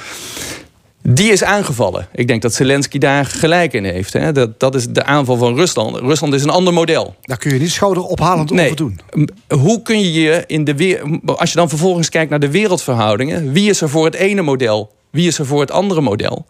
Die 1.01 1.31
is 1.31 1.43
aangevallen. 1.43 2.07
Ik 2.13 2.27
denk 2.27 2.41
dat 2.41 2.53
Zelensky 2.53 2.97
daar 2.97 3.25
gelijk 3.25 3.73
in 3.73 3.83
heeft. 3.83 4.13
Hè. 4.13 4.31
Dat, 4.31 4.59
dat 4.59 4.75
is 4.75 4.87
de 4.87 5.03
aanval 5.03 5.37
van 5.37 5.55
Rusland. 5.55 5.95
Rusland 5.95 6.33
is 6.33 6.43
een 6.43 6.49
ander 6.49 6.73
model. 6.73 7.15
Daar 7.21 7.37
kun 7.37 7.53
je 7.53 7.59
niet 7.59 7.71
schouderophalend 7.71 8.49
nee. 8.51 8.65
over 8.65 8.75
doen. 8.77 8.99
Hoe 9.47 9.81
kun 9.81 9.99
je 9.99 10.21
je 10.21 10.43
in 10.47 10.63
de 10.63 10.75
weer... 10.75 11.19
Als 11.25 11.49
je 11.49 11.55
dan 11.55 11.69
vervolgens 11.69 12.09
kijkt 12.09 12.29
naar 12.29 12.39
de 12.39 12.51
wereldverhoudingen... 12.51 13.51
wie 13.51 13.69
is 13.69 13.81
er 13.81 13.89
voor 13.89 14.05
het 14.05 14.15
ene 14.15 14.41
model? 14.41 14.91
Wie 15.09 15.27
is 15.27 15.39
er 15.39 15.45
voor 15.45 15.59
het 15.59 15.71
andere 15.71 16.01
model? 16.01 16.45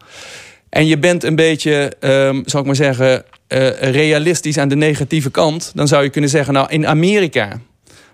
En 0.70 0.88
je 0.88 0.98
bent 0.98 1.24
een 1.24 1.36
beetje, 1.36 1.94
um, 2.00 2.42
zal 2.46 2.60
ik 2.60 2.66
maar 2.66 2.76
zeggen... 2.76 3.24
Uh, 3.54 3.70
realistisch 3.80 4.58
aan 4.58 4.68
de 4.68 4.76
negatieve 4.76 5.32
kant... 5.32 5.72
dan 5.76 5.88
zou 5.88 6.04
je 6.04 6.10
kunnen 6.10 6.30
zeggen... 6.30 6.54
nou, 6.54 6.70
in 6.70 6.88
Amerika 6.88 7.62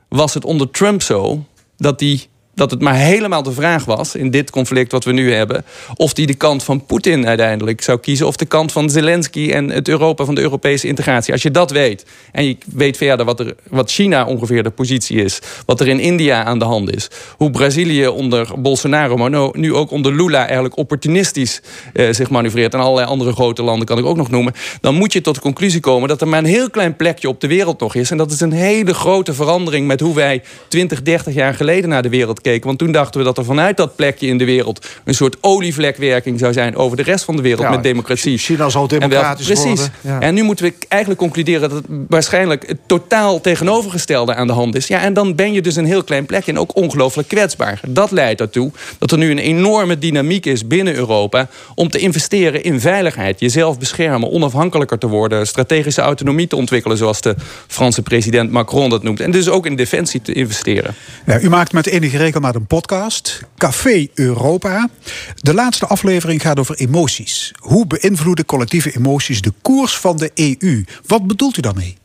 was 0.10 0.34
het 0.34 0.45
onder 0.45 0.72
Trump 0.72 1.02
zo... 1.02 1.45
dat 1.77 1.99
die 1.99 2.27
dat 2.56 2.72
het 2.72 2.82
maar 2.82 2.95
helemaal 2.95 3.44
de 3.44 3.52
vraag 3.52 3.86
was 3.86 4.15
in 4.15 4.32
dit 4.32 4.52
conflict 4.52 4.91
wat 4.91 5.03
we 5.03 5.11
nu 5.11 5.34
hebben, 5.34 5.65
of 5.95 6.14
die 6.14 6.27
de 6.27 6.34
kant 6.34 6.64
van 6.64 6.86
Poetin 6.86 7.27
uiteindelijk 7.27 7.82
zou 7.82 7.99
kiezen, 7.99 8.27
of 8.27 8.36
de 8.36 8.45
kant 8.45 8.72
van 8.72 8.90
Zelensky 8.90 9.52
en 9.52 9.69
het 9.69 9.88
Europa 9.88 10.26
van 10.26 10.36
de 10.36 10.41
Europese 10.41 10.88
integratie. 10.88 11.34
Als 11.34 11.41
je 11.41 11.52
dat 11.52 11.72
weet 11.72 12.06
en 12.32 12.45
je 12.45 12.57
weet 12.73 12.98
verder 12.98 13.26
wat, 13.26 13.40
er, 13.40 13.56
wat 13.69 13.91
China 13.91 14.26
ongeveer 14.26 14.64
de 14.64 14.69
positie 14.69 15.23
is, 15.23 15.40
wat 15.65 15.80
er 15.80 15.88
in 15.88 15.99
India 15.99 16.44
aan 16.44 16.60
de 16.60 16.65
hand 16.65 16.95
is, 16.95 17.07
hoe 17.38 17.52
Brazilië 17.52 18.07
onder 18.07 18.48
Bolsonaro, 18.57 19.18
maar 19.18 19.52
nu 19.52 19.73
ook 19.73 19.91
onder 19.91 20.14
Lula 20.15 20.44
eigenlijk 20.44 20.77
opportunistisch 20.77 21.61
eh, 21.94 22.07
zich 22.11 22.30
manoeuvreert 22.30 22.73
en 22.73 22.80
allerlei 22.80 23.07
andere 23.07 23.32
grote 23.32 23.64
landen 23.64 23.86
kan 23.86 23.98
ik 23.98 24.06
ook 24.06 24.18
nog 24.18 24.30
noemen, 24.30 24.53
dan 24.82 24.95
moet 24.95 25.14
je 25.14 25.22
tot 25.22 25.36
de 25.36 25.41
conclusie 25.41 25.80
komen 25.80 26.07
dat 26.10 26.22
er 26.22 26.27
maar 26.27 26.40
een 26.40 26.45
heel 26.45 26.69
klein 26.69 26.95
plekje 26.95 27.27
op 27.27 27.41
de 27.41 27.48
wereld 27.48 27.80
nog 27.80 27.95
is 27.95 28.11
en 28.11 28.18
dat 28.18 28.32
is 28.32 28.40
een 28.40 28.52
hele 28.52 28.94
grote 28.94 29.34
verandering 29.34 29.88
met 29.88 29.99
hoe 29.99 30.15
wij 30.15 30.44
20, 30.68 31.02
30 31.02 31.34
jaar 31.34 31.53
geleden 31.53 31.90
naar 31.90 32.02
de 32.02 32.10
wereld 32.10 32.41
Want 32.45 32.77
toen 32.77 32.91
dachten 32.91 33.19
we 33.19 33.26
dat 33.26 33.38
er 33.38 33.45
vanuit 33.45 33.77
dat 33.77 33.95
plekje 33.95 34.27
in 34.27 34.38
de 34.38 34.45
wereld... 34.45 34.88
een 35.03 35.13
soort 35.13 35.38
olievlekwerking 35.41 36.39
zou 36.39 36.53
zijn 36.53 36.76
over 36.76 36.97
de 36.97 37.03
rest 37.03 37.23
van 37.23 37.35
de 37.35 37.41
wereld 37.41 37.61
Ja, 37.61 37.69
met 37.69 37.84
democratie. 37.84 38.38
China 38.38 38.69
zal 38.69 38.84
En 38.84 38.89
wel- 38.89 38.99
democratisch 38.99 39.45
Precies. 39.45 39.63
worden. 39.65 39.91
Ja. 40.01 40.19
En 40.19 40.34
nu 40.34 40.43
moeten 40.43 40.65
we 40.65 40.73
eigenlijk 40.88 41.22
concluderen 41.22 41.61
dat 41.69 41.72
het 41.72 41.85
waarschijnlijk 42.07 42.67
het 42.67 42.77
totaal 42.85 43.41
tegenovergestelde 43.41 44.35
aan 44.35 44.47
de 44.47 44.53
hand 44.53 44.76
is. 44.76 44.88
Ja, 44.88 45.01
en 45.01 45.13
dan 45.13 45.35
ben 45.35 45.53
je 45.53 45.61
dus 45.61 45.76
een 45.76 45.85
heel 45.85 46.03
klein 46.03 46.26
plekje 46.26 46.51
en 46.51 46.59
ook 46.59 46.76
ongelooflijk 46.76 47.27
kwetsbaar. 47.27 47.80
Dat 47.88 48.11
leidt 48.11 48.41
ertoe 48.41 48.72
dat 48.97 49.11
er 49.11 49.17
nu 49.17 49.31
een 49.31 49.39
enorme 49.39 49.99
dynamiek 49.99 50.45
is 50.45 50.67
binnen 50.67 50.95
Europa... 50.95 51.47
om 51.76 51.89
te 51.89 51.97
investeren 51.97 52.63
in 52.63 52.80
veiligheid, 52.80 53.39
jezelf 53.39 53.80
beschermen... 53.80 54.31
onafhankelijker 54.31 54.97
te 54.97 55.07
worden, 55.07 55.47
strategische 55.47 56.01
autonomie 56.01 56.47
te 56.47 56.55
ontwikkelen... 56.55 56.97
zoals 56.97 57.22
de 57.22 57.35
Franse 57.67 58.01
president 58.01 58.51
Macron 58.51 58.89
dat 58.89 59.03
noemt. 59.03 59.19
En 59.19 59.31
dus 59.31 59.49
ook 59.49 59.65
in 59.65 59.76
defensie 59.76 60.22
te 60.22 60.34
investeren. 60.34 60.95
Ja, 61.26 61.39
u 61.39 61.49
maakt 61.49 61.73
met 61.73 61.88
enige 61.88 62.17
regelmaat 62.36 62.62
een 62.62 62.68
podcast, 62.68 63.41
Café 63.57 64.07
Europa. 64.14 64.90
De 65.36 65.53
laatste 65.53 65.86
aflevering 65.86 66.41
gaat 66.41 66.60
over 66.60 66.76
emoties. 66.76 67.52
Hoe 67.60 67.88
beïnvloeden 67.88 68.45
collectieve 68.45 68.95
emoties 68.95 69.41
de 69.41 69.53
koers 69.62 69.98
van 69.98 70.18
de 70.18 70.32
EU? 70.34 70.84
Wat 71.06 71.28
bedoelt 71.28 71.57
u 71.57 71.62
daarmee? 71.62 71.98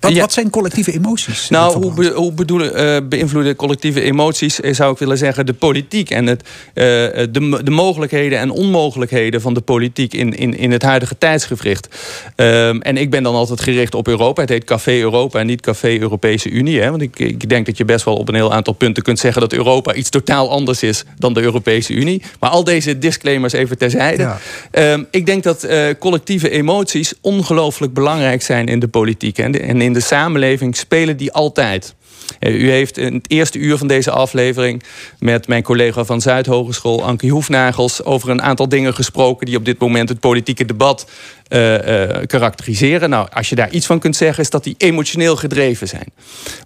Wat, 0.00 0.12
Ja. 0.12 0.20
wat 0.20 0.32
zijn 0.32 0.50
collectieve 0.50 0.92
emoties? 0.92 1.48
Nou, 1.48 1.64
hoe, 1.72 1.82
verband? 1.82 2.08
be- 2.08 2.14
hoe 2.20 2.32
bedoelen, 2.32 2.74
eh, 2.74 2.96
beïnvloeden 3.08 3.56
collectieve 3.56 4.00
emoties, 4.00 4.60
eh, 4.60 4.74
zou 4.74 4.92
ik 4.92 4.98
willen 4.98 5.18
zeggen, 5.18 5.46
de 5.46 5.52
politiek 5.52 6.10
en 6.10 6.26
het, 6.26 6.42
eh, 6.74 6.84
de, 7.30 7.60
de 7.64 7.70
mogelijkheden 7.70 8.38
en 8.38 8.50
onmogelijkheden 8.50 9.40
van 9.40 9.54
de 9.54 9.60
politiek 9.60 10.14
in, 10.14 10.36
in, 10.36 10.56
in 10.56 10.70
het 10.72 10.82
huidige 10.82 11.18
tijdsgevricht. 11.18 11.88
Ehm, 12.36 12.80
en 12.80 12.96
ik 12.96 13.10
ben 13.10 13.22
dan 13.22 13.34
altijd 13.34 13.60
gericht 13.60 13.94
op 13.94 14.08
Europa. 14.08 14.40
Het 14.40 14.50
heet 14.50 14.64
Café 14.64 14.98
Europa 15.00 15.38
en 15.38 15.46
niet 15.46 15.60
Café 15.60 15.98
Europese 15.98 16.48
Unie. 16.50 16.80
Hè? 16.80 16.90
Want 16.90 17.02
ik, 17.02 17.18
ik 17.18 17.48
denk 17.48 17.66
dat 17.66 17.76
je 17.76 17.84
best 17.84 18.04
wel 18.04 18.14
op 18.16 18.28
een 18.28 18.34
heel 18.34 18.52
aantal 18.52 18.72
punten 18.74 19.02
kunt 19.02 19.18
zeggen 19.18 19.40
dat 19.40 19.52
Europa 19.52 19.94
iets 19.94 20.10
totaal 20.10 20.50
anders 20.50 20.82
is 20.82 21.04
dan 21.16 21.32
de 21.32 21.40
Europese 21.42 21.92
Unie. 21.92 22.22
Maar 22.40 22.50
al 22.50 22.64
deze 22.64 22.98
disclaimers 22.98 23.52
even 23.52 23.78
terzijde. 23.78 24.22
Ja. 24.22 24.38
Ehm, 24.70 25.02
ik 25.10 25.26
denk 25.26 25.42
dat 25.42 25.66
collectieve 25.98 26.50
emoties 26.50 27.12
ongelooflijk 27.20 27.92
belangrijk 27.94 28.42
zijn 28.42 28.66
in 28.66 28.78
de 28.80 28.88
politiek. 28.88 29.38
En, 29.38 29.52
de- 29.52 29.60
en 29.60 29.80
in 29.80 29.87
de 29.92 30.00
samenleving 30.00 30.76
spelen 30.76 31.16
die 31.16 31.32
altijd. 31.32 31.94
Eh, 32.38 32.60
U 32.60 32.70
heeft 32.70 32.98
in 32.98 33.14
het 33.14 33.30
eerste 33.30 33.58
uur 33.58 33.76
van 33.76 33.86
deze 33.86 34.10
aflevering 34.10 34.82
met 35.18 35.48
mijn 35.48 35.62
collega 35.62 36.04
van 36.04 36.20
Zuidhogeschool, 36.20 37.04
Anke 37.04 37.28
Hoefnagels, 37.28 38.04
over 38.04 38.30
een 38.30 38.42
aantal 38.42 38.68
dingen 38.68 38.94
gesproken 38.94 39.46
die 39.46 39.56
op 39.56 39.64
dit 39.64 39.78
moment 39.78 40.08
het 40.08 40.20
politieke 40.20 40.64
debat 40.64 41.10
eh, 41.48 42.02
eh, 42.02 42.26
karakteriseren. 42.26 43.10
Nou, 43.10 43.28
als 43.32 43.48
je 43.48 43.54
daar 43.54 43.70
iets 43.70 43.86
van 43.86 43.98
kunt 43.98 44.16
zeggen, 44.16 44.42
is 44.42 44.50
dat 44.50 44.64
die 44.64 44.74
emotioneel 44.78 45.36
gedreven 45.36 45.88
zijn. 45.88 46.12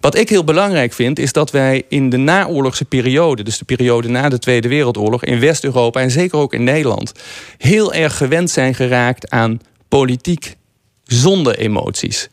Wat 0.01 0.16
ik 0.16 0.28
heel 0.28 0.44
belangrijk 0.44 0.93
vind, 0.93 1.19
is 1.19 1.32
dat 1.32 1.51
wij 1.51 1.82
in 1.89 2.11
de 2.11 2.16
naoorlogse 2.16 2.85
periode, 2.85 3.43
dus 3.43 3.59
de 3.59 3.65
periode 3.65 4.09
na 4.09 4.28
de 4.28 4.39
Tweede 4.39 4.69
Wereldoorlog, 4.69 5.24
in 5.24 5.40
West-Europa 5.40 6.01
en 6.01 6.11
zeker 6.11 6.39
ook 6.39 6.55
in 6.55 6.65
Nederland, 6.65 7.12
heel 7.59 7.93
erg 7.93 8.16
gewend 8.16 8.51
zijn 8.51 8.74
geraakt 8.74 9.31
aan 9.31 9.61
politiek 9.89 10.57
zonder 11.05 11.59
emoties. 11.59 12.28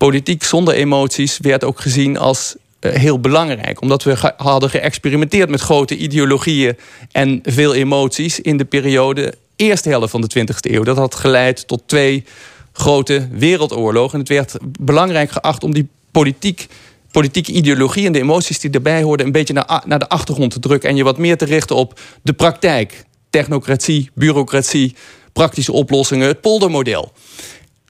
Politiek 0.00 0.44
zonder 0.44 0.74
emoties 0.74 1.38
werd 1.38 1.64
ook 1.64 1.80
gezien 1.80 2.18
als 2.18 2.54
eh, 2.78 2.92
heel 2.92 3.20
belangrijk. 3.20 3.80
Omdat 3.80 4.02
we 4.02 4.34
hadden 4.36 4.70
geëxperimenteerd 4.70 5.48
met 5.48 5.60
grote 5.60 5.96
ideologieën 5.96 6.76
en 7.12 7.40
veel 7.42 7.74
emoties 7.74 8.40
in 8.40 8.56
de 8.56 8.64
periode 8.64 9.34
eerste 9.56 9.88
helft 9.88 10.10
van 10.10 10.20
de 10.20 10.38
20e 10.38 10.70
eeuw. 10.70 10.82
Dat 10.82 10.96
had 10.96 11.14
geleid 11.14 11.66
tot 11.68 11.82
twee 11.86 12.24
grote 12.72 13.28
wereldoorlogen. 13.32 14.12
En 14.12 14.18
het 14.18 14.28
werd 14.28 14.56
belangrijk 14.80 15.30
geacht 15.30 15.64
om 15.64 15.74
die 15.74 15.88
politiek 16.10 16.66
politieke 17.10 17.52
ideologie 17.52 18.06
en 18.06 18.12
de 18.12 18.18
emoties 18.18 18.58
die 18.58 18.70
erbij 18.70 19.02
hoorden... 19.02 19.26
een 19.26 19.32
beetje 19.32 19.54
naar, 19.54 19.82
naar 19.86 19.98
de 19.98 20.08
achtergrond 20.08 20.52
te 20.52 20.60
drukken... 20.60 20.88
en 20.88 20.96
je 20.96 21.04
wat 21.04 21.18
meer 21.18 21.36
te 21.36 21.44
richten 21.44 21.76
op 21.76 22.00
de 22.22 22.32
praktijk. 22.32 23.04
Technocratie, 23.30 24.10
bureaucratie, 24.14 24.94
praktische 25.32 25.72
oplossingen, 25.72 26.26
het 26.26 26.40
poldermodel. 26.40 27.12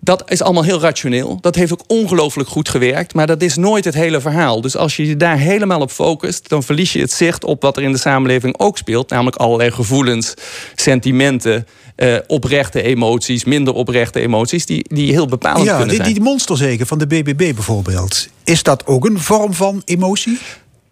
Dat 0.01 0.31
is 0.31 0.43
allemaal 0.43 0.62
heel 0.62 0.81
rationeel. 0.81 1.39
Dat 1.40 1.55
heeft 1.55 1.72
ook 1.72 1.85
ongelooflijk 1.86 2.48
goed 2.48 2.68
gewerkt. 2.68 3.14
Maar 3.14 3.27
dat 3.27 3.43
is 3.43 3.56
nooit 3.56 3.85
het 3.85 3.94
hele 3.94 4.20
verhaal. 4.20 4.60
Dus 4.60 4.77
als 4.77 4.97
je 4.97 5.06
je 5.06 5.16
daar 5.16 5.39
helemaal 5.39 5.81
op 5.81 5.90
focust... 5.90 6.48
dan 6.48 6.62
verlies 6.62 6.93
je 6.93 7.01
het 7.01 7.12
zicht 7.12 7.44
op 7.44 7.62
wat 7.62 7.77
er 7.77 7.82
in 7.82 7.93
de 7.93 7.98
samenleving 7.98 8.59
ook 8.59 8.78
speelt. 8.78 9.10
Namelijk 9.10 9.36
allerlei 9.36 9.70
gevoelens, 9.70 10.35
sentimenten... 10.74 11.66
eh, 11.97 12.16
oprechte 12.27 12.82
emoties, 12.82 13.44
minder 13.44 13.74
oprechte 13.74 14.20
emoties... 14.20 14.66
die, 14.66 14.85
die 14.89 15.12
heel 15.12 15.27
bepalend 15.27 15.64
ja, 15.64 15.77
kunnen 15.77 15.94
die, 15.94 16.02
zijn. 16.02 16.14
die 16.14 16.22
monsterzegen 16.22 16.86
van 16.86 16.98
de 16.98 17.06
BBB 17.06 17.55
bijvoorbeeld. 17.55 18.28
Is 18.44 18.62
dat 18.62 18.86
ook 18.86 19.05
een 19.05 19.20
vorm 19.20 19.55
van 19.55 19.82
emotie? 19.85 20.39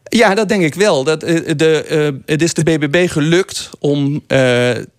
Ja, 0.09 0.35
dat 0.35 0.49
denk 0.49 0.63
ik 0.63 0.75
wel. 0.75 1.05
Dat, 1.05 1.23
eh, 1.23 1.41
de, 1.57 1.83
eh, 1.83 2.09
het 2.27 2.43
is 2.43 2.55
de 2.55 2.63
BBB 2.63 3.09
gelukt 3.11 3.71
om 3.79 4.15
eh, 4.27 4.39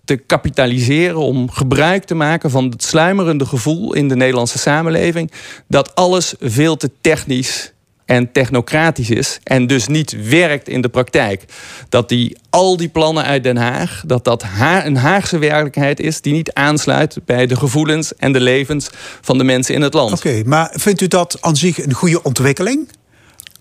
te 0.04 0.16
kapitaliseren, 0.26 1.16
om 1.16 1.50
gebruik 1.50 2.04
te 2.04 2.14
maken 2.14 2.50
van 2.50 2.64
het 2.64 2.82
sluimerende 2.82 3.46
gevoel 3.46 3.94
in 3.94 4.08
de 4.08 4.16
Nederlandse 4.16 4.58
samenleving 4.58 5.32
dat 5.68 5.94
alles 5.94 6.34
veel 6.40 6.76
te 6.76 6.90
technisch 7.00 7.72
en 8.04 8.32
technocratisch 8.32 9.10
is 9.10 9.38
en 9.42 9.66
dus 9.66 9.86
niet 9.86 10.28
werkt 10.28 10.68
in 10.68 10.80
de 10.80 10.88
praktijk. 10.88 11.44
Dat 11.88 12.08
die, 12.08 12.36
al 12.50 12.76
die 12.76 12.88
plannen 12.88 13.24
uit 13.24 13.42
Den 13.42 13.56
Haag, 13.56 14.02
dat 14.06 14.24
dat 14.24 14.42
Ha- 14.42 14.86
een 14.86 14.96
Haagse 14.96 15.38
werkelijkheid 15.38 16.00
is 16.00 16.20
die 16.20 16.32
niet 16.32 16.52
aansluit 16.52 17.18
bij 17.24 17.46
de 17.46 17.56
gevoelens 17.56 18.16
en 18.16 18.32
de 18.32 18.40
levens 18.40 18.90
van 19.20 19.38
de 19.38 19.44
mensen 19.44 19.74
in 19.74 19.82
het 19.82 19.94
land. 19.94 20.12
Oké, 20.12 20.42
maar 20.44 20.72
vindt 20.74 21.00
u 21.00 21.08
dat 21.08 21.36
aan 21.40 21.56
zich 21.56 21.84
een 21.84 21.92
goede 21.92 22.22
ontwikkeling? 22.22 22.88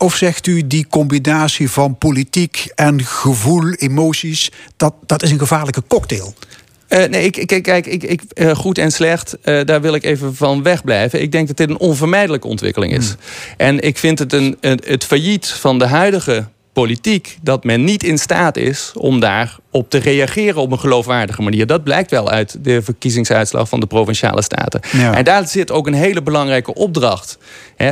Of 0.01 0.15
zegt 0.15 0.47
u 0.47 0.67
die 0.67 0.88
combinatie 0.89 1.69
van 1.71 1.97
politiek 1.97 2.71
en 2.76 3.03
gevoel, 3.05 3.71
emoties, 3.73 4.51
dat, 4.77 4.93
dat 5.05 5.23
is 5.23 5.31
een 5.31 5.39
gevaarlijke 5.39 5.84
cocktail? 5.88 6.34
Eh, 6.88 7.09
nee, 7.09 7.23
ik, 7.26 7.38
ik- 7.38 7.63
kijk, 7.63 7.85
ik, 7.88 8.03
ik, 8.03 8.21
eh, 8.34 8.55
goed 8.55 8.77
en 8.77 8.91
slecht, 8.91 9.38
eh, 9.41 9.65
daar 9.65 9.81
wil 9.81 9.93
ik 9.93 10.03
even 10.03 10.35
van 10.35 10.63
wegblijven. 10.63 11.21
Ik 11.21 11.31
denk 11.31 11.47
dat 11.47 11.57
dit 11.57 11.69
een 11.69 11.80
onvermijdelijke 11.80 12.47
ontwikkeling 12.47 12.93
is. 12.97 13.15
En 13.57 13.80
ik 13.80 13.97
vind 13.97 14.19
het 14.19 14.34
een, 14.34 14.57
een- 14.61 14.81
het 14.85 15.03
failliet 15.03 15.47
van 15.47 15.80
de 15.80 15.85
huidige 15.88 16.47
politiek... 16.73 17.37
dat 17.41 17.63
men 17.63 17.83
niet 17.83 18.03
in 18.03 18.17
staat 18.17 18.57
is 18.57 18.91
om 18.95 19.19
daarop 19.19 19.89
te 19.89 19.97
reageren 19.97 20.61
op 20.61 20.71
een 20.71 20.79
geloofwaardige 20.79 21.41
manier. 21.41 21.67
Dat 21.67 21.83
blijkt 21.83 22.11
wel 22.11 22.29
uit 22.29 22.57
de 22.61 22.81
verkiezingsuitslag 22.81 23.69
van 23.69 23.79
de 23.79 23.85
Provinciale 23.85 24.41
Staten. 24.41 24.81
Ja. 24.91 25.13
En 25.13 25.23
daar 25.23 25.47
zit 25.47 25.71
ook 25.71 25.87
een 25.87 25.93
hele 25.93 26.21
belangrijke 26.21 26.73
opdracht. 26.73 27.37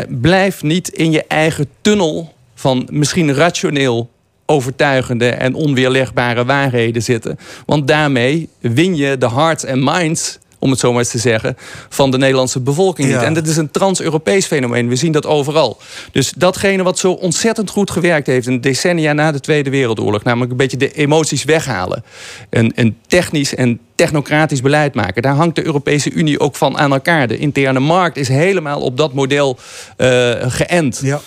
Blijf 0.08 0.64
niet 0.64 0.88
in 0.88 1.12
je 1.12 1.24
eigen 1.28 1.68
tunnel 1.82 2.34
van 2.56 2.88
misschien 2.92 3.34
rationeel 3.34 4.10
overtuigende 4.46 5.30
en 5.30 5.54
onweerlegbare 5.54 6.46
waarheden 6.46 7.04
zitten. 7.04 7.40
Want 7.66 7.88
daarmee 7.88 8.50
win 8.60 8.96
je 8.96 9.18
de 9.18 9.30
hearts 9.30 9.64
en 9.64 9.84
minds 9.84 10.40
om 10.60 10.70
het 10.70 10.80
zo 10.80 10.90
maar 10.90 11.00
eens 11.00 11.10
te 11.10 11.18
zeggen, 11.18 11.58
van 11.90 12.12
de 12.12 12.18
Nederlandse 12.18 12.60
bevolking 12.60 13.08
niet. 13.08 13.22
En 13.22 13.34
dat 13.34 13.48
is 13.48 13.58
een 13.58 13.72
trans-Europees 13.72 14.46
fenomeen. 14.46 14.88
We 14.88 14.96
zien 14.96 15.12
dat 15.12 15.26
overal. 15.26 15.78
Dus 16.12 16.34
datgene 16.38 16.84
wat 16.84 17.00
zo 17.00 17.12
ontzettend 17.12 17.70
goed 17.70 17.92
gewerkt 17.92 18.28
heeft... 18.28 18.48
een 18.48 18.62
decennia 18.62 19.14
na 19.14 19.32
de 19.32 19.40
Tweede 19.40 19.70
Wereldoorlog... 19.70 20.24
namelijk 20.24 20.52
een 20.52 20.58
beetje 20.58 20.78
de 20.78 20.94
emoties 20.94 21.44
weghalen. 21.44 22.04
Een, 22.50 22.72
een 22.76 22.98
technisch 23.08 23.56
en 23.56 23.80
technocratisch 23.96 24.62
beleid 24.62 24.94
maken. 24.94 25.22
Daar 25.22 25.36
hangt 25.36 25.56
de 25.56 25.66
Europese 25.66 26.12
Unie 26.12 26.40
ook 26.40 26.56
van 26.56 26.78
aan 26.78 26.92
elkaar. 26.92 27.28
De 27.28 27.38
interne 27.38 27.80
markt 27.80 28.18
is 28.18 28.28
helemaal 28.28 28.82
op 28.82 28.98
dat 28.98 29.14
model 29.14 29.58
eh, 29.98 30.32
geënt. 30.40 31.00
Ja. 31.04 31.22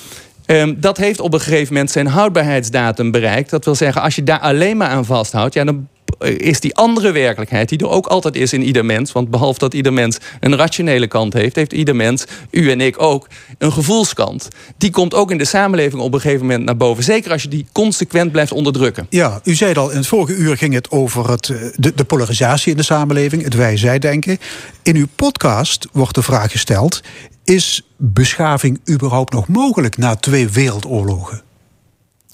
Ehm, 0.47 0.75
dat 0.77 0.97
heeft 0.97 1.21
op 1.21 1.33
een 1.35 1.41
gegeven 1.41 1.73
moment 1.73 1.91
zijn 1.91 2.07
houdbaarheidsdatum 2.07 3.11
bereikt. 3.11 3.51
Dat 3.51 3.65
wil 3.65 3.75
zeggen, 3.75 4.03
als 4.03 4.15
je 4.15 4.25
daar 4.25 4.39
alleen 4.39 4.77
maar 4.77 4.89
aan 4.89 5.05
vasthoudt... 5.05 5.55
Ja, 5.55 5.65
dan 5.65 5.89
is 6.21 6.61
die 6.61 6.77
andere 6.77 7.13
werkelijkheid, 7.13 7.69
die 7.69 7.79
er 7.79 7.89
ook 7.89 8.07
altijd 8.07 8.37
is 8.37 8.53
in 8.53 8.63
ieder 8.63 8.85
mens... 8.85 9.13
want 9.13 9.31
behalve 9.31 9.59
dat 9.59 9.75
ieder 9.75 9.93
mens 9.93 10.19
een 10.41 10.57
rationele 10.57 11.07
kant 11.07 11.33
heeft... 11.33 11.57
heeft 11.57 11.73
ieder 11.73 11.97
mens, 11.97 12.25
u 12.51 12.71
en 12.71 12.81
ik 12.81 13.03
ook, 13.03 13.27
een 13.59 13.73
gevoelskant. 13.73 14.49
Die 14.77 14.91
komt 14.91 15.15
ook 15.15 15.31
in 15.31 15.39
de 15.39 15.45
samenleving 15.45 16.03
op 16.03 16.15
een 16.15 16.21
gegeven 16.21 16.47
moment 16.47 16.65
naar 16.65 16.77
boven. 16.77 17.05
Zeker 17.05 17.33
als 17.33 17.43
je 17.43 17.49
die 17.49 17.67
consequent 17.73 18.33
blijft 18.33 18.53
onderdrukken. 18.53 19.07
Ja, 19.11 19.41
u 19.45 19.55
zei 19.55 19.75
al, 19.75 19.91
in 19.91 19.97
het 19.97 20.07
vorige 20.07 20.35
uur 20.35 20.57
ging 20.57 20.75
het 20.75 20.91
over 20.91 21.31
het, 21.31 21.49
eh, 21.49 21.57
de, 21.75 21.93
de 21.95 22.05
polarisatie 22.05 22.71
in 22.71 22.77
de 22.77 22.83
samenleving, 22.83 23.43
het 23.43 23.55
wij-zij-denken. 23.55 24.39
In 24.83 24.97
uw 24.97 25.07
podcast 25.17 25.89
wordt 25.93 26.15
de 26.15 26.23
vraag 26.23 26.51
gesteld: 26.51 27.01
is 27.45 27.87
beschaving 27.97 28.81
überhaupt 28.91 29.33
nog 29.33 29.49
mogelijk 29.49 29.97
na 29.97 30.17
twee 30.17 30.49
wereldoorlogen? 30.49 31.43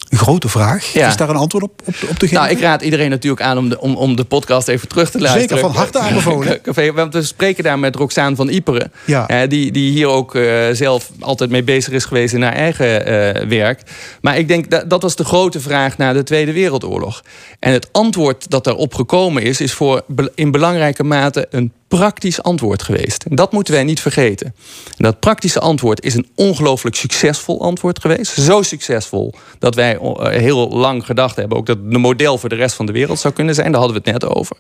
Een 0.09 0.19
grote 0.19 0.49
vraag. 0.49 0.93
Ja. 0.93 1.09
Is 1.09 1.17
daar 1.17 1.29
een 1.29 1.37
antwoord 1.37 1.65
op, 1.65 1.81
op, 1.85 1.95
op 2.09 2.19
te 2.19 2.27
geven? 2.27 2.35
Nou, 2.35 2.51
ik 2.51 2.61
raad 2.61 2.83
iedereen 2.83 3.11
natuurlijk 3.11 3.43
aan 3.43 3.59
om 3.59 3.69
de, 3.69 3.81
om, 3.81 3.97
om 3.97 4.17
de 4.17 4.25
podcast 4.25 4.69
even 4.69 4.89
terug 4.89 5.11
te 5.11 5.19
luisteren. 5.19 5.49
Zeker, 5.49 5.65
van 5.65 5.77
harte 5.77 5.99
aanbevolen. 5.99 6.61
Want 6.95 7.13
we 7.13 7.23
spreken 7.23 7.65
daar 7.65 7.79
met 7.79 7.97
Roxaan 7.97 8.37
van 8.37 8.49
Iperen. 8.49 8.93
Ja. 9.05 9.29
eh, 9.29 9.49
die, 9.49 9.73
die 9.73 9.91
hier 9.91 10.07
ook 10.07 10.35
eh, 10.35 10.69
zelf 10.73 11.11
altijd 11.21 11.51
mee 11.51 11.63
bezig 11.63 11.93
is 11.93 12.05
geweest 12.05 12.35
in 12.35 12.43
haar 12.43 12.53
eigen 12.53 13.07
eh, 13.07 13.49
werk. 13.49 13.81
Maar 14.21 14.39
ik 14.39 14.49
denk 14.49 14.71
dat 14.71 14.91
dat 14.91 15.03
was 15.03 15.17
de 15.17 15.25
grote 15.25 15.61
vraag 15.61 15.97
na 15.97 16.13
de 16.13 16.23
Tweede 16.23 16.53
Wereldoorlog. 16.53 17.23
En 17.59 17.73
het 17.73 17.89
antwoord 17.93 18.51
dat 18.51 18.65
daarop 18.65 18.95
gekomen 18.95 19.43
is, 19.43 19.61
is 19.61 19.73
voor 19.73 20.03
in 20.35 20.51
belangrijke 20.51 21.05
mate 21.05 21.47
een 21.51 21.73
praktisch 21.89 22.43
antwoord 22.43 22.83
geweest. 22.83 23.25
En 23.25 23.37
dat 23.37 23.53
moeten 23.53 23.75
wij 23.75 23.85
niet 23.85 24.01
vergeten. 24.01 24.47
En 24.87 25.05
dat 25.05 25.21
praktische 25.21 25.61
antwoord 25.61 26.05
is 26.05 26.15
een 26.15 26.27
ongelooflijk 26.35 26.97
succesvol 26.97 27.63
antwoord 27.63 28.01
geweest. 28.01 28.33
Zo 28.41 28.63
succesvol 28.63 29.35
dat 29.59 29.75
wij 29.75 29.96
eh, 30.01 30.39
heel 30.41 30.69
lang 30.69 31.07
gedacht 31.07 31.37
hebben... 31.37 31.59
ook 31.59 31.67
dat 31.67 31.77
het 31.85 31.95
een 31.95 32.01
model 32.01 32.39
voor 32.39 32.49
de 32.49 32.55
rest 32.55 32.75
van 32.75 32.87
de 32.87 32.93
wereld 32.93 33.19
zou 33.19 33.35
kunnen 33.35 33.55
zijn. 33.55 33.73
Daar 33.73 33.81
hadden 33.81 34.03
we 34.03 34.11
het 34.11 34.21
net 34.21 34.35
over. 34.35 34.57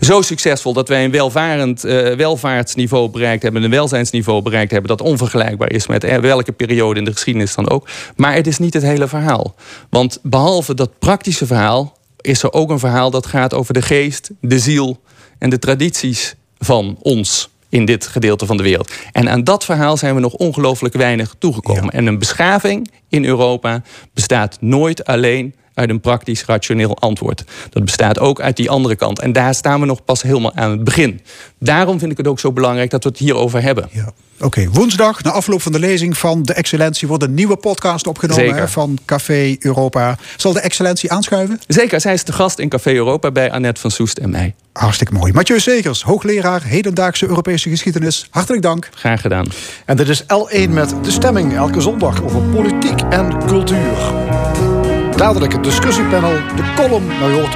Zo 0.00 0.22
succesvol 0.22 0.72
dat 0.72 0.88
wij 0.88 1.04
een 1.04 1.10
welvarend 1.10 1.84
eh, 1.84 2.14
welvaartsniveau 2.14 3.10
bereikt 3.10 3.42
hebben... 3.42 3.62
een 3.62 3.70
welzijnsniveau 3.70 4.42
bereikt 4.42 4.70
hebben... 4.70 4.96
dat 4.96 5.00
onvergelijkbaar 5.00 5.70
is 5.70 5.86
met 5.86 6.04
eh, 6.04 6.16
welke 6.16 6.52
periode 6.52 6.98
in 6.98 7.04
de 7.04 7.12
geschiedenis 7.12 7.54
dan 7.54 7.70
ook. 7.70 7.88
Maar 8.16 8.34
het 8.34 8.46
is 8.46 8.58
niet 8.58 8.74
het 8.74 8.82
hele 8.82 9.08
verhaal. 9.08 9.54
Want 9.90 10.18
behalve 10.22 10.74
dat 10.74 10.98
praktische 10.98 11.46
verhaal... 11.46 11.96
is 12.20 12.42
er 12.42 12.52
ook 12.52 12.70
een 12.70 12.78
verhaal 12.78 13.10
dat 13.10 13.26
gaat 13.26 13.54
over 13.54 13.74
de 13.74 13.82
geest, 13.82 14.30
de 14.40 14.58
ziel 14.58 15.00
en 15.38 15.50
de 15.50 15.58
tradities 15.58 16.34
van 16.58 16.98
ons 17.02 17.48
in 17.74 17.84
dit 17.84 18.06
gedeelte 18.06 18.46
van 18.46 18.56
de 18.56 18.62
wereld. 18.62 18.92
En 19.12 19.28
aan 19.28 19.44
dat 19.44 19.64
verhaal 19.64 19.96
zijn 19.96 20.14
we 20.14 20.20
nog 20.20 20.32
ongelooflijk 20.32 20.94
weinig 20.94 21.34
toegekomen. 21.38 21.90
En 21.90 22.06
een 22.06 22.18
beschaving 22.18 22.90
in 23.08 23.24
Europa 23.24 23.82
bestaat 24.12 24.56
nooit 24.60 25.04
alleen 25.04 25.54
uit 25.74 25.90
een 25.90 26.00
praktisch 26.00 26.44
rationeel 26.44 26.98
antwoord. 26.98 27.44
Dat 27.70 27.84
bestaat 27.84 28.18
ook 28.18 28.40
uit 28.40 28.56
die 28.56 28.70
andere 28.70 28.96
kant. 28.96 29.20
En 29.20 29.32
daar 29.32 29.54
staan 29.54 29.80
we 29.80 29.86
nog 29.86 30.04
pas 30.04 30.22
helemaal 30.22 30.54
aan 30.54 30.70
het 30.70 30.84
begin. 30.84 31.20
Daarom 31.58 31.98
vind 31.98 32.10
ik 32.10 32.16
het 32.16 32.26
ook 32.26 32.38
zo 32.38 32.52
belangrijk 32.52 32.90
dat 32.90 33.02
we 33.02 33.08
het 33.08 33.18
hierover 33.18 33.62
hebben. 33.62 33.88
Ja. 33.90 34.12
Oké, 34.40 34.68
woensdag, 34.70 35.22
na 35.22 35.30
afloop 35.30 35.62
van 35.62 35.72
de 35.72 35.78
lezing 35.78 36.18
van 36.18 36.42
De 36.42 36.52
Excellentie... 36.52 37.08
wordt 37.08 37.22
een 37.22 37.34
nieuwe 37.34 37.56
podcast 37.56 38.06
opgenomen 38.06 38.44
Zeker. 38.44 38.68
van 38.68 38.98
Café 39.04 39.56
Europa. 39.58 40.18
Zal 40.36 40.52
De 40.52 40.60
Excellentie 40.60 41.12
aanschuiven? 41.12 41.60
Zeker, 41.66 42.00
zij 42.00 42.12
is 42.12 42.24
de 42.24 42.32
gast 42.32 42.58
in 42.58 42.68
Café 42.68 42.94
Europa 42.94 43.30
bij 43.30 43.50
Annette 43.50 43.80
van 43.80 43.90
Soest 43.90 44.18
en 44.18 44.30
mij. 44.30 44.54
Hartstikke 44.72 45.12
mooi. 45.12 45.32
Mathieu 45.32 45.60
Segers, 45.60 46.02
hoogleraar 46.02 46.62
hedendaagse 46.62 47.26
Europese 47.26 47.68
geschiedenis. 47.68 48.26
Hartelijk 48.30 48.62
dank. 48.62 48.88
Graag 48.94 49.20
gedaan. 49.20 49.46
En 49.84 49.96
dit 49.96 50.08
is 50.08 50.22
L1 50.22 50.68
met 50.68 50.94
de 51.02 51.10
stemming 51.10 51.54
elke 51.56 51.80
zondag 51.80 52.22
over 52.22 52.40
politiek 52.40 53.00
en 53.10 53.46
cultuur. 53.46 54.73
Dadelijk 55.16 55.52
het 55.52 55.64
discussiepanel, 55.64 56.32
de 56.32 56.72
column, 56.76 57.06
nou 57.06 57.32
je 57.32 57.40
hoort 57.40 57.54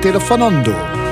Telefonando. 0.00 1.03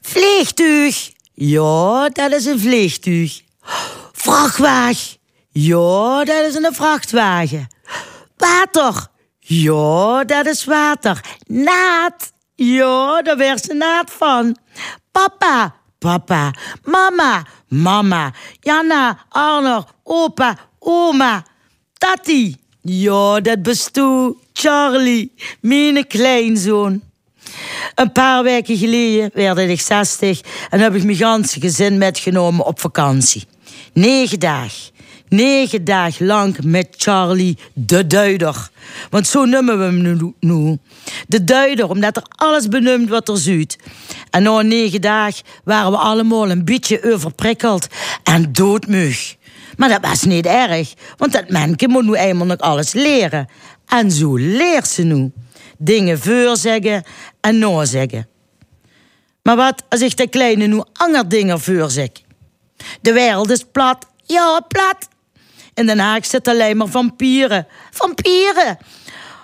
Vliegtuig. 0.00 1.12
Ja, 1.34 2.08
dat 2.08 2.32
is 2.32 2.44
een 2.44 2.60
vliegtuig. 2.60 3.42
Vrachtwagen. 4.12 5.16
Ja, 5.50 6.24
dat 6.24 6.44
is 6.44 6.54
een 6.54 6.74
vrachtwagen. 6.74 7.66
Water. 8.36 9.06
Ja, 9.38 10.24
dat 10.24 10.46
is 10.46 10.64
water. 10.64 11.20
Naad. 11.46 12.32
Ja, 12.54 13.22
daar 13.22 13.36
werd 13.36 13.64
ze 13.64 13.74
naad 13.74 14.10
van. 14.10 14.56
Papa. 15.12 15.74
Papa. 15.98 16.54
Mama. 16.84 17.46
Mama. 17.68 18.32
Janna. 18.60 19.24
Arno. 19.28 19.84
Opa. 20.02 20.56
Oma. 20.78 21.44
Tati. 21.98 22.56
Ja, 22.80 23.40
dat 23.40 23.62
bestoe 23.62 24.36
Charlie. 24.62 25.32
Mijn 25.60 26.06
kleinzoon. 26.06 27.02
Een 27.94 28.12
paar 28.12 28.42
weken 28.42 28.76
geleden 28.76 29.30
werd 29.34 29.58
ik 29.58 29.80
60 29.80 30.40
en 30.70 30.80
heb 30.80 30.94
ik 30.94 31.04
mijn 31.04 31.16
ganse 31.16 31.60
gezin 31.60 31.98
metgenomen 31.98 32.66
op 32.66 32.80
vakantie. 32.80 33.44
Negen 33.92 34.40
dagen. 34.40 34.90
Negen 35.28 35.84
dagen 35.84 36.26
lang 36.26 36.62
met 36.62 36.88
Charlie 36.96 37.58
de 37.72 38.06
Duider. 38.06 38.68
Want 39.10 39.26
zo 39.26 39.44
noemen 39.44 39.78
we 39.78 39.84
hem 39.84 40.34
nu-. 40.40 40.78
De 41.26 41.44
Duider, 41.44 41.88
omdat 41.88 42.16
er 42.16 42.24
alles 42.28 42.68
benoemt 42.68 43.08
wat 43.08 43.28
er 43.28 43.38
zuid. 43.38 43.78
En 44.30 44.42
na 44.42 44.60
negen 44.60 45.00
dagen 45.00 45.44
waren 45.64 45.90
we 45.90 45.96
allemaal 45.96 46.50
een 46.50 46.64
beetje 46.64 47.12
overprikkeld 47.12 47.86
en 48.22 48.52
doodmug. 48.52 49.36
Maar 49.76 49.88
dat 49.88 50.10
was 50.10 50.22
niet 50.22 50.46
erg, 50.46 50.94
want 51.16 51.32
dat 51.32 51.50
manneke 51.50 51.88
moet 51.88 52.04
nu 52.04 52.14
eenmaal 52.14 52.46
nog 52.46 52.58
alles 52.58 52.92
leren. 52.92 53.48
En 53.92 54.10
zo 54.10 54.36
leert 54.36 54.88
ze 54.88 55.02
nu. 55.02 55.32
Dingen 55.78 56.18
voorzeggen 56.18 57.04
en 57.40 57.58
nazeggen. 57.58 58.28
Maar 59.42 59.56
wat 59.56 59.82
als 59.88 60.00
ik 60.00 60.16
de 60.16 60.28
kleine 60.28 60.66
nu 60.66 60.82
ander 60.92 61.28
dingen 61.28 61.60
voorzeg? 61.60 62.08
De 63.00 63.12
wereld 63.12 63.50
is 63.50 63.64
plat. 63.72 64.06
Ja, 64.24 64.60
plat. 64.68 65.08
In 65.74 65.86
Den 65.86 65.98
Haag 65.98 66.26
zitten 66.26 66.52
alleen 66.52 66.76
maar 66.76 66.88
vampieren. 66.88 67.66
Vampieren. 67.90 68.78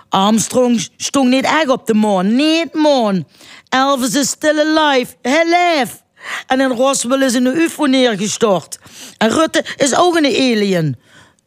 Armstrong 0.09 0.87
stond 0.97 1.29
niet 1.29 1.45
echt 1.45 1.67
op 1.67 1.87
de 1.87 1.93
maan. 1.93 2.35
Niet 2.35 2.73
maan. 2.73 3.27
Elvis 3.69 4.15
is 4.15 4.29
still 4.29 4.59
alive. 4.59 5.15
Leeft. 5.21 6.03
En 6.47 6.59
in 6.59 6.71
Roswell 6.71 7.23
is 7.23 7.33
een 7.33 7.45
UFO 7.45 7.85
neergestort. 7.85 8.79
En 9.17 9.29
Rutte 9.29 9.65
is 9.77 9.95
ook 9.95 10.15
een 10.15 10.25
alien. 10.25 10.97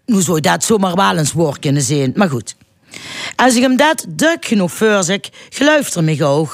Nu 0.06 0.20
zou 0.20 0.40
dat 0.40 0.64
zomaar 0.64 0.94
wel 0.94 1.16
eens 1.16 1.32
woord 1.32 1.58
kunnen 1.58 1.82
zijn. 1.82 2.12
Maar 2.14 2.28
goed. 2.28 2.54
Als 3.36 3.54
ik 3.54 3.62
hem 3.62 3.76
dat 3.76 4.06
druk 4.16 4.44
genoeg 4.44 4.72
voorzeg, 4.72 5.20
geluift 5.48 5.94
er 5.94 6.04
me 6.04 6.16
gauw. 6.16 6.48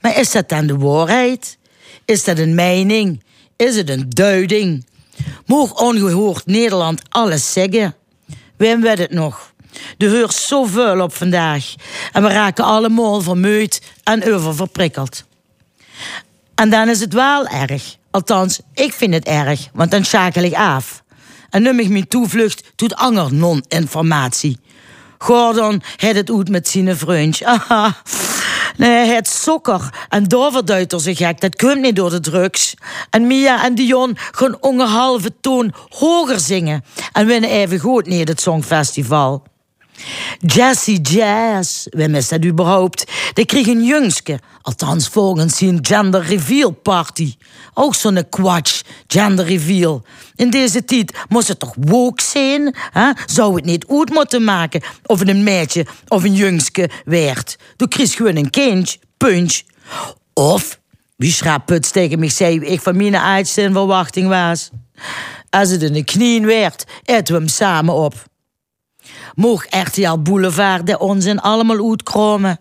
Maar 0.00 0.18
is 0.18 0.32
dat 0.32 0.48
dan 0.48 0.66
de 0.66 0.76
waarheid? 0.76 1.58
Is 2.04 2.24
dat 2.24 2.38
een 2.38 2.54
mening? 2.54 3.22
Is 3.56 3.76
het 3.76 3.88
een 3.90 4.08
duiding? 4.08 4.86
Moog 5.46 5.80
ongehoord 5.80 6.46
Nederland 6.46 7.02
alles 7.08 7.52
zeggen? 7.52 7.94
Wim 8.56 8.80
weet 8.80 8.98
het 8.98 9.12
nog. 9.12 9.52
Er 9.98 10.08
heurt 10.10 10.34
zoveel 10.34 11.00
op 11.00 11.14
vandaag. 11.14 11.74
En 12.12 12.22
we 12.22 12.28
raken 12.28 12.64
allemaal 12.64 13.20
vermoeid 13.20 13.82
en 14.02 14.32
oververprikkeld. 14.34 15.24
En 16.54 16.70
dan 16.70 16.88
is 16.88 17.00
het 17.00 17.12
wel 17.12 17.46
erg. 17.46 17.96
Althans, 18.10 18.60
ik 18.74 18.92
vind 18.92 19.14
het 19.14 19.24
erg, 19.24 19.68
want 19.72 19.90
dan 19.90 20.04
schakel 20.04 20.42
ik 20.42 20.54
af. 20.54 21.02
En 21.50 21.62
neem 21.62 21.78
ik 21.78 21.88
mijn 21.88 22.08
toevlucht 22.08 22.62
tot 22.76 22.94
ander 22.94 23.34
non-informatie. 23.34 24.58
Gordon 25.24 25.82
had 25.96 26.14
het 26.14 26.30
uit 26.30 26.48
met 26.48 26.68
zijn 26.68 26.96
vriendje. 26.96 27.46
Nee, 28.76 28.90
hij 28.90 29.14
had 29.14 29.28
sokker. 29.28 30.06
En 30.08 30.24
daar 30.24 30.52
verduidt 30.52 30.92
er 30.92 31.00
zich 31.00 31.16
gek. 31.16 31.40
Dat 31.40 31.56
komt 31.56 31.80
niet 31.80 31.96
door 31.96 32.10
de 32.10 32.20
drugs. 32.20 32.74
En 33.10 33.26
Mia 33.26 33.64
en 33.64 33.74
Dion 33.74 34.16
gaan 34.30 34.56
ongeveer 34.60 34.94
halve 34.94 35.32
toon 35.40 35.74
hoger 35.88 36.40
zingen. 36.40 36.84
En 37.12 37.26
winnen 37.26 37.50
even 37.50 37.78
goed 37.78 38.06
niet 38.06 38.28
het 38.28 38.40
Songfestival. 38.40 39.42
Jessie 40.38 41.00
Jazz, 41.00 41.86
wem 41.90 42.14
is 42.14 42.28
dat 42.28 42.44
überhaupt? 42.44 43.04
Die 43.32 43.46
kreeg 43.46 43.66
een 43.66 43.84
jongske, 43.84 44.38
althans 44.62 45.08
volgens 45.08 45.56
zijn 45.56 45.78
gender 45.82 46.22
reveal 46.22 46.70
party. 46.70 47.34
Ook 47.74 47.94
zo'n 47.94 48.28
kwatsch, 48.28 48.82
gender 49.06 49.44
reveal. 49.44 50.04
In 50.36 50.50
deze 50.50 50.84
tijd 50.84 51.16
moest 51.28 51.48
het 51.48 51.58
toch 51.58 51.74
woke 51.78 52.22
zijn? 52.22 52.74
Hè? 52.90 53.10
Zou 53.26 53.54
het 53.54 53.64
niet 53.64 53.86
uit 53.88 54.10
moeten 54.10 54.44
maken 54.44 54.82
of 55.06 55.18
het 55.18 55.28
een 55.28 55.42
meisje 55.42 55.86
of 56.08 56.24
een 56.24 56.34
jongske 56.34 56.90
werd? 57.04 57.58
Toen 57.76 57.88
kreeg 57.88 58.14
gewoon 58.14 58.36
een 58.36 58.50
kindje, 58.50 58.98
punch. 59.16 59.62
Of, 60.34 60.80
wie 61.16 61.32
schrap 61.32 61.66
puts 61.66 61.90
tegen 61.90 62.18
mij 62.18 62.28
zei 62.28 62.60
wie 62.60 62.68
ik 62.68 62.80
van 62.80 62.96
mijn 62.96 63.46
in 63.54 63.72
verwachting 63.72 64.28
was. 64.28 64.70
Als 65.50 65.70
het 65.70 65.82
in 65.82 65.92
de 65.92 66.04
knieën 66.04 66.46
werd, 66.46 66.84
eten 67.04 67.34
we 67.34 67.40
hem 67.40 67.48
samen 67.48 67.94
op. 67.94 68.32
Moog 69.34 69.66
RTL 69.70 70.18
Boulevard 70.18 70.86
de 70.86 70.98
onzin 70.98 71.40
allemaal 71.40 71.90
uitkromen? 71.90 72.60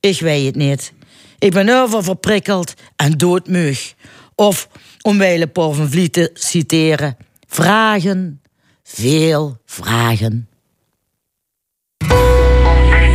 Ik 0.00 0.20
weet 0.20 0.46
het 0.46 0.56
niet. 0.56 0.92
Ik 1.38 1.52
ben 1.52 1.68
oververprikkeld 1.68 2.74
en 2.96 3.12
doodmug. 3.12 3.94
Of, 4.34 4.68
om 5.02 5.18
Weile 5.18 5.46
Paul 5.46 5.72
van 5.72 5.90
Vliet 5.90 6.12
te 6.12 6.30
citeren... 6.34 7.16
vragen, 7.48 8.42
veel 8.82 9.56
vragen. 9.64 10.48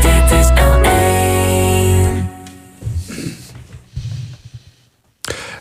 Dit 0.02 0.32
is 0.32 0.50
L1. 0.50 0.90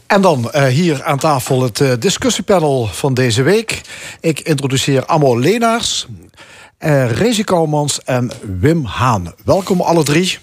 En 0.06 0.20
dan 0.20 0.50
eh, 0.50 0.66
hier 0.66 1.04
aan 1.04 1.18
tafel 1.18 1.62
het 1.62 1.80
eh, 1.80 1.92
discussiepanel 1.98 2.86
van 2.86 3.14
deze 3.14 3.42
week. 3.42 3.80
Ik 4.20 4.40
introduceer 4.40 5.06
Amo 5.06 5.38
Leenaars, 5.38 6.06
eh 6.78 7.10
Rezi 7.10 7.44
Kouwmans 7.44 8.02
en 8.04 8.30
Wim 8.60 8.84
Haan. 8.84 9.32
Welkom 9.44 9.80
alle 9.80 10.04
drie. 10.04 10.38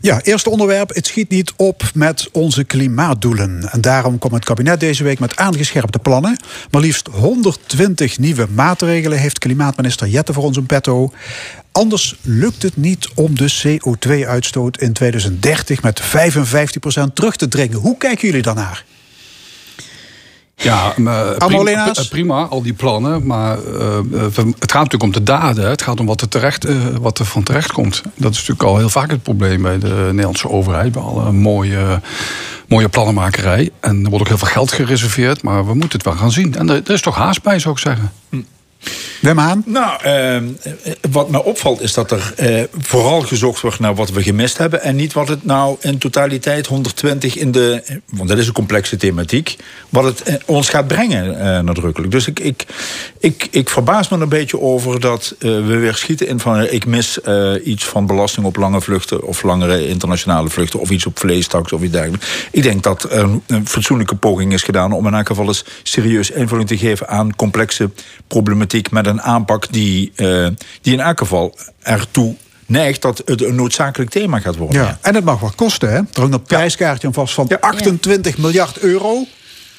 Ja, 0.00 0.20
eerste 0.22 0.50
onderwerp. 0.50 0.94
Het 0.94 1.06
schiet 1.06 1.30
niet 1.30 1.52
op 1.56 1.82
met 1.94 2.28
onze 2.32 2.64
klimaatdoelen. 2.64 3.68
En 3.70 3.80
daarom 3.80 4.18
komt 4.18 4.34
het 4.34 4.44
kabinet 4.44 4.80
deze 4.80 5.04
week 5.04 5.18
met 5.18 5.36
aangescherpte 5.36 5.98
plannen. 5.98 6.36
Maar 6.70 6.80
liefst 6.80 7.06
120 7.06 8.18
nieuwe 8.18 8.46
maatregelen 8.54 9.18
heeft 9.18 9.38
klimaatminister 9.38 10.08
Jette 10.08 10.32
voor 10.32 10.42
ons 10.42 10.56
in 10.56 10.66
petto. 10.66 11.12
Anders 11.72 12.16
lukt 12.22 12.62
het 12.62 12.76
niet 12.76 13.08
om 13.14 13.36
de 13.36 13.52
CO2-uitstoot 13.62 14.80
in 14.80 14.92
2030 14.92 15.82
met 15.82 16.02
55% 16.02 16.04
terug 17.14 17.36
te 17.36 17.48
dringen. 17.48 17.78
Hoe 17.78 17.96
kijken 17.96 18.26
jullie 18.26 18.42
daarnaar? 18.42 18.84
Ja, 20.56 20.92
maar 20.96 21.24
Allemaal 21.38 21.64
prima, 22.08 22.42
al 22.44 22.62
die 22.62 22.72
plannen. 22.72 23.26
Maar 23.26 23.56
eh, 23.58 23.62
we- 24.10 24.52
het 24.58 24.72
gaat 24.72 24.82
natuurlijk 24.82 25.02
om 25.02 25.12
de 25.12 25.22
daden. 25.22 25.68
Het 25.68 25.82
gaat 25.82 26.00
om 26.00 26.06
wat 26.06 26.20
er, 26.20 26.28
terecht, 26.28 26.64
eh, 26.64 26.76
wat 27.00 27.18
er 27.18 27.24
van 27.24 27.42
terecht 27.42 27.72
komt. 27.72 28.02
Dat 28.14 28.30
is 28.32 28.36
natuurlijk 28.36 28.62
al 28.62 28.76
heel 28.78 28.88
vaak 28.88 29.10
het 29.10 29.22
probleem 29.22 29.62
bij 29.62 29.78
de 29.78 30.08
Nederlandse 30.10 30.48
overheid. 30.48 30.92
Bij 30.92 31.02
alle 31.02 31.32
mooie, 31.32 32.00
mooie 32.68 32.88
plannenmakerij. 32.88 33.70
En 33.80 34.04
er 34.04 34.08
wordt 34.10 34.20
ook 34.20 34.28
heel 34.28 34.38
veel 34.38 34.48
geld 34.48 34.72
gereserveerd. 34.72 35.42
Maar 35.42 35.66
we 35.66 35.74
moeten 35.74 35.92
het 35.98 36.02
wel 36.04 36.16
gaan 36.16 36.30
zien. 36.30 36.54
En 36.54 36.70
er, 36.70 36.80
er 36.84 36.92
is 36.94 37.00
toch 37.00 37.16
haast 37.16 37.42
bij, 37.42 37.58
zou 37.58 37.74
ik 37.74 37.80
zeggen. 37.80 38.12
Wim? 39.20 39.62
Nou, 39.66 40.02
eh, 40.02 40.36
wat 41.10 41.30
me 41.30 41.44
opvalt 41.44 41.80
is 41.80 41.94
dat 41.94 42.10
er 42.10 42.32
eh, 42.36 42.62
vooral 42.78 43.20
gezocht 43.20 43.60
wordt 43.60 43.78
naar 43.78 43.94
wat 43.94 44.10
we 44.10 44.22
gemist 44.22 44.58
hebben... 44.58 44.82
en 44.82 44.96
niet 44.96 45.12
wat 45.12 45.28
het 45.28 45.44
nou 45.44 45.76
in 45.80 45.98
totaliteit 45.98 46.66
120 46.66 47.36
in 47.36 47.52
de... 47.52 47.82
want 48.10 48.28
dat 48.28 48.38
is 48.38 48.46
een 48.46 48.52
complexe 48.52 48.96
thematiek... 48.96 49.56
wat 49.88 50.04
het 50.04 50.22
eh, 50.22 50.34
ons 50.46 50.68
gaat 50.68 50.86
brengen 50.86 51.40
eh, 51.40 51.60
nadrukkelijk. 51.60 52.12
Dus 52.12 52.26
ik, 52.26 52.40
ik, 52.40 52.66
ik, 53.18 53.48
ik 53.50 53.68
verbaas 53.68 54.08
me 54.08 54.18
een 54.18 54.28
beetje 54.28 54.60
over 54.60 55.00
dat 55.00 55.34
we 55.38 55.62
weer 55.62 55.94
schieten 55.94 56.26
in 56.26 56.40
van... 56.40 56.62
ik 56.62 56.86
mis 56.86 57.18
iets 57.64 57.84
van 57.84 58.06
belasting 58.06 58.46
op 58.46 58.56
lange 58.56 58.80
vluchten... 58.80 59.22
of 59.22 59.42
langere 59.42 59.88
internationale 59.88 60.48
vluchten... 60.48 60.80
of 60.80 60.90
iets 60.90 61.06
op 61.06 61.18
vleestaks 61.18 61.72
of 61.72 61.82
iets 61.82 61.92
dergelijks. 61.92 62.26
Ik 62.50 62.62
denk 62.62 62.82
dat 62.82 63.06
een, 63.10 63.42
een 63.46 63.68
fatsoenlijke 63.68 64.16
poging 64.16 64.52
is 64.52 64.62
gedaan... 64.62 64.92
om 64.92 65.06
in 65.06 65.14
elk 65.14 65.26
geval 65.26 65.46
eens 65.46 65.64
serieus 65.82 66.30
invulling 66.30 66.68
te 66.68 66.78
geven 66.78 67.08
aan 67.08 67.36
complexe 67.36 67.90
problematiek... 68.26 68.73
met 68.90 69.06
een 69.06 69.22
aanpak 69.22 69.72
die, 69.72 70.12
eh, 70.16 70.46
die 70.80 70.92
in 70.92 71.00
elk 71.00 71.18
geval 71.18 71.58
ertoe 71.82 72.34
neigt... 72.66 73.02
dat 73.02 73.22
het 73.24 73.42
een 73.42 73.54
noodzakelijk 73.54 74.10
thema 74.10 74.38
gaat 74.38 74.56
worden. 74.56 74.82
Ja. 74.82 74.98
En 75.00 75.14
het 75.14 75.24
mag 75.24 75.40
wat 75.40 75.54
kosten, 75.54 75.88
hè? 75.88 75.96
Er 75.96 76.06
hangt 76.12 76.34
een 76.34 76.42
prijskaartje 76.42 77.12
vast 77.12 77.34
van 77.34 77.60
28 77.60 78.38
miljard 78.38 78.78
euro. 78.78 79.26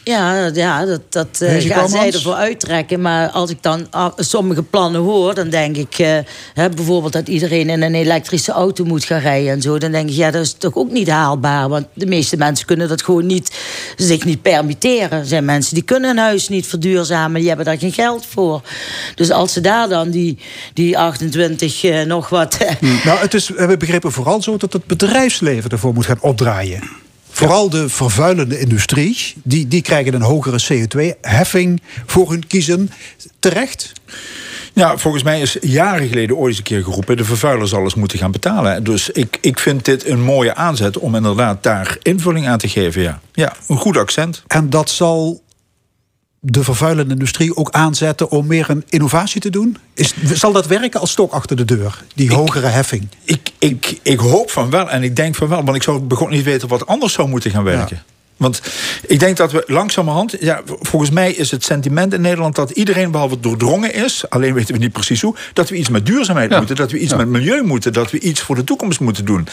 Ja, 0.05 0.49
ja 0.53 0.85
dat, 0.85 1.01
dat 1.09 1.27
eh, 1.31 1.49
Deze 1.49 1.67
gaan 1.67 1.89
zij 1.89 2.11
ervoor 2.11 2.33
uittrekken. 2.33 3.01
Maar 3.01 3.29
als 3.29 3.49
ik 3.49 3.57
dan 3.61 3.87
sommige 4.15 4.63
plannen 4.63 5.01
hoor, 5.01 5.33
dan 5.35 5.49
denk 5.49 5.77
ik... 5.77 5.99
eh, 5.99 6.17
hè, 6.53 6.69
bijvoorbeeld 6.69 7.13
dat 7.13 7.27
iedereen 7.27 7.69
in 7.69 7.81
een 7.81 7.95
elektrische 7.95 8.51
auto 8.51 8.83
moet 8.85 9.03
gaan 9.03 9.19
rijden 9.19 9.51
en 9.51 9.61
zo. 9.61 9.77
Dan 9.77 9.91
denk 9.91 10.09
ik, 10.09 10.15
ja, 10.15 10.31
dat 10.31 10.41
is 10.41 10.53
toch 10.53 10.75
ook 10.75 10.91
niet 10.91 11.09
haalbaar. 11.09 11.69
Want 11.69 11.85
de 11.93 12.05
meeste 12.05 12.37
mensen 12.37 12.65
kunnen 12.65 12.87
dat 12.87 13.03
gewoon 13.03 13.25
niet, 13.25 13.57
zich 13.95 14.25
niet 14.25 14.41
permitteren. 14.41 15.19
Er 15.19 15.25
zijn 15.25 15.45
mensen 15.45 15.73
die 15.75 15.83
kunnen 15.83 16.09
hun 16.09 16.19
huis 16.19 16.49
niet 16.49 16.67
verduurzamen. 16.67 17.39
Die 17.39 17.47
hebben 17.47 17.65
daar 17.65 17.77
geen 17.77 17.93
geld 17.93 18.25
voor. 18.25 18.61
Dus 19.15 19.31
als 19.31 19.53
ze 19.53 19.61
daar 19.61 19.89
dan 19.89 20.09
die, 20.09 20.37
die 20.73 20.97
28 20.97 21.83
eh, 21.83 22.05
nog 22.05 22.29
wat... 22.29 22.57
Nou, 23.05 23.19
het 23.19 23.33
is, 23.33 23.47
we 23.47 23.57
hebben 23.57 23.79
begrepen 23.79 24.11
vooral 24.11 24.41
zo 24.41 24.57
dat 24.57 24.73
het 24.73 24.85
bedrijfsleven 24.85 25.69
ervoor 25.69 25.93
moet 25.93 26.05
gaan 26.05 26.21
opdraaien. 26.21 27.03
Vooral 27.35 27.69
de 27.69 27.89
vervuilende 27.89 28.59
industrie, 28.59 29.33
die, 29.43 29.67
die 29.67 29.81
krijgen 29.81 30.13
een 30.13 30.21
hogere 30.21 30.59
CO2-heffing 30.63 31.81
voor 32.05 32.29
hun 32.29 32.47
kiezen. 32.47 32.91
Terecht? 33.39 33.91
Ja, 34.73 34.97
volgens 34.97 35.23
mij 35.23 35.41
is 35.41 35.57
jaren 35.61 36.07
geleden 36.07 36.35
ooit 36.35 36.47
eens 36.47 36.57
een 36.57 36.63
keer 36.63 36.83
geroepen... 36.83 37.17
de 37.17 37.25
vervuiler 37.25 37.67
zal 37.67 37.83
eens 37.83 37.95
moeten 37.95 38.17
gaan 38.17 38.31
betalen. 38.31 38.83
Dus 38.83 39.09
ik, 39.09 39.37
ik 39.41 39.59
vind 39.59 39.85
dit 39.85 40.07
een 40.07 40.21
mooie 40.21 40.55
aanzet 40.55 40.97
om 40.97 41.15
inderdaad 41.15 41.63
daar 41.63 41.97
invulling 42.01 42.47
aan 42.47 42.57
te 42.57 42.67
geven. 42.67 43.01
Ja, 43.01 43.19
ja 43.33 43.53
een 43.67 43.77
goed 43.77 43.97
accent. 43.97 44.43
En 44.47 44.69
dat 44.69 44.89
zal 44.89 45.41
de 46.47 46.63
vervuilende 46.63 47.13
industrie 47.13 47.55
ook 47.55 47.71
aanzetten 47.71 48.29
om 48.29 48.47
meer 48.47 48.69
een 48.69 48.83
innovatie 48.89 49.41
te 49.41 49.49
doen? 49.49 49.77
Is, 49.93 50.13
zal 50.33 50.51
dat 50.51 50.67
werken 50.67 50.99
als 50.99 51.11
stok 51.11 51.31
achter 51.31 51.55
de 51.55 51.65
deur, 51.65 52.03
die 52.15 52.33
hogere 52.33 52.67
heffing? 52.67 53.07
Ik, 53.23 53.51
ik, 53.59 53.99
ik 54.01 54.19
hoop 54.19 54.51
van 54.51 54.69
wel 54.69 54.89
en 54.89 55.03
ik 55.03 55.15
denk 55.15 55.35
van 55.35 55.47
wel, 55.47 55.63
want 55.63 55.75
ik 55.75 55.83
zou 55.83 55.99
begon 55.99 56.29
niet 56.29 56.43
weten 56.43 56.67
wat 56.67 56.87
anders 56.87 57.13
zou 57.13 57.29
moeten 57.29 57.51
gaan 57.51 57.63
werken. 57.63 58.03
Want 58.37 58.61
ik 59.07 59.19
denk 59.19 59.37
dat 59.37 59.51
we 59.51 59.63
langzamerhand, 59.67 60.35
ja, 60.39 60.61
volgens 60.65 61.11
mij 61.11 61.31
is 61.31 61.51
het 61.51 61.63
sentiment 61.63 62.13
in 62.13 62.21
Nederland 62.21 62.55
dat 62.55 62.69
iedereen 62.69 63.11
behalve 63.11 63.39
doordrongen 63.39 63.93
is, 63.93 64.29
alleen 64.29 64.53
weten 64.53 64.73
we 64.73 64.79
niet 64.79 64.91
precies 64.91 65.21
hoe, 65.21 65.35
dat 65.53 65.69
we 65.69 65.75
iets 65.75 65.89
met 65.89 66.05
duurzaamheid 66.05 66.49
moeten, 66.57 66.75
dat 66.75 66.91
we 66.91 66.99
iets 66.99 67.15
met 67.15 67.27
milieu 67.27 67.63
moeten, 67.63 67.93
dat 67.93 68.11
we 68.11 68.19
iets 68.19 68.41
voor 68.41 68.55
de 68.55 68.63
toekomst 68.63 68.99
moeten 68.99 69.25
doen. 69.25 69.47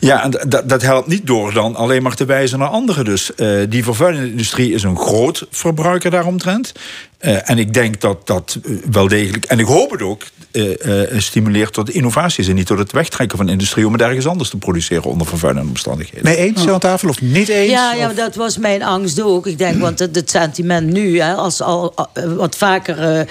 Ja, 0.00 0.22
en 0.22 0.30
dat, 0.48 0.68
dat 0.68 0.82
helpt 0.82 1.08
niet 1.08 1.26
door 1.26 1.52
dan 1.52 1.76
alleen 1.76 2.02
maar 2.02 2.14
te 2.14 2.24
wijzen 2.24 2.58
naar 2.58 2.68
anderen. 2.68 3.04
Dus 3.04 3.34
eh, 3.34 3.48
die 3.68 3.84
vervuilende 3.84 4.30
industrie 4.30 4.72
is 4.72 4.82
een 4.82 4.98
groot 4.98 5.46
verbruiker 5.50 6.10
daaromtrent. 6.10 6.72
Eh, 7.18 7.50
en 7.50 7.58
ik 7.58 7.74
denk 7.74 8.00
dat 8.00 8.26
dat 8.26 8.58
eh, 8.64 8.72
wel 8.90 9.08
degelijk, 9.08 9.44
en 9.44 9.58
ik 9.58 9.66
hoop 9.66 9.90
het 9.90 10.02
ook, 10.02 10.22
eh, 10.50 11.12
eh, 11.12 11.20
stimuleert 11.20 11.72
tot 11.72 11.90
innovaties 11.90 12.48
en 12.48 12.54
niet 12.54 12.66
tot 12.66 12.78
het 12.78 12.92
wegtrekken 12.92 13.38
van 13.38 13.48
industrie 13.48 13.86
om 13.86 13.92
het 13.92 14.02
ergens 14.02 14.26
anders 14.26 14.50
te 14.50 14.56
produceren 14.56 15.04
onder 15.04 15.26
vervuilende 15.26 15.68
omstandigheden. 15.68 16.24
Mee 16.24 16.36
eens 16.36 16.68
aan 16.68 16.78
tafel 16.78 17.08
of 17.08 17.20
niet 17.20 17.48
eens? 17.48 17.70
Ja, 17.70 17.94
ja 17.94 18.12
dat 18.12 18.34
was 18.34 18.58
mijn 18.58 18.82
angst 18.82 19.20
ook. 19.20 19.46
Ik 19.46 19.58
denk, 19.58 19.80
want 19.80 19.98
het, 19.98 20.16
het 20.16 20.30
sentiment 20.30 20.92
nu, 20.92 21.20
hè, 21.20 21.34
als 21.34 21.62
al 21.62 21.94
wat 22.36 22.56
vaker 22.56 23.26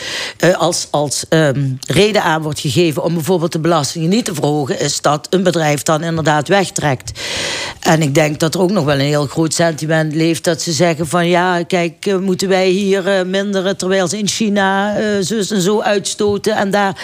als, 0.58 0.88
als 0.92 1.26
ehm, 1.30 1.70
reden 1.88 2.24
aan 2.24 2.42
wordt 2.42 2.60
gegeven 2.60 3.04
om 3.04 3.14
bijvoorbeeld 3.14 3.52
de 3.52 3.60
belastingen 3.60 4.10
niet 4.10 4.26
te 4.26 4.34
verhogen, 4.34 4.80
is 4.80 5.02
dat 5.02 5.28
een 5.30 5.44
bedrijf 5.44 5.84
dan 5.84 6.04
inderdaad 6.04 6.48
wegtrekt. 6.48 7.20
En 7.80 8.02
ik 8.02 8.14
denk 8.14 8.40
dat 8.40 8.54
er 8.54 8.62
ook 8.62 8.72
nog 8.72 8.86
wel 8.86 8.96
een 8.96 9.02
heel 9.02 9.28
groot 9.28 9.54
sentiment 9.54 10.14
leeft 10.14 10.44
dat 10.44 10.62
ze 10.62 10.72
zeggen 10.72 11.08
van 11.08 11.28
ja, 11.28 11.64
kijk, 11.64 12.20
moeten 12.22 12.48
wij 12.48 12.68
hier 12.68 13.08
eh, 13.08 13.26
minderen 13.26 13.78
terwijl 13.86 14.08
ze 14.08 14.18
in 14.18 14.28
China 14.28 14.96
eh 14.98 15.06
zus 15.22 15.52
en 15.52 15.62
zo 15.62 15.82
uitstoten 15.82 16.56
en 16.56 16.72
daar 16.72 16.96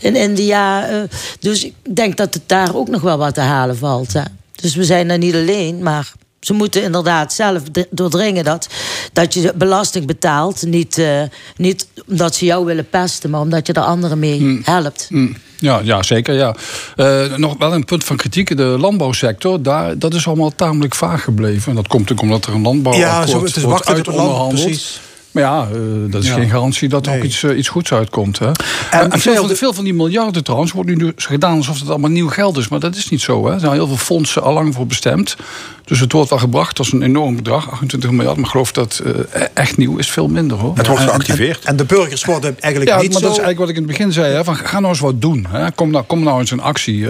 in 0.00 0.16
India. 0.16 0.88
eh, 0.88 0.96
dus 1.40 1.64
ik 1.64 1.74
denk 1.94 2.16
dat 2.16 2.34
het 2.34 2.42
daar 2.46 2.74
ook 2.74 2.88
nog 2.88 3.00
wel 3.00 3.18
wat 3.18 3.34
te 3.34 3.40
halen 3.40 3.76
valt. 3.76 4.12
Hè. 4.12 4.22
Dus 4.54 4.74
we 4.74 4.84
zijn 4.84 5.10
er 5.10 5.18
niet 5.18 5.34
alleen, 5.34 5.82
maar 5.82 6.12
ze 6.40 6.52
moeten 6.52 6.82
inderdaad 6.82 7.32
zelf 7.32 7.62
doordringen 7.90 8.44
dat, 8.44 8.66
dat 9.12 9.34
je 9.34 9.52
belasting 9.54 10.06
betaalt. 10.06 10.62
Niet, 10.66 10.98
eh, 10.98 11.22
niet 11.56 11.86
omdat 12.08 12.34
ze 12.34 12.44
jou 12.44 12.64
willen 12.64 12.88
pesten, 12.88 13.30
maar 13.30 13.40
omdat 13.40 13.66
je 13.66 13.72
er 13.72 13.82
anderen 13.82 14.18
mee 14.18 14.60
helpt. 14.62 15.06
Mm, 15.10 15.36
Ja, 15.60 15.80
ja, 15.84 16.02
zeker. 16.02 16.34
Ja. 16.34 16.54
Eh, 16.96 17.36
nog 17.36 17.54
wel 17.58 17.72
een 17.74 17.84
punt 17.84 18.04
van 18.04 18.16
kritiek. 18.16 18.56
De 18.56 18.62
landbouwsector, 18.62 19.62
daar, 19.62 19.98
dat 19.98 20.14
is 20.14 20.26
allemaal 20.26 20.52
tamelijk 20.56 20.94
vaag 20.94 21.22
gebleven. 21.24 21.68
En 21.70 21.74
dat 21.74 21.88
komt 21.88 22.08
natuurlijk 22.08 22.28
omdat 22.32 22.46
er 22.46 22.54
een 22.54 22.62
landbouwakkoord 22.62 23.26
Ja, 23.26 23.32
zo- 23.32 23.44
het 23.44 23.56
is 23.56 23.62
wordt 23.62 23.84
land- 23.86 23.96
uitonderhandeld. 23.96 24.64
precies. 24.64 25.00
Maar 25.38 25.46
ja, 25.48 25.68
eh, 25.72 25.78
dat 26.10 26.22
is 26.22 26.28
Ja. 26.28 26.34
geen 26.34 26.48
garantie 26.50 26.88
dat 26.88 27.06
er 27.06 27.16
ook 27.16 27.22
iets, 27.22 27.42
eh, 27.42 27.58
iets 27.58 27.68
goeds 27.68 27.92
uitkomt. 27.92 28.38
Hè? 28.38 28.46
En, 28.46 28.54
En 28.90 29.10
veel, 29.10 29.20
veel 29.20 29.32
van 29.34 29.42
de- 29.42 29.48
die, 29.48 29.56
veel 29.56 29.72
van 29.74 29.84
die 29.84 29.94
miljarden 29.94 30.44
trouwens 30.44 30.72
wordt 30.72 30.88
nu 30.88 30.96
dus 30.96 31.26
gedaan 31.26 31.56
alsof 31.56 31.78
het 31.80 31.88
allemaal 31.88 32.10
nieuw 32.10 32.28
geld 32.28 32.56
is. 32.56 32.68
Maar 32.68 32.80
dat 32.80 32.96
is 32.96 33.08
niet 33.08 33.20
zo. 33.20 33.46
Hè? 33.46 33.52
Er 33.54 33.60
zijn 33.60 33.72
heel 33.72 33.86
veel 33.86 33.96
fondsen 33.96 34.42
al 34.42 34.52
lang 34.52 34.74
voor 34.74 34.86
bestemd. 34.86 35.36
Dus 35.84 36.00
het 36.00 36.12
wordt 36.12 36.30
wel 36.30 36.38
gebracht 36.38 36.78
als 36.78 36.92
een 36.92 37.02
enorm 37.02 37.36
bedrag, 37.36 37.70
28 37.70 38.10
miljard. 38.10 38.36
Maar 38.36 38.44
ik 38.44 38.50
geloof 38.50 38.72
dat 38.72 39.02
eh, 39.04 39.42
echt 39.54 39.76
nieuw 39.76 39.96
is 39.96 40.10
veel 40.10 40.28
minder 40.28 40.56
hoor. 40.58 40.76
Het 40.76 40.86
wordt 40.86 41.02
En- 41.02 41.08
geactiveerd. 41.08 41.64
En 41.64 41.76
de 41.76 41.84
burgers 41.84 42.24
worden 42.24 42.56
eigenlijk 42.60 42.94
Ja, 42.96 43.00
niet 43.02 43.12
maar 43.12 43.20
zo... 43.20 43.26
dat 43.26 43.36
is 43.36 43.42
eigenlijk 43.44 43.58
wat 43.58 43.68
ik 43.68 43.74
in 43.76 43.82
het 43.82 43.90
begin 43.98 44.12
zei. 44.12 44.34
Hè, 44.34 44.44
van, 44.44 44.56
ga 44.56 44.78
nou 44.78 44.92
eens 44.92 45.00
wat 45.02 45.20
doen. 45.20 45.46
Hè. 45.50 45.72
Kom, 45.72 45.90
nou, 45.90 46.04
kom 46.04 46.22
nou 46.22 46.40
eens 46.40 46.50
in 46.52 46.60
actie. 46.60 47.06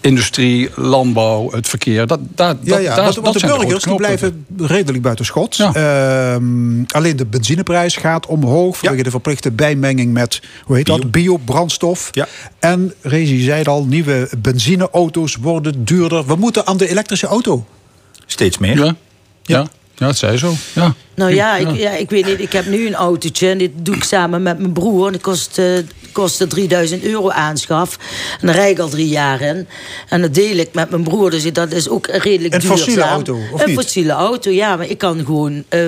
Industrie, 0.00 0.70
landbouw, 0.74 1.50
het 1.50 1.68
verkeer. 1.68 2.06
Dat, 2.06 2.20
dat, 2.34 2.56
Ja, 2.62 2.74
dat, 2.74 2.82
ja, 2.82 2.94
dat, 2.94 3.04
want, 3.04 3.14
dat 3.14 3.24
want 3.24 3.32
de 3.32 3.38
zijn 3.40 3.52
de 3.52 3.58
burgers 3.58 3.84
die 3.84 3.96
knooppunten. 3.96 4.44
blijven 4.56 4.68
redelijk 4.68 5.02
buiten 5.02 5.24
schot. 5.24 5.56
Ja. 5.56 5.74
Ehm, 5.74 6.82
alleen 6.86 7.16
de 7.16 7.26
benzineprijs 7.26 7.96
gaat 7.96 8.26
omhoog 8.26 8.76
vanwege 8.76 9.02
de 9.02 9.10
verplichte 9.10 9.50
bijmenging 9.50 10.12
met 10.12 10.42
hoe 10.64 10.76
heet 10.76 10.86
dat? 10.86 11.10
biobrandstof. 11.10 12.08
Ja. 12.12 12.26
En 12.58 12.94
Rezi 13.00 13.40
zei 13.40 13.58
het 13.58 13.68
al, 13.68 13.84
nieuwe 13.84 14.28
benzineauto's 14.38 15.36
worden 15.36 15.84
duurder. 15.84 16.26
We 16.26 16.34
moeten 16.34 16.66
aan 16.66 16.76
de 16.76 16.88
elektrische 16.88 17.26
auto. 17.26 17.66
Steeds 18.26 18.58
meer. 18.58 18.76
Ja, 18.84 18.94
ja. 19.42 19.66
Ja, 19.98 20.06
dat 20.06 20.16
zei 20.16 20.36
zo. 20.36 20.52
Ja. 20.72 20.94
Nou 21.14 21.34
ja 21.34 21.56
ik, 21.56 21.76
ja, 21.76 21.90
ik 21.90 22.10
weet 22.10 22.26
niet. 22.26 22.40
Ik 22.40 22.52
heb 22.52 22.66
nu 22.66 22.86
een 22.86 22.94
autootje 22.94 23.48
en 23.48 23.58
dit 23.58 23.70
doe 23.76 23.94
ik 23.94 24.04
samen 24.04 24.42
met 24.42 24.58
mijn 24.58 24.72
broer. 24.72 25.06
En 25.06 25.12
dat 25.12 25.20
kost, 25.22 25.58
eh, 25.58 25.66
kostte 26.12 26.46
3000 26.46 27.02
euro 27.04 27.30
aanschaf. 27.30 27.98
En 28.40 28.46
daar 28.46 28.56
rijd 28.56 28.70
ik 28.70 28.78
al 28.78 28.88
drie 28.88 29.08
jaar 29.08 29.40
in. 29.40 29.66
En 30.08 30.20
dat 30.20 30.34
deel 30.34 30.56
ik 30.56 30.74
met 30.74 30.90
mijn 30.90 31.02
broer. 31.02 31.30
Dus 31.30 31.52
dat 31.52 31.72
is 31.72 31.88
ook 31.88 32.06
redelijk 32.06 32.54
Een 32.54 32.60
duurzaam. 32.60 32.76
fossiele 32.78 33.02
auto, 33.02 33.38
of 33.52 33.60
Een 33.60 33.66
niet? 33.68 33.76
fossiele 33.78 34.12
auto, 34.12 34.50
ja. 34.50 34.76
Maar 34.76 34.86
ik 34.88 34.98
kan 34.98 35.24
gewoon... 35.24 35.64
eh, 35.68 35.80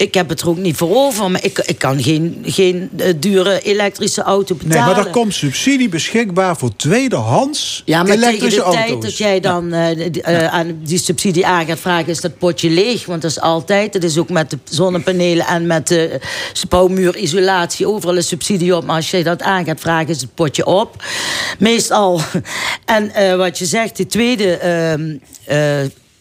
ik 0.00 0.14
heb 0.14 0.28
het 0.28 0.40
er 0.40 0.48
ook 0.48 0.56
niet 0.56 0.76
voor 0.76 0.96
over. 0.96 1.30
Maar 1.30 1.44
ik, 1.44 1.58
ik 1.58 1.78
kan 1.78 2.02
geen, 2.02 2.42
geen 2.44 2.90
eh, 2.96 3.12
dure 3.16 3.60
elektrische 3.62 4.22
auto 4.22 4.54
Nee, 4.58 4.66
betalen. 4.68 4.96
maar 4.96 5.04
er 5.06 5.10
komt 5.12 5.34
subsidie 5.34 5.88
beschikbaar 5.88 6.56
voor 6.56 6.76
tweedehands 6.76 7.82
Ja, 7.84 8.02
maar 8.02 8.12
elektrische 8.12 8.58
de 8.58 8.64
auto's. 8.64 8.84
tijd 8.86 9.02
dat 9.02 9.16
jij 9.16 9.40
dan 9.40 9.72
eh, 9.72 9.96
die- 10.12 10.22
eh, 10.22 10.46
aan 10.54 10.80
die 10.84 10.98
subsidie 10.98 11.46
aan 11.46 11.66
gaat 11.66 11.78
vragen... 11.80 12.08
is 12.08 12.20
dat 12.20 12.38
potje 12.38 12.70
leeg, 12.70 13.06
want 13.06 13.22
dat 13.22 13.30
is 13.30 13.40
altijd. 13.40 13.92
Dat 13.92 14.02
is 14.02 14.18
ook 14.18 14.28
met 14.30 14.50
de 14.50 14.58
zonnepanelen 14.64 15.46
en 15.46 15.66
met 15.66 15.88
de 15.88 16.20
spouwmuurisolatie. 16.52 17.86
Overal 17.88 18.16
is 18.16 18.28
subsidie 18.28 18.76
op, 18.76 18.84
maar 18.84 18.96
als 18.96 19.10
je 19.10 19.22
dat 19.24 19.42
aan 19.42 19.64
gaat 19.64 19.80
vragen... 19.80 20.08
is 20.08 20.20
het 20.20 20.34
potje 20.34 20.66
op. 20.66 21.02
Meestal. 21.58 22.20
En 22.84 23.36
wat 23.38 23.58
je 23.58 23.66
zegt, 23.66 23.96
de 23.96 24.06
tweede... 24.06 24.58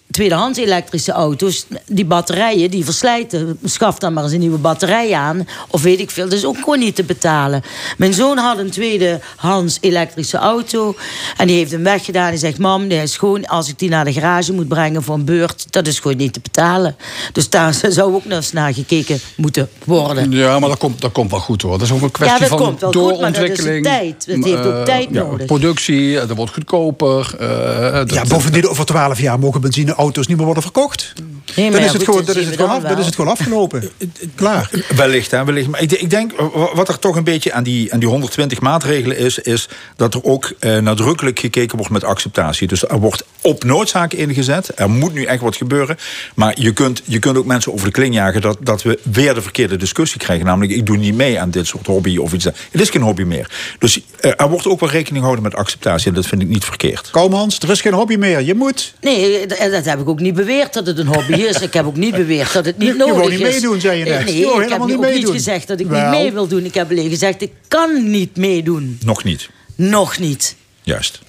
eh, 0.09 0.15
Tweedehands 0.15 0.59
elektrische 0.59 1.11
auto's, 1.11 1.65
die 1.87 2.05
batterijen, 2.05 2.71
die 2.71 2.85
verslijten. 2.85 3.59
Schaf 3.63 3.97
dan 3.99 4.13
maar 4.13 4.23
eens 4.23 4.33
een 4.33 4.39
nieuwe 4.39 4.57
batterij 4.57 5.13
aan. 5.13 5.47
Of 5.67 5.81
weet 5.81 5.99
ik 5.99 6.09
veel. 6.11 6.23
Dat 6.23 6.33
is 6.33 6.45
ook 6.45 6.57
gewoon 6.57 6.79
niet 6.79 6.95
te 6.95 7.03
betalen. 7.03 7.61
Mijn 7.97 8.13
zoon 8.13 8.37
had 8.37 8.57
een 8.57 8.69
tweedehands 8.69 9.77
elektrische 9.81 10.37
auto. 10.37 10.95
En 11.37 11.47
die 11.47 11.55
heeft 11.57 11.71
hem 11.71 11.83
weggedaan. 11.83 12.27
Hij 12.27 12.37
zegt, 12.37 12.57
mam, 12.57 12.87
die 12.87 13.01
is 13.01 13.17
gewoon, 13.17 13.45
als 13.47 13.69
ik 13.69 13.79
die 13.79 13.89
naar 13.89 14.05
de 14.05 14.13
garage 14.13 14.53
moet 14.53 14.67
brengen 14.67 15.03
voor 15.03 15.15
een 15.15 15.25
beurt... 15.25 15.65
dat 15.71 15.87
is 15.87 15.99
gewoon 15.99 16.17
niet 16.17 16.33
te 16.33 16.39
betalen. 16.39 16.95
Dus 17.33 17.49
daar 17.49 17.73
zou 17.89 18.13
ook 18.13 18.25
nog 18.25 18.37
eens 18.37 18.51
naar 18.51 18.73
gekeken 18.73 19.19
moeten 19.35 19.69
worden. 19.83 20.31
Ja, 20.31 20.59
maar 20.59 20.69
dat 20.69 20.77
komt, 20.77 21.01
dat 21.01 21.11
komt 21.11 21.31
wel 21.31 21.39
goed 21.39 21.61
hoor. 21.61 21.71
Dat 21.77 21.81
is 21.87 21.91
ook 21.93 22.01
een 22.01 22.11
kwestie 22.11 22.35
Ja, 22.43 22.49
dat 22.49 22.57
van 22.57 22.67
komt 22.67 22.79
wel 22.81 22.91
goed, 22.91 23.21
maar 23.21 23.31
dat 23.31 23.41
is 23.41 23.57
doorontwikkeling. 23.57 23.85
tijd. 23.85 24.25
Het 24.25 24.45
heeft 24.45 24.65
ook 24.65 24.73
Eh, 24.73 24.83
tijd 24.83 25.07
ja, 25.11 25.23
nodig. 25.23 25.45
Productie, 25.45 26.13
dat 26.15 26.35
wordt 26.35 26.53
goedkoper. 26.53 27.35
eh, 27.39 27.93
dat- 27.93 28.13
Ja, 28.13 28.23
bovendien 28.25 28.67
over 28.67 28.85
12 28.85 29.19
jaar 29.21 29.39
mogen 29.39 29.61
benzineauto's 29.99 30.27
niet 30.27 30.37
meer 30.37 30.45
worden 30.45 30.63
verkocht. 30.63 31.13
Nee, 31.55 31.71
dan 31.71 31.79
maar 31.79 31.87
is 31.87 31.93
het 31.93 31.95
goed, 31.95 32.05
gewoon, 32.05 32.25
dat 32.25 32.35
dan 32.35 32.43
is 32.43 32.49
het 32.49 32.55
gewoon, 32.55 32.69
dan 32.71 32.77
af, 32.77 32.83
dan 32.83 32.91
is 32.91 32.97
wel. 32.97 33.05
het 33.05 33.15
gewoon 33.15 33.31
afgelopen. 33.31 33.89
Klaar. 34.35 34.69
Wellicht, 34.95 35.31
hè, 35.31 35.45
wellicht. 35.45 35.67
Maar 35.67 35.81
ik, 35.81 35.91
ik 35.91 36.09
denk, 36.09 36.31
eh, 36.31 36.73
wat 36.73 36.87
er 36.87 36.99
toch 36.99 37.15
een 37.15 37.23
beetje 37.23 37.53
aan 37.53 37.63
die, 37.63 37.93
aan 37.93 37.99
die 37.99 38.09
120 38.09 38.61
maatregelen 38.61 39.17
is... 39.17 39.39
is 39.39 39.67
dat 39.95 40.13
er 40.13 40.23
ook 40.23 40.53
eh, 40.59 40.77
nadrukkelijk 40.77 41.39
gekeken 41.39 41.77
wordt 41.77 41.91
met 41.91 42.03
acceptatie. 42.03 42.67
Dus 42.67 42.87
er 42.87 42.99
wordt 42.99 43.23
op 43.41 43.63
noodzaak 43.63 44.13
ingezet. 44.13 44.71
Er 44.75 44.89
moet 44.89 45.13
nu 45.13 45.23
echt 45.23 45.41
wat 45.41 45.55
gebeuren. 45.55 45.97
Maar 46.35 46.53
je 46.59 46.73
kunt, 46.73 47.01
je 47.05 47.19
kunt 47.19 47.37
ook 47.37 47.45
mensen 47.45 47.73
over 47.73 47.85
de 47.85 47.91
kling 47.91 48.13
jagen... 48.13 48.41
Dat, 48.41 48.57
dat 48.59 48.83
we 48.83 48.99
weer 49.03 49.33
de 49.33 49.41
verkeerde 49.41 49.75
discussie 49.75 50.19
krijgen. 50.19 50.45
Namelijk, 50.45 50.71
ik 50.71 50.85
doe 50.85 50.97
niet 50.97 51.15
mee 51.15 51.39
aan 51.39 51.51
dit 51.51 51.67
soort 51.67 51.87
hobby 51.87 52.17
of 52.17 52.33
iets. 52.33 52.45
Het 52.45 52.81
is 52.81 52.89
geen 52.89 53.01
hobby 53.01 53.23
meer. 53.23 53.51
Dus 53.79 54.01
eh, 54.19 54.31
er 54.37 54.49
wordt 54.49 54.67
ook 54.67 54.79
wel 54.79 54.89
rekening 54.89 55.17
gehouden 55.17 55.43
met 55.43 55.55
acceptatie. 55.55 56.07
En 56.07 56.13
dat 56.13 56.25
vind 56.25 56.41
ik 56.41 56.47
niet 56.47 56.65
verkeerd. 56.65 57.09
Kom 57.11 57.33
Hans, 57.33 57.59
er 57.59 57.69
is 57.69 57.81
geen 57.81 57.93
hobby 57.93 58.15
meer. 58.15 58.41
Je 58.41 58.53
moet. 58.53 58.93
Nee, 59.01 59.45
dat 59.47 59.57
dat 59.71 59.85
heb 59.85 59.99
ik 59.99 60.09
ook 60.09 60.19
niet 60.19 60.33
beweerd 60.33 60.73
dat 60.73 60.85
het 60.85 60.97
een 60.97 61.07
hobby 61.07 61.33
is. 61.47 61.61
Ik 61.61 61.73
heb 61.73 61.85
ook 61.85 61.95
niet 61.95 62.15
beweerd 62.15 62.53
dat 62.53 62.65
het 62.65 62.77
niet 62.77 62.87
Je- 62.87 62.93
je 62.93 62.99
nodig 62.99 63.23
is. 63.23 63.29
niet 63.29 63.39
meedoen, 63.51 63.79
zei 63.81 63.97
je 63.99 64.05
net. 64.05 64.25
Nee, 64.25 64.35
Je 64.37 64.45
ik 64.63 64.69
heb 64.69 64.85
niet 64.85 64.97
ook 64.97 65.11
niet 65.13 65.27
gezegd 65.29 65.67
dat 65.67 65.79
ik 65.79 65.87
Wel. 65.87 66.01
niet 66.01 66.09
mee 66.19 66.31
wil 66.31 66.47
doen. 66.47 66.65
Ik 66.65 66.73
heb 66.73 66.89
alleen 66.89 67.09
gezegd, 67.09 67.41
ik 67.41 67.51
kan 67.67 68.09
niet 68.11 68.37
meedoen. 68.37 68.97
Nog 69.05 69.23
niet. 69.23 69.49
Nog 69.75 70.19
niet. 70.19 70.55
Juist. 70.83 71.19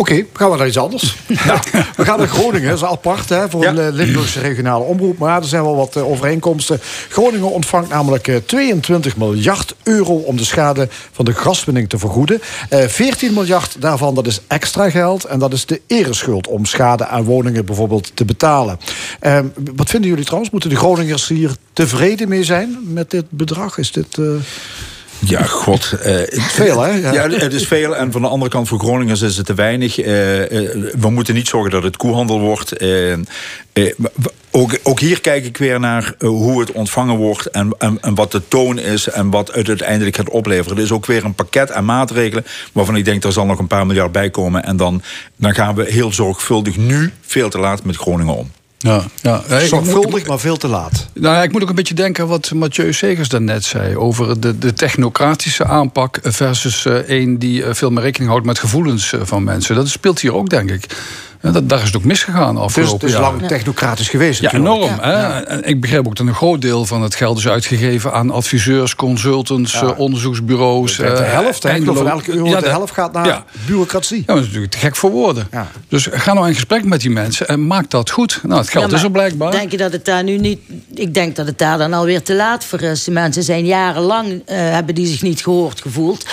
Oké, 0.00 0.26
gaan 0.32 0.50
we 0.50 0.56
naar 0.56 0.66
iets 0.66 0.78
anders. 0.78 1.16
we 1.96 2.04
gaan 2.04 2.18
naar 2.18 2.28
Groningen, 2.28 2.68
dat 2.68 2.78
is 2.78 2.84
apart 2.84 3.28
hè, 3.28 3.50
voor 3.50 3.66
een 3.66 3.78
eh, 3.78 3.92
Limburgse 3.92 4.40
regionale 4.40 4.84
omroep. 4.84 5.18
Maar 5.18 5.40
er 5.40 5.48
zijn 5.48 5.62
wel 5.62 5.76
wat 5.76 5.96
eh, 5.96 6.10
overeenkomsten. 6.10 6.80
Groningen 7.08 7.50
ontvangt 7.50 7.88
namelijk 7.88 8.28
eh, 8.28 8.36
22 8.36 9.16
miljard 9.16 9.74
euro 9.82 10.14
om 10.14 10.36
de 10.36 10.44
schade 10.44 10.88
van 11.12 11.24
de 11.24 11.34
gaswinning 11.34 11.88
te 11.88 11.98
vergoeden. 11.98 12.40
Eh 12.68 12.86
14 12.86 13.34
miljard 13.34 13.76
daarvan 13.78 14.14
dat 14.14 14.26
is 14.26 14.40
extra 14.46 14.90
geld. 14.90 15.24
En 15.24 15.38
dat 15.38 15.52
is 15.52 15.66
de 15.66 15.80
ereschuld 15.86 16.46
om 16.46 16.64
schade 16.64 17.06
aan 17.06 17.24
woningen 17.24 17.64
bijvoorbeeld 17.64 18.10
te 18.14 18.24
betalen. 18.24 18.78
Eh, 19.20 19.38
wat 19.76 19.90
vinden 19.90 20.10
jullie 20.10 20.24
trouwens? 20.24 20.52
Moeten 20.52 20.70
de 20.70 20.76
Groningers 20.76 21.28
hier 21.28 21.50
tevreden 21.72 22.28
mee 22.28 22.44
zijn 22.44 22.78
met 22.82 23.10
dit 23.10 23.24
bedrag? 23.30 23.78
Is 23.78 23.92
dit... 23.92 24.18
eh, 24.18 24.24
Ja, 25.26 25.42
god. 25.42 25.92
eh, 26.02 26.40
Veel, 26.40 26.80
hè? 26.80 26.90
Ja. 26.90 27.12
Ja. 27.12 27.28
het 27.28 27.52
is 27.52 27.66
veel. 27.66 27.96
En 27.96 28.12
van 28.12 28.22
de 28.22 28.28
andere 28.28 28.50
kant, 28.50 28.68
voor 28.68 28.78
Groningers 28.78 29.22
is 29.22 29.36
het 29.36 29.46
te 29.46 29.54
weinig. 29.54 29.98
Eh, 29.98 30.42
eh, 30.42 30.70
we 30.98 31.10
moeten 31.10 31.34
niet 31.34 31.48
zorgen 31.48 31.70
dat 31.70 31.82
het 31.82 31.96
koehandel 31.96 32.40
wordt. 32.40 32.72
Ook, 34.52 34.78
ook 34.82 35.00
hier 35.00 35.20
kijk 35.20 35.44
ik 35.44 35.56
weer 35.56 35.80
naar 35.80 36.14
hoe 36.18 36.60
het 36.60 36.72
ontvangen 36.72 37.16
wordt... 37.16 37.46
En, 37.46 37.70
en, 37.78 37.98
en 38.00 38.14
wat 38.14 38.32
de 38.32 38.42
toon 38.48 38.78
is 38.78 39.08
en 39.08 39.30
wat 39.30 39.54
het 39.54 39.68
uiteindelijk 39.68 40.16
gaat 40.16 40.28
opleveren. 40.28 40.76
Er 40.76 40.82
is 40.82 40.92
ook 40.92 41.06
weer 41.06 41.24
een 41.24 41.34
pakket 41.34 41.72
aan 41.72 41.84
maatregelen... 41.84 42.46
waarvan 42.72 42.96
ik 42.96 43.04
denk, 43.04 43.24
er 43.24 43.32
zal 43.32 43.46
nog 43.46 43.58
een 43.58 43.66
paar 43.66 43.86
miljard 43.86 44.12
bij 44.12 44.30
komen. 44.30 44.64
En 44.64 44.76
dan, 44.76 45.02
dan 45.36 45.54
gaan 45.54 45.74
we 45.74 45.84
heel 45.84 46.12
zorgvuldig 46.12 46.76
nu 46.76 47.12
veel 47.20 47.50
te 47.50 47.58
laat 47.58 47.84
met 47.84 47.96
Groningen 47.96 48.34
om. 48.34 48.50
Ja, 48.82 49.02
ja. 49.22 49.42
Ik- 49.48 49.68
Zorgvuldig, 49.68 50.26
maar 50.26 50.38
veel 50.38 50.56
te 50.56 50.68
laat. 50.68 51.06
Nou 51.14 51.34
ja, 51.34 51.42
ik 51.42 51.52
moet 51.52 51.62
ook 51.62 51.68
een 51.68 51.74
beetje 51.74 51.94
denken 51.94 52.22
aan 52.22 52.28
wat 52.28 52.50
Mathieu 52.54 52.92
Segers 52.92 53.28
daarnet 53.28 53.64
zei... 53.64 53.96
over 53.96 54.40
de, 54.40 54.58
de 54.58 54.72
technocratische 54.72 55.64
aanpak 55.64 56.18
versus 56.22 56.84
eh, 56.86 57.08
een 57.08 57.38
die 57.38 57.64
eh, 57.64 57.74
veel 57.74 57.90
meer 57.90 58.02
rekening 58.02 58.30
houdt... 58.30 58.46
met 58.46 58.58
gevoelens 58.58 59.12
eh, 59.12 59.20
van 59.24 59.44
mensen. 59.44 59.74
Dat 59.74 59.88
speelt 59.88 60.20
hier 60.20 60.34
ook, 60.34 60.48
denk 60.48 60.70
ik. 60.70 60.84
En 61.40 61.52
dat, 61.52 61.68
daar 61.68 61.78
is 61.80 61.86
het 61.86 61.96
ook 61.96 62.04
misgegaan 62.04 62.54
is, 62.56 62.60
afgelopen 62.62 62.94
het 62.94 63.02
is 63.02 63.12
jaren. 63.12 63.28
lang 63.36 63.46
technocratisch 63.48 64.08
geweest 64.08 64.40
Ja, 64.40 64.52
natuurlijk. 64.52 64.82
enorm. 64.82 64.98
Hè? 65.00 65.40
En 65.40 65.64
Ik 65.64 65.80
begrijp 65.80 66.06
ook 66.06 66.16
dat 66.16 66.26
een 66.26 66.34
groot 66.34 66.60
deel 66.60 66.86
van 66.86 67.02
het 67.02 67.14
geld 67.14 67.38
is 67.38 67.48
uitgegeven 67.48 68.12
aan 68.12 68.30
adviseurs, 68.30 68.94
consultants, 68.96 69.72
Ja. 69.72 69.80
eh, 69.82 69.98
onderzoeksbureaus. 69.98 70.96
De, 70.96 71.04
eh, 71.06 71.32
helft, 71.32 71.62
hè? 71.62 71.82
Van 71.84 72.08
elke 72.08 72.32
euro 72.32 72.46
Ja, 72.48 72.60
de 72.60 72.68
helft 72.68 72.92
gaat 72.92 73.12
naar 73.12 73.26
ja. 73.26 73.44
bureaucratie. 73.66 74.18
Ja, 74.18 74.24
dat 74.26 74.36
is 74.36 74.44
natuurlijk 74.44 74.72
te 74.72 74.78
gek 74.78 74.96
voor 74.96 75.10
woorden. 75.10 75.48
Dus 75.88 76.08
ga 76.10 76.32
nou 76.32 76.48
in 76.48 76.54
gesprek 76.54 76.84
met 76.84 77.00
die 77.00 77.10
mensen 77.10 77.48
en 77.48 77.66
maak 77.66 77.90
dat 77.90 78.10
goed. 78.10 78.40
Nou, 78.42 78.60
het 78.60 78.70
geld 78.70 78.92
is 78.92 79.02
er 79.02 79.10
blijkbaar. 79.10 79.50
Denk 79.50 79.70
je 79.70 79.76
dat 79.76 79.92
het 79.92 80.04
daar 80.04 80.24
nu 80.24 80.38
niet... 80.38 80.58
Ik 80.94 81.14
denk 81.14 81.36
dat 81.36 81.46
het 81.46 81.58
daar 81.58 81.78
dan 81.78 81.92
alweer 81.92 82.22
te 82.22 82.34
laat 82.34 82.64
voor 82.64 82.80
is. 82.80 83.04
De 83.04 83.10
mensen 83.10 83.42
zijn 83.42 83.64
jarenlang... 83.64 84.42
eh, 84.46 84.56
hebben 84.58 84.94
die 84.94 85.06
zich 85.06 85.22
niet 85.22 85.42
gehoord 85.42 85.80
gevoeld. 85.80 86.24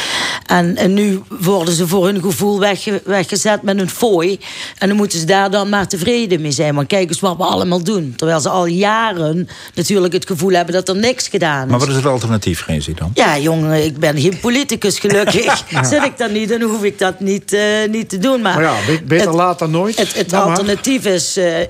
En, 0.45 0.75
en 0.75 0.93
nu 0.93 1.21
worden 1.39 1.73
ze 1.73 1.87
voor 1.87 2.05
hun 2.05 2.21
gevoel 2.21 2.59
wegge- 2.59 3.01
weggezet 3.05 3.61
met 3.61 3.79
een 3.79 3.89
fooi. 3.89 4.39
En 4.77 4.87
dan 4.87 4.96
moeten 4.97 5.19
ze 5.19 5.25
daar 5.25 5.51
dan 5.51 5.69
maar 5.69 5.87
tevreden 5.87 6.41
mee 6.41 6.51
zijn. 6.51 6.75
Want 6.75 6.87
kijk 6.87 7.09
eens 7.09 7.19
wat 7.19 7.37
we 7.37 7.43
allemaal 7.43 7.83
doen. 7.83 8.13
Terwijl 8.15 8.39
ze 8.39 8.49
al 8.49 8.65
jaren 8.65 9.49
natuurlijk 9.73 10.13
het 10.13 10.25
gevoel 10.27 10.51
hebben 10.51 10.73
dat 10.73 10.89
er 10.89 10.95
niks 10.95 11.27
gedaan 11.27 11.63
is. 11.65 11.69
Maar 11.69 11.79
wat 11.79 11.89
is 11.89 11.95
het 11.95 12.05
alternatief, 12.05 12.65
Rezi, 12.65 12.93
dan? 12.93 13.11
Ja, 13.13 13.37
jongen, 13.37 13.83
ik 13.85 13.97
ben 13.99 14.19
geen 14.19 14.39
politicus, 14.39 14.99
gelukkig. 14.99 15.35
Ja. 15.69 15.83
Zit 15.83 16.03
ik 16.03 16.17
dat 16.17 16.31
niet, 16.31 16.49
dan 16.49 16.61
hoef 16.61 16.83
ik 16.83 16.99
dat 16.99 17.19
niet, 17.19 17.53
eh, 17.53 17.61
niet 17.91 18.09
te 18.09 18.17
doen. 18.17 18.41
Maar, 18.41 18.53
Maar 18.53 18.63
ja, 18.63 18.75
be- 18.85 19.01
beter 19.05 19.25
het- 19.27 19.35
laat 19.35 19.59
dan 19.59 19.71
nooit. 19.71 19.97
Het, 19.97 20.15
het 20.15 20.31
Ja, 20.31 20.37
maar- 20.39 20.47
alternatief 20.49 21.05
is, 21.05 21.37
eh, 21.37 21.61
eh, 21.61 21.67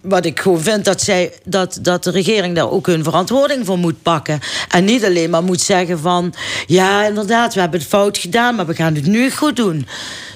wat 0.00 0.24
ik 0.24 0.40
gewoon 0.40 0.60
vind, 0.60 0.84
dat, 0.84 1.02
zij, 1.02 1.32
dat, 1.44 1.78
dat 1.82 2.04
de 2.04 2.10
regering 2.10 2.54
daar 2.54 2.70
ook 2.70 2.86
hun 2.86 3.04
verantwoording 3.04 3.66
voor 3.66 3.78
moet 3.78 4.02
pakken. 4.02 4.40
En 4.68 4.84
niet 4.84 5.04
alleen 5.04 5.30
maar 5.30 5.42
moet 5.42 5.60
zeggen 5.60 5.98
van, 5.98 6.34
ja, 6.66 7.04
inderdaad, 7.04 7.54
we 7.54 7.60
hebben 7.60 7.80
het 7.80 7.88
fout 7.88 8.18
gedaan, 8.18 8.54
maar 8.54 8.66
we 8.66 8.74
gaan 8.74 8.94
het 8.94 9.06
nu 9.06 9.30
goed 9.30 9.56
doen. 9.56 9.86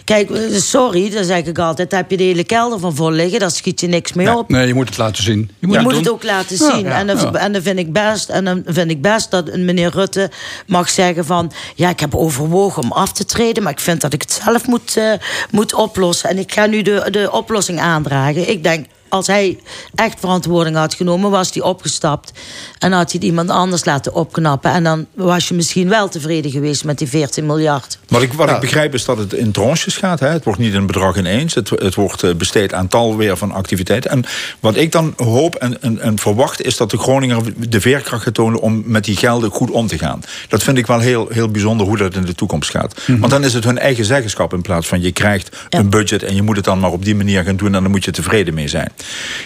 Kijk, 0.05 0.31
eh, 0.31 0.57
sorry, 0.57 1.11
dan 1.11 1.25
zeg 1.25 1.45
ik 1.45 1.59
altijd, 1.59 1.91
daar 1.91 2.01
heb 2.01 2.11
je 2.11 2.17
de 2.17 2.23
hele 2.23 2.45
kelder 2.45 2.79
van 2.79 2.95
vol 2.95 3.11
liggen, 3.11 3.41
daar 3.41 3.51
schiet 3.51 3.81
je 3.81 3.87
niks 3.87 4.13
mee 4.13 4.37
op. 4.37 4.49
Nee, 4.49 4.67
je 4.67 4.75
moet 4.75 4.89
het 4.89 4.99
laten 4.99 5.23
zien. 5.23 5.39
Je 5.39 5.47
Je 5.59 5.67
moet, 5.67 5.77
moet, 5.77 5.87
het, 5.87 5.95
het 5.95 6.05
doen. 6.05 6.15
ook 6.15 6.23
laten 6.23 6.57
zien. 6.57 6.85
ja, 6.85 6.99
en, 6.99 7.07
dan, 7.07 7.17
ja. 7.17 7.33
en 7.33 7.53
dan 7.53 7.63
vind 7.63 7.79
ik 7.79 7.93
best, 7.93 8.29
en 8.29 8.45
dan 8.45 8.63
vind 8.67 8.91
ik 8.91 9.03
best 9.03 9.31
dat 9.31 9.49
een 9.49 9.65
meneer 9.65 9.91
Rutte 9.91 10.31
mag 10.67 10.91
zeggen 10.91 11.25
van 11.25 11.53
ja, 11.75 11.89
ik 11.89 12.01
heb 12.01 12.15
overwogen 12.15 12.83
om 12.83 12.93
af 12.93 13.13
te 13.13 13.25
treden, 13.25 13.63
maar 13.63 13.73
ik 13.73 13.81
vind 13.81 14.01
dat 14.01 14.13
ik 14.13 14.23
het 14.23 14.41
zelf 14.45 14.67
moet, 14.67 14.97
eh, 14.97 15.13
moet 15.51 15.75
oplossen. 15.75 16.29
En 16.31 16.39
ik 16.39 16.53
ga 16.53 16.67
nu 16.67 16.83
de, 16.83 17.07
de 17.11 17.33
oplossing 17.33 17.81
aandragen. 17.81 18.51
Ik 18.51 18.63
denk. 18.63 18.87
Als 19.13 19.27
hij 19.27 19.59
echt 19.95 20.21
verantwoording 20.21 20.77
had 20.77 20.95
genomen, 20.95 21.31
was 21.31 21.51
hij 21.53 21.63
opgestapt. 21.63 22.33
En 22.79 22.93
had 22.93 23.11
hij 23.11 23.21
het 23.21 23.23
iemand 23.29 23.51
anders 23.51 23.85
laten 23.85 24.15
opknappen. 24.15 24.71
En 24.73 24.85
dan 24.85 25.07
was 25.15 25.49
je 25.49 25.55
misschien 25.55 25.89
wel 25.89 26.09
tevreden 26.09 26.51
geweest 26.51 26.85
met 26.85 26.99
die 26.99 27.09
14 27.09 27.47
miljard. 27.47 27.99
Wat 28.09 28.23
ik, 28.23 28.33
wat 28.33 28.51
ik 28.51 28.61
begrijp 28.61 28.95
is 28.95 29.05
dat 29.05 29.19
het 29.19 29.33
in 29.33 29.51
tranches 29.51 29.97
gaat. 29.97 30.21
Hè. 30.21 30.29
Het 30.29 30.45
wordt 30.45 30.59
niet 30.59 30.75
een 30.75 30.87
bedrag 30.87 31.17
ineens. 31.17 31.55
Het, 31.55 31.71
het 31.71 31.95
wordt 31.95 32.23
eh, 32.23 32.35
besteed 32.35 32.75
aan 32.75 32.89
tal 32.89 33.17
weer 33.17 33.37
van 33.37 33.53
activiteiten. 33.53 34.11
En 34.11 34.25
wat 34.61 34.77
ik 34.77 34.93
dan 34.93 35.15
hoop 35.17 35.55
en, 35.55 35.83
en, 35.83 36.01
en 36.01 36.19
verwacht... 36.19 36.63
is 36.63 36.77
dat 36.77 36.91
de 36.91 36.99
Groninger 36.99 37.43
de 37.69 37.81
veerkracht 37.81 38.23
gaat 38.23 38.35
tonen... 38.35 38.61
om 38.61 38.83
met 38.87 39.05
die 39.05 39.17
gelden 39.17 39.51
goed 39.51 39.71
om 39.71 39.87
te 39.87 39.99
gaan. 39.99 40.23
Dat 40.49 40.63
vind 40.63 40.79
ik 40.79 40.87
wel 40.87 40.99
heel, 40.99 41.29
heel 41.31 41.49
bijzonder 41.49 41.87
hoe 41.87 41.97
dat 41.97 42.15
in 42.15 42.25
de 42.25 42.35
toekomst 42.35 42.71
gaat. 42.71 42.95
Want 43.07 43.31
dan 43.31 43.45
is 43.45 43.55
het 43.55 43.65
hun 43.65 43.79
eigen 43.79 44.05
zeggenschap... 44.05 44.53
in 44.53 44.63
plaats 44.63 44.87
van 44.87 45.01
je 45.01 45.13
krijgt 45.13 45.57
een 45.69 45.91
budget... 45.91 46.23
en 46.23 46.35
je 46.35 46.43
moet 46.43 46.57
het 46.57 46.65
dan 46.65 46.81
maar 46.81 46.93
op 46.93 47.05
die 47.05 47.17
manier 47.17 47.45
gaan 47.45 47.57
doen... 47.57 47.75
en 47.75 47.83
dan 47.83 47.91
moet 47.91 48.05
je 48.05 48.11
tevreden 48.11 48.55
mee 48.55 48.69
zijn. 48.69 48.93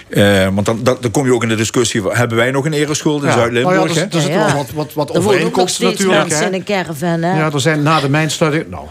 Eh, 0.08 0.48
want 0.54 0.66
dan, 0.66 0.80
dan, 0.82 0.96
dan 1.00 1.10
kom 1.10 1.26
je 1.26 1.34
ook 1.34 1.42
in 1.42 1.48
de 1.48 1.54
discussie... 1.54 2.02
hebben 2.08 2.36
wij 2.36 2.50
nog 2.50 2.64
een 2.64 2.72
ereschuld 2.72 3.22
in 3.22 3.28
Ja. 3.28 3.34
Zuid-Limburg? 3.34 3.76
Nou 3.76 3.88
ja, 3.88 3.94
er- 3.94 4.00
hè? 4.00 4.16
er 4.16 4.20
zitten 4.22 4.44
wel 4.46 4.54
wat- 4.56 4.72
wat- 4.74 4.94
wat 4.94 5.10
er 5.10 5.16
overeenkomsten 5.16 5.86
steeds 5.86 5.92
natuurlijk, 6.00 6.28
mensen 6.28 6.46
hè? 6.46 6.52
in 6.52 6.54
een 6.54 6.64
caravan, 6.64 7.22
hè? 7.22 7.38
Ja, 7.38 7.50
er 7.52 7.60
zijn 7.60 7.82
na 7.82 8.00
de 8.00 8.08
mijnsluiting... 8.08 8.70
Nou, 8.70 8.84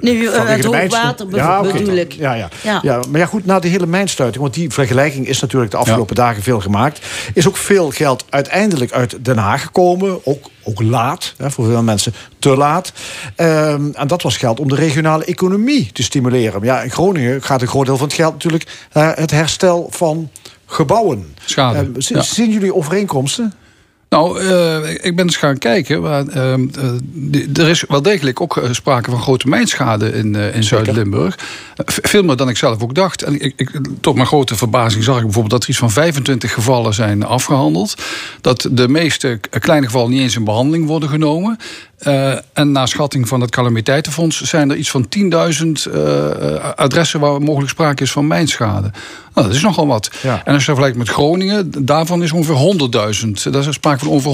Nu, 0.00 0.26
eh, 0.26 0.48
het 0.48 0.62
de 0.62 0.68
hoogwater 0.68 1.26
Ja, 1.34 1.62
bedoel 1.62 1.96
ik. 1.96 2.12
Ja, 2.12 2.34
ja. 2.34 2.48
Ja. 2.62 2.80
Ja. 2.82 3.00
maar 3.10 3.20
ja, 3.20 3.26
goed, 3.26 3.46
na 3.46 3.58
die 3.58 3.70
hele 3.70 3.86
mijnsluiting... 3.86 4.42
want 4.42 4.54
die 4.54 4.70
vergelijking 4.70 5.26
is 5.26 5.40
natuurlijk 5.40 5.70
de 5.70 5.76
afgelopen 5.76 6.14
dagen 6.14 6.42
veel 6.42 6.60
gemaakt... 6.60 7.06
is 7.34 7.48
ook 7.48 7.56
veel 7.56 7.90
geld 7.90 8.24
uiteindelijk 8.28 8.92
uit 8.92 9.24
Den 9.24 9.38
Haag 9.38 9.62
gekomen. 9.62 10.26
Ook, 10.26 10.50
ook 10.62 10.82
laat, 10.82 11.34
hè, 11.36 11.50
voor 11.50 11.64
veel 11.66 11.82
mensen 11.82 12.14
te 12.38 12.56
laat. 12.56 12.92
Ehm, 13.36 13.90
en 13.92 14.06
dat 14.06 14.22
was 14.22 14.36
geld 14.36 14.60
om 14.60 14.68
de 14.68 14.74
regionale 14.74 15.24
economie 15.24 15.92
te 15.92 16.02
stimuleren. 16.02 16.60
Maar 16.60 16.68
ja, 16.68 16.82
in 16.82 16.90
Groningen 16.90 17.42
gaat 17.42 17.62
een 17.62 17.68
groot 17.68 17.86
deel 17.86 17.96
van 17.96 18.06
het 18.06 18.16
geld 18.16 18.32
natuurlijk... 18.32 18.86
naar 18.92 19.16
het 19.16 19.30
herstel 19.30 19.88
van 19.90 20.30
gebouwen. 20.66 21.34
Schade, 21.44 21.78
Ehm, 21.78 21.90
ja. 21.96 22.22
Zien 22.22 22.50
jullie 22.50 22.74
overeenkomsten? 22.74 23.52
Nou, 24.08 24.40
eh, 24.40 24.90
ik 24.90 25.16
ben 25.16 25.24
eens 25.24 25.36
gaan 25.36 25.58
kijken. 25.58 26.02
Maar, 26.02 26.26
ehm, 26.26 26.66
eh, 27.32 27.62
er 27.62 27.68
is 27.68 27.84
wel 27.88 28.02
degelijk 28.02 28.40
ook 28.40 28.56
eh, 28.56 28.72
sprake 28.72 29.10
van 29.10 29.20
grote 29.20 29.48
mijnschade 29.48 30.12
in, 30.12 30.34
in 30.34 30.64
Zuid-Limburg. 30.64 31.38
Veel 31.84 32.22
meer 32.22 32.36
dan 32.36 32.48
ik 32.48 32.56
zelf 32.56 32.82
ook 32.82 32.94
dacht. 32.94 33.22
En 33.22 33.40
ik, 33.40 33.52
ik, 33.56 33.70
tot 34.00 34.14
mijn 34.14 34.26
grote 34.26 34.56
verbazing 34.56 35.04
zag 35.04 35.16
ik 35.16 35.22
bijvoorbeeld 35.22 35.52
dat 35.52 35.62
er 35.62 35.68
iets 35.68 35.78
van 35.78 35.90
25 35.90 36.52
gevallen 36.52 36.94
zijn 36.94 37.24
afgehandeld. 37.24 37.94
Dat 38.40 38.68
de 38.70 38.88
meeste 38.88 39.40
kleine 39.50 39.86
gevallen 39.86 40.10
niet 40.10 40.20
eens 40.20 40.36
in 40.36 40.44
behandeling 40.44 40.86
worden 40.86 41.08
genomen. 41.08 41.58
En 42.52 42.72
na 42.72 42.86
schatting 42.86 43.28
van 43.28 43.40
het 43.40 43.50
calamiteitenfonds 43.50 44.40
zijn 44.40 44.70
er 44.70 44.76
iets 44.76 44.90
van 44.90 45.08
10.000 45.08 45.92
eh, 45.92 46.54
eh, 46.54 46.72
adressen 46.74 47.20
waar 47.20 47.42
mogelijk 47.42 47.70
sprake 47.70 48.02
is 48.02 48.12
van 48.12 48.26
mijnschade. 48.26 48.90
Nou, 49.34 49.46
dat 49.46 49.56
is 49.56 49.62
nogal 49.62 49.86
wat. 49.86 50.10
En 50.22 50.30
als 50.30 50.44
je 50.44 50.52
dat 50.52 50.62
vergelijkt 50.62 50.96
met 50.96 51.08
Groningen, 51.08 51.84
daarvan 51.84 52.22
is 52.22 52.32
ongeveer 52.32 52.88
100.000. 53.44 53.50
Daar 53.50 53.66
is 53.68 53.74
sprake 53.74 53.95
van 53.98 54.08
over 54.10 54.30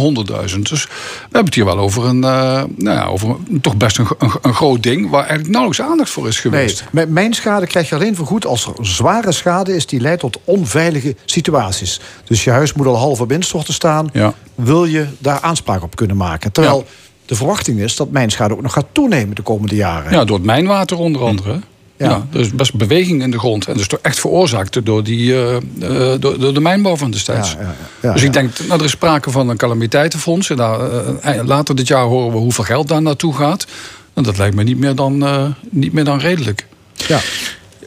100.000. 0.51 0.69
Dus 0.69 0.85
we 0.85 0.91
hebben 1.23 1.45
het 1.45 1.55
hier 1.55 1.65
wel 1.65 1.79
over 1.79 2.05
een, 2.05 2.25
eh, 2.25 2.31
nou 2.77 2.97
ja, 2.97 3.05
over 3.05 3.29
een- 3.49 3.61
toch 3.61 3.77
best 3.77 3.99
een, 3.99 4.07
een, 4.19 4.31
een 4.43 4.55
groot 4.55 4.83
ding 4.83 5.11
waar 5.11 5.21
eigenlijk 5.21 5.51
nauwelijks 5.51 5.83
aandacht 5.91 6.11
voor 6.11 6.29
is 6.29 6.41
geweest. 6.41 6.81
Nee, 6.81 7.05
met 7.05 7.15
mijn 7.15 7.33
schade 7.35 7.67
krijg 7.67 7.89
je 7.89 7.95
alleen 7.95 8.15
vergoed 8.15 8.47
als 8.47 8.67
er 8.67 8.73
zware 8.87 9.33
schade 9.33 9.77
is 9.77 9.87
die 9.87 10.01
leidt 10.01 10.21
tot 10.21 10.39
onveilige 10.45 11.17
situaties. 11.25 12.01
Dus 12.25 12.45
je 12.45 12.51
huis 12.51 12.73
moet 12.73 12.87
al 12.87 12.97
half 12.97 13.21
op 13.21 13.33
instorten 13.33 13.75
staan. 13.75 14.09
Wil 14.55 14.85
je 14.85 15.07
daar 15.19 15.41
aanspraak 15.41 15.83
op 15.83 15.97
kunnen 15.97 16.17
maken? 16.17 16.53
Terwijl 16.53 16.87
de 17.27 17.35
verwachting 17.35 17.81
is 17.81 17.97
dat 17.97 18.11
mijn 18.11 18.31
schade 18.31 18.55
ook 18.55 18.63
nog 18.63 18.73
gaat 18.73 18.87
toenemen 18.93 19.35
de 19.35 19.43
komende 19.43 19.75
jaren. 19.75 20.13
Ja, 20.13 20.25
door 20.25 20.37
het 20.37 20.47
mijnwater 20.47 20.99
onder 20.99 21.23
andere. 21.23 21.61
Ja. 21.97 22.27
er 22.33 22.41
is 22.41 22.51
best 22.51 22.75
beweging 22.75 23.23
in 23.23 23.31
de 23.31 23.39
grond. 23.39 23.67
En 23.67 23.73
dat 23.73 23.83
is 23.83 23.89
toch 23.89 23.99
echt 24.03 24.21
veroorzaakt 24.21 24.85
door, 24.85 25.03
die, 25.03 25.33
eh, 25.33 25.57
eh, 25.57 26.21
door, 26.21 26.39
door 26.39 26.55
de 26.55 26.61
mijnbouw 26.61 26.97
van 26.97 27.11
destijds. 27.11 27.57
ja, 28.01 28.13
dus 28.13 28.23
ik 28.23 28.33
denk, 28.33 28.59
nou, 28.67 28.79
er 28.79 28.85
is 28.85 28.91
sprake 28.91 29.31
van 29.31 29.49
een 29.49 29.57
calamiteitenfonds. 29.57 30.51
En 30.51 30.57
daar, 30.57 30.81
eh, 31.21 31.45
later 31.45 31.77
dit 31.77 31.87
jaar 31.87 32.05
horen 32.05 32.33
we 32.33 32.39
hoeveel 32.39 32.65
geld 32.65 32.89
daar 32.89 33.03
naartoe 33.03 33.35
gaat. 33.35 33.67
En 34.15 34.23
dat 34.23 34.39
lijkt 34.39 34.55
me 34.55 34.63
niet 34.63 34.79
meer 34.79 34.95
dan, 34.95 35.27
eh, 35.27 35.47
niet 35.71 35.93
meer 35.93 36.05
dan 36.05 36.19
redelijk. 36.19 36.67
Ja. 36.95 37.21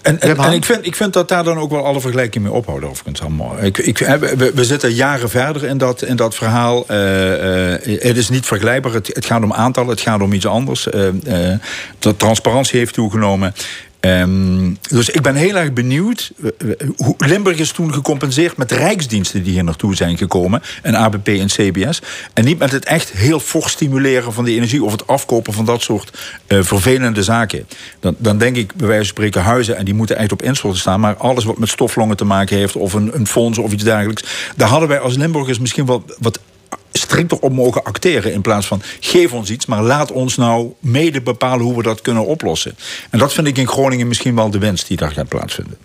En, 0.01 0.21
en, 0.21 0.37
en 0.37 0.51
ik, 0.51 0.65
vind, 0.65 0.85
ik 0.85 0.95
vind 0.95 1.13
dat 1.13 1.29
daar 1.29 1.43
dan 1.43 1.57
ook 1.57 1.71
wel 1.71 1.85
alle 1.85 1.99
vergelijking 1.99 2.43
mee 2.43 2.53
ophouden, 2.53 2.89
overigens 2.89 3.21
allemaal. 3.21 3.55
Ik, 3.61 3.77
ik, 3.77 3.97
we, 3.97 4.51
we 4.55 4.65
zitten 4.65 4.93
jaren 4.93 5.29
verder 5.29 5.63
in 5.63 5.77
dat, 5.77 6.01
in 6.01 6.15
dat 6.15 6.35
verhaal. 6.35 6.87
Eh, 6.87 7.73
eh, 7.73 8.01
het 8.01 8.17
is 8.17 8.29
niet 8.29 8.45
vergelijkbaar. 8.45 8.93
Het, 8.93 9.07
het 9.07 9.25
gaat 9.25 9.43
om 9.43 9.53
aantallen, 9.53 9.89
het 9.89 10.01
gaat 10.01 10.21
om 10.21 10.33
iets 10.33 10.47
anders. 10.47 10.83
De 11.99 12.15
transparantie 12.17 12.79
heeft 12.79 12.93
toegenomen. 12.93 13.53
Ehm, 14.05 14.73
dus 14.89 15.09
ik 15.09 15.21
ben 15.21 15.35
heel 15.35 15.55
erg 15.55 15.73
benieuwd. 15.73 16.31
eh, 16.43 16.69
eh, 16.71 16.89
hoe- 16.95 17.15
Limburg 17.17 17.57
is 17.57 17.71
toen 17.71 17.93
gecompenseerd 17.93 18.57
met 18.57 18.71
rijksdiensten 18.71 19.43
die 19.43 19.53
hier 19.53 19.63
naartoe 19.63 19.95
zijn 19.95 20.17
gekomen. 20.17 20.61
En 20.81 20.95
ABP 20.95 21.27
en 21.27 21.47
CBS. 21.47 22.01
En 22.33 22.45
niet 22.45 22.59
met 22.59 22.71
het 22.71 22.85
echt 22.85 23.11
heel 23.11 23.39
fors 23.39 23.71
stimuleren 23.71 24.33
van 24.33 24.45
de 24.45 24.51
energie. 24.51 24.83
Of 24.83 24.91
het 24.91 25.07
afkopen 25.07 25.53
van 25.53 25.65
dat 25.65 25.81
soort 25.81 26.17
eh, 26.47 26.59
vervelende 26.61 27.23
zaken. 27.23 27.67
Dan, 27.99 28.15
dan 28.17 28.37
denk 28.37 28.55
ik 28.55 28.75
bij 28.75 28.87
wijze 28.87 29.01
van 29.03 29.13
spreken 29.13 29.41
huizen. 29.41 29.77
En 29.77 29.85
die 29.85 29.93
moeten 29.93 30.17
echt 30.17 30.31
op 30.31 30.41
instorten 30.43 30.79
staan. 30.79 30.99
Maar 30.99 31.15
alles 31.15 31.43
wat 31.43 31.57
met 31.57 31.69
stoflongen 31.69 32.17
te 32.17 32.25
maken 32.25 32.57
heeft. 32.57 32.75
Of 32.75 32.93
een, 32.93 33.15
een 33.15 33.27
fonds 33.27 33.57
of 33.57 33.71
iets 33.71 33.83
dergelijks. 33.83 34.23
Daar 34.55 34.69
hadden 34.69 34.89
wij 34.89 34.99
als 34.99 35.15
Limburgers 35.15 35.59
misschien 35.59 35.85
wel 35.85 36.05
wat 36.19 36.39
strikter 36.91 37.37
op 37.39 37.51
mogen 37.53 37.83
acteren. 37.83 38.33
In 38.33 38.41
plaats 38.41 38.67
van 38.67 38.81
geef 38.99 39.33
ons 39.33 39.49
iets, 39.49 39.65
maar 39.65 39.83
laat 39.83 40.11
ons 40.11 40.35
nou 40.37 40.71
mede 40.79 41.21
bepalen 41.21 41.65
hoe 41.65 41.75
we 41.77 41.83
dat 41.83 42.01
kunnen 42.01 42.25
oplossen. 42.25 42.75
En 43.09 43.19
dat 43.19 43.33
vind 43.33 43.47
ik 43.47 43.57
in 43.57 43.67
Groningen 43.67 44.07
misschien 44.07 44.35
wel 44.35 44.49
de 44.49 44.57
wens 44.59 44.85
die 44.85 44.97
daar 44.97 45.11
gaat 45.11 45.27
plaatsvinden. 45.27 45.77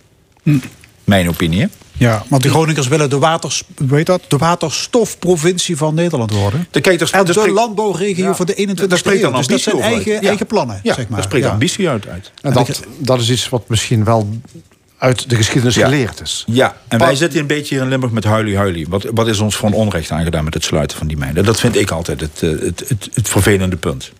Mijn 1.04 1.28
opinie. 1.28 1.68
Ja, 1.92 2.24
want 2.28 2.42
de 2.42 2.48
Groningers 2.48 2.88
willen 2.88 3.10
de, 3.10 3.18
waters, 3.18 3.62
weet 3.76 4.06
dat, 4.06 4.22
de 4.28 4.36
waterstofprovincie 4.36 5.76
van 5.76 5.94
Nederland 5.94 6.32
worden. 6.32 6.66
De, 6.70 6.80
kijk, 6.80 6.98
daar- 6.98 7.10
en 7.12 7.24
de 7.24 7.32
spreekt- 7.32 7.50
landbouwregio 7.50 8.24
Ja, 8.26 8.34
voor 8.34 8.46
de 8.46 8.54
21 8.54 8.88
daar 8.88 8.98
spreekt 8.98 9.20
dan 9.22 9.30
eeuw. 9.32 9.38
Dus 9.38 9.46
dat 9.46 9.60
zijn 9.60 9.80
eigen. 9.80 10.12
Ja. 10.12 10.20
eigen 10.28 10.46
plannen, 10.46 10.80
Ja, 10.82 10.94
zeg 10.94 11.04
maar. 11.08 11.14
daar 11.18 11.26
spreekt 11.28 11.44
Ja. 11.44 11.50
ambitie 11.50 11.88
uit. 11.88 12.08
uit. 12.08 12.32
En 12.42 12.52
dat, 12.52 12.80
dat 12.98 13.20
is 13.20 13.30
iets 13.30 13.48
wat 13.48 13.68
misschien 13.68 14.04
wel 14.04 14.28
uit 15.00 15.30
de 15.30 15.36
geschiedenis 15.36 15.74
Ja. 15.74 15.84
geleerd 15.84 16.20
is. 16.20 16.44
Ja, 16.46 16.76
en 16.88 16.98
wij 16.98 17.14
zitten 17.14 17.40
een 17.40 17.46
beetje 17.46 17.74
hier 17.74 17.82
in 17.84 17.88
Limburg 17.90 18.12
met 18.12 18.24
huilie 18.24 18.56
huilie. 18.56 18.86
Wat, 18.88 19.06
wat 19.14 19.28
is 19.28 19.38
ons 19.38 19.56
voor 19.56 19.70
onrecht 19.70 20.10
aangedaan 20.10 20.44
met 20.44 20.54
het 20.54 20.64
sluiten 20.64 20.98
van 20.98 21.06
die 21.06 21.16
mijnen? 21.16 21.44
Dat 21.44 21.60
vind 21.60 21.76
ik 21.76 21.90
altijd 21.90 22.20
het, 22.20 22.42
eh, 22.42 22.50
het, 22.50 22.84
het, 22.88 23.08
het 23.14 23.28
vervelende 23.28 23.76
punt. 23.76 24.12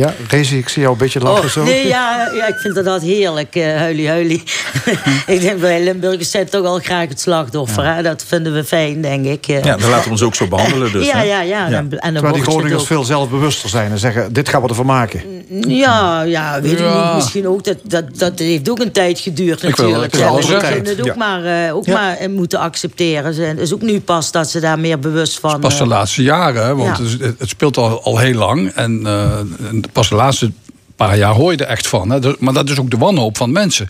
Ja, 0.00 0.14
Rezi, 0.28 0.58
ik 0.58 0.68
zie 0.68 0.80
jou 0.82 0.92
een 0.92 0.98
beetje 1.00 1.20
lachen 1.20 1.44
Oh, 1.44 1.50
zo. 1.50 1.62
nee, 1.64 1.86
ja, 1.86 2.30
ja, 2.34 2.46
ik 2.46 2.54
vind 2.56 2.84
dat 2.84 3.02
heerlijk, 3.02 3.54
eh 3.56 3.76
huilie, 3.76 4.08
huilie. 4.08 4.42
ik 5.26 5.40
denk, 5.40 5.60
wij 5.60 5.84
Limburgers 5.84 6.30
zijn 6.30 6.48
toch 6.48 6.66
al 6.66 6.78
graag 6.78 7.08
het 7.08 7.20
slachtoffer. 7.20 7.94
Hè? 7.94 8.02
Dat 8.02 8.24
vinden 8.26 8.54
we 8.54 8.64
fijn, 8.64 9.00
denk 9.00 9.26
ik. 9.26 9.46
eh. 9.48 9.64
Ja, 9.64 9.76
dan 9.76 9.90
laten 9.90 10.04
we 10.04 10.10
ons 10.10 10.22
ook 10.22 10.34
zo 10.34 10.46
behandelen. 10.56 10.92
Dus, 10.92 11.06
ja, 11.06 11.16
hè? 11.16 11.22
ja, 11.22 11.40
ja, 11.40 11.66
En, 11.66 11.74
en 11.74 11.88
dan 11.88 12.12
Terwijl 12.12 12.32
die 12.34 12.42
Groningers 12.42 12.80
ook- 12.80 12.86
veel 12.86 13.04
zelfbewuster 13.04 13.68
zijn 13.68 13.90
en 13.90 13.98
zeggen... 13.98 14.32
dit 14.32 14.48
gaan 14.48 14.62
we 14.62 14.68
ervan 14.68 14.86
maken. 14.86 15.20
Ja, 15.68 16.22
ja, 16.22 16.60
weet 16.60 16.72
ik 16.72 16.78
Ja. 16.78 17.04
niet. 17.06 17.14
Misschien 17.14 17.48
ook. 17.48 17.64
Dat, 17.64 17.76
dat, 17.82 18.04
dat 18.18 18.38
heeft 18.38 18.70
ook 18.70 18.78
een 18.78 18.92
tijd 18.92 19.18
geduurd 19.20 19.62
Ik 19.62 19.68
natuurlijk. 19.68 20.14
ik 20.14 20.20
wil 20.20 20.34
het 20.36 21.00
ook, 21.00 21.06
Ja. 21.06 21.14
maar, 21.16 21.44
eh, 21.66 21.74
ook 21.74 21.86
Ja. 21.86 21.92
maar 21.92 22.16
eh, 22.16 22.28
moeten 22.28 22.58
accepteren. 22.58 23.34
Ze- 23.34 23.42
Het 23.42 23.58
is 23.60 23.74
ook 23.74 23.82
nu 23.82 24.00
pas 24.00 24.30
dat 24.32 24.50
ze 24.50 24.60
daar 24.60 24.78
meer 24.78 24.98
bewust 24.98 25.38
van... 25.40 25.60
Pas 25.60 25.78
de 25.78 25.86
laatste 25.86 26.22
jaren, 26.22 26.64
hè, 26.66 26.74
want 26.74 26.98
Ja. 27.18 27.26
het, 27.38 27.48
speelt 27.48 27.76
al, 27.76 28.02
al 28.02 28.18
heel 28.18 28.34
lang. 28.34 28.70
En, 28.74 29.00
eh, 29.06 29.38
en 29.68 29.82
pas 29.92 30.08
de 30.08 30.14
laatste 30.14 30.52
paar 30.96 31.16
jaar 31.18 31.34
hoor 31.34 31.52
je 31.52 31.58
er 31.58 31.66
echt 31.66 31.86
van. 31.86 32.10
Hè. 32.10 32.18
Maar 32.38 32.52
dat 32.52 32.68
is 32.70 32.78
ook 32.78 32.90
de 32.90 32.96
wanhoop 32.96 33.36
van 33.36 33.52
mensen. 33.52 33.88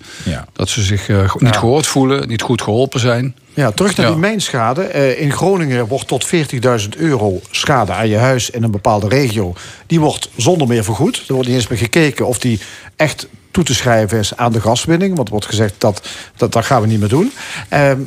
Dat 0.52 0.68
ze 0.68 0.82
zich 0.82 1.09
eh, 1.09 1.35
niet 1.39 1.52
Ja. 1.55 1.59
gehoord 1.59 1.86
voelen, 1.86 2.28
niet 2.28 2.43
goed 2.43 2.62
geholpen 2.62 3.01
zijn. 3.01 3.35
Ja, 3.55 3.70
terug 3.70 3.97
naar 3.97 4.06
Ja. 4.06 4.12
die 4.12 4.20
mijnschade. 4.20 4.82
Eh, 4.82 5.20
in 5.20 5.32
Groningen 5.32 5.86
wordt 5.86 6.06
tot 6.06 6.24
40.000 6.27 6.97
euro 6.97 7.40
schade 7.51 7.93
aan 7.93 8.09
je 8.09 8.16
huis 8.16 8.51
in 8.51 8.62
een 8.62 8.70
bepaalde 8.70 9.09
regio. 9.09 9.55
Die 9.86 10.01
wordt 10.01 10.28
zonder 10.36 10.68
meer 10.68 10.85
vergoed. 10.85 11.24
Er 11.28 11.35
wordt 11.35 11.48
niet 11.48 11.56
eens 11.56 11.66
meer 11.68 11.78
gekeken 11.78 12.27
of 12.27 12.39
die 12.39 12.60
echt 12.97 13.27
toe 13.57 13.65
te 13.65 13.74
schrijven 13.74 14.19
is 14.19 14.37
aan 14.37 14.53
de 14.53 14.61
gaswinning. 14.61 15.15
Want 15.15 15.27
er 15.27 15.33
wordt 15.33 15.47
gezegd 15.49 15.74
dat 15.78 16.09
dat, 16.37 16.53
dat 16.53 16.65
gaan 16.65 16.81
we 16.81 16.87
niet 16.87 17.01
meer 17.01 17.09
doen. 17.09 17.33
Ehm, 17.69 18.01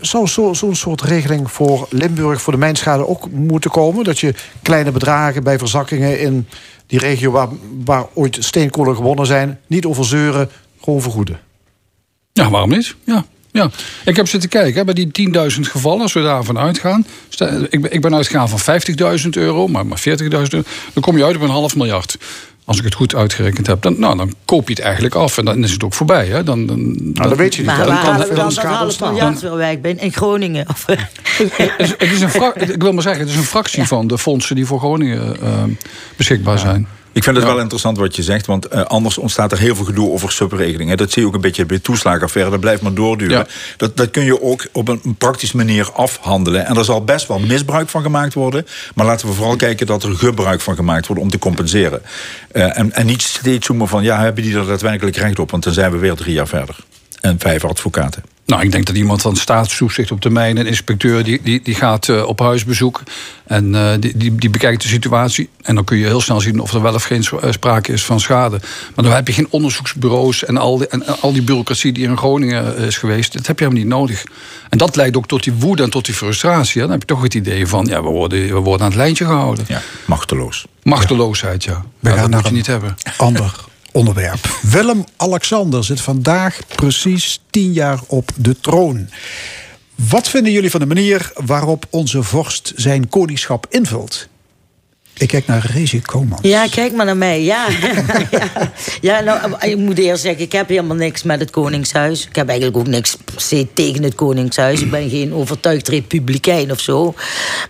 zou 0.00 0.26
zo- 0.26 0.52
zo'n 0.52 0.74
soort 0.74 1.00
regeling 1.02 1.50
voor 1.50 1.86
Limburg, 1.90 2.42
voor 2.42 2.52
de 2.52 2.58
mijnschade 2.58 3.06
ook 3.08 3.30
moeten 3.30 3.70
komen? 3.70 4.04
Dat 4.04 4.18
je 4.18 4.34
kleine 4.62 4.90
bedragen 4.90 5.42
bij 5.42 5.58
verzakkingen 5.58 6.20
in 6.20 6.48
die 6.86 6.98
regio 6.98 7.30
waar, 7.30 7.48
waar 7.84 8.04
ooit 8.14 8.36
steenkolen 8.40 8.96
gewonnen 8.96 9.26
zijn, 9.26 9.60
niet 9.66 9.84
over 9.86 10.04
zeuren, 10.04 10.50
gewoon 10.82 11.00
vergoeden. 11.02 11.40
Ja, 12.32 12.50
waarom 12.50 12.70
niet? 12.70 12.94
Ja. 13.04 13.24
Ja, 13.50 13.70
ik 14.04 14.16
heb 14.16 14.28
zitten 14.28 14.48
kijken 14.48 14.84
bij 14.84 14.94
die 14.94 15.10
10.000 15.10 15.60
gevallen, 15.60 16.00
als 16.02 16.12
we 16.12 16.22
daarvan 16.22 16.58
uitgaan. 16.58 17.06
Ik 17.68 18.00
ben, 18.00 18.14
uitgegaan 18.14 18.48
van 18.48 18.58
50.000 18.58 19.28
euro, 19.36 19.68
maar, 19.68 19.86
maar 19.86 19.98
40.000 19.98 20.52
euro. 20.52 20.68
Dan 20.92 21.02
kom 21.02 21.16
je 21.16 21.24
uit 21.24 21.36
op 21.36 21.42
een 21.42 21.48
half 21.48 21.76
miljard. 21.76 22.18
Als 22.66 22.78
ik 22.78 22.84
het 22.84 22.94
goed 22.94 23.14
uitgerekend 23.14 23.66
heb, 23.66 23.82
dan, 23.82 23.98
nou, 23.98 24.16
dan 24.16 24.34
koop 24.44 24.68
je 24.68 24.74
het 24.74 24.82
eigenlijk 24.82 25.14
af. 25.14 25.38
En 25.38 25.44
dan 25.44 25.64
is 25.64 25.70
het 25.70 25.84
ook 25.84 25.94
voorbij. 25.94 26.26
Hè? 26.26 26.42
Dan, 26.44 26.66
dan, 26.66 26.94
Nou, 27.14 27.28
dat 27.28 27.38
weet 27.38 27.54
je 27.54 27.60
niet. 27.62 27.70
Maar 27.70 27.78
Dan 27.78 27.86
waar 27.94 28.04
kan 28.04 28.20
er 28.20 28.34
dan 28.34 28.44
ontstaan. 28.82 29.12
miljard 29.12 29.40
weer 29.40 29.56
weg? 29.56 29.80
Ben 29.80 29.98
in 29.98 30.12
Groningen? 30.12 30.68
Of, 30.68 30.88
eh, 30.88 30.98
het, 31.22 31.74
is, 31.78 31.88
het 31.88 32.02
is 32.02 32.20
een 32.20 32.72
ik 32.72 32.82
wil 32.82 32.92
maar 32.92 33.02
zeggen, 33.02 33.20
het 33.20 33.30
is 33.30 33.36
een 33.36 33.42
fractie 33.42 33.84
van 33.86 34.06
de 34.06 34.18
fondsen 34.18 34.56
die 34.56 34.66
voor 34.66 34.78
Groningen 34.78 35.40
eh, 35.40 35.62
beschikbaar 36.16 36.58
zijn. 36.58 36.88
Ik 37.14 37.22
vind 37.22 37.36
het 37.36 37.44
wel 37.44 37.58
interessant 37.60 37.98
wat 37.98 38.16
je 38.16 38.22
zegt, 38.22 38.46
want 38.46 38.66
eh, 38.66 38.82
anders 38.82 39.18
ontstaat 39.18 39.52
er 39.52 39.58
heel 39.58 39.76
veel 39.76 39.84
gedoe 39.84 40.10
over 40.10 40.32
subregelingen. 40.32 40.96
Dat 40.96 41.12
zie 41.12 41.22
je 41.22 41.28
ook 41.28 41.34
een 41.34 41.40
beetje 41.40 41.66
bij 41.66 41.78
toeslagenaffaire, 41.78 42.50
dat 42.50 42.60
blijft 42.60 42.82
maar 42.82 42.94
doorduren. 42.94 43.46
Dat, 43.76 43.96
dat 43.96 44.10
kun 44.10 44.24
je 44.24 44.42
ook 44.42 44.66
op 44.72 44.88
een 44.88 45.14
praktische 45.18 45.56
manier 45.56 45.92
afhandelen. 45.92 46.66
En 46.66 46.76
er 46.76 46.84
zal 46.84 47.04
best 47.04 47.28
wel 47.28 47.38
misbruik 47.38 47.88
van 47.88 48.02
gemaakt 48.02 48.34
worden, 48.34 48.66
maar 48.94 49.06
laten 49.06 49.28
we 49.28 49.34
vooral 49.34 49.56
kijken 49.56 49.86
dat 49.86 50.02
er 50.02 50.14
gebruik 50.14 50.60
van 50.60 50.74
gemaakt 50.74 51.06
wordt 51.06 51.22
om 51.22 51.30
te 51.30 51.38
compenseren. 51.38 52.02
Eh, 52.52 52.78
en, 52.78 52.92
en 52.92 53.06
niet 53.06 53.22
steeds 53.22 53.66
zoomen 53.66 53.88
van, 53.88 54.02
ja, 54.02 54.20
hebben 54.20 54.42
die 54.42 54.56
er 54.56 54.66
daadwerkelijk 54.66 55.16
recht 55.16 55.38
op, 55.38 55.50
want 55.50 55.62
dan 55.62 55.72
zijn 55.72 55.90
we 55.90 55.98
weer 55.98 56.14
drie 56.14 56.34
jaar 56.34 56.48
verder. 56.48 56.76
En 57.20 57.38
vijf 57.38 57.64
advocaten. 57.64 58.33
Nou, 58.46 58.62
ik 58.62 58.72
denk 58.72 58.86
dat 58.86 58.96
iemand 58.96 59.22
van 59.22 59.36
staatstoezicht 59.36 60.10
op 60.10 60.20
termijn, 60.20 60.56
een 60.56 60.66
inspecteur, 60.66 61.24
die, 61.24 61.40
die, 61.42 61.60
die 61.62 61.74
gaat 61.74 62.08
eh, 62.08 62.26
op 62.26 62.38
huisbezoek 62.38 63.02
en 63.46 63.74
eh, 63.74 63.90
die, 64.00 64.16
die, 64.16 64.34
die 64.34 64.50
bekijkt 64.50 64.82
de 64.82 64.88
situatie. 64.88 65.48
En 65.62 65.74
dan 65.74 65.84
kun 65.84 65.96
je 65.96 66.04
heel 66.04 66.20
snel 66.20 66.40
zien 66.40 66.60
of 66.60 66.72
er 66.72 66.82
wel 66.82 66.94
of 66.94 67.04
geen 67.04 67.24
eh, 67.40 67.52
sprake 67.52 67.92
is 67.92 68.04
van 68.04 68.20
schade. 68.20 68.58
Maar 68.94 69.04
dan 69.04 69.14
heb 69.14 69.26
je 69.26 69.32
geen 69.32 69.46
onderzoeksbureaus 69.50 70.44
en 70.44 70.56
al 70.56 70.78
die, 70.78 70.86
en 70.86 71.20
al 71.20 71.32
die 71.32 71.42
bureaucratie 71.42 71.92
die 71.92 72.08
in 72.08 72.16
Groningen 72.16 72.76
is 72.76 72.96
geweest. 72.96 73.32
Dat 73.32 73.46
heb 73.46 73.58
je 73.58 73.64
helemaal 73.64 73.84
niet 73.84 73.94
nodig. 73.94 74.24
En 74.68 74.78
dat 74.78 74.96
leidt 74.96 75.16
ook 75.16 75.26
tot 75.26 75.42
die 75.42 75.52
woede 75.52 75.82
en 75.82 75.90
tot 75.90 76.04
die 76.04 76.14
frustratie. 76.14 76.80
Dan 76.80 76.90
heb 76.90 77.00
je 77.00 77.06
toch 77.06 77.22
het 77.22 77.34
idee 77.34 77.66
van, 77.66 77.84
ja, 77.84 78.02
we 78.02 78.08
worden, 78.08 78.46
we 78.46 78.58
worden 78.58 78.80
aan 78.80 78.92
het 78.92 79.00
lijntje 79.00 79.24
gehouden. 79.24 79.64
Ja, 79.68 79.82
machteloos. 80.04 80.66
Machteloosheid, 80.82 81.64
ja. 81.64 81.84
We 82.00 82.08
ja 82.08 82.16
gaan 82.16 82.30
dat 82.30 82.40
moet 82.40 82.50
je 82.50 82.56
niet 82.56 82.66
hebben. 82.66 82.96
Ander 83.16 83.54
onderwerp. 83.94 84.58
Willem-Alexander 84.62 85.84
zit 85.84 86.00
vandaag 86.00 86.58
precies 86.74 87.40
tien 87.50 87.72
jaar 87.72 88.00
op 88.06 88.30
de 88.36 88.60
troon. 88.60 89.08
Wat 90.08 90.28
vinden 90.28 90.52
jullie 90.52 90.70
van 90.70 90.80
de 90.80 90.86
manier 90.86 91.32
waarop 91.34 91.86
onze 91.90 92.22
vorst 92.22 92.72
zijn 92.76 93.08
koningschap 93.08 93.66
invult? 93.68 94.28
Ik 95.18 95.28
kijk 95.28 95.46
naar 95.46 95.70
Rezi 95.74 96.00
Koman. 96.00 96.38
Ja, 96.42 96.66
kijk 96.70 96.92
maar 96.92 97.06
naar 97.06 97.16
mij. 97.16 97.42
Ja, 97.42 97.66
ja. 98.30 98.48
ja 99.00 99.20
nou, 99.20 99.52
ik 99.60 99.76
moet 99.76 99.98
eerst 99.98 100.22
zeggen, 100.22 100.42
ik 100.42 100.52
heb 100.52 100.68
helemaal 100.68 100.96
niks 100.96 101.22
met 101.22 101.40
het 101.40 101.50
Koningshuis. 101.50 102.26
Ik 102.28 102.36
heb 102.36 102.48
eigenlijk 102.48 102.78
ook 102.78 102.86
niks 102.86 103.16
per 103.24 103.40
se 103.40 103.66
tegen 103.74 104.02
het 104.02 104.14
Koningshuis. 104.14 104.80
Ik 104.80 104.90
ben 104.90 105.10
geen 105.10 105.34
overtuigd 105.34 105.88
republikein 105.88 106.70
of 106.70 106.80
zo. 106.80 107.14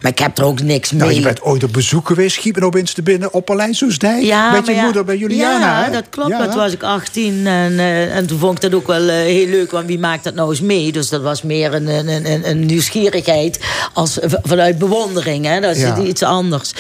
Maar 0.00 0.10
ik 0.10 0.18
heb 0.18 0.38
er 0.38 0.44
ook 0.44 0.60
niks 0.60 0.90
mee. 0.92 1.00
Nou, 1.00 1.12
je 1.14 1.20
bent 1.20 1.42
ooit 1.42 1.64
op 1.64 1.72
bezoek 1.72 2.06
geweest, 2.06 2.36
schiet 2.36 2.56
me 2.56 2.64
opeens 2.64 2.92
te 2.92 3.02
binnen 3.02 3.32
op 3.32 3.44
Paleis 3.44 3.78
Soesdijk. 3.78 4.20
met 4.52 4.66
je 4.66 4.72
ja, 4.74 4.84
moeder 4.84 5.04
bij 5.04 5.16
Juliana. 5.16 5.84
Ja, 5.84 5.90
dat 5.90 6.04
klopt. 6.10 6.28
Ja. 6.28 6.38
Dat 6.38 6.54
was 6.54 6.72
ik 6.72 6.82
18. 6.82 7.46
En, 7.46 7.78
eh, 7.78 8.16
en 8.16 8.26
toen 8.26 8.38
vond 8.38 8.56
ik 8.56 8.70
dat 8.70 8.74
ook 8.80 8.86
wel 8.86 9.08
eh, 9.08 9.14
heel 9.14 9.46
leuk. 9.46 9.70
Want 9.70 9.86
wie 9.86 9.98
maakt 9.98 10.24
dat 10.24 10.34
nou 10.34 10.50
eens 10.50 10.60
mee? 10.60 10.92
Dus 10.92 11.08
dat 11.08 11.22
was 11.22 11.42
meer 11.42 11.74
een, 11.74 11.86
een, 11.86 12.08
een, 12.32 12.48
een 12.50 12.66
nieuwsgierigheid 12.66 13.58
als, 13.92 14.18
vanuit 14.42 14.78
bewondering. 14.78 15.44
Hè? 15.46 15.60
Dat 15.60 15.76
is 15.76 15.82
Ja. 15.82 15.98
iets 16.00 16.22
anders. 16.22 16.72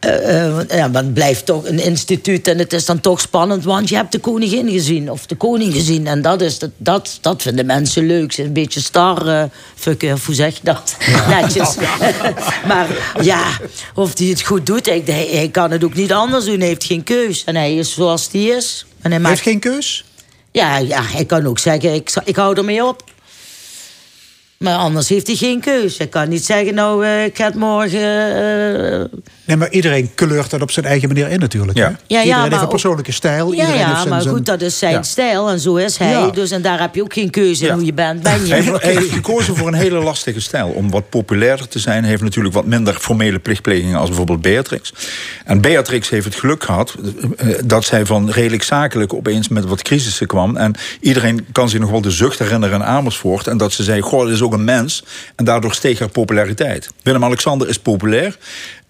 Want, 0.00 0.72
ja, 0.72 0.88
maar 0.88 1.02
het 1.02 1.14
blijft 1.14 1.46
toch 1.46 1.66
een 1.66 1.78
instituut. 1.78 2.48
En 2.48 2.58
het 2.58 2.72
is 2.72 2.84
dan 2.84 3.00
toch 3.00 3.20
spannend. 3.20 3.64
Want 3.64 3.88
je 3.88 3.94
hebt 3.94 4.12
de 4.12 4.18
koningin 4.18 4.70
gezien. 4.70 5.10
Of 5.10 5.26
de 5.26 5.34
koning 5.34 5.72
gezien. 5.72 6.06
En 6.06 6.22
dat, 6.22 6.40
is, 6.40 6.58
dat, 6.58 6.70
dat, 6.76 7.18
dat 7.20 7.42
vinden 7.42 7.66
mensen 7.66 8.06
leuk. 8.06 8.32
Ze 8.32 8.42
een 8.42 8.52
beetje 8.52 8.80
star. 8.80 9.26
eh, 9.26 9.42
hoe 10.24 10.34
zeg 10.34 10.54
je 10.54 10.60
dat? 10.62 10.96
Netjes. 11.40 11.76
maar 12.68 12.86
ja, 13.20 13.44
of 13.94 14.18
hij 14.18 14.26
het 14.26 14.42
goed 14.42 14.66
doet. 14.66 14.86
Hij, 14.86 15.02
hij, 15.04 15.28
hij 15.32 15.48
kan 15.48 15.70
het 15.70 15.84
ook 15.84 15.94
niet 15.94 16.12
anders 16.12 16.44
doen. 16.44 16.58
Hij 16.58 16.68
heeft 16.68 16.84
geen 16.84 17.02
keus. 17.02 17.44
En 17.44 17.56
hij 17.56 17.76
is 17.76 17.92
zoals 17.92 18.28
hij 18.32 18.42
is. 18.42 18.86
En 19.00 19.12
hij 19.12 19.20
heeft 19.30 19.42
geen 19.42 19.60
keus? 19.60 20.04
Ja, 20.52 20.76
ja, 20.76 21.02
hij 21.02 21.24
kan 21.24 21.46
ook 21.46 21.58
zeggen, 21.58 21.94
ik, 21.94 22.12
ik 22.24 22.36
hou 22.36 22.56
ermee 22.56 22.84
op. 22.84 23.04
Maar 24.58 24.76
anders 24.76 25.08
heeft 25.08 25.26
hij 25.26 25.36
geen 25.36 25.60
keus. 25.60 25.98
Hij 25.98 26.06
kan 26.06 26.28
niet 26.28 26.44
zeggen, 26.44 26.74
nou, 26.74 27.04
eh, 27.04 27.24
ik 27.24 27.36
ga 27.36 27.44
het 27.44 27.54
morgen... 27.54 28.00
eh, 29.00 29.04
Nee, 29.44 29.56
maar 29.56 29.70
iedereen 29.70 30.14
kleurt 30.14 30.50
dat 30.50 30.62
op 30.62 30.70
zijn 30.70 30.86
eigen 30.86 31.08
manier 31.08 31.28
in 31.28 31.38
natuurlijk. 31.38 31.78
hè? 31.78 31.82
ja, 31.84 31.90
iedereen 32.06 32.28
maar 32.30 32.42
heeft 32.42 32.54
een 32.56 32.60
ook- 32.62 32.68
persoonlijke 32.70 33.12
stijl. 33.12 33.46
Ja, 33.46 33.52
iedereen 33.52 33.74
heeft 33.76 33.88
ja 33.88 33.96
zijn, 33.96 34.08
maar 34.08 34.20
goed, 34.20 34.46
dat 34.46 34.60
is 34.60 34.78
zijn 34.78 34.92
Ja. 34.92 35.02
stijl 35.02 35.50
en 35.50 35.60
zo 35.60 35.76
is 35.76 35.96
hij. 35.96 36.10
Ja. 36.10 36.30
Dus, 36.30 36.50
en 36.50 36.62
daar 36.62 36.80
heb 36.80 36.94
je 36.94 37.02
ook 37.02 37.12
geen 37.12 37.30
keuze 37.30 37.66
in 37.66 37.72
hoe 37.72 37.84
je 37.84 37.92
bent. 37.92 38.22
Ben 38.22 38.32
je. 38.46 38.52
Hij 38.52 38.62
heeft, 38.62 38.82
hij 38.82 38.92
heeft 38.92 39.10
gekozen 39.12 39.56
voor 39.56 39.68
een 39.68 39.74
hele 39.74 39.98
lastige 39.98 40.40
stijl. 40.40 40.68
Om 40.68 40.90
wat 40.90 41.08
populairder 41.08 41.68
te 41.68 41.78
zijn. 41.78 42.00
Hij 42.00 42.10
heeft 42.10 42.22
natuurlijk 42.22 42.54
wat 42.54 42.64
minder 42.66 42.94
formele 42.94 43.38
plichtplegingen 43.38 43.98
als 43.98 44.08
bijvoorbeeld 44.08 44.42
Beatrix. 44.42 44.92
En 45.44 45.60
Beatrix 45.60 46.08
heeft 46.08 46.24
het 46.24 46.34
geluk 46.34 46.64
gehad 46.64 46.94
eh, 47.36 47.48
dat 47.64 47.84
zij 47.84 48.06
van 48.06 48.30
redelijk 48.30 48.62
zakelijk 48.62 49.14
opeens 49.14 49.48
met 49.48 49.64
wat 49.64 49.82
crisissen 49.82 50.26
kwam. 50.26 50.56
En 50.56 50.74
iedereen 51.00 51.46
kan 51.52 51.68
zich 51.68 51.80
nog 51.80 51.90
wel 51.90 52.00
de 52.00 52.10
zucht 52.10 52.38
herinneren 52.38 52.80
in 52.80 52.86
Amersfoort. 52.86 53.46
En 53.46 53.56
dat 53.56 53.72
ze 53.72 53.82
zei, 53.82 54.00
goh, 54.00 54.30
is 54.30 54.42
ook 54.42 54.47
een 54.52 54.64
mens. 54.64 55.04
En 55.36 55.44
daardoor 55.44 55.74
steeg 55.74 55.98
haar 55.98 56.08
populariteit. 56.08 56.88
Willem-Alexander 57.02 57.68
is 57.68 57.78
populair. 57.78 58.36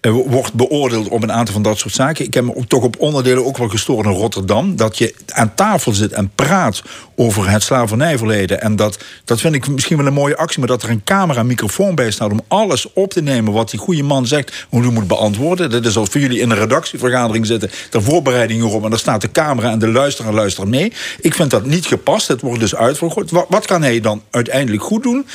Eh, 0.01 0.11
wordt 0.11 0.53
beoordeeld 0.53 1.07
op 1.07 1.23
een 1.23 1.31
aantal 1.31 1.53
van 1.53 1.63
dat 1.63 1.77
soort 1.77 1.93
zaken. 1.93 2.25
Ik 2.25 2.33
heb 2.33 2.43
me 2.43 2.63
toch 2.67 2.83
op 2.83 2.99
onderdelen 2.99 3.45
ook 3.45 3.57
wel 3.57 3.69
gestoord 3.69 4.05
in 4.05 4.11
Rotterdam. 4.11 4.75
Dat 4.75 4.97
je 4.97 5.13
aan 5.27 5.55
tafel 5.55 5.91
zit 5.91 6.11
en 6.11 6.31
praat 6.35 6.81
over 7.15 7.49
het 7.49 7.63
slavernijverleden. 7.63 8.61
En 8.61 8.75
dat, 8.75 8.97
dat 9.25 9.39
vind 9.39 9.55
ik 9.55 9.67
misschien 9.67 9.97
wel 9.97 10.05
een 10.05 10.13
mooie 10.13 10.37
actie. 10.37 10.59
Maar 10.59 10.67
dat 10.67 10.83
er 10.83 10.89
een 10.89 11.03
camera 11.03 11.39
en 11.39 11.47
microfoon 11.47 11.95
bij 11.95 12.11
staat 12.11 12.31
om 12.31 12.41
alles 12.47 12.93
op 12.93 13.11
te 13.11 13.21
nemen 13.21 13.53
wat 13.53 13.69
die 13.69 13.79
goede 13.79 14.03
man 14.03 14.27
zegt. 14.27 14.65
Hoe 14.69 14.81
die 14.81 14.91
moet 14.91 15.07
beantwoorden. 15.07 15.69
Dat 15.69 15.85
is 15.85 15.97
als 15.97 16.09
voor 16.09 16.21
jullie 16.21 16.39
in 16.39 16.49
een 16.49 16.57
redactievergadering 16.57 17.45
zitten. 17.45 17.69
Ter 17.89 18.03
voorbereiding 18.03 18.61
erop. 18.61 18.83
En 18.83 18.89
daar 18.89 18.99
staat 18.99 19.21
de 19.21 19.31
camera 19.31 19.71
en 19.71 19.79
de 19.79 19.87
luisteraar 19.87 20.33
luistert 20.33 20.67
mee. 20.67 20.93
Ik 21.19 21.33
vind 21.33 21.51
dat 21.51 21.65
niet 21.65 21.85
gepast. 21.85 22.27
Het 22.27 22.41
wordt 22.41 22.59
dus 22.59 22.75
uitvergroot. 22.75 23.31
Wat, 23.31 23.45
wat 23.49 23.65
kan 23.65 23.81
hij 23.81 23.99
dan 23.99 24.23
uiteindelijk 24.29 24.83
goed 24.83 25.03
doen? 25.03 25.25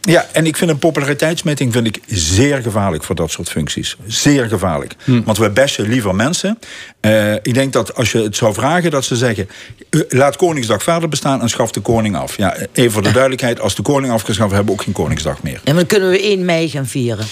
Ja, 0.00 0.26
en 0.32 0.46
ik 0.46 0.56
vind 0.56 0.70
een 0.70 0.78
populariteitsmeting 0.78 1.72
vind 1.72 1.86
ik 1.86 2.00
zeer 2.06 2.62
gevaarlijk 2.62 3.04
voor 3.04 3.14
dat 3.14 3.30
soort 3.30 3.48
functies. 3.48 3.96
Zeer 4.10 4.48
gevaarlijk. 4.48 4.94
Want 5.24 5.38
we 5.38 5.50
bashen 5.50 5.88
liever 5.88 6.14
mensen. 6.14 6.58
Eh, 7.00 7.32
ik 7.34 7.54
denk 7.54 7.72
dat 7.72 7.94
als 7.94 8.12
je 8.12 8.18
het 8.18 8.36
zou 8.36 8.54
vragen, 8.54 8.90
dat 8.90 9.04
ze 9.04 9.16
zeggen... 9.16 9.48
eh, 9.90 10.00
laat 10.08 10.36
Koningsdag 10.36 10.82
verder 10.82 11.08
bestaan 11.08 11.40
en 11.40 11.48
schaf 11.48 11.70
de 11.70 11.80
koning 11.80 12.16
af. 12.16 12.36
Ja, 12.36 12.56
even 12.72 12.92
voor 12.92 13.02
de 13.02 13.10
duidelijkheid, 13.12 13.60
als 13.60 13.74
de 13.74 13.82
koning 13.82 14.12
afgeschaft 14.12 14.52
hebben 14.52 14.74
we 14.74 14.80
ook 14.80 14.84
geen 14.84 14.94
Koningsdag 14.94 15.42
meer. 15.42 15.52
Ja, 15.52 15.60
maar 15.64 15.74
dan 15.74 15.86
kunnen 15.86 16.10
we 16.10 16.22
1 16.22 16.44
mei 16.44 16.68
gaan 16.68 16.86
vieren. 16.86 17.26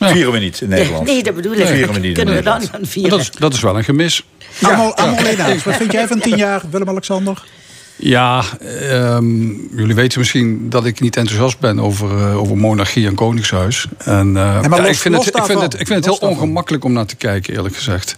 Vieren 0.00 0.32
we 0.32 0.38
niet 0.38 0.60
in 0.60 0.68
Nederland. 0.68 1.06
Nee, 1.06 1.22
dat 1.22 1.34
bedoel 1.34 1.52
ik. 1.52 1.66
Vieren 1.66 1.94
we 1.94 2.00
niet 2.00 2.04
in 2.08 2.14
kunnen 2.14 2.34
we 2.34 2.42
dan 2.42 2.60
gaan 2.60 2.86
vieren. 2.86 3.10
Dat 3.10 3.20
is, 3.20 3.30
dat 3.30 3.52
is 3.54 3.60
wel 3.60 3.76
een 3.76 3.84
gemis. 3.84 4.24
Allemaal, 4.62 4.96
allemaal 4.96 5.24
eens. 5.24 5.64
Wat 5.64 5.76
vind 5.76 5.92
jij 5.92 6.06
van 6.06 6.20
tien 6.20 6.36
jaar, 6.36 6.62
Willem-Alexander? 6.70 7.42
Ja, 7.98 8.44
ehm, 8.60 9.50
jullie 9.76 9.94
weten 9.94 10.18
misschien 10.18 10.68
dat 10.70 10.84
ik 10.84 11.00
niet 11.00 11.16
enthousiast 11.16 11.58
ben 11.58 11.80
over, 11.80 12.18
eh, 12.18 12.36
over 12.40 12.56
monarchie 12.56 13.06
en 13.06 13.14
koningshuis. 13.14 13.86
En, 13.98 14.26
eh, 14.26 14.34
maar 14.34 14.62
ja, 14.62 14.68
los- 14.80 14.88
ik, 14.88 14.96
vind 14.96 15.14
het, 15.14 15.26
ik, 15.26 15.32
vind 15.32 15.46
daarvan. 15.46 15.62
het, 15.62 15.72
ik 15.80 15.86
vind 15.86 15.88
het 15.88 16.06
Los 16.06 16.18
heel 16.18 16.28
daarvan. 16.28 16.44
ongemakkelijk 16.44 16.84
om 16.84 16.92
naar 16.92 17.06
te 17.06 17.16
kijken, 17.16 17.54
eerlijk 17.54 17.76
gezegd. 17.76 18.14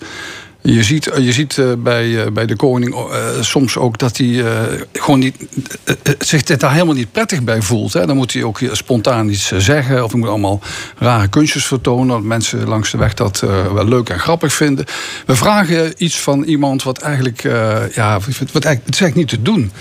Je 0.62 0.82
ziet, 0.82 1.10
je 1.18 1.32
ziet 1.32 1.58
eh, 1.58 1.72
bij, 1.78 2.24
eh, 2.24 2.32
bij 2.32 2.46
de 2.46 2.56
koning 2.56 2.94
eh, 2.94 3.26
soms 3.40 3.76
ook 3.76 3.98
dat 3.98 4.16
hij 4.16 4.44
eh, 4.44 4.80
gewoon 4.92 5.18
niet, 5.18 5.36
eh, 5.84 5.94
eh, 6.02 6.14
zich 6.18 6.42
daar 6.42 6.72
helemaal 6.72 6.94
niet 6.94 7.12
prettig 7.12 7.42
bij 7.42 7.62
voelt. 7.62 7.92
Hè. 7.92 8.06
Dan 8.06 8.16
moet 8.16 8.32
hij 8.32 8.42
ook 8.42 8.60
spontaan 8.72 9.28
iets 9.28 9.52
eh, 9.52 9.58
zeggen. 9.58 10.04
Of 10.04 10.10
hij 10.10 10.20
moet 10.20 10.28
allemaal 10.28 10.60
rare 10.98 11.28
kunstjes 11.28 11.66
vertonen. 11.66 12.06
Dat 12.06 12.22
mensen 12.22 12.68
langs 12.68 12.90
de 12.90 12.98
weg 12.98 13.14
dat 13.14 13.42
eh, 13.42 13.72
wel 13.72 13.84
leuk 13.88 14.08
en 14.08 14.18
grappig 14.20 14.52
vinden. 14.52 14.84
We 15.26 15.36
vragen 15.36 15.92
iets 15.96 16.20
van 16.20 16.42
iemand 16.42 16.82
wat 16.82 16.98
eigenlijk, 16.98 17.44
eh, 17.44 17.78
ja, 17.94 18.18
wat 18.52 18.64
eigenlijk, 18.64 18.84
het 18.84 19.00
is 19.00 19.12
niet 19.12 19.28
te 19.28 19.42
doen. 19.42 19.72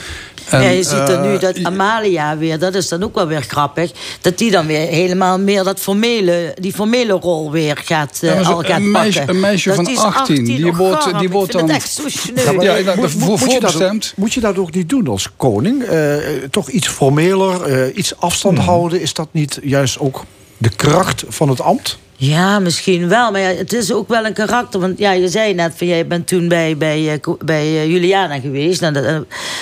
En, 0.49 0.61
ja, 0.61 0.69
je 0.69 0.84
ziet 0.84 1.10
er 1.10 1.19
nu 1.19 1.34
eh, 1.34 1.40
dat 1.40 1.64
Amalia 1.64 2.38
weer, 2.38 2.60
dat 2.60 2.76
is 2.76 2.88
dan 2.88 3.03
ook 3.03 3.15
wel 3.15 3.28
weer 3.28 3.41
grappig. 3.41 3.91
Dat 4.22 4.38
die 4.38 4.52
dan 4.52 4.65
weer 4.65 4.88
helemaal 4.88 5.40
meer 5.40 5.64
dat 5.64 5.80
formele, 5.80 6.53
die 6.60 6.74
formele 6.74 7.14
rol 7.14 7.52
weer 7.52 7.78
gaat, 7.86 8.18
eh, 8.22 8.36
Ja, 8.36 8.44
zo- 8.44 8.52
al 8.52 8.61
gaat 8.61 8.78
een 8.80 8.91
meisje- 8.91 9.18
pakken. 9.18 9.36
een 9.36 9.41
meisje 9.41 9.68
Dat 9.69 9.76
van 9.76 9.88
is 9.90 9.98
18, 9.98 10.44
die 10.44 10.68
oh, 10.68 10.78
wordt- 10.78 11.03
die 11.03 11.24
ik 11.24 11.32
wordt 11.32 11.52
vind 11.52 11.68
dan- 11.68 11.76
het 11.76 11.84
echt 11.84 11.91
zo 11.94 12.03
sneu. 12.10 12.61
Ja, 12.61 12.95
Moet- 12.95 13.11
voor- 13.11 13.40
moet, 13.40 13.52
je 13.52 13.60
dat 13.60 13.82
ook, 13.84 14.02
moet 14.15 14.34
je 14.34 14.40
dat 14.40 14.57
ook 14.57 14.72
niet 14.74 14.90
doen 14.90 15.07
als 15.07 15.30
koning? 15.38 15.84
Eh, 15.84 16.15
toch 16.52 16.69
iets 16.69 16.88
formeler, 16.88 17.61
eh, 17.64 17.98
iets 17.98 18.19
afstand 18.19 18.57
Hmm. 18.57 18.68
houden. 18.68 19.02
Is 19.02 19.14
dat 19.14 19.28
niet 19.32 19.60
juist 19.64 19.99
ook 19.99 20.24
de 20.57 20.69
kracht 20.69 21.24
van 21.28 21.49
het 21.49 21.61
ambt? 21.61 21.98
Ja, 22.19 22.60
misschien 22.60 23.07
wel. 23.07 23.31
Maar 23.31 23.41
het 23.41 23.73
is 23.73 23.91
ook 23.91 24.07
wel 24.07 24.26
een 24.26 24.34
karakter. 24.34 24.80
Want 24.80 24.99
ja, 24.99 25.11
je 25.11 25.27
zei 25.27 25.53
net, 25.53 25.73
van, 25.76 25.88
jij 25.88 26.07
bent 26.07 26.27
toen 26.27 26.48
bij, 26.48 26.77
bij, 26.77 27.11
eh, 27.14 27.34
bij 27.39 27.65
eh, 27.65 27.89
Juliana 27.89 28.39
geweest. 28.39 28.81
Nou, 28.81 28.95
eh, 28.95 29.18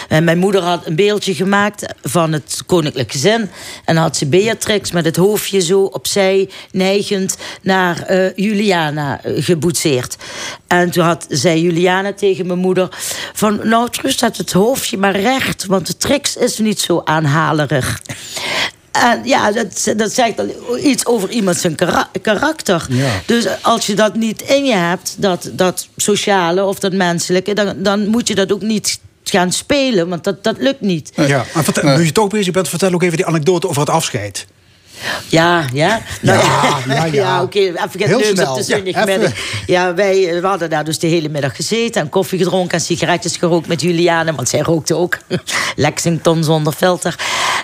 en 0.08 0.24
mijn 0.24 0.38
moeder 0.38 0.62
had 0.62 0.86
een 0.86 0.96
beeldje 0.96 1.36
gemaakt 1.36 1.94
van 2.02 2.32
het 2.32 2.64
koninklijk 2.66 3.12
gezin. 3.12 3.50
En 3.86 3.96
had 3.96 4.18
ze 4.18 4.26
Beatrix 4.26 4.92
met 4.92 5.06
het 5.06 5.16
hoofdje 5.16 5.60
zo 5.62 5.82
opzij 5.82 6.50
neigend 6.72 7.38
naar 7.62 8.14
Juliana 8.36 9.22
geboetseerd. 9.24 10.18
En 10.68 10.92
toen 10.92 11.04
had, 11.04 11.26
zei 11.30 11.62
Juliana 11.62 12.14
tegen 12.14 12.48
mijn 12.48 12.60
moeder... 12.60 12.88
van 13.34 13.60
nou, 13.64 13.90
terug 13.90 14.12
staat 14.12 14.38
het 14.38 14.52
hoofdje 14.52 14.98
maar 14.98 15.20
recht... 15.20 15.66
want 15.66 15.88
de 15.88 15.98
Trix 15.98 16.36
is 16.36 16.58
niet 16.58 16.80
zo 16.80 17.02
aanhalerig. 17.06 18.02
En 19.02 19.22
ja, 19.24 19.52
dat, 19.52 19.94
dat 19.98 20.12
zegt 20.12 20.40
al 20.40 20.78
iets 20.78 21.06
over 21.06 21.30
iemand 21.30 21.58
zijn 21.58 21.76
kara- 21.76 22.10
karakter. 22.22 22.86
Ja. 22.90 23.22
Dus 23.26 23.46
als 23.62 23.86
je 23.86 23.96
dat 23.96 24.16
niet 24.16 24.42
in 24.42 24.66
je 24.66 24.76
hebt, 24.76 25.16
dat, 25.18 25.50
dat 25.54 25.88
sociale 25.96 26.64
of 26.64 26.80
dat 26.80 26.94
menselijke... 26.94 27.54
Dan, 27.54 27.76
dan 27.78 28.08
moet 28.08 28.28
je 28.28 28.36
dat 28.36 28.52
ook 28.52 28.62
niet 28.62 29.00
gaan 29.24 29.52
spelen, 29.52 30.10
want 30.10 30.24
dat, 30.24 30.44
dat 30.44 30.56
lukt 30.60 30.82
niet. 30.82 31.12
Ja, 31.16 31.46
maar 31.54 31.64
vertel, 31.64 31.98
nu 31.98 32.06
je 32.06 32.12
toch 32.12 32.28
bezig 32.28 32.54
bent, 32.54 32.70
vertel 32.70 32.94
ook 32.94 33.04
even 33.04 33.18
die 33.18 33.26
anekdote 33.26 33.68
over 33.68 33.82
het 33.82 33.90
afscheid. 33.90 34.46
Ja, 35.30 35.66
ja. 35.74 36.02
Nou, 36.22 36.40
Ja, 36.40 36.80
ja, 36.96 37.06
ja. 37.06 37.42
oké, 37.42 37.60
even 37.60 37.90
Heel 37.94 38.20
het 38.20 38.38
leuks 38.38 38.50
op 38.50 38.56
de 38.56 38.64
zondagmiddag. 38.64 39.08
even. 39.08 39.34
Ja, 39.66 39.94
wij 39.94 40.30
eh, 40.30 40.42
we 40.42 40.48
hadden 40.48 40.70
daar 40.70 40.84
dus 40.84 41.00
de 41.00 41.08
hele 41.08 41.30
middag 41.30 41.56
gezeten... 41.56 42.02
en 42.02 42.10
koffie 42.10 42.38
gedronken 42.38 42.78
en 42.78 42.84
sigaretjes 42.84 43.38
gerookt 43.38 43.68
met 43.68 43.82
Juliane... 43.82 44.34
want 44.34 44.50
zij 44.50 44.60
rookte 44.60 44.96
ook 44.96 45.18
Lexington 45.76 46.44
zonder 46.44 46.74
filter. 46.74 47.16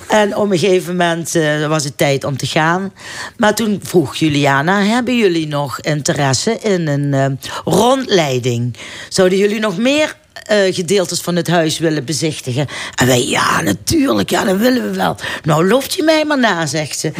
En 0.07 0.35
op 0.35 0.51
een 0.51 0.59
gegeven 0.59 0.95
moment 0.95 1.35
eh, 1.35 1.67
was 1.67 1.83
het 1.83 1.97
tijd 1.97 2.23
om 2.23 2.37
te 2.37 2.45
gaan. 2.45 2.93
Maar 3.37 3.55
toen 3.55 3.79
vroeg 3.83 4.15
Juliana... 4.15 4.81
hebben 4.81 5.17
jullie 5.17 5.47
nog 5.47 5.79
interesse 5.79 6.57
in 6.59 6.87
een 6.87 7.13
eh, 7.13 7.49
rondleiding? 7.73 8.77
Zouden 9.09 9.37
jullie 9.37 9.59
nog 9.59 9.77
meer 9.77 10.15
eh, 10.51 10.73
gedeeltes 10.75 11.19
van 11.21 11.35
het 11.35 11.47
huis 11.47 11.79
willen 11.79 12.05
bezichtigen. 12.05 12.67
En 12.95 13.07
wij, 13.07 13.27
ja, 13.27 13.61
natuurlijk, 13.61 14.29
ja, 14.29 14.43
dat 14.43 14.57
willen 14.57 14.91
we 14.91 14.97
wel. 14.97 15.15
Nou, 15.43 15.67
loopt 15.67 15.93
je 15.93 16.03
mij 16.03 16.25
maar 16.25 16.39
na, 16.39 16.65
zegt 16.65 16.99
ze. 16.99 17.11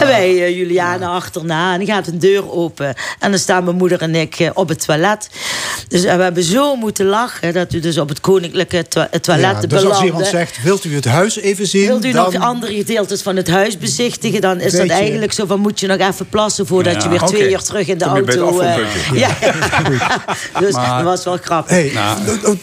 En 0.00 0.06
wij, 0.06 0.54
Juliana, 0.54 1.06
achterna. 1.08 1.72
En 1.72 1.78
dan 1.78 1.86
gaat 1.94 2.06
een 2.06 2.18
deur 2.18 2.52
open. 2.52 2.94
En 3.18 3.30
dan 3.30 3.38
staan 3.40 3.64
mijn 3.64 3.76
moeder 3.76 4.00
en 4.02 4.14
ik 4.14 4.34
eh, 4.38 4.50
op 4.54 4.68
het 4.68 4.84
toilet. 4.86 5.28
Dus 5.88 6.02
we 6.02 6.08
hebben 6.08 6.42
zo 6.42 6.76
moeten 6.76 7.06
lachen... 7.06 7.52
dat 7.52 7.72
we 7.72 7.78
dus 7.80 7.98
op 7.98 8.08
het 8.08 8.20
koninklijke 8.20 8.84
to 8.88 9.04
toilet 9.20 9.44
Ja, 9.44 9.60
dus 9.60 9.66
belanden. 9.68 9.90
als 9.94 10.02
iemand 10.04 10.26
zegt, 10.26 10.62
wilt 10.62 10.84
u 10.84 10.94
het 10.94 11.04
huis 11.04 11.36
even 11.40 11.66
zien? 11.66 11.86
Wilt 11.86 12.04
u 12.04 12.12
dan... 12.12 12.32
nog 12.32 12.42
andere 12.42 12.74
gedeeltes 12.74 13.22
van 13.22 13.36
het 13.36 13.48
huis 13.48 13.78
bezichtigen... 13.78 14.40
dan 14.40 14.60
is 14.60 14.72
dat 14.72 14.88
eigenlijk 14.88 15.32
zo 15.32 15.46
van... 15.46 15.60
moet 15.60 15.80
je 15.80 15.86
nog 15.86 15.98
even 15.98 16.28
plassen 16.28 16.66
voordat 16.66 16.94
Ja, 16.94 17.02
je 17.02 17.08
weer 17.08 17.20
twee 17.28 17.50
uur 17.50 17.62
terug 17.62 17.86
in 17.88 17.98
de 17.98 18.04
Kom 18.04 18.16
je 18.16 18.22
bij 18.22 18.34
het 18.34 18.42
auto... 18.42 18.60
eh, 18.60 18.68
afvalpuntje. 18.68 19.18
ja, 19.18 20.60
dus 20.60 20.72
Maar- 20.74 20.96
dat 20.96 21.04
was 21.04 21.24
wel 21.24 21.36
grappig. 21.42 21.70
Hey, 21.70 21.92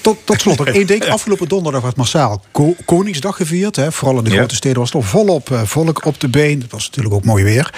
tot, 0.01 0.12
tot 0.23 0.41
slot 0.41 0.63
één 0.69 0.87
ding. 0.87 1.05
Afgelopen 1.09 1.47
donderdag 1.47 1.81
werd 1.81 1.95
massaal 1.95 2.43
Ko- 2.51 2.75
Koningsdag 2.85 3.35
gevierd. 3.35 3.75
Hè. 3.75 3.91
Vooral 3.91 4.17
in 4.17 4.23
de 4.23 4.29
Ja. 4.29 4.35
grote 4.37 4.55
steden 4.55 4.79
was 4.79 4.91
het 4.93 5.05
volop 5.05 5.51
eh, 5.51 5.61
volk 5.63 6.05
op 6.05 6.19
de 6.19 6.27
been. 6.29 6.61
Het 6.61 6.71
was 6.71 6.85
natuurlijk 6.85 7.15
ook 7.15 7.23
mooi 7.25 7.43
weer. 7.43 7.73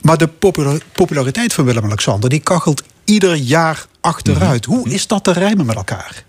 Maar 0.00 0.16
de 0.18 0.26
popula- 0.28 0.78
populariteit 0.92 1.52
van 1.52 1.64
Willem-Alexander... 1.64 2.30
die 2.30 2.40
kachelt 2.40 2.82
ieder 3.04 3.34
jaar 3.34 3.86
achteruit. 4.00 4.66
Mhm. 4.66 4.76
Hoe 4.76 4.88
is 4.88 5.06
dat 5.06 5.24
te 5.24 5.32
rijmen 5.32 5.66
met 5.66 5.76
elkaar? 5.76 6.24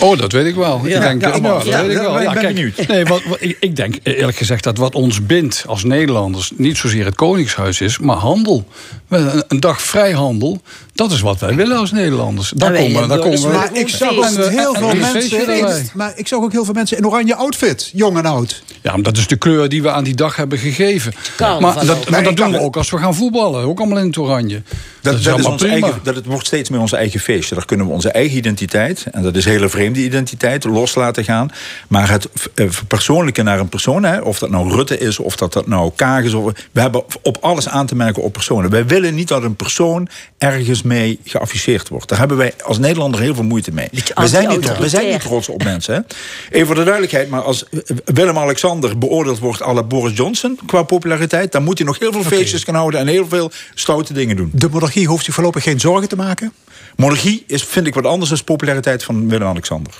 Oh, 0.00 0.18
dat 0.18 0.32
weet 0.32 0.46
ik 0.46 0.54
wel. 0.54 0.76
Ik 0.76 0.82
denk, 1.00 1.20
ja, 1.22 1.28
ja, 1.28 1.40
dat 1.40 1.64
weet 1.64 1.84
ik 1.84 1.92
ja, 1.92 2.00
wel. 2.00 2.16
ik 2.20 2.22
Ja, 2.22 2.32
kijk. 2.32 2.88
Nee, 2.88 3.04
wat, 3.04 3.22
wat- 3.24 3.36
ik, 3.40 3.56
ik 3.60 3.76
denk 3.76 3.94
eerlijk 4.02 4.36
gezegd 4.36 4.64
dat 4.64 4.76
wat 4.78 4.94
ons 4.94 5.26
bindt 5.26 5.64
als 5.66 5.84
Nederlanders 5.84 6.52
niet 6.56 6.76
zozeer 6.76 7.04
het 7.04 7.14
Koningshuis 7.14 7.80
is, 7.80 7.98
maar 7.98 8.16
handel. 8.16 8.66
Een, 9.08 9.44
een 9.48 9.60
dag 9.60 9.82
vrijhandel, 9.82 10.60
dat 10.96 11.12
is 11.12 11.20
wat 11.20 11.40
wij 11.40 11.54
willen 11.54 11.76
als 11.76 11.92
Nederlanders. 11.92 12.52
Daar 12.56 12.72
wij 12.72 12.82
komen, 12.82 13.08
daar 13.08 13.18
burgers 13.18 13.40
komen 13.40 13.52
we. 13.52 13.58
Maar 13.58 13.76
ik 13.78 13.88
zag 13.88 14.10
ook 14.10 14.50
heel 14.50 14.74
veel 14.74 14.94
mensen... 14.94 15.90
Maar 15.94 16.12
ik 16.16 16.28
zag 16.28 16.38
ook 16.38 16.52
heel 16.52 16.64
veel 16.64 16.74
mensen 16.74 16.96
in 16.96 17.06
oranje 17.06 17.34
outfit. 17.34 17.90
Jong 17.94 18.18
en 18.18 18.26
oud. 18.26 18.62
Ja, 18.82 18.92
maar 18.92 19.02
dat 19.02 19.16
is 19.16 19.26
de 19.26 19.36
kleur 19.36 19.68
die 19.68 19.82
we 19.82 19.90
aan 19.90 20.04
die 20.04 20.14
dag 20.14 20.36
hebben 20.36 20.58
gegeven. 20.58 21.12
Maar 21.38 21.86
dat, 21.86 22.10
maar 22.10 22.22
dat 22.22 22.36
doen 22.36 22.50
we 22.50 22.60
ook 22.60 22.76
als 22.76 22.90
we 22.90 22.98
gaan 22.98 23.14
voetballen. 23.14 23.64
Ook 23.64 23.78
allemaal 23.78 23.98
in 23.98 24.06
het 24.06 24.16
oranje. 24.16 24.62
Dat, 25.12 25.22
dat, 25.22 25.38
is 25.38 25.44
ons 25.44 25.62
prima. 25.62 25.72
eigen, 25.72 26.00
dat 26.02 26.14
het 26.14 26.26
wordt 26.26 26.46
steeds 26.46 26.70
meer 26.70 26.80
ons 26.80 26.92
eigen 26.92 27.20
feestje. 27.20 27.54
Daar 27.54 27.64
kunnen 27.64 27.86
we 27.86 27.92
onze 27.92 28.10
eigen 28.10 28.36
identiteit, 28.36 29.06
en 29.12 29.22
dat 29.22 29.36
is 29.36 29.44
hele 29.44 29.68
vreemde 29.68 30.04
identiteit, 30.04 30.64
los 30.64 30.94
laten 30.94 31.24
gaan. 31.24 31.50
Maar 31.88 32.10
het 32.10 32.28
eh, 32.54 32.68
persoonlijke 32.86 33.42
naar 33.42 33.58
een 33.58 33.68
persoon, 33.68 34.04
hè, 34.04 34.20
of 34.20 34.38
dat 34.38 34.50
nou 34.50 34.70
Rutte 34.70 34.98
is, 34.98 35.18
of 35.18 35.36
dat 35.36 35.52
dat 35.52 35.66
nou 35.66 35.90
Kaag 35.96 36.24
is, 36.24 36.34
of, 36.34 36.52
we 36.72 36.80
hebben 36.80 37.04
op 37.22 37.38
alles 37.40 37.68
aan 37.68 37.86
te 37.86 37.94
merken 37.94 38.22
op 38.22 38.32
personen. 38.32 38.70
Wij 38.70 38.86
willen 38.86 39.14
niet 39.14 39.28
dat 39.28 39.42
een 39.42 39.56
persoon 39.56 40.08
ergens 40.38 40.82
mee 40.86 41.18
geafficheerd 41.24 41.88
wordt. 41.88 42.08
Daar 42.08 42.18
hebben 42.18 42.36
wij 42.36 42.54
als 42.64 42.78
Nederlander 42.78 43.20
heel 43.20 43.34
veel 43.34 43.44
moeite 43.44 43.72
mee. 43.72 43.88
We 44.14 44.28
zijn, 44.28 44.48
niet, 44.48 44.78
we 44.78 44.88
zijn 44.88 45.10
niet 45.10 45.20
trots 45.20 45.48
op 45.48 45.64
mensen. 45.64 45.94
Hè. 45.94 46.00
Even 46.50 46.66
voor 46.66 46.74
de 46.74 46.82
duidelijkheid, 46.84 47.28
maar 47.28 47.42
als 47.42 47.68
eh, 47.68 47.80
Willem-Alexander 48.04 48.98
beoordeeld 48.98 49.38
wordt 49.38 49.62
à 49.62 49.72
la 49.72 49.82
Boris 49.82 50.16
Johnson 50.16 50.58
qua 50.66 50.82
populariteit, 50.82 51.52
dan 51.52 51.64
moet 51.64 51.78
hij 51.78 51.86
nog 51.86 51.98
heel 51.98 52.12
veel 52.12 52.22
feestjes 52.22 52.64
gaan 52.64 52.74
houden 52.74 53.00
en 53.00 53.06
heel 53.06 53.28
veel 53.28 53.50
stoute 53.74 54.12
dingen 54.12 54.36
doen. 54.36 54.50
De 54.54 54.68
monarchie 54.68 55.06
hoeft 55.06 55.24
zich 55.24 55.34
voorlopig 55.34 55.62
geen 55.62 55.80
zorgen 55.80 56.08
te 56.08 56.16
maken. 56.16 56.52
Monarchie 56.96 57.44
is, 57.46 57.64
vind 57.64 57.86
ik 57.86 57.94
wat 57.94 58.06
anders 58.06 58.30
dan 58.30 58.44
populariteit 58.44 59.04
van 59.04 59.28
Willem-Alexander. 59.28 59.92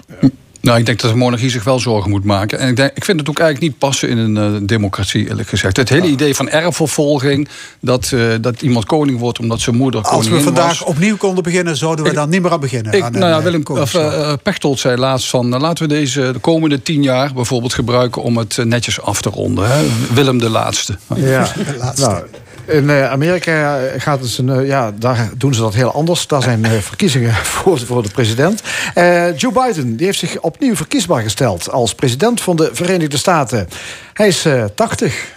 Nou, 0.67 0.79
ik 0.79 0.87
denk 0.87 1.01
dat 1.01 1.11
de 1.11 1.17
monarchie 1.17 1.51
zich 1.51 1.65
wel 1.65 1.79
zorgen 1.79 2.11
moet 2.11 2.25
maken. 2.25 2.59
En 2.59 2.69
ik, 2.69 2.77
denk, 2.77 2.91
ik 2.95 3.05
vind 3.05 3.21
het 3.21 3.29
ook 3.29 3.39
eigenlijk 3.39 3.71
niet 3.71 3.79
passen 3.81 4.09
in 4.09 4.19
een 4.19 4.37
eh, 4.37 4.61
democratie, 4.63 5.29
eerlijk 5.29 5.49
gezegd. 5.49 5.77
Het 5.77 5.89
hele 5.89 6.07
idee 6.07 6.35
van 6.35 6.49
erfvervolging, 6.49 7.49
dat, 7.81 8.11
eh, 8.13 8.21
dat 8.41 8.63
iemand 8.63 8.85
koning 8.85 9.19
wordt 9.19 9.39
omdat 9.39 9.61
zijn 9.61 9.77
moeder 9.77 10.01
Als 10.01 10.11
we 10.11 10.17
koningin 10.17 10.43
vandaag 10.45 10.79
was. 10.79 10.89
opnieuw 10.89 11.17
konden 11.17 11.43
beginnen, 11.43 11.77
zouden 11.77 12.05
we 12.05 12.11
Ik- 12.11 12.17
dan 12.17 12.29
niet 12.29 12.43
meer 12.43 12.51
aan 12.53 12.61
beginnen. 12.61 12.93
Ik, 12.93 13.03
aan 13.03 13.13
nou 13.13 13.25
ja, 13.27 13.37
eh, 13.37 13.43
Willem, 13.43 13.63
of, 13.67 13.95
eh, 13.95 14.33
Pechtold 14.43 14.79
zei 14.79 14.97
laatst 14.97 15.29
van... 15.29 15.49
laten 15.49 15.89
we 15.89 15.95
deze 15.95 16.31
de 16.33 16.39
komende 16.39 16.83
tien 16.83 17.03
jaar 17.03 17.33
bijvoorbeeld 17.33 17.75
gebruiken... 17.75 18.23
om 18.23 18.37
het 18.37 18.59
netjes 18.65 19.01
af 19.01 19.23
te 19.23 19.29
ronden. 19.31 19.69
Hè? 19.71 19.85
Willem 20.13 20.39
de 20.39 20.51
Laatste. 20.51 20.97
Ja, 21.15 21.49
laatste. 21.79 22.07
nou, 22.07 22.23
in 22.67 22.91
eh, 22.91 23.11
Amerika 23.11 23.81
gaat 23.97 24.21
het 24.21 24.39
een, 24.39 24.49
eh, 24.49 24.67
ja, 24.67 24.93
daar 24.99 25.31
doen 25.37 25.55
ze 25.55 25.61
dat 25.61 25.75
heel 25.75 25.93
anders. 25.93 26.27
Daar 26.27 26.43
zijn 26.43 26.65
eh, 26.65 26.71
verkiezingen 26.73 27.35
voor, 27.57 27.79
voor 27.79 28.03
de 28.03 28.09
president. 28.09 28.63
Eh, 28.95 29.37
Joe 29.37 29.53
Biden 29.53 29.97
die 29.97 30.07
heeft 30.07 30.19
zich 30.19 30.41
opnieuw 30.41 30.77
verkiesbaar 30.77 31.23
gesteld 31.23 31.71
als 31.71 31.95
president 31.95 32.41
van 32.41 32.57
de 32.57 32.71
Verenigde 32.73 33.17
Staten. 33.17 33.69
Hij 34.13 34.29
is 34.29 34.45
eh 34.45 34.65
80. 34.75 35.36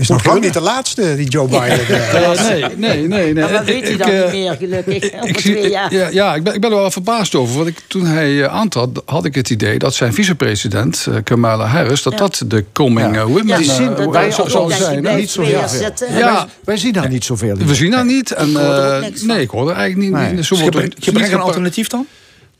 Is 0.00 0.08
nog 0.08 0.24
lang 0.24 0.40
niet 0.40 0.52
de 0.52 0.60
laatste, 0.60 1.16
die 1.16 1.28
Joe 1.28 1.48
Biden. 1.48 1.78
nee, 2.48 2.64
nee, 2.76 2.76
nee. 2.76 3.06
nee. 3.08 3.34
Maar 3.34 3.52
wat 3.52 3.64
weet 3.64 3.82
hij 3.82 3.92
Ik, 3.92 3.98
dan 3.98 4.08
eh, 4.08 4.22
niet 4.22 4.32
meer, 4.32 4.56
gelukkig? 4.56 5.02
Ik 5.12 5.70
jaar. 5.70 5.94
ja, 5.94 6.08
ja 6.08 6.34
ik, 6.34 6.42
ben, 6.42 6.54
ik 6.54 6.60
ben 6.60 6.70
er 6.70 6.76
wel 6.76 6.90
verbaasd 6.90 7.34
over. 7.34 7.56
Want 7.56 7.68
ik, 7.68 7.78
toen 7.86 8.04
hij 8.06 8.42
eh, 8.44 8.52
aantrad, 8.54 9.02
had 9.04 9.24
ik 9.24 9.34
het 9.34 9.50
idee 9.50 9.78
dat 9.78 9.94
zijn 9.94 10.14
vicepresident, 10.14 11.06
eh, 11.10 11.14
Kamala 11.24 11.64
Harris, 11.66 12.02
dat 12.02 12.12
Ja. 12.12 12.18
dat 12.18 12.42
de 12.46 12.64
coming 12.72 13.14
Ja. 13.14 13.26
women 13.26 13.64
zien 13.64 13.94
dat 13.94 14.10
wij 14.10 14.30
zou 14.30 14.72
zijn. 14.72 15.04
hè? 15.04 15.16
niet 15.16 15.30
zo 15.30 15.40
twee 15.42 15.50
heel 15.52 15.60
jaar 15.60 15.70
veel. 15.70 15.80
zitten. 15.80 16.16
Ja. 16.16 16.46
Wij, 16.64 16.76
zien 16.76 16.92
daar 16.92 17.08
niet 17.08 17.24
zoveel. 17.24 17.56
We 17.56 17.74
zien 17.74 17.90
dat 17.90 18.04
niet. 18.04 18.30
En, 18.32 18.52
nee, 19.26 19.40
ik 19.40 19.50
hoor 19.50 19.70
er 19.70 19.76
eigenlijk 19.76 20.10
niet. 20.10 20.20
Nee. 20.20 20.32
niet 20.32 20.44
zo 20.44 20.54
Dus 20.54 20.62
wordt 20.64 20.76
gebrek, 20.76 21.04
gebrek 21.04 21.26
gepa- 21.26 21.38
alternatief 21.42 21.88
dan? 21.88 22.06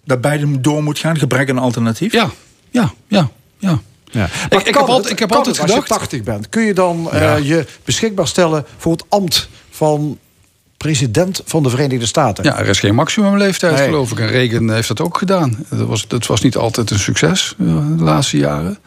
Dat 0.04 0.20
Biden 0.20 0.62
door 0.62 0.82
moet 0.82 0.98
gaan, 0.98 1.18
gebrek 1.18 1.50
aan 1.50 1.58
alternatief? 1.58 2.12
Ja, 2.12 2.30
ja, 2.70 2.92
ja, 3.08 3.28
ja. 3.58 3.80
Ja. 4.10 4.28
Ik, 4.50 4.58
ik, 4.60 4.66
heb 4.66 4.76
altijd, 4.76 4.98
het- 5.02 5.10
ik 5.10 5.18
heb 5.18 5.32
altijd 5.32 5.58
gedacht. 5.58 5.76
Als 5.76 5.84
je 5.88 5.94
80 5.94 6.22
bent, 6.22 6.48
kun 6.48 6.62
je 6.62 6.74
dan 6.74 7.10
eh, 7.12 7.38
je 7.38 7.66
beschikbaar 7.84 8.26
stellen 8.26 8.64
voor 8.76 8.92
het 8.92 9.04
ambt 9.08 9.48
van 9.70 10.18
president 10.76 11.42
van 11.44 11.62
de 11.62 11.70
Verenigde 11.70 12.06
Staten? 12.06 12.44
Ja, 12.44 12.58
er 12.58 12.68
is 12.68 12.78
geen 12.80 12.94
maximumleeftijd, 12.94 13.76
Nee. 13.76 13.84
geloof 13.84 14.10
ik. 14.10 14.18
En 14.18 14.26
Reagan 14.28 14.70
heeft 14.70 14.88
dat 14.88 15.00
ook 15.00 15.18
gedaan. 15.18 15.66
Dat 15.70 15.86
was, 15.88 16.08
dat 16.08 16.26
was 16.26 16.40
niet 16.40 16.56
altijd 16.56 16.90
een 16.90 16.98
succes 16.98 17.54
eh, 17.58 17.66
de 17.96 18.02
laatste 18.04 18.36
jaren. 18.36 18.78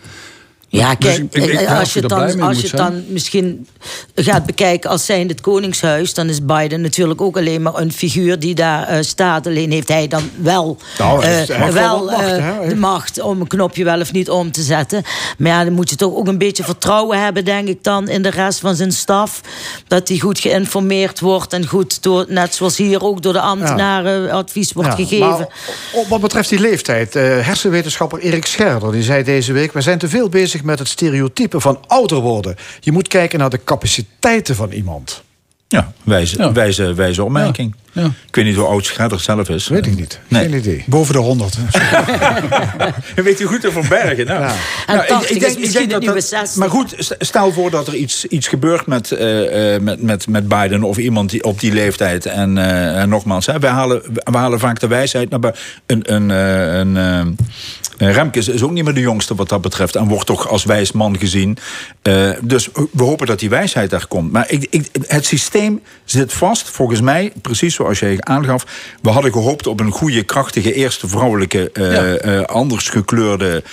Ja, 0.80 0.96
Dus 1.00 1.10
kijk, 1.10 1.18
ik- 1.34 1.44
ik- 1.44 1.52
ik 1.54 1.60
eh, 1.60 1.80
als 1.80 1.94
je 1.94 2.00
het 2.00 2.10
je 2.12 2.16
dan, 2.18 2.42
als 2.42 2.62
je 2.62 2.70
dan 2.78 3.04
misschien 3.08 3.68
gaat 4.16 4.46
bekijken 4.46 4.90
als 4.90 5.06
zijnde 5.06 5.34
het 5.34 5.42
Koningshuis, 5.42 6.14
dan 6.14 6.30
is 6.30 6.46
Biden 6.46 6.82
natuurlijk 6.82 7.22
ook 7.22 7.38
alleen 7.38 7.62
maar 7.62 7.76
een 7.76 7.92
figuur 7.92 8.40
die 8.40 8.56
daar 8.56 8.88
eh, 8.88 8.98
staat. 9.02 9.48
Alleen 9.48 9.72
heeft 9.72 9.88
hij 9.88 10.08
dan 10.08 10.30
wel, 10.42 10.78
Nou, 10.98 11.72
wel 11.74 12.06
macht, 12.06 12.70
de 12.70 12.76
macht 12.76 13.22
om 13.22 13.42
een 13.42 13.48
knopje 13.48 13.84
wel 13.84 14.00
of 14.00 14.12
niet 14.12 14.30
om 14.30 14.52
te 14.52 14.62
zetten. 14.62 15.04
Maar 15.38 15.52
ja, 15.52 15.64
dan 15.64 15.74
moet 15.74 15.90
je 15.90 15.96
toch 15.96 16.14
ook 16.16 16.28
een 16.28 16.38
beetje 16.38 16.64
vertrouwen 16.64 17.24
hebben, 17.24 17.46
denk 17.46 17.68
ik 17.68 17.84
dan, 17.84 18.08
in 18.10 18.22
de 18.22 18.30
rest 18.30 18.60
van 18.60 18.76
zijn 18.76 18.92
staf. 18.92 19.42
Dat 19.88 20.08
hij 20.08 20.18
goed 20.18 20.40
geïnformeerd 20.40 21.20
wordt 21.20 21.54
en 21.54 21.68
goed, 21.68 22.04
door, 22.04 22.26
net 22.28 22.56
zoals 22.56 22.78
hier 22.78 23.04
ook 23.04 23.22
door 23.22 23.34
de 23.34 23.42
ambtenaren 23.42 24.32
advies 24.32 24.72
wordt 24.72 24.90
Ja, 24.90 24.96
gegeven. 24.96 25.28
maar 25.30 25.48
op 25.94 26.08
wat 26.08 26.22
betreft 26.22 26.50
die 26.50 26.60
leeftijd, 26.60 27.16
eh, 27.16 27.24
hersenwetenschapper 27.24 28.20
Erik 28.20 28.46
Scherder 28.46 28.92
die 28.92 29.04
zei 29.04 29.24
deze 29.24 29.54
week: 29.54 29.74
we 29.74 29.82
zijn 29.82 29.98
te 29.98 30.10
veel 30.10 30.30
bezig 30.30 30.62
met 30.64 30.80
het 30.80 30.88
stereotype 30.88 31.60
van 31.60 31.80
ouder 31.88 32.20
worden. 32.20 32.56
Je 32.80 32.92
moet 32.92 33.08
kijken 33.08 33.40
naar 33.40 33.50
de 33.50 33.64
capaciteiten 33.64 34.56
van 34.56 34.72
iemand. 34.72 35.24
Ja, 35.68 35.92
wijze, 36.04 36.52
wijze, 36.52 36.94
wijze 36.94 37.24
opmerking. 37.24 37.76
Ja. 37.92 38.06
Ik 38.06 38.36
weet 38.36 38.46
niet 38.46 38.56
hoe 38.56 38.66
oud 38.66 38.86
Schredder 38.86 39.20
zelf 39.20 39.50
is. 39.50 39.68
Weet 39.68 39.86
ik 39.86 39.96
niet. 39.96 40.20
Nee. 40.28 40.44
Geen 40.44 40.54
idee. 40.58 40.84
Boven 40.88 41.14
de 41.14 41.20
100. 41.20 41.58
Weet 43.16 43.40
u 43.40 43.46
goed 43.46 43.66
over 43.68 43.88
Bergen? 43.88 44.26
Nou, 44.26 44.52
nou, 44.88 45.08
80 45.08 45.38
is 45.38 45.58
misschien 45.58 45.92
het 45.92 46.00
nieuwe 46.00 46.22
60. 46.22 46.56
Maar 46.56 46.70
goed, 46.70 46.94
st- 46.98 47.16
stel 47.20 47.52
voor 47.52 47.70
dat 47.72 47.88
er 47.88 47.96
iets, 47.96 48.26
iets 48.26 48.48
gebeurt 48.48 48.86
met, 48.86 49.12
eh, 49.12 49.76
eh, 49.76 49.82
met, 49.82 50.02
met, 50.02 50.28
met 50.28 50.48
Biden 50.48 50.84
of 50.84 50.98
iemand 50.98 51.30
die, 51.30 51.44
op 51.44 51.60
die 51.60 51.74
leeftijd. 51.74 52.26
En, 52.26 52.58
eh, 52.58 53.00
en 53.02 53.10
nogmaals, 53.10 53.46
hè, 53.46 53.60
wij, 53.60 53.70
halen, 53.72 54.02
we 54.14 54.38
halen 54.38 54.60
vaak 54.60 54.80
de 54.80 54.88
wijsheid 54.88 55.30
naar. 55.30 55.60
Een, 55.86 56.14
een, 56.14 56.30
een, 56.30 56.98
eh, 56.98 57.44
Remkes 57.98 58.48
is 58.48 58.64
ook 58.64 58.72
niet 58.72 58.84
meer 58.84 58.94
de 58.94 59.00
jongste 59.00 59.36
wat 59.36 59.50
dat 59.50 59.62
betreft. 59.62 59.96
En 59.96 60.08
wordt 60.08 60.26
toch 60.26 60.48
als 60.50 60.64
wijs 60.64 60.92
man 60.92 61.18
gezien. 61.20 61.58
Eh, 62.02 62.30
dus 62.42 62.70
we 62.92 63.04
hopen 63.04 63.28
dat 63.28 63.40
die 63.40 63.50
wijsheid 63.50 63.90
daar 63.90 64.08
komt. 64.08 64.32
Maar 64.32 64.52
ik, 64.52 64.68
ik, 64.70 64.90
het 65.08 65.26
systeem 65.26 65.82
zit 66.06 66.34
vast, 66.34 66.70
volgens 66.70 67.02
mij, 67.02 67.32
precies 67.42 67.76
zoals 67.76 68.00
jij 68.00 68.18
aangaf. 68.20 68.66
We 69.02 69.10
hadden 69.10 69.32
gehoopt 69.32 69.68
op 69.68 69.80
een 69.80 69.92
goede, 69.92 70.24
krachtige, 70.24 70.74
eerste 70.74 71.08
vrouwelijke, 71.08 71.72
eh, 71.72 71.92
Ja. 71.92 72.04
eh, 72.16 72.42
anders 72.42 72.90
gekleurde 72.90 73.64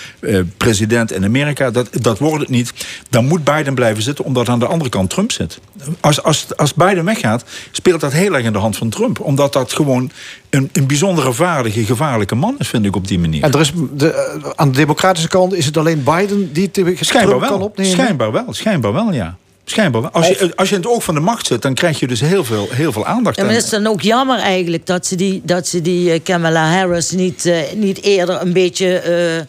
president 0.57 1.11
in 1.11 1.23
Amerika. 1.23 1.71
Dat, 1.71 1.89
dat 2.01 2.19
wordt 2.19 2.39
het 2.41 2.49
niet. 2.49 2.73
Dan 3.09 3.25
moet 3.25 3.43
Biden 3.43 3.75
blijven 3.75 4.03
zitten, 4.03 4.25
omdat 4.25 4.49
aan 4.49 4.59
de 4.59 4.65
andere 4.65 4.89
kant 4.89 5.09
Trump 5.09 5.31
zit. 5.31 5.59
Als, 5.99 6.23
als, 6.23 6.47
als 6.57 6.73
Biden 6.73 7.05
weggaat, 7.05 7.43
speelt 7.71 8.01
dat 8.01 8.11
heel 8.11 8.33
erg 8.35 8.43
in 8.45 8.53
de 8.53 8.59
hand 8.59 8.77
van 8.77 8.89
Trump. 8.89 9.19
Omdat 9.19 9.53
dat 9.53 9.73
gewoon 9.73 10.11
een, 10.51 10.69
een 10.73 10.87
bijzondere 10.87 11.33
vaardige, 11.33 11.85
gevaarlijke 11.85 12.35
man 12.35 12.55
is, 12.57 12.67
vind 12.67 12.85
ik 12.85 12.95
op 12.95 13.07
die 13.07 13.19
manier. 13.19 13.43
En 13.43 13.51
er 13.51 13.59
is 13.59 13.71
de, 13.93 14.11
eh, 14.13 14.49
aan 14.55 14.71
de 14.71 14.77
democratische 14.77 15.27
kant 15.29 15.53
is 15.53 15.65
het 15.65 15.77
alleen 15.77 16.03
Biden 16.03 16.53
die 16.53 16.63
het 16.73 16.75
Schijnbaar 16.99 17.27
Trump 17.37 17.41
kan 17.49 17.57
wel. 17.57 17.67
opnemen. 17.67 17.91
Schijnbaar 17.91 18.31
wel. 18.31 18.45
Schijnbaar 18.49 18.93
wel, 18.93 19.13
ja. 19.13 19.37
Schijnbaar 19.65 20.01
wel. 20.01 20.11
Als 20.11 20.27
je, 20.27 20.51
als 20.55 20.69
je 20.69 20.75
in 20.75 20.81
het 20.81 20.89
oog 20.89 21.03
van 21.03 21.13
de 21.15 21.19
macht 21.21 21.47
zit, 21.47 21.61
dan 21.61 21.73
krijg 21.73 21.99
je 21.99 22.07
dus 22.07 22.19
heel 22.21 22.43
veel, 22.43 22.67
heel 22.71 22.91
veel 22.91 23.05
aandacht. 23.05 23.35
Ja, 23.35 23.41
maar 23.41 23.51
En- 23.51 23.57
het 23.57 23.65
is 23.65 23.71
dan 23.71 23.87
ook 23.87 24.01
jammer 24.01 24.39
eigenlijk 24.39 24.85
dat 24.85 25.05
ze 25.05 25.15
die, 25.15 25.41
dat 25.45 25.67
ze 25.67 25.81
die 25.81 26.11
eh, 26.11 26.19
Kamala 26.23 26.71
Harris 26.71 27.11
niet, 27.11 27.45
eh, 27.45 27.57
niet 27.75 28.01
eerder 28.01 28.41
een 28.41 28.53
beetje 28.53 28.97
eh, 28.99 29.41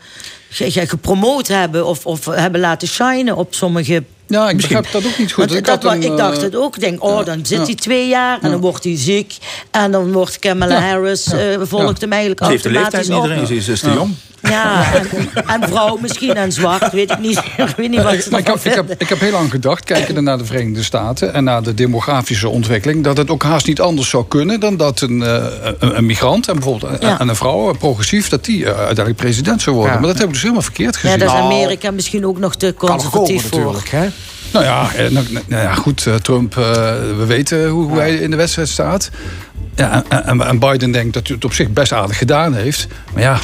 ge- 0.49 0.71
ge- 0.71 0.87
gepromoot 0.87 1.49
hebben 1.49 1.87
of, 1.87 2.07
of 2.07 2.25
hebben 2.25 2.61
laten 2.61 2.89
shinen 2.89 3.37
op 3.37 3.55
sommige. 3.55 4.03
Ja, 4.33 4.49
ik 4.49 4.55
Misschien. 4.55 4.77
begrijp 4.77 5.03
dat 5.03 5.13
ook 5.13 5.19
niet 5.19 5.33
goed. 5.33 5.45
Want 5.45 5.59
Ik 5.59 5.65
dat, 5.65 5.85
een, 5.85 6.03
ik 6.03 6.17
dacht 6.17 6.37
eh, 6.37 6.43
het 6.43 6.57
ook. 6.57 6.75
Ik 6.75 6.81
denk, 6.81 7.05
oh, 7.05 7.25
dan 7.25 7.47
zit 7.47 7.59
ja. 7.59 7.65
hij 7.65 7.75
twee 7.75 8.09
jaar 8.09 8.39
en 8.43 8.51
dan 8.51 8.61
wordt 8.61 8.85
hij 8.85 8.97
ziek. 8.99 9.37
En 9.71 9.91
dan 9.93 10.13
wordt 10.13 10.39
Kamala 10.39 10.75
Ja. 10.75 10.81
Harris, 10.81 11.25
Ja. 11.25 11.39
eh, 11.39 11.59
volgt 11.63 12.01
hem 12.01 12.13
eigenlijk 12.13 12.45
Ze 12.45 12.51
heeft 12.51 12.63
de 12.63 12.69
automatisch 12.69 13.09
leeftijd 13.09 13.23
niet 13.23 13.31
erin, 13.31 13.47
ze 13.47 13.55
is, 13.57 13.65
ze 13.65 13.73
is 13.73 13.81
te 13.81 13.93
jong. 13.93 14.15
Ja, 14.43 14.95
en, 14.95 15.07
en 15.47 15.69
vrouw 15.69 15.99
misschien 16.01 16.35
en 16.35 16.53
zwart, 16.53 16.93
weet 16.93 17.11
ik 17.11 17.19
niet. 17.19 17.39
ik 17.57 17.75
weet 17.77 17.91
niet 17.91 18.03
wat 18.03 18.23
ze 18.23 18.31
Maar 18.31 18.41
ik, 18.41 18.47
heb, 18.47 18.57
ik, 18.65 18.75
heb, 18.75 18.95
ik 18.99 19.09
heb 19.09 19.21
heel 19.21 19.31
lang 19.33 19.51
gedacht, 19.51 19.85
kijkende 19.85 20.21
naar 20.21 20.39
de 20.39 20.45
Verenigde 20.45 20.83
Staten 20.83 21.35
en 21.35 21.45
naar 21.45 21.63
de 21.63 21.75
demografische 21.75 22.49
ontwikkeling, 22.49 23.05
dat 23.05 23.17
het 23.17 23.31
ook 23.31 23.43
haast 23.43 23.67
niet 23.67 23.81
anders 23.81 24.09
zou 24.09 24.25
kunnen 24.29 24.61
dan 24.61 24.77
dat 24.77 25.01
een, 25.01 25.23
eh, 25.23 25.45
een, 25.79 25.97
een 25.97 26.07
migrant 26.07 26.49
en 26.49 26.55
bijvoorbeeld 26.55 26.93
een, 26.93 27.09
Ja. 27.09 27.19
en 27.21 27.29
een 27.29 27.37
vrouw, 27.37 27.69
een 27.69 27.79
progressief, 27.79 28.29
dat 28.29 28.45
die 28.45 28.65
eh, 28.65 28.71
uiteindelijk 28.71 29.17
president 29.17 29.63
zou 29.63 29.77
worden. 29.77 29.95
Ja. 29.95 29.99
Maar 30.01 30.09
dat 30.09 30.19
hebben 30.19 30.37
we 30.37 30.43
dus 30.43 30.43
helemaal 30.43 30.63
verkeerd 30.63 30.95
Ja, 30.95 31.01
gezien. 31.01 31.19
dat 31.19 31.29
is 31.29 31.35
Nou, 31.35 31.53
Amerika 31.53 31.91
misschien 31.91 32.27
ook 32.27 32.39
nog 32.39 32.57
te 32.57 32.75
Kan 32.79 32.89
nog 32.89 33.11
komen 33.11 33.29
conservatief 33.29 33.63
voor. 33.63 34.01
Hè? 34.01 34.09
Nou 34.53 34.65
ja, 34.65 34.95
eh, 34.95 35.11
nou, 35.11 35.27
nou 35.47 35.63
ja 35.63 35.75
goed, 35.75 36.07
eh, 36.07 36.15
Trump, 36.15 36.57
eh, 36.57 36.65
we 37.17 37.25
weten 37.27 37.69
hoe, 37.69 37.89
hoe 37.89 37.99
hij 37.99 38.15
in 38.15 38.31
de 38.31 38.37
wedstrijd 38.37 38.69
staat. 38.69 39.11
Ja, 39.77 40.05
en, 40.09 40.25
en- 40.27 40.41
en 40.47 40.59
Biden 40.59 40.91
denkt 40.91 41.13
dat 41.15 41.27
hij 41.27 41.37
het 41.37 41.45
op 41.45 41.53
zich 41.53 41.69
best 41.71 41.93
aardig 41.93 42.19
gedaan 42.19 42.55
heeft. 42.55 42.87
Maar 43.15 43.23
ja, 43.23 43.39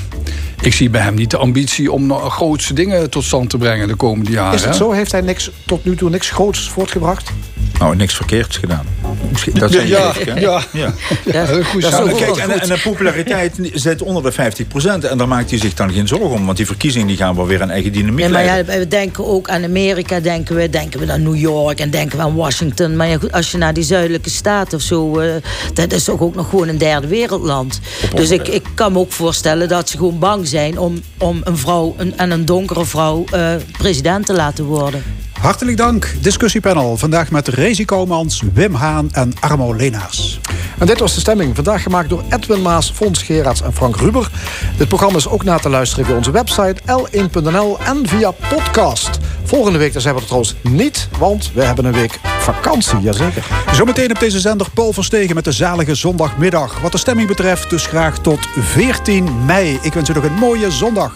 ik 0.60 0.74
zie 0.74 0.90
bij 0.90 1.00
hem 1.00 1.14
niet 1.14 1.30
de 1.30 1.36
ambitie 1.36 1.92
om 1.92 2.06
nog 2.06 2.34
grootste 2.34 2.72
dingen 2.74 3.10
tot 3.10 3.24
stand 3.24 3.50
te 3.50 3.59
brengen 3.59 3.88
de 3.88 3.94
komende 3.94 4.30
jaren. 4.30 4.55
Is 4.55 4.60
het 4.60 4.70
hè. 4.70 4.76
zo? 4.76 4.90
Heeft 4.92 5.12
hij 5.12 5.20
niks, 5.20 5.50
tot 5.66 5.84
nu 5.84 5.96
toe 5.96 6.10
niks 6.10 6.30
groots 6.30 6.68
voortgebracht? 6.68 7.30
Nou, 7.78 7.96
niks 7.96 8.14
verkeerds 8.14 8.56
gedaan. 8.56 8.86
Misschien- 9.30 9.55
Dat 9.55 9.72
zijn 9.72 9.86
Ja, 9.88 10.12
ja. 10.24 10.62
ja. 10.72 10.92
Ja, 11.24 11.46
goed 11.46 11.82
dat 11.82 12.00
ook 12.00 12.06
Nou, 12.06 12.18
kijk, 12.18 12.36
en, 12.36 12.60
en 12.60 12.68
de 12.68 12.80
populariteit 12.82 13.59
zit 13.72 14.02
onder 14.02 14.22
de 14.22 14.32
50% 14.32 15.05
En 15.10 15.18
daar 15.18 15.28
maakt 15.28 15.50
hij 15.50 15.59
zich 15.59 15.74
dan 15.74 15.92
geen 15.92 16.09
zorgen 16.09 16.30
om. 16.30 16.44
Want 16.44 16.56
die 16.56 16.66
verkiezingen 16.66 17.06
die 17.06 17.16
gaan 17.16 17.36
wel 17.36 17.46
weer 17.46 17.60
een 17.60 17.70
eigen 17.70 17.92
dynamiek 17.92 18.18
Nee, 18.24 18.28
maar 18.28 18.44
leiden. 18.44 18.72
ja, 18.74 18.78
we 18.80 18.88
denken 18.88 19.26
ook 19.26 19.48
aan 19.48 19.64
Amerika, 19.64 20.20
denken 20.20 20.56
we, 20.56 20.70
denken 20.70 21.00
we 21.00 21.12
aan 21.12 21.22
New 21.22 21.36
York 21.36 21.80
en 21.80 21.90
denken 21.90 22.16
we 22.18 22.22
aan 22.24 22.34
Washington. 22.34 22.96
Maar 22.96 23.09
ja, 23.09 23.18
goed, 23.18 23.32
als 23.32 23.50
je 23.50 23.59
naar 23.59 23.72
die 23.74 23.84
zuidelijke 23.84 24.30
staten 24.30 24.78
of 24.78 24.84
zo, 24.84 25.18
eh, 25.18 25.30
dat 25.74 25.92
is 25.92 26.09
toch 26.19 26.27
ook 26.27 26.35
nog 26.35 26.49
gewoon 26.49 26.69
een 26.69 26.78
derde 26.78 27.07
wereldland. 27.07 27.81
Dus 28.15 28.31
ik, 28.31 28.49
ik 28.49 28.66
kan 28.74 28.93
me 28.93 28.99
ook 28.99 29.12
voorstellen 29.12 29.69
dat 29.69 29.89
ze 29.89 29.97
gewoon 29.97 30.19
bang 30.19 30.47
zijn 30.47 30.78
om, 30.78 31.03
om 31.19 31.40
een 31.45 31.57
vrouw 31.57 31.95
een, 31.97 32.19
en 32.19 32.31
een 32.31 32.45
donkere 32.45 32.85
vrouw 32.85 33.24
eh, 33.31 33.55
president 33.78 34.27
te 34.27 34.32
laten 34.32 34.65
worden. 34.65 35.03
Hartelijk 35.40 35.77
dank. 35.77 36.15
Discussiepanel. 36.20 36.97
Vandaag 36.97 37.31
met 37.31 37.48
Rezi 37.48 37.85
Koumans, 37.85 38.43
Wim 38.52 38.74
Haan 38.74 39.09
en 39.12 39.32
Armo 39.40 39.74
Leenaars. 39.74 40.40
En 40.78 40.86
dit 40.86 40.98
was 40.98 41.15
de 41.15 41.20
stemming. 41.20 41.55
Vandaag 41.55 41.82
gemaakt 41.82 42.09
door 42.09 42.23
Edwin 42.31 42.62
Maas, 42.62 42.90
Fons 42.90 43.23
Geraerts 43.23 43.62
en 43.62 43.73
Frank 43.73 43.97
Ruber. 43.97 44.31
Dit 44.77 44.89
programma 44.89 45.16
is 45.16 45.28
ook 45.28 45.44
na 45.44 45.59
te 45.59 45.69
luisteren 45.69 46.05
via 46.05 46.16
onze 46.16 46.31
website 46.31 46.77
l1.nl 46.86 47.78
en 47.81 48.09
via 48.09 48.31
podcast. 48.31 49.19
Volgende 49.44 49.78
week 49.78 49.93
daar 49.93 50.02
zijn 50.02 50.15
we 50.15 50.20
er 50.20 50.27
trouwens 50.27 50.55
niet, 50.62 51.09
want 51.19 51.51
we 51.55 51.62
hebben 51.65 51.85
een 51.85 51.93
week 51.93 52.19
vakantie, 52.39 53.01
jazeker. 53.01 53.44
Zometeen 53.73 54.10
op 54.10 54.20
deze 54.20 54.40
zender 54.40 54.70
Paul 54.74 54.93
Verstegen 54.93 55.35
met 55.35 55.44
de 55.44 55.52
zalige 55.52 55.94
zondagmiddag. 55.94 56.81
Wat 56.81 56.93
de 56.93 56.98
stemming 56.98 57.28
betreft 57.28 57.70
dus 57.70 57.86
graag 57.86 58.19
tot 58.19 58.48
14 58.59 59.44
mei. 59.44 59.78
Ik 59.82 59.93
wens 59.93 60.09
u 60.09 60.12
nog 60.12 60.24
een 60.24 60.32
mooie 60.32 60.70
zondag. 60.70 61.12